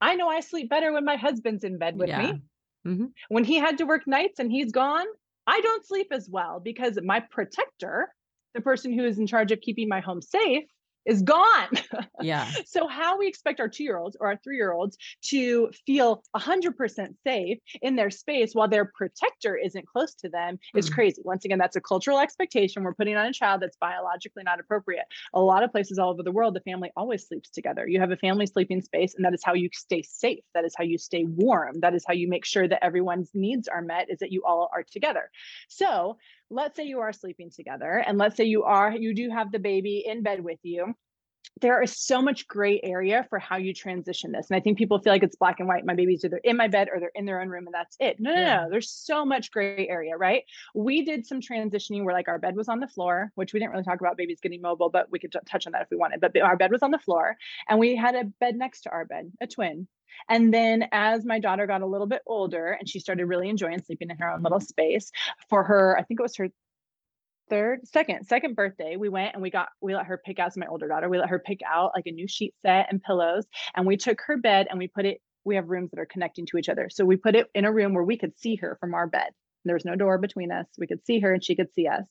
I 0.00 0.16
know 0.16 0.28
I 0.28 0.40
sleep 0.40 0.68
better 0.70 0.92
when 0.92 1.04
my 1.04 1.16
husband's 1.16 1.64
in 1.64 1.78
bed 1.78 1.96
with 1.96 2.10
Yeah. 2.10 2.16
me 2.16 2.42
Mhm. 2.84 3.14
when 3.28 3.44
he 3.44 3.56
had 3.56 3.78
to 3.78 3.86
work 3.86 4.06
nights 4.06 4.38
and 4.38 4.50
he's 4.52 4.72
gone, 4.72 5.06
I 5.46 5.60
don't 5.60 5.86
sleep 5.86 6.08
as 6.10 6.28
well 6.30 6.60
because 6.60 6.98
my 7.02 7.20
protector, 7.20 8.14
the 8.54 8.60
person 8.60 8.92
who 8.92 9.04
is 9.04 9.18
in 9.18 9.26
charge 9.26 9.52
of 9.52 9.60
keeping 9.60 9.88
my 9.88 10.00
home 10.00 10.22
safe, 10.22 10.64
is 11.06 11.22
gone. 11.22 11.68
Yeah. 12.22 12.50
so 12.64 12.86
how 12.88 13.18
we 13.18 13.26
expect 13.26 13.60
our 13.60 13.68
two-year-olds 13.68 14.16
or 14.18 14.28
our 14.28 14.36
three-year-olds 14.42 14.96
to 15.24 15.70
feel 15.86 16.22
100% 16.34 17.14
safe 17.26 17.58
in 17.82 17.96
their 17.96 18.10
space 18.10 18.54
while 18.54 18.68
their 18.68 18.86
protector 18.96 19.56
isn't 19.56 19.86
close 19.86 20.14
to 20.16 20.28
them 20.30 20.58
is 20.74 20.88
Mm. 20.88 20.94
crazy. 20.94 21.22
Once 21.24 21.44
again, 21.44 21.58
that's 21.58 21.76
a 21.76 21.80
cultural 21.80 22.18
expectation 22.18 22.82
we're 22.82 22.94
putting 22.94 23.16
on 23.16 23.26
a 23.26 23.32
child 23.32 23.60
that's 23.60 23.76
biologically 23.76 24.42
not 24.42 24.58
appropriate. 24.60 25.04
A 25.34 25.40
lot 25.40 25.62
of 25.62 25.70
places 25.72 25.98
all 25.98 26.10
over 26.10 26.22
the 26.22 26.32
world, 26.32 26.54
the 26.54 26.60
family 26.60 26.90
always 26.96 27.26
sleeps 27.26 27.50
together. 27.50 27.86
You 27.86 28.00
have 28.00 28.10
a 28.10 28.16
family 28.16 28.46
sleeping 28.46 28.80
space, 28.80 29.14
and 29.14 29.24
that 29.24 29.34
is 29.34 29.42
how 29.44 29.54
you 29.54 29.68
stay 29.74 30.02
safe. 30.02 30.44
That 30.54 30.64
is 30.64 30.74
how 30.76 30.84
you 30.84 30.96
stay 30.96 31.24
warm. 31.24 31.80
That 31.80 31.94
is 31.94 32.04
how 32.06 32.14
you 32.14 32.28
make 32.28 32.44
sure 32.46 32.66
that 32.68 32.82
everyone's 32.82 33.30
needs 33.34 33.68
are 33.68 33.82
met, 33.82 34.08
is 34.08 34.20
that 34.20 34.32
you 34.32 34.42
all 34.44 34.70
are 34.72 34.84
together. 34.84 35.30
So 35.68 36.16
let's 36.50 36.76
say 36.76 36.84
you 36.84 37.00
are 37.00 37.12
sleeping 37.12 37.50
together, 37.50 38.02
and 38.06 38.18
let's 38.18 38.36
say 38.36 38.44
you 38.44 38.64
are, 38.64 38.92
you 38.92 39.14
do 39.14 39.30
have 39.30 39.52
the 39.52 39.58
baby 39.58 40.04
in 40.06 40.22
bed 40.22 40.42
with 40.42 40.58
you 40.62 40.94
there 41.60 41.80
is 41.82 41.96
so 41.96 42.20
much 42.20 42.48
gray 42.48 42.80
area 42.82 43.24
for 43.30 43.38
how 43.38 43.56
you 43.56 43.72
transition 43.72 44.32
this. 44.32 44.50
And 44.50 44.56
I 44.56 44.60
think 44.60 44.76
people 44.76 44.98
feel 44.98 45.12
like 45.12 45.22
it's 45.22 45.36
black 45.36 45.60
and 45.60 45.68
white. 45.68 45.84
My 45.86 45.94
baby's 45.94 46.24
either 46.24 46.38
in 46.42 46.56
my 46.56 46.66
bed 46.66 46.88
or 46.92 46.98
they're 46.98 47.12
in 47.14 47.26
their 47.26 47.40
own 47.40 47.48
room 47.48 47.66
and 47.66 47.74
that's 47.74 47.96
it. 48.00 48.18
No, 48.18 48.34
no, 48.34 48.40
Yeah. 48.40 48.56
no. 48.64 48.70
There's 48.70 48.90
so 48.90 49.24
much 49.24 49.50
gray 49.52 49.86
area, 49.88 50.16
right? 50.16 50.42
We 50.74 51.04
did 51.04 51.24
some 51.26 51.40
transitioning 51.40 52.04
where 52.04 52.14
like 52.14 52.28
our 52.28 52.38
bed 52.38 52.56
was 52.56 52.68
on 52.68 52.80
the 52.80 52.88
floor, 52.88 53.30
which 53.36 53.52
we 53.52 53.60
didn't 53.60 53.72
really 53.72 53.84
talk 53.84 54.00
about 54.00 54.16
babies 54.16 54.40
getting 54.40 54.60
mobile, 54.62 54.90
but 54.90 55.10
we 55.12 55.18
could 55.20 55.30
t- 55.32 55.38
touch 55.46 55.66
on 55.66 55.72
that 55.72 55.82
if 55.82 55.88
we 55.90 55.96
wanted. 55.96 56.20
But 56.20 56.36
our 56.40 56.56
bed 56.56 56.72
was 56.72 56.82
on 56.82 56.90
the 56.90 56.98
floor 56.98 57.36
and 57.68 57.78
we 57.78 57.94
had 57.94 58.16
a 58.16 58.24
bed 58.24 58.56
next 58.56 58.82
to 58.82 58.90
our 58.90 59.04
bed, 59.04 59.30
a 59.40 59.46
twin. 59.46 59.86
And 60.28 60.52
then 60.52 60.88
as 60.92 61.24
my 61.24 61.38
daughter 61.38 61.66
got 61.66 61.82
a 61.82 61.86
little 61.86 62.06
bit 62.06 62.22
older 62.26 62.72
and 62.72 62.88
she 62.88 63.00
started 63.00 63.26
really 63.26 63.48
enjoying 63.48 63.80
sleeping 63.82 64.10
in 64.10 64.18
her 64.18 64.30
own 64.30 64.42
little 64.42 64.60
space 64.60 65.10
for 65.48 65.62
her, 65.64 65.96
I 65.98 66.02
think 66.02 66.20
it 66.20 66.22
was 66.22 66.36
her 66.36 66.48
third 67.50 67.86
second 67.86 68.26
second 68.26 68.56
birthday 68.56 68.96
we 68.96 69.08
went 69.08 69.34
and 69.34 69.42
we 69.42 69.50
got 69.50 69.68
we 69.80 69.94
let 69.94 70.06
her 70.06 70.20
pick 70.24 70.38
out 70.38 70.48
as 70.48 70.56
my 70.56 70.66
older 70.66 70.88
daughter 70.88 71.08
we 71.08 71.18
let 71.18 71.28
her 71.28 71.38
pick 71.38 71.60
out 71.68 71.92
like 71.94 72.06
a 72.06 72.10
new 72.10 72.26
sheet 72.26 72.54
set 72.62 72.86
and 72.90 73.02
pillows 73.02 73.44
and 73.74 73.86
we 73.86 73.96
took 73.96 74.18
her 74.26 74.36
bed 74.36 74.66
and 74.70 74.78
we 74.78 74.88
put 74.88 75.04
it 75.04 75.20
we 75.44 75.56
have 75.56 75.68
rooms 75.68 75.90
that 75.90 76.00
are 76.00 76.06
connecting 76.06 76.46
to 76.46 76.58
each 76.58 76.68
other. 76.68 76.88
So 76.90 77.04
we 77.04 77.16
put 77.16 77.36
it 77.36 77.48
in 77.54 77.64
a 77.64 77.72
room 77.72 77.94
where 77.94 78.04
we 78.04 78.16
could 78.16 78.38
see 78.38 78.56
her 78.56 78.76
from 78.80 78.94
our 78.94 79.06
bed 79.06 79.28
there 79.64 79.74
was 79.76 79.84
no 79.84 79.96
door 79.96 80.18
between 80.18 80.50
us. 80.52 80.66
We 80.78 80.86
could 80.86 81.04
see 81.04 81.20
her 81.20 81.32
and 81.32 81.42
she 81.44 81.56
could 81.56 81.72
see 81.74 81.86
us. 81.86 82.06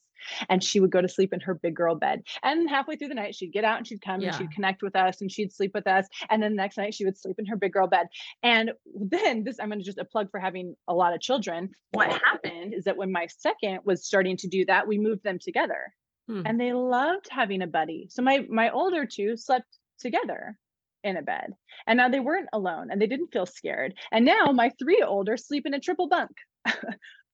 And 0.49 0.63
she 0.63 0.79
would 0.79 0.91
go 0.91 1.01
to 1.01 1.09
sleep 1.09 1.33
in 1.33 1.41
her 1.41 1.53
big 1.53 1.75
girl 1.75 1.95
bed. 1.95 2.21
And 2.43 2.69
halfway 2.69 2.95
through 2.95 3.09
the 3.09 3.13
night 3.15 3.35
she'd 3.35 3.51
get 3.51 3.65
out 3.65 3.77
and 3.77 3.85
she'd 3.87 4.01
come 4.01 4.21
Yeah. 4.21 4.29
and 4.29 4.37
she'd 4.37 4.51
connect 4.51 4.81
with 4.81 4.95
us 4.95 5.19
and 5.21 5.29
she'd 5.31 5.51
sleep 5.51 5.71
with 5.73 5.85
us. 5.85 6.07
And 6.29 6.41
then 6.41 6.51
the 6.51 6.57
next 6.57 6.77
night 6.77 6.93
she 6.93 7.03
would 7.05 7.17
sleep 7.17 7.35
in 7.39 7.45
her 7.47 7.57
big 7.57 7.73
girl 7.73 7.87
bed. 7.87 8.07
And 8.41 8.71
then 8.95 9.43
this 9.43 9.59
i'm 9.59 9.67
going 9.69 9.79
to 9.79 9.85
just 9.85 9.97
a 9.97 10.05
plug 10.05 10.31
for 10.31 10.39
having 10.39 10.75
a 10.87 10.93
lot 10.93 11.13
of 11.13 11.19
children. 11.21 11.71
What 11.91 12.09
happened 12.11 12.73
is 12.73 12.85
that 12.85 12.97
when 12.97 13.11
my 13.11 13.27
second 13.27 13.79
was 13.83 14.05
starting 14.05 14.37
to 14.37 14.47
do 14.47 14.65
that 14.65 14.87
we 14.87 14.97
moved 14.97 15.23
them 15.23 15.39
together. 15.39 15.93
Hmm. 16.29 16.43
and 16.45 16.57
they 16.57 16.71
loved 16.71 17.27
having 17.29 17.61
a 17.61 17.67
buddy. 17.67 18.07
So 18.09 18.21
my 18.21 18.45
my 18.49 18.69
older 18.69 19.05
two 19.05 19.35
slept 19.35 19.67
together 19.99 20.57
in 21.03 21.17
a 21.17 21.21
bed. 21.21 21.53
And 21.85 21.97
now 21.97 22.07
they 22.07 22.21
weren't 22.21 22.47
alone 22.53 22.87
and 22.89 23.01
they 23.01 23.07
didn't 23.07 23.33
feel 23.33 23.45
scared. 23.45 23.93
And 24.09 24.23
now 24.23 24.53
my 24.53 24.71
three 24.79 25.03
older 25.05 25.35
sleep 25.35 25.65
in 25.65 25.73
a 25.73 25.81
triple 25.81 26.07
bunk 26.07 26.31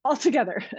all 0.03 0.15
together. 0.15 0.61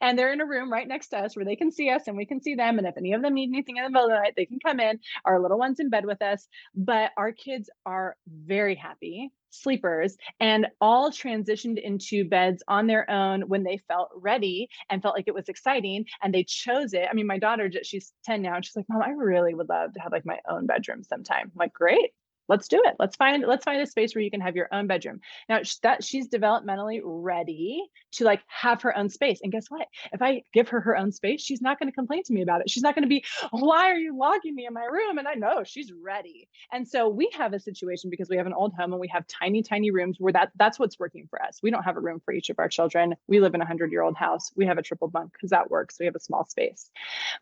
And 0.00 0.18
they're 0.18 0.32
in 0.32 0.40
a 0.40 0.46
room 0.46 0.70
right 0.70 0.86
next 0.86 1.08
to 1.08 1.18
us 1.18 1.34
where 1.34 1.44
they 1.44 1.56
can 1.56 1.72
see 1.72 1.90
us 1.90 2.06
and 2.06 2.16
we 2.16 2.26
can 2.26 2.40
see 2.40 2.54
them. 2.54 2.78
And 2.78 2.86
if 2.86 2.96
any 2.96 3.12
of 3.12 3.22
them 3.22 3.34
need 3.34 3.48
anything 3.48 3.76
in 3.76 3.84
the 3.84 3.90
middle 3.90 4.08
of 4.08 4.10
the 4.10 4.20
night 4.20 4.34
they 4.36 4.46
can 4.46 4.58
come 4.60 4.78
in. 4.78 4.98
Our 5.24 5.40
little 5.40 5.58
ones 5.58 5.80
in 5.80 5.90
bed 5.90 6.04
with 6.04 6.20
us. 6.22 6.46
But 6.74 7.12
our 7.16 7.32
kids 7.32 7.70
are 7.86 8.16
very 8.26 8.74
happy 8.74 9.30
sleepers 9.50 10.16
and 10.38 10.66
all 10.80 11.10
transitioned 11.10 11.80
into 11.82 12.28
beds 12.28 12.62
on 12.68 12.86
their 12.86 13.08
own 13.10 13.42
when 13.42 13.62
they 13.62 13.80
felt 13.88 14.10
ready 14.14 14.68
and 14.90 15.00
felt 15.00 15.16
like 15.16 15.28
it 15.28 15.34
was 15.34 15.48
exciting. 15.48 16.04
And 16.22 16.34
they 16.34 16.44
chose 16.44 16.92
it. 16.92 17.08
I 17.10 17.14
mean 17.14 17.26
my 17.26 17.38
daughter 17.38 17.70
she's 17.82 18.12
10 18.24 18.42
now. 18.42 18.56
And 18.56 18.64
she's 18.64 18.76
like 18.76 18.86
mom 18.88 19.02
i 19.02 19.10
really 19.10 19.54
would 19.54 19.68
love 19.68 19.94
to 19.94 20.00
have 20.00 20.12
like 20.12 20.26
my 20.26 20.38
own 20.48 20.66
bedroom 20.66 21.02
sometime. 21.02 21.44
I'm 21.44 21.52
like 21.56 21.72
great 21.72 22.10
let's 22.48 22.68
do 22.68 22.82
it. 22.84 22.96
Let's 22.98 23.16
find 23.16 23.44
let's 23.46 23.64
find 23.64 23.80
a 23.80 23.86
space 23.86 24.14
where 24.14 24.22
you 24.22 24.30
can 24.30 24.40
have 24.40 24.56
your 24.56 24.68
own 24.72 24.86
bedroom. 24.86 25.20
Now 25.48 25.60
that 25.82 26.04
she's 26.04 26.28
developmentally 26.28 27.00
ready 27.04 27.84
to 28.12 28.24
like 28.24 28.42
have 28.48 28.82
her 28.82 28.96
own 28.96 29.08
space 29.08 29.40
and 29.42 29.52
guess 29.52 29.66
what? 29.68 29.86
If 30.12 30.22
i 30.22 30.42
give 30.52 30.68
her 30.68 30.80
her 30.80 30.96
own 30.96 31.12
space 31.12 31.42
she's 31.42 31.60
not 31.60 31.78
going 31.78 31.90
to 31.90 31.94
complain 31.94 32.22
to 32.24 32.32
me 32.32 32.42
about 32.42 32.60
it. 32.60 32.70
She's 32.70 32.82
not 32.82 32.94
going 32.94 33.02
to 33.04 33.08
be 33.08 33.24
why 33.50 33.90
are 33.90 33.98
you 33.98 34.16
locking 34.16 34.54
me 34.54 34.66
in 34.66 34.74
my 34.74 34.84
room? 34.84 35.18
And 35.18 35.28
i 35.28 35.34
know 35.34 35.62
she's 35.64 35.92
ready. 35.92 36.48
And 36.72 36.86
so 36.86 37.08
we 37.08 37.30
have 37.36 37.52
a 37.52 37.60
situation 37.60 38.10
because 38.10 38.28
we 38.28 38.36
have 38.36 38.46
an 38.46 38.54
old 38.54 38.72
home 38.74 38.92
and 38.92 39.00
we 39.00 39.08
have 39.08 39.26
tiny 39.26 39.62
tiny 39.62 39.90
rooms 39.90 40.16
where 40.18 40.32
that 40.32 40.52
that's 40.56 40.78
what's 40.78 40.98
working 40.98 41.26
for 41.28 41.42
us. 41.42 41.60
We 41.62 41.70
don't 41.70 41.82
have 41.82 41.96
a 41.96 42.00
room 42.00 42.20
for 42.24 42.32
each 42.32 42.50
of 42.50 42.58
our 42.58 42.68
children. 42.68 43.14
We 43.26 43.40
live 43.40 43.54
in 43.54 43.60
a 43.60 43.64
100 43.64 43.92
year 43.92 44.02
old 44.02 44.16
house. 44.16 44.52
We 44.56 44.66
have 44.66 44.78
a 44.78 44.82
triple 44.82 45.08
bunk 45.08 45.32
because 45.32 45.50
that 45.50 45.70
works. 45.70 45.96
We 45.98 46.06
have 46.06 46.16
a 46.16 46.20
small 46.20 46.44
space. 46.46 46.90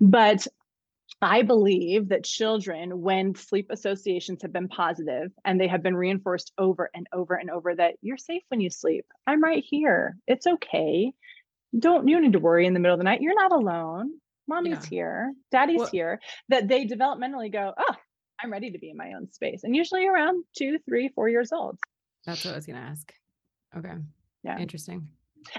But 0.01 0.47
I 1.23 1.43
believe 1.43 2.09
that 2.11 2.25
children, 2.25 3.01
when 3.01 3.35
sleep 3.35 3.69
associations 3.71 4.43
have 4.43 4.53
been 4.53 4.69
positive 4.69 5.33
and 5.45 5.59
they 5.61 5.69
have 5.69 5.83
been 5.83 5.97
reinforced 5.97 6.53
over 6.59 6.91
and 6.95 7.07
over 7.13 7.35
and 7.35 7.51
over 7.51 7.75
that 7.75 7.95
you're 8.03 8.19
safe 8.19 8.43
when 8.49 8.61
you 8.61 8.71
sleep. 8.71 9.07
I'm 9.27 9.43
right 9.43 9.65
here. 9.67 10.17
It's 10.27 10.47
okay. 10.47 11.13
Don't 11.79 12.07
you 12.09 12.21
need 12.21 12.35
to 12.35 12.39
worry 12.39 12.67
in 12.67 12.75
the 12.75 12.81
middle 12.81 12.95
of 12.95 13.01
the 13.01 13.05
night. 13.05 13.23
You're 13.23 13.35
not 13.35 13.53
alone. 13.53 14.13
Mommy's 14.47 14.85
Yeah. 14.85 14.89
here. 14.91 15.33
Daddy's 15.51 15.79
Well- 15.81 15.89
here. 15.89 16.21
That 16.51 16.69
they 16.69 16.85
developmentally 16.87 17.51
go, 17.51 17.73
oh, 17.77 17.95
I'm 18.43 18.53
ready 18.53 18.73
to 18.73 18.79
be 18.79 18.91
in 18.91 18.97
my 18.97 19.15
own 19.15 19.31
space. 19.33 19.65
And 19.65 19.75
usually 19.75 20.07
around 20.07 20.45
two, 20.57 20.79
three, 20.87 21.09
four 21.09 21.29
years 21.29 21.53
old. 21.53 21.79
That's 22.27 22.45
what 22.45 22.53
I 22.53 22.57
was 22.57 22.67
gonna 22.67 22.79
ask. 22.81 23.13
Okay. 23.77 23.95
Yeah. 24.43 24.59
Interesting. 24.59 25.09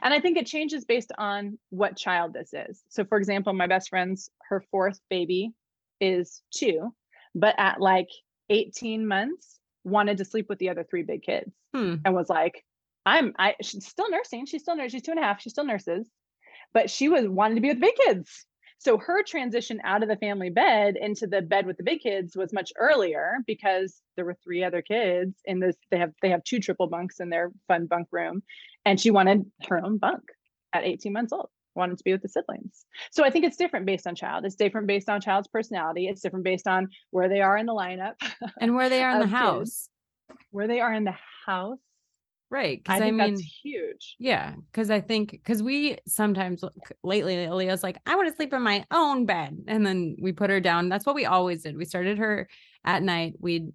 And 0.02 0.14
I 0.14 0.20
think 0.20 0.38
it 0.38 0.46
changes 0.48 0.86
based 0.86 1.12
on 1.18 1.58
what 1.70 1.98
child 1.98 2.34
this 2.34 2.54
is. 2.54 2.84
So, 2.90 3.06
for 3.06 3.18
example, 3.18 3.54
my 3.54 3.68
best 3.68 3.90
friend's 3.90 4.30
her 4.50 4.64
fourth 4.72 5.00
baby 5.10 5.52
is 6.02 6.42
two, 6.54 6.94
but 7.34 7.56
at 7.58 7.80
like 7.80 8.10
18 8.50 9.08
months, 9.08 9.60
wanted 9.84 10.18
to 10.18 10.26
sleep 10.26 10.48
with 10.50 10.58
the 10.60 10.70
other 10.70 10.84
three 10.84 11.04
big 11.04 11.22
kids 11.22 11.52
Hmm. 11.74 11.96
and 12.04 12.16
was 12.16 12.30
like, 12.30 12.64
I'm, 13.06 13.34
I, 13.38 13.54
she's 13.62 13.86
still 13.86 14.10
nursing. 14.10 14.46
She's 14.48 14.62
still 14.64 14.76
nursing. 14.76 14.98
She's 14.98 15.04
two 15.04 15.12
and 15.12 15.20
a 15.20 15.24
half. 15.24 15.42
She 15.42 15.50
still 15.52 15.66
nurses, 15.66 16.10
but 16.74 16.90
she 16.90 17.08
was 17.08 17.28
wanting 17.28 17.56
to 17.56 17.62
be 17.62 17.68
with 17.68 17.78
the 17.80 17.82
big 17.82 17.96
kids. 17.96 18.46
So 18.78 18.98
her 18.98 19.24
transition 19.24 19.80
out 19.84 20.04
of 20.04 20.10
the 20.10 20.16
family 20.18 20.50
bed 20.50 20.96
into 21.00 21.26
the 21.28 21.42
bed 21.42 21.66
with 21.66 21.78
the 21.78 21.84
big 21.84 22.02
kids 22.02 22.36
was 22.36 22.54
much 22.54 22.72
earlier 22.78 23.38
because 23.48 24.02
there 24.16 24.26
were 24.26 24.38
three 24.44 24.64
other 24.64 24.82
kids 24.82 25.40
in 25.46 25.60
this. 25.60 25.76
They 25.92 25.98
have 25.98 26.12
they 26.22 26.30
have 26.30 26.44
two 26.44 26.60
triple 26.60 26.88
bunks 26.88 27.20
in 27.20 27.30
their 27.30 27.52
fun 27.68 27.88
bunk 27.88 28.10
room, 28.12 28.44
and 28.86 29.00
she 29.00 29.12
wanted 29.12 29.46
her 29.70 29.84
own 29.84 29.98
bunk 29.98 30.24
at 30.74 30.84
18 30.84 31.12
months 31.14 31.34
old. 31.34 31.50
Wanted 31.74 31.98
to 31.98 32.04
be 32.04 32.12
with 32.14 32.22
the 32.22 32.30
siblings. 32.30 32.86
So 33.12 33.26
I 33.26 33.30
think 33.30 33.44
it's 33.44 33.58
different 33.58 33.86
based 33.86 34.08
on 34.08 34.16
child. 34.16 34.46
It's 34.46 34.56
different 34.56 34.88
based 34.88 35.10
on 35.10 35.20
child's 35.20 35.48
personality. 35.50 36.08
It's 36.08 36.22
different 36.22 36.46
based 36.46 36.68
on 36.68 36.90
where 37.12 37.28
they 37.28 37.42
are 37.42 37.58
in 37.58 37.66
the 37.66 37.74
lineup, 37.74 38.14
And 38.62 38.76
where 38.76 38.88
they 38.90 39.04
are 39.04 39.12
in 39.12 39.18
the 39.20 39.24
Of 39.26 39.30
kids. 39.32 39.34
house. 39.40 39.90
where 40.52 40.68
they 40.68 40.80
are 40.80 40.94
in 40.94 41.04
the 41.04 41.16
house. 41.46 41.80
Right. 42.52 42.82
I 42.88 42.98
Because 42.98 43.02
I, 43.02 43.06
think 43.06 43.16
mean, 43.18 43.34
that's 43.34 43.60
huge. 43.64 44.16
yeah. 44.20 44.54
Because 44.72 44.92
I 44.92 45.02
think, 45.02 45.32
because 45.32 45.64
we 45.64 45.98
sometimes 46.08 46.64
lately, 47.04 47.48
Leah's 47.50 47.84
like, 47.84 47.98
I 48.06 48.16
want 48.16 48.30
to 48.30 48.36
sleep 48.36 48.54
in 48.54 48.62
my 48.62 48.86
own 48.92 49.26
bed. 49.26 49.58
And 49.68 49.86
then 49.86 50.16
we 50.22 50.32
put 50.32 50.50
her 50.50 50.60
down. 50.60 50.88
That's 50.90 51.06
what 51.06 51.16
we 51.16 51.26
always 51.26 51.64
did. 51.64 51.76
We 51.76 51.86
started 51.86 52.18
her 52.20 52.48
at 52.84 53.04
night. 53.04 53.34
We'd, 53.40 53.74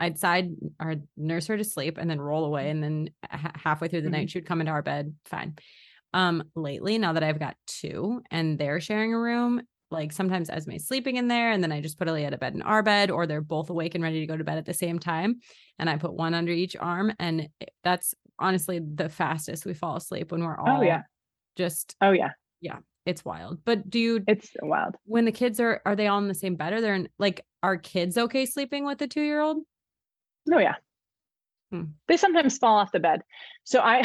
I'd 0.00 0.18
side 0.18 0.50
or 0.80 0.96
nurse 1.16 1.46
her 1.46 1.56
to 1.56 1.64
sleep 1.64 1.96
and 1.96 2.10
then 2.10 2.20
roll 2.20 2.44
away. 2.44 2.70
And 2.70 2.82
then 2.82 3.10
ha- 3.30 3.52
halfway 3.54 3.88
through 3.88 4.02
the 4.02 4.10
night, 4.10 4.30
she 4.30 4.38
would 4.38 4.46
come 4.46 4.60
into 4.60 4.72
our 4.72 4.82
bed. 4.82 5.14
Fine. 5.26 5.56
Um, 6.12 6.42
lately, 6.56 6.98
now 6.98 7.12
that 7.12 7.22
I've 7.22 7.38
got 7.38 7.56
two 7.66 8.22
and 8.30 8.58
they're 8.58 8.80
sharing 8.80 9.14
a 9.14 9.18
room, 9.18 9.62
like 9.90 10.12
sometimes 10.12 10.50
Esme's 10.50 10.86
sleeping 10.86 11.16
in 11.16 11.28
there, 11.28 11.50
and 11.50 11.62
then 11.62 11.72
I 11.72 11.80
just 11.80 11.98
put 11.98 12.08
Aaliyah 12.08 12.30
to 12.30 12.38
bed 12.38 12.54
in 12.54 12.62
our 12.62 12.82
bed, 12.82 13.10
or 13.10 13.26
they're 13.26 13.40
both 13.40 13.70
awake 13.70 13.94
and 13.94 14.04
ready 14.04 14.20
to 14.20 14.26
go 14.26 14.36
to 14.36 14.44
bed 14.44 14.58
at 14.58 14.66
the 14.66 14.74
same 14.74 14.98
time. 14.98 15.40
And 15.78 15.88
I 15.88 15.96
put 15.96 16.14
one 16.14 16.34
under 16.34 16.52
each 16.52 16.76
arm, 16.76 17.12
and 17.18 17.48
that's 17.84 18.14
honestly 18.38 18.80
the 18.80 19.08
fastest 19.08 19.66
we 19.66 19.74
fall 19.74 19.96
asleep 19.96 20.30
when 20.32 20.44
we're 20.44 20.58
oh, 20.60 20.64
all 20.64 20.78
Oh 20.78 20.82
yeah. 20.82 21.02
just 21.56 21.96
Oh 22.00 22.12
yeah. 22.12 22.30
Yeah 22.60 22.78
it's 23.08 23.24
wild. 23.24 23.58
But 23.64 23.88
do 23.88 23.98
you 23.98 24.22
It's 24.26 24.50
wild. 24.60 24.94
when 25.04 25.24
the 25.24 25.32
kids 25.32 25.58
are 25.60 25.80
are 25.86 25.96
they 25.96 26.06
all 26.08 26.18
in 26.18 26.28
the 26.28 26.34
same 26.34 26.56
bed 26.56 26.74
or 26.74 26.80
they're 26.82 26.94
in 26.94 27.08
like 27.18 27.44
are 27.62 27.78
kids 27.78 28.18
okay 28.18 28.44
sleeping 28.44 28.84
with 28.84 28.98
the 28.98 29.08
two 29.08 29.22
year 29.22 29.40
old? 29.40 29.62
Oh 30.52 30.58
yeah. 30.58 30.74
Hmm. 31.70 31.82
They 32.06 32.16
sometimes 32.16 32.56
fall 32.56 32.78
off 32.78 32.92
the 32.92 33.00
bed. 33.00 33.20
So 33.64 33.80
I 33.80 34.02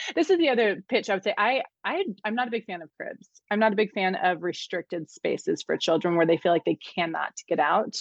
this 0.14 0.28
is 0.28 0.36
the 0.38 0.50
other 0.50 0.82
pitch 0.86 1.08
I 1.08 1.14
would 1.14 1.24
say. 1.24 1.34
I 1.36 1.62
I 1.82 2.04
I'm 2.24 2.34
not 2.34 2.48
a 2.48 2.50
big 2.50 2.66
fan 2.66 2.82
of 2.82 2.90
cribs. 3.00 3.28
I'm 3.50 3.58
not 3.58 3.72
a 3.72 3.76
big 3.76 3.92
fan 3.92 4.16
of 4.16 4.42
restricted 4.42 5.10
spaces 5.10 5.62
for 5.62 5.78
children 5.78 6.16
where 6.16 6.26
they 6.26 6.36
feel 6.36 6.52
like 6.52 6.66
they 6.66 6.78
cannot 6.94 7.32
get 7.48 7.58
out. 7.58 7.96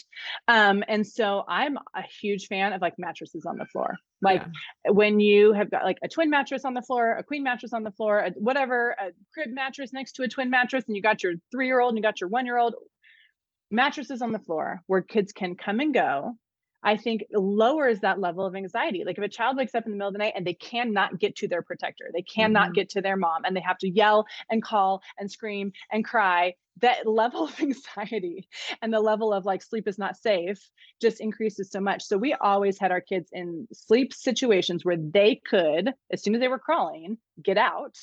Um, 0.50 0.84
and 0.88 1.08
so 1.08 1.44
I'm 1.48 1.78
a 1.96 2.02
huge 2.22 2.48
fan 2.48 2.74
of 2.74 2.82
like 2.82 2.96
mattresses 2.98 3.46
on 3.46 3.58
the 3.58 3.66
floor. 3.66 3.96
Like 4.22 4.44
when 4.86 5.20
you 5.20 5.54
have 5.54 5.70
got 5.70 5.84
like 5.84 6.00
a 6.04 6.10
twin 6.10 6.30
mattress 6.30 6.66
on 6.66 6.74
the 6.74 6.82
floor, 6.82 7.12
a 7.12 7.24
queen 7.24 7.44
mattress 7.44 7.74
on 7.74 7.84
the 7.84 7.92
floor, 7.92 8.20
a, 8.20 8.32
whatever, 8.32 8.96
a 9.00 9.12
crib 9.34 9.54
mattress 9.54 9.94
next 9.94 10.14
to 10.14 10.24
a 10.24 10.28
twin 10.28 10.50
mattress, 10.50 10.84
and 10.88 10.96
you 10.96 11.02
got 11.02 11.24
your 11.24 11.34
three 11.52 11.68
year 11.68 11.80
old 11.80 11.92
and 11.92 11.98
you 11.98 12.02
got 12.02 12.20
your 12.20 12.30
one 12.30 12.46
year 12.46 12.58
old 12.58 12.76
mattresses 13.72 14.22
on 14.22 14.32
the 14.32 14.40
floor 14.40 14.82
where 14.88 15.02
kids 15.02 15.32
can 15.32 15.56
come 15.56 15.80
and 15.80 15.94
go. 15.94 16.34
I 16.86 16.98
think 16.98 17.26
lowers 17.34 18.00
that 18.02 18.20
level 18.22 18.46
of 18.46 18.56
anxiety. 18.56 19.04
Like 19.06 19.18
if 19.18 19.24
a 19.26 19.30
child 19.30 19.58
wakes 19.58 19.76
up 19.76 19.86
in 19.86 19.92
the 19.92 19.98
middle 19.98 20.10
of 20.10 20.14
the 20.14 20.20
night 20.20 20.34
and 20.38 20.48
they 20.48 20.54
cannot 20.54 21.20
get 21.20 21.36
to 21.38 21.48
their 21.50 21.64
protector, 21.64 22.12
they 22.14 22.22
cannot 22.22 22.70
Mhm. 22.70 22.76
get 22.76 22.90
to 22.92 23.02
their 23.02 23.18
mom, 23.18 23.44
and 23.46 23.56
they 23.58 23.62
have 23.62 23.80
to 23.80 23.90
yell 23.90 24.26
and 24.50 24.64
call 24.64 25.02
and 25.20 25.30
scream 25.32 25.74
and 25.92 26.06
cry, 26.06 26.54
that 26.82 27.08
level 27.08 27.46
of 27.46 27.60
anxiety 27.62 28.48
and 28.82 28.94
the 28.94 29.00
level 29.02 29.34
of 29.34 29.46
like 29.46 29.64
sleep 29.64 29.88
is 29.88 29.98
not 29.98 30.18
safe 30.18 30.70
just 31.02 31.20
increases 31.22 31.72
so 31.72 31.80
much. 31.80 32.04
So 32.04 32.18
we 32.18 32.34
always 32.36 32.80
had 32.80 32.92
our 32.92 33.02
kids 33.02 33.30
in 33.34 33.68
sleep 33.74 34.14
situations 34.14 34.86
where 34.86 34.98
they 34.98 35.42
could, 35.46 35.94
as 36.12 36.22
soon 36.24 36.36
as 36.36 36.42
they 36.42 36.48
were 36.48 36.60
crawling, 36.60 37.18
get 37.42 37.58
out 37.58 37.98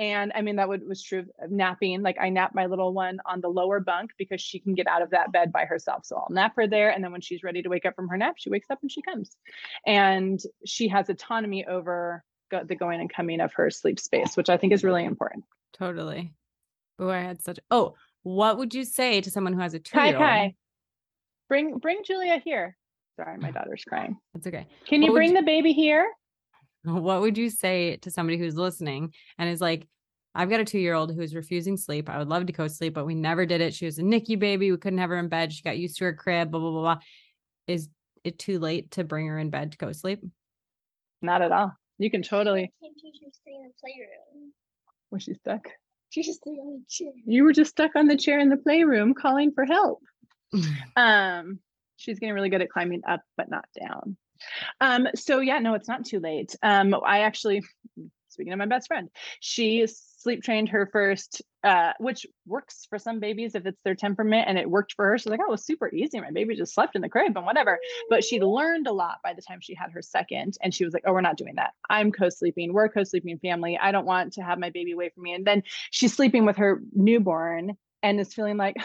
and 0.00 0.32
I 0.34 0.40
mean, 0.40 0.56
that 0.56 0.68
would, 0.68 0.88
was 0.88 1.02
true 1.02 1.26
of 1.40 1.50
napping. 1.50 2.00
Like 2.02 2.16
I 2.18 2.30
nap 2.30 2.52
my 2.54 2.64
little 2.66 2.92
one 2.94 3.20
on 3.26 3.40
the 3.42 3.48
lower 3.48 3.78
bunk 3.80 4.12
because 4.18 4.40
she 4.40 4.58
can 4.58 4.74
get 4.74 4.86
out 4.86 5.02
of 5.02 5.10
that 5.10 5.30
bed 5.30 5.52
by 5.52 5.66
herself. 5.66 6.06
So 6.06 6.16
I'll 6.16 6.34
nap 6.34 6.54
her 6.56 6.66
there. 6.66 6.90
And 6.90 7.04
then 7.04 7.12
when 7.12 7.20
she's 7.20 7.42
ready 7.44 7.60
to 7.62 7.68
wake 7.68 7.84
up 7.84 7.94
from 7.94 8.08
her 8.08 8.16
nap, 8.16 8.34
she 8.38 8.48
wakes 8.48 8.68
up 8.70 8.78
and 8.80 8.90
she 8.90 9.02
comes. 9.02 9.36
And 9.86 10.40
she 10.64 10.88
has 10.88 11.10
autonomy 11.10 11.66
over 11.66 12.24
go- 12.50 12.64
the 12.64 12.74
going 12.74 13.00
and 13.00 13.12
coming 13.12 13.40
of 13.40 13.52
her 13.52 13.70
sleep 13.70 14.00
space, 14.00 14.36
which 14.38 14.48
I 14.48 14.56
think 14.56 14.72
is 14.72 14.82
really 14.82 15.04
important. 15.04 15.44
Totally. 15.74 16.32
Oh, 16.98 17.10
I 17.10 17.20
had 17.20 17.42
such. 17.42 17.60
Oh, 17.70 17.94
what 18.22 18.56
would 18.56 18.72
you 18.74 18.84
say 18.84 19.20
to 19.20 19.30
someone 19.30 19.52
who 19.52 19.60
has 19.60 19.74
a 19.74 19.78
two 19.78 19.92
Kai 19.98 20.06
year 20.08 20.16
old? 20.16 20.24
Kai, 20.24 20.54
bring 21.48 21.78
bring 21.78 21.98
Julia 22.04 22.38
here. 22.42 22.76
Sorry, 23.16 23.36
my 23.36 23.50
daughter's 23.50 23.84
crying. 23.84 24.16
That's 24.32 24.46
okay. 24.46 24.66
Can 24.86 25.02
you 25.02 25.10
What 25.12 25.16
bring 25.18 25.30
you- 25.32 25.36
the 25.36 25.42
baby 25.42 25.72
here? 25.74 26.10
What 26.84 27.20
would 27.20 27.36
you 27.36 27.50
say 27.50 27.96
to 27.98 28.10
somebody 28.10 28.38
who's 28.38 28.56
listening 28.56 29.12
and 29.38 29.48
is 29.50 29.60
like, 29.60 29.86
I've 30.34 30.48
got 30.48 30.60
a 30.60 30.64
two 30.64 30.78
year 30.78 30.94
old 30.94 31.14
who's 31.14 31.34
refusing 31.34 31.76
sleep. 31.76 32.08
I 32.08 32.18
would 32.18 32.28
love 32.28 32.46
to 32.46 32.52
co 32.52 32.68
sleep, 32.68 32.94
but 32.94 33.04
we 33.04 33.14
never 33.14 33.46
did 33.46 33.60
it. 33.60 33.74
She 33.74 33.84
was 33.84 33.98
a 33.98 34.02
NICU 34.02 34.38
baby. 34.38 34.70
We 34.70 34.78
couldn't 34.78 35.00
have 35.00 35.10
her 35.10 35.18
in 35.18 35.28
bed. 35.28 35.52
She 35.52 35.62
got 35.62 35.78
used 35.78 35.98
to 35.98 36.04
her 36.04 36.14
crib, 36.14 36.50
blah, 36.50 36.60
blah, 36.60 36.70
blah, 36.70 36.80
blah. 36.80 36.98
Is 37.66 37.88
it 38.24 38.38
too 38.38 38.58
late 38.58 38.92
to 38.92 39.04
bring 39.04 39.26
her 39.26 39.38
in 39.38 39.50
bed 39.50 39.72
to 39.72 39.78
go 39.78 39.92
sleep? 39.92 40.22
Not 41.20 41.42
at 41.42 41.52
all. 41.52 41.72
You 41.98 42.10
can 42.10 42.22
totally. 42.22 42.72
Can't 42.80 42.94
you 43.02 43.12
just 43.12 43.40
stay 43.42 43.52
in 43.52 43.62
the 43.62 43.72
playroom? 43.80 44.52
Was 45.10 45.24
she 45.24 45.34
stuck? 45.34 45.68
She 46.10 46.22
just 46.22 46.40
stay 46.40 46.50
on 46.50 46.80
the 46.80 46.84
chair. 46.88 47.12
You 47.26 47.44
were 47.44 47.52
just 47.52 47.70
stuck 47.70 47.94
on 47.94 48.06
the 48.06 48.16
chair 48.16 48.40
in 48.40 48.48
the 48.48 48.56
playroom 48.56 49.14
calling 49.14 49.52
for 49.52 49.64
help. 49.64 50.00
Um, 50.96 51.60
she's 51.96 52.18
getting 52.18 52.34
really 52.34 52.48
good 52.48 52.60
at 52.60 52.70
climbing 52.70 53.02
up, 53.06 53.20
but 53.36 53.48
not 53.48 53.64
down. 53.78 54.16
Um, 54.80 55.08
so 55.14 55.40
yeah, 55.40 55.58
no, 55.58 55.74
it's 55.74 55.88
not 55.88 56.04
too 56.04 56.20
late. 56.20 56.56
Um, 56.62 56.94
I 57.04 57.20
actually, 57.20 57.62
speaking 58.28 58.52
of 58.52 58.58
my 58.58 58.66
best 58.66 58.88
friend, 58.88 59.08
she 59.40 59.86
sleep 59.86 60.42
trained 60.42 60.68
her 60.68 60.86
first, 60.92 61.42
uh, 61.64 61.92
which 61.98 62.26
works 62.46 62.86
for 62.90 62.98
some 62.98 63.20
babies 63.20 63.54
if 63.54 63.64
it's 63.64 63.80
their 63.82 63.94
temperament, 63.94 64.44
and 64.48 64.58
it 64.58 64.68
worked 64.68 64.92
for 64.94 65.06
her. 65.06 65.18
She's 65.18 65.26
like, 65.26 65.40
oh, 65.40 65.48
it 65.48 65.50
was 65.50 65.64
super 65.64 65.88
easy. 65.92 66.20
My 66.20 66.30
baby 66.30 66.54
just 66.54 66.74
slept 66.74 66.94
in 66.94 67.00
the 67.02 67.08
crib 67.08 67.36
and 67.36 67.46
whatever. 67.46 67.78
But 68.10 68.22
she 68.22 68.40
learned 68.40 68.86
a 68.86 68.92
lot 68.92 69.18
by 69.24 69.32
the 69.32 69.42
time 69.42 69.60
she 69.60 69.74
had 69.74 69.92
her 69.92 70.02
second, 70.02 70.56
and 70.62 70.74
she 70.74 70.84
was 70.84 70.92
like, 70.92 71.04
oh, 71.06 71.12
we're 71.12 71.22
not 71.22 71.38
doing 71.38 71.54
that. 71.56 71.72
I'm 71.88 72.12
co-sleeping. 72.12 72.72
We're 72.72 72.88
co-sleeping 72.88 73.38
family. 73.38 73.78
I 73.80 73.92
don't 73.92 74.06
want 74.06 74.34
to 74.34 74.42
have 74.42 74.58
my 74.58 74.70
baby 74.70 74.92
away 74.92 75.08
from 75.08 75.22
me. 75.22 75.32
And 75.32 75.46
then 75.46 75.62
she's 75.90 76.14
sleeping 76.14 76.44
with 76.44 76.58
her 76.58 76.82
newborn 76.92 77.76
and 78.02 78.20
is 78.20 78.34
feeling 78.34 78.56
like 78.56 78.76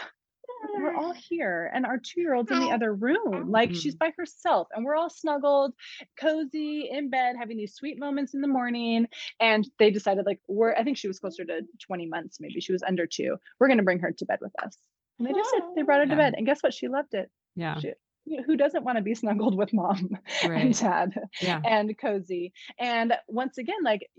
we're 0.74 0.94
all 0.94 1.12
here 1.12 1.70
and 1.74 1.86
our 1.86 1.98
two-year-old's 1.98 2.50
in 2.50 2.60
the 2.60 2.70
other 2.70 2.92
room 2.94 3.50
like 3.50 3.74
she's 3.74 3.94
Mhm. 3.94 3.98
by 3.98 4.12
herself 4.16 4.68
and 4.74 4.84
we're 4.84 4.94
all 4.96 5.10
snuggled 5.10 5.72
cozy 6.18 6.88
in 6.90 7.10
bed 7.10 7.36
having 7.38 7.56
these 7.56 7.74
sweet 7.74 7.98
moments 7.98 8.34
in 8.34 8.40
the 8.40 8.48
morning 8.48 9.06
and 9.40 9.68
they 9.78 9.90
decided 9.90 10.26
like 10.26 10.40
we're 10.48 10.74
i 10.74 10.82
think 10.84 10.96
she 10.96 11.08
was 11.08 11.18
closer 11.18 11.44
to 11.44 11.60
20 11.86 12.06
months 12.06 12.38
maybe 12.40 12.60
she 12.60 12.72
was 12.72 12.82
under 12.82 13.06
two 13.06 13.36
we're 13.60 13.68
going 13.68 13.78
to 13.78 13.84
bring 13.84 13.98
her 13.98 14.12
to 14.12 14.24
bed 14.26 14.38
with 14.40 14.52
us 14.62 14.76
and 15.18 15.26
they 15.28 15.32
just 15.32 15.52
did. 15.52 15.62
they 15.76 15.82
brought 15.82 16.00
her 16.00 16.06
to 16.06 16.10
Yeah. 16.12 16.16
bed 16.16 16.34
and 16.36 16.46
guess 16.46 16.62
what 16.62 16.74
she 16.74 16.88
loved 16.88 17.14
it 17.14 17.30
Yeah. 17.54 17.78
she, 17.78 17.92
who 18.44 18.56
doesn't 18.56 18.82
want 18.84 18.96
to 18.98 19.02
be 19.02 19.14
snuggled 19.14 19.56
with 19.56 19.72
mom 19.72 20.10
and 20.42 20.50
Right. 20.50 20.76
dad 20.76 21.14
Yeah. 21.40 21.60
and 21.64 21.96
cozy. 21.96 22.52
And 22.78 23.12
once 23.28 23.56
again, 23.56 23.76
like 23.84 24.10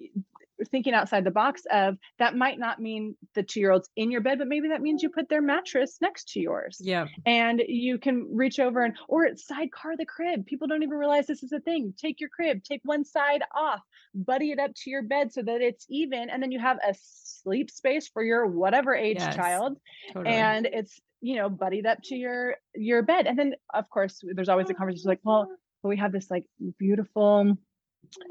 thinking 0.72 0.94
outside 0.94 1.24
the 1.24 1.32
box 1.32 1.64
of 1.72 1.98
that 2.20 2.36
might 2.36 2.60
not 2.60 2.82
mean 2.82 3.16
the 3.36 3.44
two 3.44 3.60
year 3.60 3.72
olds 3.72 3.90
in 3.96 4.12
your 4.12 4.22
bed, 4.22 4.40
but 4.40 4.48
maybe 4.48 4.70
that 4.70 4.82
means 4.82 5.04
you 5.04 5.10
put 5.10 5.30
their 5.30 5.42
mattress 5.42 5.98
next 6.02 6.30
to 6.30 6.40
yours 6.40 6.78
Yeah. 6.82 7.08
and 7.26 7.62
you 7.68 7.98
can 7.98 8.28
reach 8.32 8.60
over 8.60 8.84
and 8.84 8.96
or 9.08 9.28
sidecar 9.36 9.96
the 9.98 10.06
crib. 10.06 10.46
People 10.46 10.68
don't 10.68 10.84
even 10.84 10.98
realize 10.98 11.28
this 11.28 11.44
is 11.44 11.52
a 11.52 11.60
thing. 11.60 11.94
Take 11.98 12.20
your 12.20 12.30
crib, 12.30 12.64
take 12.64 12.82
one 12.84 13.06
side 13.06 13.44
off, 13.56 13.82
buddy 14.16 14.52
it 14.52 14.60
up 14.60 14.72
to 14.84 14.90
your 14.90 15.04
bed 15.04 15.32
so 15.32 15.42
that 15.44 15.62
it's 15.62 15.86
even, 15.90 16.30
and 16.30 16.42
then 16.42 16.52
you 16.52 16.60
have 16.60 16.78
a 16.78 16.96
sleep 17.02 17.70
space 17.70 18.08
for 18.08 18.24
your 18.24 18.48
whatever 18.48 18.96
age 18.96 19.18
Yes. 19.18 19.36
child 19.36 19.78
Totally. 20.14 20.36
and 20.36 20.66
it's 20.66 21.00
you 21.22 21.36
know 21.36 21.50
buddied 21.50 21.86
up 21.86 21.98
to 22.04 22.16
your 22.16 22.56
your 22.76 23.02
bed 23.02 23.26
and 23.26 23.38
then 23.40 23.56
of 23.74 23.90
course 23.90 24.24
there's 24.36 24.50
always 24.50 24.70
a 24.70 24.74
oh, 24.74 24.76
conversation 24.76 25.08
like 25.10 25.20
well 25.24 25.50
but 25.82 25.90
we 25.90 25.98
have 25.98 26.12
this 26.12 26.30
like 26.30 26.46
beautiful 26.78 27.58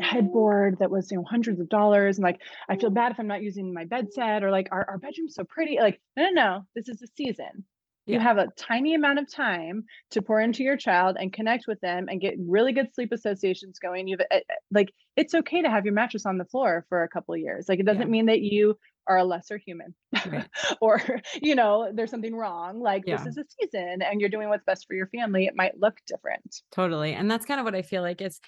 headboard 0.01 0.79
that 0.79 0.91
was 0.91 1.11
you 1.11 1.19
know 1.19 1.25
hundreds 1.25 1.61
of 1.61 1.69
dollars 1.69 2.17
and 2.17 2.25
like 2.25 2.41
i 2.69 2.77
feel 2.77 2.91
bad 2.91 3.13
if 3.13 3.21
i'm 3.21 3.27
not 3.27 3.43
using 3.43 3.73
my 3.73 3.85
bed 3.85 4.13
set 4.13 4.43
or 4.43 4.51
like 4.51 4.69
our, 4.73 4.85
our 4.89 4.99
bedroom's 4.99 5.35
so 5.35 5.45
pretty? 5.45 5.79
Like 5.79 6.01
no 6.17 6.25
no 6.25 6.33
no 6.33 6.67
this 6.75 6.89
is 6.89 6.99
the 6.99 7.09
season 7.17 7.65
Yeah. 8.07 8.15
you 8.15 8.21
have 8.21 8.39
a 8.39 8.49
tiny 8.57 8.95
amount 8.95 9.19
of 9.19 9.31
time 9.31 9.85
to 10.13 10.23
pour 10.23 10.41
into 10.41 10.63
your 10.63 10.77
child 10.77 11.17
and 11.19 11.33
connect 11.33 11.67
with 11.67 11.81
them 11.81 12.07
and 12.09 12.21
get 12.21 12.35
really 12.39 12.73
good 12.73 12.95
sleep 12.95 13.13
associations 13.13 13.79
going 13.79 14.09
you've 14.09 14.21
uh, 14.21 14.37
uh, 14.37 14.41
like 14.71 14.93
it's 15.17 15.35
okay 15.35 15.63
to 15.63 15.71
have 15.71 15.85
your 15.85 15.95
mattress 15.95 16.25
on 16.27 16.39
the 16.39 16.45
floor 16.45 16.87
for 16.89 17.03
a 17.03 17.09
couple 17.09 17.35
of 17.35 17.41
years 17.41 17.67
like 17.69 17.81
it 17.81 17.87
doesn't 17.87 18.03
Yeah. 18.03 18.11
mean 18.11 18.27
that 18.27 18.41
you 18.43 18.79
are 19.09 19.19
a 19.19 19.25
lesser 19.25 19.57
human 19.59 19.95
Right. 20.25 20.49
or 20.81 21.01
you 21.41 21.55
know 21.55 21.91
there's 21.95 22.11
something 22.11 22.35
wrong 22.35 22.81
like 22.81 23.05
Yeah. 23.07 23.17
this 23.17 23.27
is 23.27 23.37
a 23.39 23.45
season 23.61 24.03
and 24.03 24.21
you're 24.21 24.31
doing 24.31 24.49
what's 24.49 24.65
best 24.65 24.87
for 24.87 24.95
your 24.95 25.07
family 25.09 25.47
it 25.47 25.55
might 25.57 25.79
look 25.79 25.99
different 26.07 26.63
Totally. 26.73 27.13
And 27.15 27.31
that's 27.31 27.47
kind 27.47 27.61
of 27.61 27.65
what 27.65 27.75
I 27.75 27.83
feel 27.83 28.03
like 28.03 28.21
it's 28.21 28.41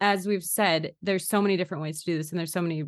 as 0.00 0.26
we've 0.26 0.42
said, 0.42 0.94
there's 1.02 1.28
so 1.28 1.40
many 1.40 1.56
different 1.56 1.82
ways 1.82 2.02
to 2.02 2.10
do 2.10 2.16
this 2.18 2.30
and 2.30 2.38
there's 2.38 2.52
so 2.52 2.60
many 2.62 2.84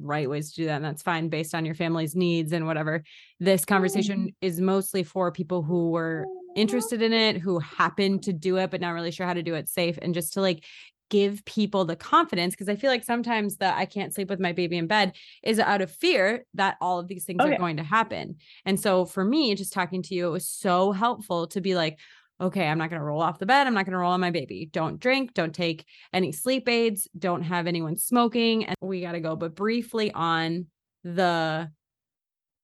right 0.00 0.28
ways 0.28 0.50
to 0.50 0.56
do 0.56 0.66
that. 0.66 0.76
And 0.76 0.84
that's 0.84 1.02
fine 1.02 1.28
based 1.28 1.54
on 1.54 1.64
your 1.64 1.74
family's 1.74 2.14
needs 2.14 2.52
and 2.52 2.66
whatever. 2.66 3.02
This 3.40 3.62
mm-hmm. 3.62 3.74
conversation 3.74 4.34
is 4.40 4.60
mostly 4.60 5.02
for 5.02 5.32
people 5.32 5.62
who 5.62 5.90
were 5.90 6.26
interested 6.56 7.02
in 7.02 7.12
it, 7.12 7.38
who 7.38 7.58
happen 7.58 8.20
to 8.20 8.32
do 8.32 8.56
it, 8.56 8.70
but 8.70 8.80
not 8.80 8.90
really 8.90 9.10
sure 9.10 9.26
how 9.26 9.34
to 9.34 9.42
do 9.42 9.54
it 9.54 9.68
safe. 9.68 9.98
And 10.00 10.14
just 10.14 10.34
to 10.34 10.40
like 10.40 10.64
give 11.10 11.44
people 11.44 11.84
the 11.84 11.96
confidence. 11.96 12.54
Cause 12.54 12.68
I 12.68 12.76
feel 12.76 12.90
like 12.90 13.04
sometimes 13.04 13.56
the 13.56 13.74
I 13.74 13.86
can't 13.86 14.14
sleep 14.14 14.28
with 14.28 14.40
my 14.40 14.52
baby 14.52 14.76
in 14.76 14.86
bed 14.86 15.12
is 15.42 15.58
out 15.58 15.80
of 15.80 15.90
fear 15.90 16.44
that 16.54 16.76
all 16.80 16.98
of 16.98 17.08
these 17.08 17.24
things 17.24 17.38
Oh, 17.40 17.48
are 17.48 17.56
going 17.56 17.78
to 17.78 17.82
happen. 17.82 18.36
And 18.64 18.78
so 18.78 19.04
for 19.04 19.24
me, 19.24 19.54
just 19.54 19.72
talking 19.72 20.02
to 20.02 20.14
you, 20.14 20.28
it 20.28 20.32
was 20.32 20.48
so 20.48 20.92
helpful 20.92 21.46
to 21.48 21.60
be 21.60 21.74
like, 21.74 21.98
okay, 22.40 22.66
I'm 22.66 22.78
not 22.78 22.90
going 22.90 23.00
to 23.00 23.04
roll 23.04 23.20
off 23.20 23.38
the 23.38 23.46
bed. 23.46 23.66
I'm 23.66 23.74
not 23.74 23.84
going 23.84 23.92
to 23.92 23.98
roll 23.98 24.12
on 24.12 24.20
my 24.20 24.30
baby. 24.30 24.68
Don't 24.72 25.00
drink. 25.00 25.34
Don't 25.34 25.54
take 25.54 25.84
any 26.12 26.32
sleep 26.32 26.68
aids. 26.68 27.08
Don't 27.18 27.42
have 27.42 27.66
anyone 27.66 27.96
smoking. 27.96 28.64
And 28.64 28.76
we 28.80 29.00
got 29.00 29.12
to 29.12 29.20
go. 29.20 29.36
But 29.36 29.54
briefly 29.54 30.12
on 30.12 30.66
the 31.02 31.70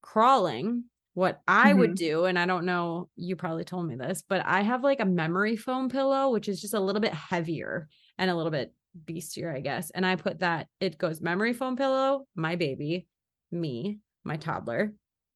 crawling, 0.02 0.84
what 1.14 1.40
I 1.46 1.72
would 1.72 1.90
mm-hmm. 1.90 2.06
do, 2.06 2.24
and 2.24 2.38
I 2.38 2.46
don't 2.46 2.64
know, 2.64 3.08
you 3.16 3.36
probably 3.36 3.64
told 3.64 3.86
me 3.86 3.94
this, 3.94 4.22
but 4.28 4.44
I 4.44 4.62
have 4.62 4.82
like 4.82 5.00
a 5.00 5.06
memory 5.06 5.56
foam 5.56 5.88
pillow, 5.88 6.30
which 6.30 6.48
is 6.48 6.60
just 6.60 6.74
a 6.74 6.80
little 6.80 7.00
bit 7.00 7.14
heavier 7.14 7.88
and 8.18 8.30
a 8.30 8.34
little 8.34 8.50
bit 8.50 8.74
beastier, 9.04 9.54
I 9.54 9.60
guess. 9.60 9.90
And 9.90 10.04
I 10.04 10.16
put 10.16 10.40
that, 10.40 10.66
it 10.80 10.98
goes 10.98 11.20
memory 11.20 11.52
foam 11.52 11.76
pillow, 11.76 12.26
my 12.34 12.56
baby, 12.56 13.06
me, 13.52 14.00
my 14.24 14.36
toddler, 14.36 14.92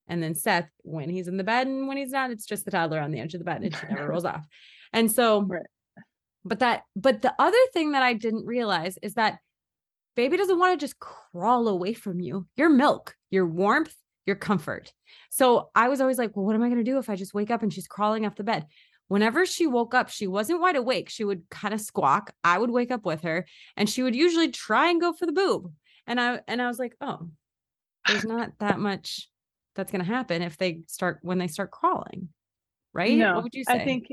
and 0.09 0.23
then 0.23 0.35
Seth 0.35 0.69
when 0.83 1.09
he's 1.09 1.29
in 1.29 1.37
the 1.37 1.45
bed 1.45 1.67
and 1.67 1.87
when 1.87 1.97
he's 1.97 2.11
not, 2.11 2.31
it's 2.31 2.47
just 2.47 2.65
the 2.65 2.71
toddler 2.71 3.01
on 3.01 3.11
the 3.11 3.21
edge 3.21 3.35
of 3.35 3.41
the 3.41 3.45
bed 3.45 3.63
and 3.63 3.75
she 3.75 3.87
never 3.89 4.09
rolls 4.09 4.25
off. 4.25 4.47
And 4.93 5.11
so, 5.11 5.43
Right. 5.49 5.63
but 6.45 6.61
that, 6.61 6.83
but 6.97 7.23
the 7.23 7.35
other 7.39 7.59
thing 7.73 7.93
that 7.93 8.03
I 8.03 8.15
didn't 8.15 8.47
realize 8.47 8.99
is 9.03 9.15
that 9.15 9.39
baby 10.17 10.37
doesn't 10.37 10.59
want 10.59 10.79
to 10.79 10.85
just 10.85 10.99
crawl 10.99 11.69
away 11.69 11.93
from 11.95 12.21
you. 12.21 12.47
Your 12.57 12.69
milk, 12.69 13.15
your 13.31 13.47
warmth, 13.47 13.95
your 14.27 14.37
comfort. 14.37 14.93
So 15.31 15.71
I 15.75 15.89
was 15.89 16.01
always 16.01 16.19
like, 16.19 16.35
well, 16.37 16.45
what 16.45 16.55
am 16.55 16.63
I 16.63 16.69
going 16.69 16.85
to 16.85 16.91
do 16.91 16.99
if 16.99 17.09
I 17.09 17.17
just 17.17 17.35
wake 17.35 17.51
up 17.51 17.63
and 17.63 17.73
she's 17.73 17.87
crawling 17.87 18.27
off 18.27 18.37
the 18.37 18.45
bed? 18.45 18.67
Whenever 19.09 19.47
she 19.47 19.67
woke 19.67 19.95
up, 19.95 20.11
she 20.11 20.27
wasn't 20.27 20.61
wide 20.61 20.77
awake. 20.77 21.09
She 21.09 21.25
would 21.25 21.49
kind 21.51 21.73
of 21.73 21.81
squawk. 21.81 22.31
I 22.45 22.59
would 22.59 22.71
wake 22.71 22.91
up 22.91 23.07
with 23.07 23.23
her 23.23 23.47
and 23.77 23.89
she 23.89 24.03
would 24.03 24.15
usually 24.15 24.51
try 24.51 24.91
and 24.91 25.01
go 25.01 25.15
for 25.15 25.25
the 25.25 25.33
boob. 25.33 25.73
And 26.07 26.21
I 26.21 26.41
and 26.47 26.61
I 26.61 26.67
was 26.69 26.79
like, 26.79 26.95
oh, 27.01 27.29
there's 28.07 28.25
not 28.25 28.53
that 28.59 28.79
much 28.79 29.29
that's 29.79 29.93
going 29.93 30.05
to 30.05 30.13
happen 30.13 30.43
if 30.43 30.59
they 30.59 30.81
start 30.89 31.21
when 31.23 31.39
they 31.39 31.47
start 31.47 31.71
crawling. 31.71 32.29
Right? 32.93 33.17
no 33.17 33.35
what 33.37 33.45
would 33.45 33.55
you 33.55 33.65
say? 33.65 33.75
i 33.75 33.85
think 33.85 34.09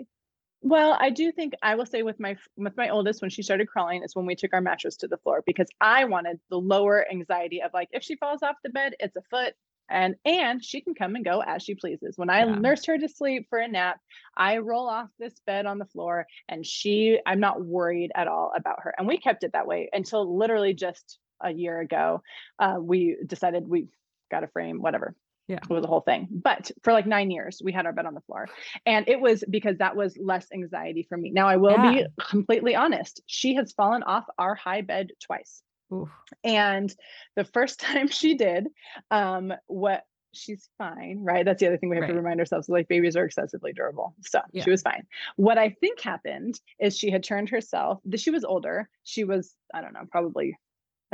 well 0.61 0.95
i 0.99 1.09
do 1.09 1.31
think 1.31 1.53
i 1.63 1.73
will 1.75 1.85
say 1.87 2.03
with 2.03 2.19
my 2.19 2.35
with 2.55 2.75
my 2.77 2.89
oldest 2.89 3.19
when 3.21 3.31
she 3.31 3.41
started 3.41 3.67
crawling 3.67 4.03
is 4.03 4.15
when 4.15 4.25
we 4.27 4.35
took 4.35 4.53
our 4.53 4.61
mattress 4.61 4.95
to 4.97 5.07
the 5.07 5.17
floor 5.17 5.41
because 5.47 5.67
i 5.81 6.03
wanted 6.05 6.37
the 6.51 6.57
lower 6.57 7.05
anxiety 7.11 7.61
of 7.63 7.71
like 7.73 7.87
if 7.93 8.03
she 8.03 8.15
falls 8.17 8.43
off 8.43 8.55
the 8.63 8.69
bed 8.69 8.93
it's 8.99 9.15
a 9.15 9.21
foot 9.31 9.53
and 9.89 10.15
and 10.25 10.63
she 10.63 10.81
can 10.81 10.93
come 10.93 11.15
and 11.15 11.25
go 11.25 11.41
as 11.41 11.63
she 11.63 11.73
pleases 11.73 12.17
when 12.17 12.29
i 12.29 12.39
Yeah. 12.39 12.55
nursed 12.55 12.85
her 12.85 12.97
to 12.97 13.07
sleep 13.07 13.47
for 13.49 13.59
a 13.59 13.67
nap 13.67 13.97
i 14.37 14.57
roll 14.57 14.87
off 14.87 15.09
this 15.17 15.33
bed 15.47 15.65
on 15.65 15.79
the 15.79 15.85
floor 15.85 16.27
and 16.47 16.63
she 16.65 17.19
i'm 17.25 17.39
not 17.39 17.63
worried 17.63 18.11
at 18.13 18.27
all 18.27 18.51
about 18.55 18.79
her 18.81 18.93
and 18.97 19.07
we 19.07 19.17
kept 19.17 19.43
it 19.43 19.53
that 19.53 19.67
way 19.67 19.89
until 19.93 20.37
literally 20.37 20.73
just 20.73 21.17
a 21.41 21.51
year 21.51 21.79
ago 21.79 22.21
uh, 22.59 22.75
we 22.79 23.17
decided 23.25 23.67
we 23.67 23.87
got 24.29 24.43
a 24.43 24.47
frame 24.47 24.81
whatever 24.81 25.15
Yeah. 25.47 25.57
It 25.57 25.69
was 25.69 25.83
a 25.83 25.87
whole 25.87 26.01
thing. 26.01 26.27
But 26.31 26.71
for 26.83 26.91
like 26.91 27.05
nine 27.05 27.29
years, 27.29 27.61
we 27.63 27.71
had 27.71 27.85
our 27.85 27.93
bed 27.93 28.05
on 28.05 28.15
the 28.15 28.21
floor. 28.21 28.47
And 28.85 29.07
it 29.07 29.19
was 29.19 29.43
because 29.49 29.77
that 29.77 29.95
was 29.95 30.17
less 30.17 30.47
anxiety 30.53 31.05
for 31.07 31.17
me. 31.17 31.31
Now, 31.31 31.47
I 31.47 31.57
will 31.57 31.77
be 31.77 32.05
completely 32.19 32.75
honest. 32.75 33.21
She 33.27 33.55
has 33.55 33.71
fallen 33.73 34.03
off 34.03 34.25
our 34.39 34.55
high 34.55 34.81
bed 34.81 35.11
twice. 35.23 35.61
Oof. 35.93 36.09
And 36.43 36.93
the 37.35 37.45
first 37.45 37.79
time 37.79 38.07
she 38.07 38.35
did, 38.35 38.67
um, 39.11 39.53
what 39.67 40.03
she's 40.33 40.67
fine, 40.77 41.19
right? 41.23 41.45
That's 41.45 41.61
the 41.61 41.67
other 41.67 41.77
thing 41.77 41.89
we 41.89 41.95
have 41.97 42.07
to 42.07 42.13
remind 42.13 42.39
ourselves 42.39 42.67
like 42.67 42.87
babies 42.87 43.15
are 43.15 43.23
excessively 43.23 43.71
durable. 43.71 44.15
So 44.21 44.41
Yeah. 44.51 44.63
she 44.63 44.69
was 44.71 44.81
fine. 44.81 45.03
What 45.37 45.57
I 45.57 45.69
think 45.79 46.01
happened 46.01 46.59
is 46.79 46.97
she 46.97 47.09
had 47.09 47.23
turned 47.23 47.49
herself, 47.49 48.01
she 48.17 48.31
was 48.31 48.43
older. 48.43 48.89
She 49.03 49.23
was, 49.23 49.55
I 49.73 49.81
don't 49.81 49.93
know, 49.93 50.05
probably 50.11 50.57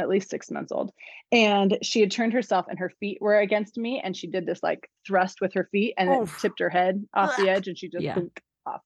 at 0.01 0.09
least 0.09 0.29
six 0.29 0.51
months 0.51 0.71
old. 0.71 0.91
And 1.31 1.77
she 1.81 2.01
had 2.01 2.11
turned 2.11 2.33
herself 2.33 2.65
and 2.69 2.79
her 2.79 2.91
feet 2.99 3.19
were 3.21 3.39
against 3.39 3.77
me. 3.77 4.01
And 4.03 4.15
she 4.15 4.27
did 4.27 4.45
this 4.45 4.61
like 4.61 4.89
thrust 5.07 5.39
with 5.41 5.53
her 5.53 5.69
feet 5.71 5.93
and 5.97 6.11
it 6.11 6.19
Oof. 6.21 6.41
tipped 6.41 6.59
her 6.59 6.69
head 6.69 7.05
off 7.13 7.37
the 7.37 7.49
edge 7.49 7.67
and 7.67 7.77
she 7.77 7.87
just 7.89 8.03
Yeah. 8.03 8.15
thunk 8.15 8.41
off, 8.65 8.81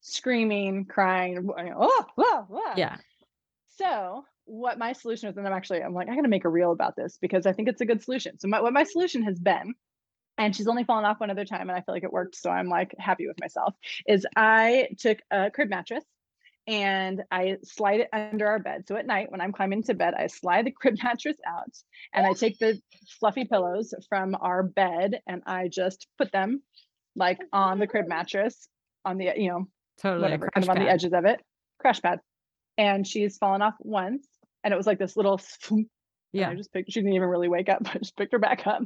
screaming, 0.00 0.84
crying. 0.84 1.48
Oh, 1.76 2.04
oh, 2.18 2.46
oh. 2.50 2.74
Yeah. 2.76 2.96
So 3.76 4.24
what 4.44 4.78
my 4.78 4.92
solution 4.92 5.28
is, 5.28 5.36
and 5.36 5.46
I'm 5.46 5.52
actually, 5.52 5.82
I'm 5.82 5.94
like, 5.94 6.08
I 6.08 6.14
gotta 6.14 6.28
make 6.28 6.44
a 6.44 6.48
reel 6.48 6.72
about 6.72 6.96
this 6.96 7.18
because 7.20 7.46
I 7.46 7.52
think 7.52 7.68
it's 7.68 7.80
a 7.80 7.86
good 7.86 8.02
solution. 8.02 8.38
So 8.38 8.48
my, 8.48 8.60
what 8.60 8.72
my 8.72 8.84
solution 8.84 9.22
has 9.22 9.38
been, 9.38 9.74
and 10.38 10.56
she's 10.56 10.66
only 10.68 10.84
fallen 10.84 11.04
off 11.04 11.20
one 11.20 11.30
other 11.30 11.44
time, 11.44 11.68
and 11.68 11.72
I 11.72 11.82
feel 11.82 11.94
like 11.94 12.04
it 12.04 12.12
worked. 12.12 12.34
So 12.34 12.50
I'm 12.50 12.68
like 12.68 12.94
happy 12.98 13.26
with 13.26 13.38
myself. 13.40 13.74
Is 14.06 14.26
I 14.36 14.88
took 14.98 15.18
a 15.30 15.50
crib 15.50 15.68
mattress 15.68 16.04
and 16.66 17.22
I 17.30 17.56
slide 17.64 18.00
it 18.00 18.08
under 18.12 18.46
our 18.46 18.58
bed. 18.58 18.84
So 18.86 18.96
at 18.96 19.06
night 19.06 19.30
when 19.30 19.40
I'm 19.40 19.52
climbing 19.52 19.82
to 19.84 19.94
bed, 19.94 20.14
I 20.14 20.26
slide 20.26 20.66
the 20.66 20.70
crib 20.80 20.96
mattress 21.02 21.36
out 21.46 21.74
and 22.12 22.26
I 22.26 22.32
take 22.32 22.58
the 22.58 22.80
fluffy 23.18 23.44
pillows 23.44 23.94
from 24.08 24.36
our 24.40 24.62
bed 24.62 25.20
and 25.26 25.42
I 25.46 25.68
just 25.68 26.06
put 26.18 26.32
them 26.32 26.62
like 27.16 27.38
on 27.52 27.78
the 27.78 27.86
crib 27.86 28.06
mattress 28.08 28.68
on 29.04 29.18
the 29.18 29.32
you 29.36 29.48
know 29.48 29.66
Totally. 30.00 30.22
whatever, 30.22 30.50
kind 30.54 30.64
of 30.64 30.70
on 30.70 30.78
the 30.78 30.90
edges 30.90 31.12
of 31.12 31.24
it, 31.24 31.40
crash 31.78 32.00
pad. 32.00 32.20
And 32.78 33.06
she's 33.06 33.36
fallen 33.36 33.60
off 33.60 33.74
once, 33.80 34.26
and 34.64 34.72
it 34.72 34.76
was 34.76 34.86
like 34.86 34.98
this 34.98 35.16
little. 35.16 35.40
Yeah. 36.32 36.48
I 36.48 36.54
just 36.54 36.72
picked. 36.72 36.92
She 36.92 37.00
didn't 37.00 37.14
even 37.14 37.28
really 37.28 37.48
wake 37.48 37.68
up. 37.68 37.82
I 37.94 37.98
just 37.98 38.16
picked 38.16 38.32
her 38.32 38.38
back 38.38 38.66
up, 38.66 38.84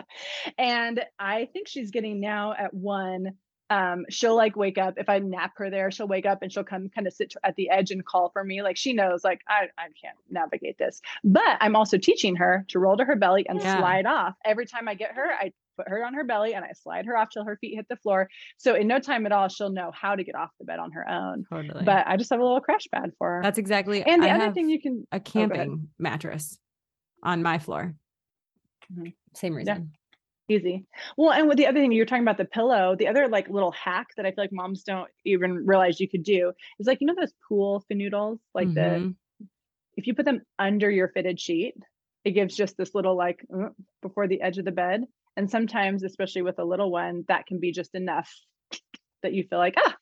and 0.58 1.04
I 1.18 1.48
think 1.52 1.68
she's 1.68 1.90
getting 1.90 2.20
now 2.20 2.54
at 2.58 2.72
one. 2.72 3.32
Um, 3.74 4.04
she'll 4.08 4.36
like 4.36 4.54
wake 4.56 4.78
up 4.78 4.94
if 4.98 5.08
I 5.08 5.18
nap 5.18 5.52
her 5.56 5.68
there. 5.70 5.90
She'll 5.90 6.06
wake 6.06 6.26
up 6.26 6.42
and 6.42 6.52
she'll 6.52 6.64
come 6.64 6.88
kind 6.88 7.06
of 7.06 7.12
sit 7.12 7.34
at 7.42 7.56
the 7.56 7.70
edge 7.70 7.90
and 7.90 8.04
call 8.04 8.28
for 8.30 8.44
me. 8.44 8.62
Like 8.62 8.76
she 8.76 8.92
knows, 8.92 9.24
like 9.24 9.40
I 9.48 9.64
I 9.78 9.86
can't 10.00 10.16
navigate 10.30 10.78
this. 10.78 11.00
But 11.24 11.56
I'm 11.60 11.74
also 11.74 11.98
teaching 11.98 12.36
her 12.36 12.64
to 12.68 12.78
roll 12.78 12.96
to 12.96 13.04
her 13.04 13.16
belly 13.16 13.46
and 13.48 13.58
Yeah. 13.60 13.78
slide 13.78 14.06
off. 14.06 14.34
Every 14.44 14.66
time 14.66 14.86
I 14.88 14.94
get 14.94 15.12
her, 15.16 15.26
I 15.32 15.52
put 15.76 15.88
her 15.88 16.04
on 16.06 16.14
her 16.14 16.22
belly 16.22 16.54
and 16.54 16.64
I 16.64 16.70
slide 16.72 17.04
her 17.06 17.16
off 17.16 17.30
till 17.32 17.44
her 17.44 17.56
feet 17.56 17.74
hit 17.74 17.88
the 17.88 17.96
floor. 17.96 18.28
So 18.58 18.76
in 18.76 18.86
no 18.86 19.00
time 19.00 19.26
at 19.26 19.32
all, 19.32 19.48
she'll 19.48 19.70
know 19.72 19.90
how 19.92 20.14
to 20.14 20.22
get 20.22 20.36
off 20.36 20.50
the 20.60 20.64
bed 20.64 20.78
on 20.78 20.92
her 20.92 21.08
own 21.08 21.44
Totally. 21.50 21.84
but 21.84 22.06
I 22.06 22.16
just 22.16 22.30
have 22.30 22.38
a 22.38 22.44
little 22.44 22.60
crash 22.60 22.86
pad 22.94 23.10
for 23.18 23.28
her. 23.36 23.42
that's 23.42 23.58
exactly. 23.58 24.02
and 24.04 24.22
the 24.22 24.28
I 24.30 24.36
other 24.36 24.52
thing 24.52 24.68
you 24.68 24.80
can 24.80 25.04
a 25.10 25.16
ahead. 25.16 25.24
camping 25.24 25.88
mattress 25.98 26.58
on 27.24 27.42
my 27.42 27.58
floor. 27.58 27.94
Mhm. 28.92 29.14
Same 29.34 29.54
reason. 29.54 29.92
Easy. 30.48 30.84
Well, 31.16 31.32
and 31.32 31.48
with 31.48 31.56
the 31.58 31.66
other 31.66 31.80
thing 31.80 31.92
you're 31.92 32.06
talking 32.06 32.22
about 32.22 32.38
the 32.38 32.44
pillow, 32.44 32.96
the 32.96 33.08
other 33.08 33.28
like 33.28 33.48
little 33.48 33.72
hack 33.72 34.08
that 34.16 34.26
I 34.26 34.30
feel 34.30 34.44
like 34.44 34.52
moms 34.52 34.82
don't 34.84 35.10
even 35.24 35.66
realize 35.66 36.00
you 36.00 36.08
could 36.08 36.22
do 36.24 36.52
is 36.78 36.86
like 36.86 37.00
you 37.00 37.06
know 37.06 37.14
those 37.18 37.32
pool 37.48 37.84
noodles, 37.90 38.40
like 38.54 38.72
the 38.74 38.80
Mhm. 38.80 39.16
if 39.96 40.06
you 40.06 40.14
put 40.14 40.24
them 40.26 40.42
under 40.58 40.90
your 40.90 41.08
fitted 41.08 41.40
sheet, 41.40 41.74
it 42.24 42.32
gives 42.32 42.56
just 42.56 42.76
this 42.76 42.94
little 42.94 43.16
like 43.16 43.44
uh, 43.54 43.70
before 44.02 44.28
the 44.28 44.40
edge 44.42 44.58
of 44.58 44.64
the 44.64 44.72
bed. 44.72 45.04
And 45.36 45.50
sometimes, 45.50 46.04
especially 46.04 46.42
with 46.42 46.58
a 46.60 46.64
little 46.64 46.90
one, 46.90 47.24
that 47.28 47.46
can 47.46 47.58
be 47.60 47.72
just 47.72 47.94
enough 47.94 48.32
that 49.22 49.32
you 49.34 49.44
feel 49.48 49.58
like 49.58 49.74
ah. 49.78 49.96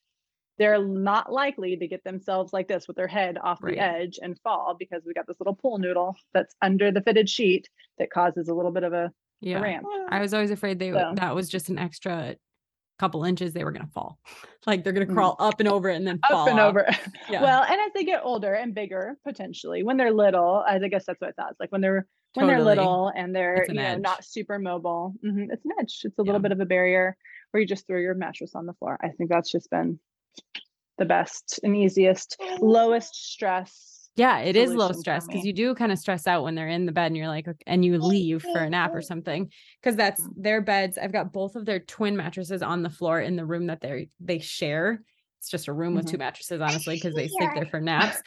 They're 0.58 0.84
not 0.84 1.32
likely 1.32 1.76
to 1.76 1.88
get 1.88 2.04
themselves 2.04 2.52
like 2.52 2.68
this 2.68 2.86
with 2.86 2.96
their 2.96 3.08
head 3.08 3.38
off 3.42 3.60
Right. 3.62 3.74
the 3.74 3.80
edge 3.80 4.18
and 4.22 4.38
fall 4.40 4.76
because 4.78 5.02
we 5.04 5.14
got 5.14 5.26
this 5.26 5.40
little 5.40 5.56
pool 5.56 5.78
noodle 5.78 6.14
that's 6.34 6.54
under 6.62 6.92
the 6.92 7.00
fitted 7.00 7.28
sheet 7.28 7.68
that 7.98 8.10
causes 8.10 8.48
a 8.48 8.54
little 8.54 8.70
bit 8.70 8.84
of 8.84 8.92
a 8.92 9.12
Yeah. 9.42 9.60
ramp. 9.60 9.86
I 10.08 10.20
was 10.20 10.32
always 10.32 10.50
afraid 10.50 10.78
they 10.78 10.92
would 10.92 11.00
So- 11.00 11.14
that 11.16 11.34
was 11.34 11.48
just 11.48 11.68
an 11.68 11.78
extra 11.78 12.36
couple 12.98 13.24
inches 13.24 13.52
they 13.52 13.64
were 13.64 13.72
gonna 13.72 13.88
fall. 13.92 14.18
Like 14.66 14.84
they're 14.84 14.92
gonna 14.92 15.06
Mhm. 15.06 15.14
crawl 15.14 15.36
up 15.40 15.58
and 15.58 15.68
over 15.68 15.88
it 15.88 15.96
and 15.96 16.06
then 16.06 16.20
fall 16.28 16.42
up 16.42 16.48
and 16.48 16.60
off. 16.60 16.68
over. 16.70 16.86
Yeah. 17.28 17.42
Well, 17.42 17.62
and 17.64 17.80
as 17.80 17.92
they 17.94 18.04
get 18.04 18.20
older 18.22 18.54
and 18.54 18.72
bigger, 18.74 19.18
potentially, 19.24 19.82
when 19.82 19.96
they're 19.96 20.12
little, 20.12 20.62
I 20.66 20.76
I 20.76 20.88
guess 20.88 21.04
that's 21.06 21.20
what 21.20 21.30
I 21.30 21.32
thought. 21.32 21.50
It's 21.50 21.60
like 21.60 21.72
when 21.72 21.80
they're 21.80 22.06
when 22.34 22.46
they're 22.46 22.62
little 22.62 23.08
and 23.14 23.34
they're 23.34 23.66
you 23.68 23.74
know 23.74 23.96
not 23.96 24.24
super 24.24 24.58
mobile. 24.58 25.14
mhm, 25.24 25.48
It's 25.52 25.64
an 25.64 25.72
edge. 25.80 26.00
It's 26.04 26.16
a 26.18 26.22
Yeah. 26.22 26.26
little 26.26 26.40
bit 26.40 26.52
of 26.52 26.60
a 26.60 26.64
barrier 26.64 27.16
where 27.50 27.60
you 27.60 27.66
just 27.66 27.86
throw 27.88 27.98
your 27.98 28.14
mattress 28.14 28.54
on 28.54 28.66
the 28.66 28.72
floor. 28.74 28.96
I 29.02 29.08
think 29.08 29.28
that's 29.30 29.50
just 29.50 29.68
been 29.70 29.98
the 30.98 31.04
best 31.04 31.58
and 31.64 31.74
easiest, 31.76 32.40
lowest 32.60 33.14
stress. 33.16 33.91
Yeah, 34.16 34.40
it 34.40 34.56
is 34.56 34.74
low 34.74 34.92
stress 34.92 35.26
because 35.26 35.44
you 35.44 35.54
do 35.54 35.74
kind 35.74 35.90
of 35.90 35.98
stress 35.98 36.26
out 36.26 36.44
when 36.44 36.54
they're 36.54 36.68
in 36.68 36.84
the 36.84 36.92
bed 36.92 37.06
and 37.06 37.16
you're 37.16 37.28
like, 37.28 37.46
and 37.66 37.82
you 37.82 37.98
leave 37.98 38.42
for 38.42 38.58
a 38.58 38.68
nap 38.68 38.90
or 38.92 39.00
something. 39.00 39.50
Because 39.80 39.96
that's 39.96 40.28
their 40.36 40.60
beds. 40.60 40.98
I've 40.98 41.12
got 41.12 41.32
both 41.32 41.56
of 41.56 41.64
their 41.64 41.80
twin 41.80 42.16
mattresses 42.16 42.62
on 42.62 42.82
the 42.82 42.90
floor 42.90 43.20
in 43.20 43.36
the 43.36 43.46
room 43.46 43.68
that 43.68 43.80
they 43.80 44.08
they 44.20 44.38
share. 44.38 45.02
It's 45.38 45.48
just 45.48 45.66
a 45.66 45.72
room 45.72 45.94
with 45.94 46.06
two 46.06 46.12
mm-hmm. 46.12 46.18
mattresses, 46.18 46.60
honestly, 46.60 46.96
because 46.96 47.14
they 47.14 47.26
sleep 47.26 47.50
there 47.54 47.66
for 47.66 47.80
naps. 47.80 48.22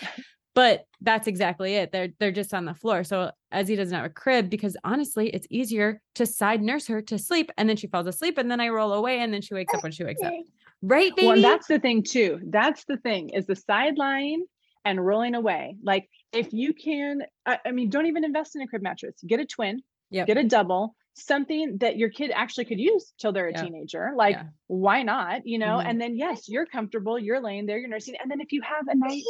But 0.56 0.86
that's 1.02 1.28
exactly 1.28 1.76
it. 1.76 1.92
They're 1.92 2.10
they're 2.20 2.32
just 2.32 2.54
on 2.54 2.66
the 2.66 2.74
floor. 2.74 3.04
So 3.04 3.30
Ezzy 3.54 3.76
doesn't 3.78 3.94
have 3.94 4.06
a 4.06 4.10
crib 4.10 4.50
because 4.50 4.76
honestly, 4.84 5.30
it's 5.30 5.46
easier 5.52 6.02
to 6.16 6.26
side 6.26 6.64
nurse 6.64 6.88
her 6.88 7.02
to 7.04 7.20
sleep, 7.20 7.52
and 7.58 7.70
then 7.70 7.78
she 7.78 7.88
falls 7.88 8.08
asleep, 8.08 8.38
and 8.38 8.50
then 8.50 8.60
I 8.60 8.70
roll 8.70 8.94
away, 8.94 9.20
and 9.20 9.32
then 9.34 9.42
she 9.42 9.54
wakes 9.54 9.74
up 9.74 9.84
when 9.84 9.92
she 9.92 10.04
wakes 10.04 10.24
up. 10.24 10.34
Right, 10.82 11.16
baby? 11.16 11.28
Well, 11.28 11.42
that's 11.42 11.68
the 11.68 11.80
thing 11.80 12.04
too. 12.04 12.40
That's 12.48 12.86
the 12.86 12.98
thing 12.98 13.30
is 13.30 13.46
the 13.46 13.56
sideline 13.56 14.44
and 14.86 15.04
rolling 15.06 15.36
away. 15.36 15.78
Like 15.84 16.08
if 16.32 16.54
you 16.54 16.74
can, 16.74 17.22
I, 17.46 17.60
I 17.66 17.72
mean, 17.72 17.90
don't 17.90 18.06
even 18.06 18.24
invest 18.24 18.56
in 18.56 18.62
a 18.62 18.68
crib 18.68 18.82
mattress. 18.84 19.16
Get 19.28 19.40
a 19.40 19.46
twin, 19.46 19.82
Yep. 20.12 20.28
get 20.28 20.38
a 20.38 20.44
double, 20.44 20.96
something 21.16 21.78
that 21.80 21.98
your 21.98 22.10
kid 22.10 22.30
actually 22.34 22.66
could 22.66 22.80
use 22.80 23.14
till 23.18 23.32
they're 23.34 23.48
a 23.48 23.52
Yeah. 23.54 23.64
teenager. 23.64 24.12
Like, 24.16 24.36
Yeah. 24.36 24.44
why 24.68 25.02
not? 25.02 25.42
You 25.46 25.58
know, 25.58 25.78
Mhm. 25.80 25.88
and 25.88 26.02
then 26.02 26.16
yes, 26.16 26.48
you're 26.48 26.66
comfortable, 26.68 27.18
you're 27.18 27.42
laying 27.42 27.66
there, 27.66 27.80
you're 27.80 27.90
nursing. 27.90 28.16
And 28.22 28.30
then 28.30 28.40
if 28.42 28.52
you 28.52 28.62
have 28.62 28.88
a 28.88 28.96
night 28.96 29.24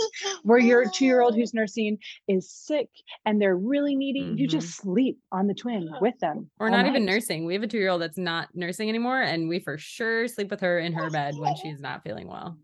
where 0.44 0.58
your 0.60 0.90
two-year-old 0.90 1.36
who's 1.36 1.54
nursing 1.54 1.98
is 2.28 2.52
sick 2.52 2.90
and 3.26 3.42
they're 3.42 3.56
really 3.58 3.96
needy, 3.96 4.20
you 4.36 4.48
Mhm. 4.48 4.52
just 4.52 4.76
sleep 4.76 5.20
on 5.32 5.48
the 5.48 5.54
twin 5.54 5.90
with 6.02 6.18
them. 6.20 6.50
or 6.60 6.70
not 6.70 6.86
even 6.88 7.06
nursing. 7.06 7.46
We 7.46 7.54
have 7.54 7.64
a 7.64 7.68
two 7.68 7.78
year 7.78 7.90
old 7.90 8.02
that's 8.02 8.18
not 8.18 8.50
nursing 8.56 8.90
anymore, 8.90 9.22
and 9.22 9.48
we 9.48 9.60
for 9.60 9.78
sure 9.78 10.28
sleep 10.28 10.50
with 10.52 10.60
her 10.62 10.80
in 10.80 10.92
her 10.94 11.10
bed 11.10 11.36
when 11.38 11.56
she's 11.56 11.80
not 11.80 12.04
feeling 12.04 12.28
well. 12.28 12.58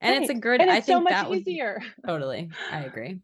And 0.00 0.22
it's 0.22 0.30
a 0.30 0.34
good. 0.34 0.60
And 0.60 0.70
I 0.70 0.78
it's 0.78 0.86
think 0.86 0.98
so 0.98 1.02
much 1.02 1.12
that 1.12 1.28
would 1.28 1.40
easier. 1.40 1.82
totally. 2.06 2.50
I 2.70 2.84
agree. 2.84 3.20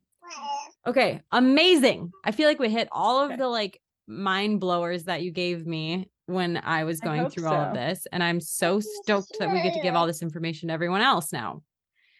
Okay, 0.86 1.22
amazing. 1.32 2.12
I 2.24 2.32
feel 2.32 2.48
like 2.48 2.58
we 2.58 2.68
hit 2.68 2.88
all 2.92 3.20
of 3.24 3.30
Okay. 3.30 3.36
the 3.36 3.48
like 3.48 3.80
mind 4.06 4.60
blowers 4.60 5.04
that 5.04 5.22
you 5.22 5.30
gave 5.30 5.66
me 5.66 6.10
when 6.26 6.56
I 6.58 6.84
was 6.84 7.00
going 7.00 7.22
hope 7.22 7.32
through 7.32 7.46
all 7.48 7.54
of 7.64 7.74
this, 7.74 8.06
and 8.12 8.22
I'm 8.22 8.40
so 8.40 8.80
stoked 8.80 9.38
that 9.38 9.50
we 9.50 9.62
get 9.62 9.74
to 9.74 9.80
give 9.80 9.94
all 9.94 10.06
this 10.06 10.22
information 10.22 10.68
to 10.68 10.74
everyone 10.74 11.00
else 11.00 11.32
now. 11.32 11.62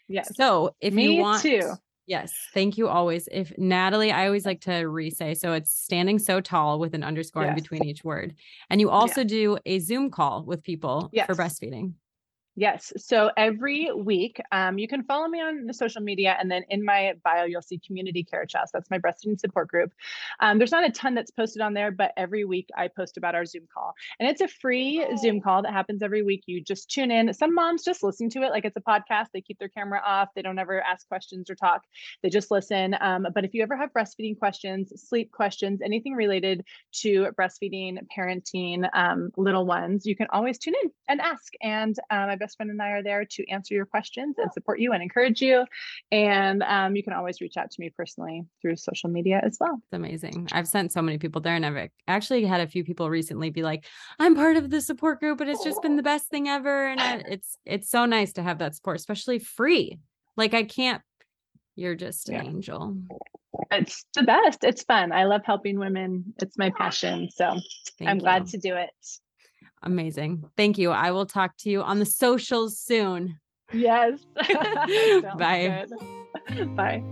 Yes. 0.08 0.34
So 0.36 0.74
if 0.80 0.94
Me 0.94 1.14
you 1.16 1.22
want 1.22 1.42
too. 1.42 1.72
Yes, 2.06 2.34
thank 2.52 2.76
you 2.76 2.86
always. 2.88 3.28
If 3.32 3.56
Natalie, 3.56 4.12
I 4.12 4.26
always 4.26 4.44
like 4.44 4.60
to 4.62 4.74
re-say 4.84 5.32
so 5.32 5.54
it's 5.54 5.70
standing 5.70 6.18
so 6.18 6.38
tall 6.38 6.78
with 6.78 6.94
an 6.94 7.02
underscore 7.02 7.46
in 7.46 7.54
between 7.54 7.82
each 7.84 8.04
word. 8.04 8.34
And 8.68 8.78
you 8.78 8.90
also 8.90 9.24
do 9.24 9.56
a 9.64 9.78
Zoom 9.78 10.10
call 10.10 10.44
with 10.44 10.62
people 10.62 11.10
for 11.26 11.34
breastfeeding. 11.34 11.94
Yes. 12.56 12.92
So 12.96 13.30
every 13.36 13.90
week, 13.92 14.40
um, 14.52 14.78
you 14.78 14.86
can 14.86 15.02
follow 15.02 15.26
me 15.26 15.40
on 15.40 15.66
the 15.66 15.74
social 15.74 16.00
media, 16.00 16.36
and 16.38 16.48
then 16.48 16.62
in 16.68 16.84
my 16.84 17.14
bio, 17.24 17.44
you'll 17.44 17.62
see 17.62 17.80
Community 17.84 18.22
Care 18.22 18.46
Chest. 18.46 18.72
That's 18.72 18.88
my 18.90 18.98
breastfeeding 18.98 19.40
support 19.40 19.66
group. 19.66 19.92
Um, 20.38 20.58
there's 20.58 20.70
not 20.70 20.84
a 20.84 20.90
ton 20.90 21.14
that's 21.14 21.32
posted 21.32 21.62
on 21.62 21.74
there, 21.74 21.90
but 21.90 22.12
every 22.16 22.44
week 22.44 22.68
I 22.76 22.88
post 22.88 23.16
about 23.16 23.34
our 23.34 23.44
Zoom 23.44 23.64
call, 23.74 23.94
and 24.20 24.28
it's 24.28 24.40
a 24.40 24.46
free 24.46 25.04
Zoom 25.18 25.40
call 25.40 25.62
that 25.62 25.72
happens 25.72 26.00
every 26.00 26.22
week. 26.22 26.44
You 26.46 26.60
just 26.60 26.88
tune 26.88 27.10
in. 27.10 27.32
Some 27.34 27.54
moms 27.54 27.82
just 27.82 28.04
listen 28.04 28.30
to 28.30 28.42
it 28.42 28.50
like 28.50 28.64
it's 28.64 28.76
a 28.76 28.80
podcast. 28.80 29.26
They 29.32 29.40
keep 29.40 29.58
their 29.58 29.68
camera 29.68 30.00
off. 30.06 30.28
They 30.36 30.42
don't 30.42 30.58
ever 30.58 30.80
ask 30.80 31.08
questions 31.08 31.50
or 31.50 31.56
talk. 31.56 31.82
They 32.22 32.30
just 32.30 32.52
listen. 32.52 32.96
Um, 33.00 33.26
but 33.34 33.44
if 33.44 33.52
you 33.52 33.64
ever 33.64 33.76
have 33.76 33.92
breastfeeding 33.92 34.38
questions, 34.38 34.92
sleep 35.08 35.32
questions, 35.32 35.80
anything 35.82 36.14
related 36.14 36.64
to 37.00 37.32
breastfeeding, 37.36 37.98
parenting, 38.16 38.88
um, 38.94 39.30
little 39.36 39.66
ones, 39.66 40.06
you 40.06 40.14
can 40.14 40.28
always 40.32 40.56
tune 40.58 40.74
in 40.84 40.90
and 41.08 41.20
ask. 41.20 41.52
And 41.60 41.96
uh, 42.10 42.26
my 42.26 42.36
best 42.44 42.56
friend 42.58 42.70
and 42.70 42.82
I 42.82 42.90
are 42.90 43.02
there 43.02 43.24
to 43.24 43.50
answer 43.50 43.72
your 43.72 43.86
questions 43.86 44.36
and 44.38 44.52
support 44.52 44.78
you 44.78 44.92
and 44.92 45.02
encourage 45.02 45.40
you. 45.40 45.64
And 46.12 46.62
um, 46.62 46.94
you 46.94 47.02
can 47.02 47.14
always 47.14 47.40
reach 47.40 47.56
out 47.56 47.70
to 47.70 47.80
me 47.80 47.90
personally 47.96 48.44
through 48.60 48.76
social 48.76 49.08
media 49.08 49.40
as 49.42 49.56
well. 49.58 49.78
It's 49.82 49.92
amazing. 49.94 50.48
I've 50.52 50.68
sent 50.68 50.92
so 50.92 51.00
many 51.00 51.16
people 51.16 51.40
there 51.40 51.54
and 51.54 51.64
I've 51.64 51.88
actually 52.06 52.44
had 52.44 52.60
a 52.60 52.66
few 52.66 52.84
people 52.84 53.08
recently 53.08 53.48
be 53.48 53.62
like, 53.62 53.86
I'm 54.18 54.34
part 54.34 54.58
of 54.58 54.68
the 54.68 54.82
support 54.82 55.20
group 55.20 55.40
and 55.40 55.48
it's 55.48 55.64
just 55.64 55.80
been 55.80 55.96
the 55.96 56.02
best 56.02 56.28
thing 56.28 56.48
ever. 56.48 56.86
And 56.86 57.00
I, 57.00 57.22
it's 57.26 57.56
it's 57.64 57.88
so 57.88 58.04
nice 58.04 58.34
to 58.34 58.42
have 58.42 58.58
that 58.58 58.74
support, 58.74 58.96
especially 58.96 59.38
free. 59.38 59.98
Like 60.36 60.52
I 60.52 60.64
can't, 60.64 61.00
you're 61.76 61.94
just 61.94 62.28
an 62.28 62.34
Yeah. 62.34 62.42
angel. 62.42 62.96
It's 63.70 64.04
the 64.14 64.24
best. 64.24 64.64
It's 64.64 64.82
fun. 64.82 65.12
I 65.12 65.24
love 65.24 65.42
helping 65.46 65.78
women. 65.78 66.34
It's 66.42 66.58
my 66.58 66.70
passion. 66.70 67.30
So 67.30 67.46
I'm 67.46 67.60
Thank 67.98 68.20
glad 68.20 68.46
to 68.48 68.58
do 68.58 68.74
it. 68.74 68.90
Amazing. 69.84 70.44
Thank 70.56 70.78
you. 70.78 70.90
I 70.90 71.12
will 71.12 71.26
talk 71.26 71.56
to 71.58 71.70
you 71.70 71.82
on 71.82 71.98
the 71.98 72.06
socials 72.06 72.78
soon. 72.78 73.38
Yes. 73.72 74.18
Bye. 75.38 75.86
good. 76.48 76.76
Bye. 76.76 77.02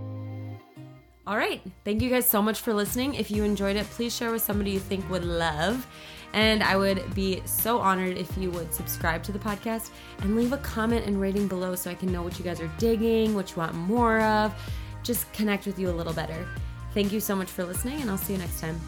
All 1.25 1.37
right. 1.37 1.61
Thank 1.85 2.01
you 2.01 2.09
guys 2.09 2.27
so 2.27 2.41
much 2.41 2.59
for 2.59 2.73
listening. 2.73 3.15
If 3.15 3.31
you 3.31 3.43
enjoyed 3.43 3.77
it, 3.77 3.85
please 3.85 4.13
share 4.13 4.31
with 4.31 4.41
somebody 4.41 4.71
you 4.71 4.79
think 4.79 5.09
would 5.09 5.23
love. 5.23 5.87
And 6.33 6.63
I 6.63 6.75
would 6.75 7.13
be 7.13 7.41
so 7.45 7.77
honored 7.77 8.17
if 8.17 8.35
you 8.37 8.49
would 8.51 8.73
subscribe 8.73 9.21
to 9.23 9.31
the 9.31 9.39
podcast 9.39 9.91
and 10.19 10.35
leave 10.35 10.51
a 10.51 10.57
comment 10.57 11.05
and 11.05 11.21
rating 11.21 11.47
below 11.47 11.75
so 11.75 11.91
I 11.91 11.93
can 11.93 12.11
know 12.11 12.23
what 12.23 12.39
you 12.39 12.43
guys 12.43 12.59
are 12.59 12.71
digging, 12.79 13.35
what 13.35 13.51
you 13.51 13.57
want 13.57 13.75
more 13.75 14.19
of, 14.19 14.51
just 15.03 15.31
connect 15.31 15.67
with 15.67 15.77
you 15.77 15.89
a 15.89 15.93
little 15.93 16.13
better. 16.13 16.47
Thank 16.95 17.11
you 17.11 17.19
so 17.19 17.35
much 17.35 17.49
for 17.49 17.63
listening, 17.63 18.01
and 18.01 18.09
I'll 18.09 18.17
see 18.17 18.33
you 18.33 18.39
next 18.39 18.59
time. 18.59 18.79